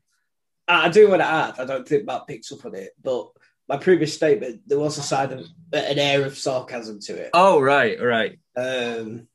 I 0.68 0.90
do 0.90 1.10
want 1.10 1.22
to 1.22 1.28
add. 1.28 1.60
I 1.60 1.66
don't 1.66 1.88
think 1.88 2.06
Matt 2.06 2.28
picks 2.28 2.52
up 2.52 2.66
on 2.66 2.76
it, 2.76 2.92
but 3.02 3.30
my 3.68 3.78
previous 3.78 4.14
statement, 4.14 4.62
there 4.66 4.80
was 4.80 4.98
a 4.98 5.02
side 5.02 5.32
of 5.32 5.48
an 5.74 6.00
air 6.00 6.26
of 6.26 6.38
sarcasm 6.38 7.00
to 7.02 7.16
it. 7.16 7.30
Oh, 7.34 7.60
right, 7.60 8.02
right. 8.02 8.40
Um, 8.56 9.28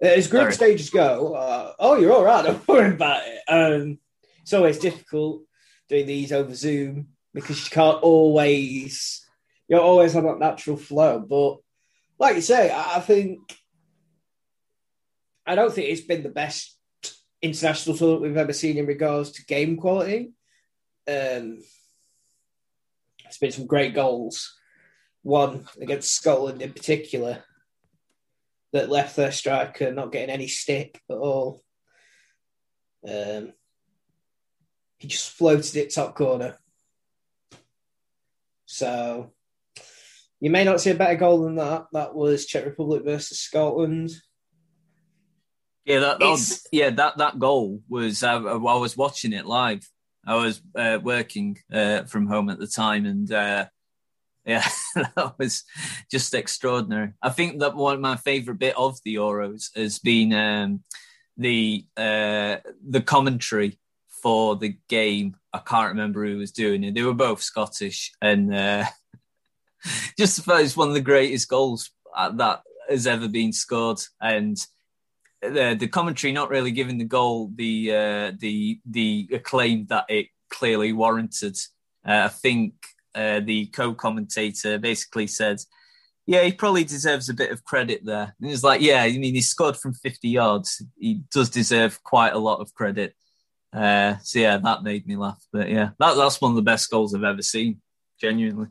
as 0.00 0.28
group 0.28 0.42
Sorry. 0.42 0.52
stages 0.52 0.90
go, 0.90 1.34
uh, 1.34 1.72
oh, 1.78 1.96
you're 1.96 2.12
all 2.12 2.24
right. 2.24 2.44
Don't 2.46 2.66
worry 2.68 2.92
about 2.92 3.22
it. 3.26 3.40
Um, 3.48 3.98
it's 4.42 4.52
always 4.52 4.78
difficult 4.78 5.42
doing 5.88 6.06
these 6.06 6.32
over 6.32 6.54
Zoom 6.54 7.08
because 7.32 7.64
you 7.64 7.70
can't 7.70 8.02
always, 8.02 9.26
you 9.68 9.76
don't 9.76 9.84
always 9.84 10.12
have 10.12 10.24
that 10.24 10.38
natural 10.38 10.76
flow. 10.76 11.18
But 11.18 11.58
like 12.18 12.36
you 12.36 12.42
say, 12.42 12.72
I 12.72 13.00
think, 13.00 13.40
I 15.46 15.54
don't 15.54 15.72
think 15.72 15.88
it's 15.88 16.02
been 16.02 16.22
the 16.22 16.28
best 16.28 16.76
international 17.44 17.96
tournament 17.96 18.22
we've 18.22 18.36
ever 18.36 18.52
seen 18.52 18.78
in 18.78 18.86
regards 18.86 19.32
to 19.32 19.44
game 19.44 19.76
quality. 19.76 20.32
Um, 21.06 21.62
it's 23.26 23.38
been 23.38 23.52
some 23.52 23.66
great 23.66 23.94
goals. 23.94 24.58
One 25.22 25.66
against 25.80 26.14
Scotland 26.14 26.62
in 26.62 26.72
particular 26.72 27.44
that 28.72 28.90
left 28.90 29.16
their 29.16 29.32
striker 29.32 29.92
not 29.92 30.12
getting 30.12 30.30
any 30.30 30.48
stick 30.48 31.00
at 31.10 31.16
all. 31.16 31.62
Um, 33.06 33.52
he 34.98 35.08
just 35.08 35.30
floated 35.30 35.76
it 35.76 35.94
top 35.94 36.14
corner. 36.14 36.58
So 38.66 39.32
you 40.40 40.50
may 40.50 40.64
not 40.64 40.80
see 40.80 40.90
a 40.90 40.94
better 40.94 41.16
goal 41.16 41.44
than 41.44 41.56
that. 41.56 41.86
That 41.92 42.14
was 42.14 42.46
Czech 42.46 42.64
Republic 42.64 43.04
versus 43.04 43.40
Scotland. 43.40 44.10
Yeah, 45.84 46.00
that, 46.00 46.18
that 46.18 46.30
was, 46.30 46.66
yeah 46.72 46.90
that 46.90 47.18
that 47.18 47.38
goal 47.38 47.82
was. 47.88 48.22
Uh, 48.22 48.42
I 48.42 48.76
was 48.76 48.96
watching 48.96 49.34
it 49.34 49.44
live, 49.44 49.86
I 50.26 50.36
was 50.36 50.62
uh, 50.74 50.98
working 51.02 51.58
uh, 51.72 52.04
from 52.04 52.26
home 52.26 52.48
at 52.48 52.58
the 52.58 52.66
time, 52.66 53.04
and 53.06 53.30
uh, 53.30 53.66
yeah, 54.46 54.66
that 54.94 55.34
was 55.38 55.64
just 56.10 56.34
extraordinary. 56.34 57.12
I 57.22 57.30
think 57.30 57.60
that 57.60 57.74
one 57.74 57.94
of 57.94 58.00
my 58.00 58.16
favourite 58.16 58.58
bit 58.60 58.76
of 58.76 58.98
the 59.04 59.16
Euros 59.16 59.74
has 59.76 59.98
been 59.98 60.32
um, 60.32 60.82
the 61.36 61.86
uh, 61.96 62.56
the 62.86 63.02
commentary 63.04 63.78
for 64.22 64.56
the 64.56 64.76
game. 64.88 65.36
I 65.52 65.58
can't 65.58 65.90
remember 65.90 66.24
who 66.24 66.38
was 66.38 66.52
doing 66.52 66.84
it. 66.84 66.94
They 66.94 67.02
were 67.02 67.14
both 67.14 67.42
Scottish, 67.42 68.12
and 68.20 68.54
uh, 68.54 68.84
just 70.18 70.42
it's 70.46 70.76
one 70.76 70.88
of 70.88 70.94
the 70.94 71.00
greatest 71.00 71.48
goals 71.48 71.90
uh, 72.16 72.30
that 72.32 72.62
has 72.88 73.06
ever 73.06 73.28
been 73.28 73.52
scored, 73.52 74.00
and 74.20 74.58
the 75.52 75.76
the 75.78 75.88
commentary 75.88 76.32
not 76.32 76.50
really 76.50 76.70
giving 76.70 76.98
the 76.98 77.04
goal 77.04 77.50
the 77.54 77.90
uh, 77.90 78.32
the 78.38 78.80
the 78.88 79.28
acclaim 79.32 79.86
that 79.86 80.06
it 80.08 80.28
clearly 80.50 80.92
warranted. 80.92 81.56
Uh, 82.06 82.24
I 82.24 82.28
think 82.28 82.74
uh, 83.14 83.40
the 83.40 83.66
co-commentator 83.66 84.78
basically 84.78 85.26
said, 85.26 85.58
"Yeah, 86.26 86.42
he 86.42 86.52
probably 86.52 86.84
deserves 86.84 87.28
a 87.28 87.34
bit 87.34 87.50
of 87.50 87.64
credit 87.64 88.04
there." 88.04 88.34
And 88.40 88.50
he's 88.50 88.64
like, 88.64 88.80
"Yeah, 88.80 89.02
I 89.02 89.16
mean, 89.16 89.34
he 89.34 89.42
scored 89.42 89.76
from 89.76 89.94
50 89.94 90.28
yards. 90.28 90.82
He 90.98 91.22
does 91.32 91.50
deserve 91.50 92.02
quite 92.02 92.32
a 92.32 92.38
lot 92.38 92.60
of 92.60 92.74
credit." 92.74 93.14
Uh, 93.72 94.16
so 94.22 94.38
yeah, 94.38 94.56
that 94.58 94.84
made 94.84 95.06
me 95.06 95.16
laugh. 95.16 95.44
But 95.52 95.68
yeah, 95.68 95.90
that, 95.98 96.14
that's 96.14 96.40
one 96.40 96.52
of 96.52 96.56
the 96.56 96.62
best 96.62 96.90
goals 96.90 97.14
I've 97.14 97.24
ever 97.24 97.42
seen. 97.42 97.80
genuinely. 98.20 98.68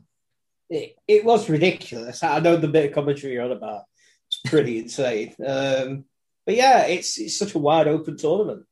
It, 0.70 0.96
it 1.06 1.24
was 1.24 1.50
ridiculous. 1.50 2.22
I 2.22 2.40
know 2.40 2.56
the 2.56 2.68
bit 2.68 2.86
of 2.86 2.94
commentary 2.94 3.34
you're 3.34 3.44
on 3.44 3.52
about. 3.52 3.82
It's 4.28 4.40
pretty 4.50 4.78
insane. 4.82 5.34
Um, 5.46 6.06
but 6.46 6.54
yeah, 6.54 6.82
it's 6.86 7.18
it's 7.18 7.38
such 7.38 7.54
a 7.54 7.58
wide 7.58 7.88
open 7.88 8.16
tournament. 8.16 8.64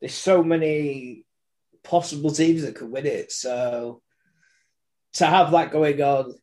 There's 0.00 0.14
so 0.14 0.42
many 0.42 1.24
possible 1.82 2.30
teams 2.30 2.62
that 2.62 2.74
could 2.74 2.90
win 2.90 3.06
it. 3.06 3.32
So 3.32 4.02
to 5.14 5.26
have 5.26 5.50
that 5.52 5.72
going 5.72 6.00
on 6.02 6.34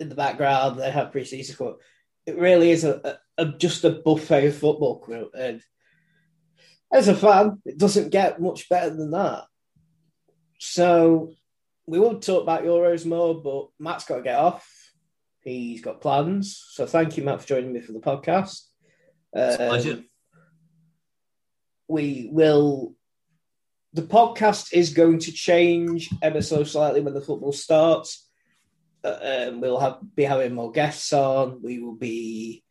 in 0.00 0.08
the 0.08 0.14
background, 0.14 0.78
they 0.78 0.90
have 0.90 1.12
pre-season 1.12 1.74
It 2.26 2.38
really 2.38 2.70
is 2.70 2.84
a, 2.84 3.18
a, 3.36 3.46
just 3.46 3.84
a 3.84 3.90
buffet 3.90 4.46
of 4.46 4.56
football, 4.56 5.04
and 5.36 5.60
as 6.92 7.08
a 7.08 7.14
fan, 7.14 7.60
it 7.64 7.76
doesn't 7.76 8.10
get 8.10 8.40
much 8.40 8.68
better 8.68 8.90
than 8.90 9.10
that. 9.10 9.44
So 10.58 11.32
we 11.86 11.98
won't 11.98 12.22
talk 12.22 12.42
about 12.42 12.64
Euros 12.64 13.04
more, 13.04 13.42
but 13.42 13.68
Matt's 13.78 14.04
got 14.04 14.16
to 14.16 14.22
get 14.22 14.38
off. 14.38 14.66
He's 15.40 15.82
got 15.82 16.00
plans. 16.00 16.64
So 16.70 16.86
thank 16.86 17.16
you, 17.16 17.24
Matt, 17.24 17.42
for 17.42 17.48
joining 17.48 17.72
me 17.72 17.80
for 17.80 17.92
the 17.92 17.98
podcast. 17.98 18.62
Um. 19.34 20.04
We 21.88 22.28
will. 22.32 22.94
The 23.92 24.02
podcast 24.02 24.72
is 24.72 24.94
going 24.94 25.20
to 25.20 25.32
change 25.32 26.10
ever 26.22 26.42
so 26.42 26.64
slightly 26.64 27.00
when 27.00 27.14
the 27.14 27.20
football 27.20 27.52
starts. 27.52 28.28
Uh, 29.04 29.48
um, 29.48 29.60
we'll 29.60 29.78
have 29.78 29.98
be 30.14 30.24
having 30.24 30.54
more 30.54 30.72
guests 30.72 31.12
on. 31.12 31.60
We 31.62 31.78
will 31.78 31.94
be 31.94 32.64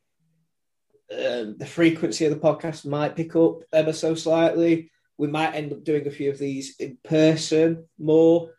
um, 1.12 1.58
the 1.58 1.66
frequency 1.66 2.26
of 2.26 2.32
the 2.32 2.40
podcast 2.40 2.86
might 2.86 3.16
pick 3.16 3.36
up 3.36 3.64
ever 3.72 3.94
so 3.94 4.16
slightly. 4.16 4.92
We 5.18 5.28
might 5.28 5.54
end 5.54 5.72
up 5.72 5.84
doing 5.84 6.08
a 6.08 6.12
few 6.12 6.32
of 6.32 6.40
these 6.40 6.76
in 6.80 6.98
person 7.04 7.86
more 8.00 8.50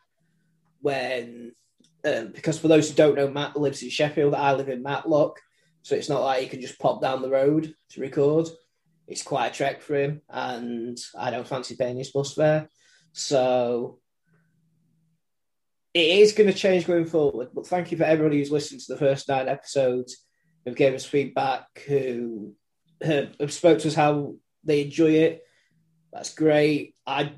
when, 0.81 1.53
um, 2.05 2.29
because 2.33 2.59
for 2.59 2.69
those 2.69 2.89
who 2.89 2.95
don't 2.95 3.17
know, 3.17 3.29
Matt 3.29 3.57
lives 3.57 3.83
in 3.83 3.91
Sheffield. 3.91 4.35
I 4.35 4.55
live 4.55 4.69
in 4.69 4.83
Matlock, 4.83 5.41
so 5.85 5.95
it's 5.95 6.09
not 6.09 6.23
like 6.23 6.41
he 6.41 6.49
can 6.49 6.63
just 6.63 6.79
pop 6.79 7.03
down 7.03 7.21
the 7.21 7.29
road 7.29 7.75
to 7.91 8.01
record. 8.01 8.49
It's 9.07 9.23
quite 9.23 9.49
a 9.49 9.55
trek 9.55 9.83
for 9.83 9.95
him, 9.95 10.23
and 10.31 10.99
I 11.17 11.31
don't 11.31 11.47
fancy 11.47 11.77
paying 11.77 11.99
his 11.99 12.11
bus 12.11 12.33
fare. 12.33 12.71
So 13.13 13.99
it 15.93 16.19
is 16.21 16.33
going 16.33 16.51
to 16.51 16.59
change 16.59 16.87
going 16.87 17.05
forward. 17.05 17.49
But 17.55 17.67
thank 17.67 17.93
you 17.93 17.99
for 17.99 18.05
everybody 18.05 18.39
who's 18.39 18.51
listened 18.51 18.81
to 18.81 18.95
the 18.95 18.99
first 18.99 19.29
nine 19.29 19.47
episodes 19.47 20.25
who 20.65 20.73
gave 20.73 20.95
us 20.95 21.05
feedback, 21.05 21.67
who 21.87 22.55
have 23.03 23.53
spoke 23.53 23.79
to 23.81 23.89
us 23.89 23.95
how 23.95 24.37
they 24.65 24.83
enjoy 24.83 25.11
it. 25.11 25.43
That's 26.15 26.35
great. 26.35 26.95
I, 27.07 27.35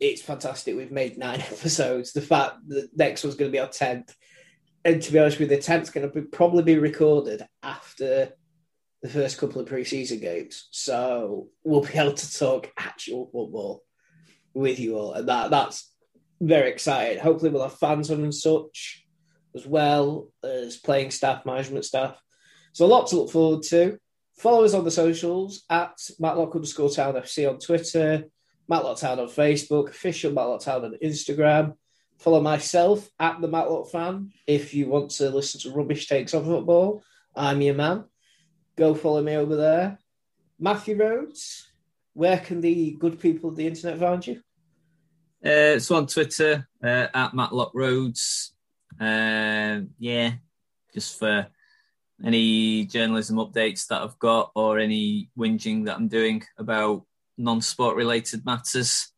it's 0.00 0.22
fantastic. 0.22 0.76
We've 0.76 0.90
made 0.90 1.18
nine 1.18 1.40
episodes. 1.52 2.12
The 2.12 2.20
fact 2.20 2.56
that 2.66 2.88
next 2.96 3.22
one's 3.22 3.36
going 3.36 3.52
to 3.52 3.56
be 3.56 3.60
our 3.60 3.68
tenth, 3.68 4.12
and 4.86 5.02
to 5.02 5.12
be 5.12 5.18
honest 5.18 5.40
with 5.40 5.50
you, 5.50 5.56
the 5.56 5.62
tenth's 5.62 5.90
going 5.90 6.08
to 6.08 6.14
be, 6.14 6.24
probably 6.24 6.62
be 6.62 6.78
recorded 6.78 7.44
after 7.60 8.30
the 9.02 9.08
first 9.08 9.36
couple 9.36 9.60
of 9.60 9.68
preseason 9.68 10.20
games. 10.20 10.68
So 10.70 11.48
we'll 11.64 11.80
be 11.80 11.98
able 11.98 12.14
to 12.14 12.38
talk 12.38 12.70
actual 12.78 13.26
football 13.26 13.82
with 14.54 14.78
you 14.78 14.96
all, 14.96 15.14
and 15.14 15.28
that 15.28 15.50
that's 15.50 15.92
very 16.40 16.70
exciting. 16.70 17.18
Hopefully, 17.18 17.50
we'll 17.50 17.64
have 17.64 17.78
fans 17.78 18.12
on 18.12 18.22
and 18.22 18.32
such 18.32 19.04
as 19.56 19.66
well 19.66 20.28
as 20.44 20.76
playing 20.76 21.10
staff, 21.10 21.44
management 21.44 21.84
staff. 21.84 22.20
So 22.72 22.84
a 22.84 22.86
lot 22.86 23.08
to 23.08 23.16
look 23.16 23.30
forward 23.30 23.64
to. 23.64 23.98
Follow 24.38 24.64
us 24.64 24.74
on 24.74 24.84
the 24.84 24.90
socials 24.92 25.64
at 25.68 25.98
Matlock 26.20 26.54
underscore 26.54 26.90
Town 26.90 27.14
FC 27.14 27.50
on 27.50 27.58
Twitter, 27.58 28.24
Matlock 28.68 28.98
Town 28.98 29.18
on 29.18 29.26
Facebook, 29.26 29.88
official 29.88 30.32
Matlock 30.32 30.60
Town 30.60 30.84
on 30.84 30.94
Instagram. 31.02 31.74
Follow 32.18 32.40
myself 32.40 33.08
at 33.20 33.40
the 33.40 33.48
Matlock 33.48 33.90
fan 33.90 34.32
if 34.46 34.74
you 34.74 34.88
want 34.88 35.10
to 35.12 35.30
listen 35.30 35.60
to 35.60 35.76
rubbish 35.76 36.08
takes 36.08 36.34
on 36.34 36.44
football. 36.44 37.02
I'm 37.34 37.60
your 37.60 37.74
man. 37.74 38.04
Go 38.76 38.94
follow 38.94 39.22
me 39.22 39.36
over 39.36 39.56
there. 39.56 39.98
Matthew 40.58 40.96
Rhodes, 40.96 41.70
where 42.14 42.38
can 42.38 42.60
the 42.60 42.92
good 42.98 43.20
people 43.20 43.50
of 43.50 43.56
the 43.56 43.66
internet 43.66 43.98
find 43.98 44.26
you? 44.26 44.40
Uh, 45.44 45.78
so 45.78 45.96
on 45.96 46.06
Twitter 46.06 46.66
uh, 46.82 47.06
at 47.12 47.34
Matlock 47.34 47.72
Rhodes. 47.74 48.54
Uh, 48.98 49.80
yeah, 49.98 50.32
just 50.94 51.18
for 51.18 51.46
any 52.24 52.86
journalism 52.86 53.36
updates 53.36 53.86
that 53.88 54.00
I've 54.00 54.18
got 54.18 54.50
or 54.54 54.78
any 54.78 55.28
whinging 55.38 55.84
that 55.84 55.96
I'm 55.96 56.08
doing 56.08 56.42
about 56.56 57.04
non-sport 57.36 57.96
related 57.96 58.46
matters. 58.46 59.12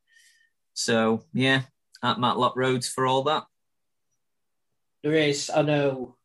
So 0.74 1.22
yeah, 1.32 1.62
at 2.02 2.20
Matlock 2.20 2.56
Rhodes 2.56 2.88
for 2.88 3.06
all 3.06 3.22
that. 3.24 3.44
There 5.02 5.14
is, 5.14 5.50
I 5.54 5.62
know. 5.62 6.16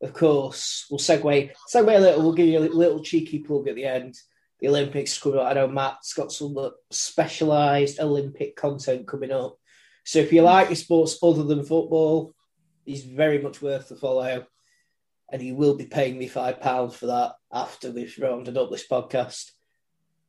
Of 0.00 0.12
course, 0.12 0.86
we'll 0.88 1.00
segue 1.00 1.50
segue 1.72 1.96
a 1.96 1.98
little. 1.98 2.22
We'll 2.22 2.32
give 2.32 2.46
you 2.46 2.60
a 2.60 2.68
little 2.68 3.02
cheeky 3.02 3.40
plug 3.40 3.66
at 3.66 3.74
the 3.74 3.84
end. 3.84 4.16
The 4.60 4.68
Olympics 4.68 5.18
coming 5.18 5.40
up. 5.40 5.46
I 5.46 5.54
know 5.54 5.66
Matt's 5.66 6.14
got 6.14 6.30
some 6.30 6.56
specialised 6.90 7.98
Olympic 7.98 8.54
content 8.54 9.08
coming 9.08 9.32
up. 9.32 9.56
So 10.04 10.20
if 10.20 10.32
you 10.32 10.42
like 10.42 10.68
your 10.68 10.76
sports 10.76 11.18
other 11.22 11.42
than 11.42 11.64
football, 11.64 12.34
he's 12.84 13.04
very 13.04 13.42
much 13.42 13.60
worth 13.60 13.88
the 13.88 13.96
follow 13.96 14.46
and 15.30 15.42
he 15.42 15.52
will 15.52 15.74
be 15.74 15.86
paying 15.86 16.18
me 16.18 16.26
five 16.28 16.60
pounds 16.60 16.94
for 16.94 17.06
that 17.06 17.34
after 17.52 17.90
we've 17.90 18.16
rounded 18.18 18.56
up 18.56 18.70
this 18.70 18.86
podcast. 18.86 19.50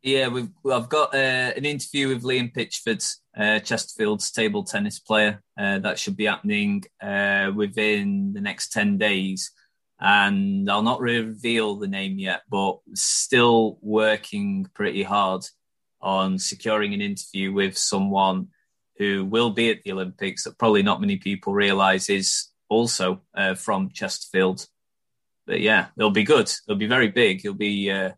Yeah, 0.01 0.29
we've 0.29 0.49
I've 0.71 0.87
got 0.87 1.13
uh, 1.13 1.51
an 1.57 1.65
interview 1.65 2.07
with 2.07 2.23
Liam 2.23 2.53
Pitchford, 2.53 3.05
uh, 3.37 3.59
Chesterfield's 3.59 4.31
table 4.31 4.63
tennis 4.63 4.99
player. 4.99 5.43
Uh, 5.57 5.79
that 5.79 5.99
should 5.99 6.15
be 6.15 6.25
happening 6.25 6.83
uh, 7.01 7.51
within 7.53 8.31
the 8.31 8.39
next 8.39 8.71
ten 8.71 8.97
days, 8.97 9.51
and 9.99 10.71
I'll 10.71 10.83
not 10.83 11.01
reveal 11.01 11.75
the 11.75 11.87
name 11.87 12.17
yet, 12.17 12.43
but 12.49 12.79
still 12.93 13.77
working 13.81 14.67
pretty 14.73 15.03
hard 15.03 15.43
on 16.01 16.39
securing 16.39 16.93
an 16.93 17.01
interview 17.01 17.51
with 17.51 17.77
someone 17.77 18.47
who 18.97 19.25
will 19.25 19.49
be 19.49 19.69
at 19.69 19.83
the 19.83 19.91
Olympics 19.91 20.45
that 20.45 20.57
probably 20.57 20.81
not 20.81 21.01
many 21.01 21.17
people 21.17 21.53
realise 21.53 22.09
is 22.09 22.47
also 22.69 23.21
uh, 23.35 23.53
from 23.53 23.89
Chesterfield 23.89 24.65
but 25.49 25.61
yeah, 25.61 25.87
it'll 25.97 26.11
be 26.11 26.23
good. 26.23 26.47
It'll 26.67 26.77
be 26.77 26.85
very 26.85 27.07
big. 27.07 27.39
It'll 27.43 27.57
be 27.57 27.89
uh, 27.89 28.11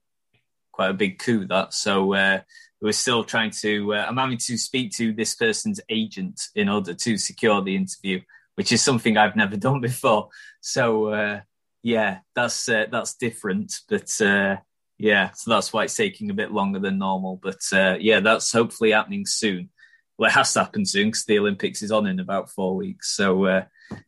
quite 0.71 0.89
a 0.89 0.93
big 0.93 1.19
coup 1.19 1.45
that. 1.47 1.73
So 1.73 2.13
uh, 2.13 2.41
we're 2.81 2.91
still 2.91 3.23
trying 3.23 3.51
to. 3.61 3.93
Uh, 3.93 4.05
I'm 4.07 4.17
having 4.17 4.37
to 4.37 4.57
speak 4.57 4.91
to 4.97 5.13
this 5.13 5.35
person's 5.35 5.79
agent 5.89 6.41
in 6.55 6.69
order 6.69 6.93
to 6.93 7.17
secure 7.17 7.61
the 7.61 7.75
interview, 7.75 8.21
which 8.55 8.71
is 8.71 8.81
something 8.81 9.17
I've 9.17 9.35
never 9.35 9.57
done 9.67 9.81
before. 9.81 10.29
So 10.61 11.07
uh, 11.07 11.41
yeah, 11.83 12.19
that's 12.35 12.67
uh, 12.69 12.85
that's 12.91 13.15
different. 13.15 13.73
But 13.87 14.19
uh, 14.21 14.57
yeah, 14.97 15.31
so 15.31 15.51
that's 15.51 15.71
why 15.71 15.83
it's 15.85 15.95
taking 15.95 16.29
a 16.29 16.35
bit 16.35 16.51
longer 16.51 16.79
than 16.79 16.97
normal. 16.97 17.39
But 17.41 17.61
yeah, 18.01 18.19
that's 18.19 18.51
hopefully 18.51 18.91
happening 18.91 19.25
soon. 19.25 19.69
Well, 20.17 20.29
it 20.29 20.33
has 20.33 20.53
to 20.53 20.59
happen 20.59 20.85
soon 20.85 21.07
because 21.07 21.25
the 21.25 21.39
Olympics 21.39 21.81
is 21.81 21.91
on 21.91 22.05
in 22.05 22.19
about 22.19 22.51
four 22.51 22.75
weeks. 22.75 23.15
So 23.15 23.63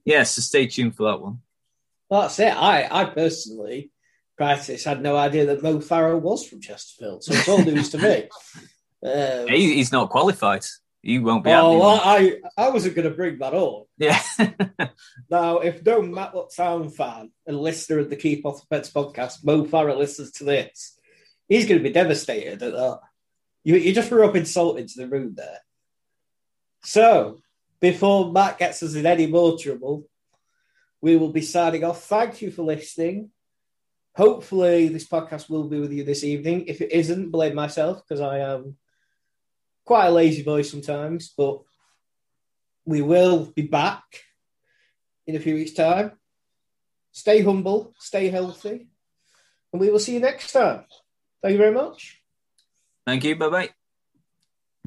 yeah, 0.06 0.23
so 0.23 0.41
stay 0.41 0.68
tuned 0.68 0.95
for 0.95 1.11
that 1.11 1.22
one. 1.22 1.40
Well, 2.10 2.22
that's 2.22 2.38
it. 2.40 2.56
I, 2.56 2.88
I 2.91 3.06
personally, 3.06 3.91
prior 4.44 4.57
to 4.57 4.90
had 4.90 5.02
no 5.02 5.15
idea 5.15 5.45
that 5.45 5.64
Mo 5.64 5.78
Farah 5.78 6.20
was 6.20 6.45
from 6.45 6.60
Chesterfield. 6.60 7.24
So 7.24 7.34
it's 7.34 7.48
all 7.48 7.64
news 7.64 7.90
to 7.91 7.98
me. 7.98 8.30
Um, 9.06 9.49
he, 9.49 9.76
he's 9.76 9.91
not 9.91 10.10
qualified. 10.10 10.64
He 11.02 11.20
won't 11.20 11.44
be. 11.44 11.52
Oh, 11.52 11.78
well, 11.78 11.99
I 12.02 12.38
I 12.57 12.70
wasn't 12.70 12.95
going 12.95 13.10
to 13.10 13.14
bring 13.14 13.38
that 13.40 13.53
up. 13.53 13.88
Yeah. 13.98 14.18
now, 15.30 15.57
if 15.57 15.86
no 15.86 16.02
Matlock 16.02 16.56
Town 16.56 16.90
fan 16.90 17.30
and 17.45 17.60
listener 17.60 17.99
of 17.99 18.10
the 18.10 18.15
Keep 18.15 18.45
Off 18.45 18.61
the 18.61 18.68
Pets 18.68 18.91
podcast, 18.91 19.44
Mo 19.44 19.65
Farah 19.65 19.98
listens 19.98 20.32
to 20.32 20.45
this, 20.45 20.98
he's 21.49 21.65
going 21.68 21.80
to 21.80 21.84
be 21.84 21.91
devastated 21.91 22.64
at 22.64 22.72
that. 22.72 22.99
You 23.65 23.76
you 23.76 23.94
just 23.94 24.07
threw 24.07 24.26
up 24.26 24.38
insult 24.38 24.80
into 24.80 24.94
the 24.95 25.10
room 25.10 25.34
there. 25.36 25.60
So, 26.86 27.41
before 27.82 28.32
Matt 28.32 28.57
gets 28.57 28.82
us 28.84 28.95
in 28.95 29.06
any 29.06 29.28
more 29.28 29.57
trouble, 29.57 30.07
we 31.02 31.18
will 31.18 31.34
be 31.34 31.41
signing 31.41 31.84
off. 31.84 32.06
Thank 32.06 32.41
you 32.41 32.52
for 32.52 32.64
listening. 32.64 33.32
Hopefully, 34.15 34.90
this 34.90 35.07
podcast 35.07 35.49
will 35.49 35.68
be 35.68 35.80
with 35.80 35.91
you 35.91 36.03
this 36.03 36.23
evening. 36.23 36.65
If 36.68 36.81
it 36.81 36.91
isn't, 36.91 37.31
blame 37.31 37.56
myself 37.56 38.03
because 38.03 38.22
I 38.22 38.40
am 38.40 38.77
quite 39.85 40.07
a 40.07 40.11
lazy 40.11 40.44
boy 40.44 40.61
sometimes, 40.61 41.34
but 41.35 41.61
we 42.85 43.02
will 43.02 43.52
be 43.56 43.64
back 43.64 44.03
in 45.26 45.35
a 45.35 45.40
few 45.40 45.56
weeks' 45.56 45.73
time. 45.73 46.11
Stay 47.11 47.41
humble, 47.41 47.94
stay 47.99 48.30
healthy, 48.30 48.88
and 49.72 49.80
we 49.80 49.90
will 49.90 49.99
see 49.99 50.14
you 50.14 50.19
next 50.19 50.52
time. 50.52 50.85
Thank 51.41 51.53
you 51.53 51.57
very 51.60 51.73
much. 51.73 52.22
Thank 53.06 53.23
you. 53.23 53.35
Bye 53.35 53.49
bye. 53.49 53.69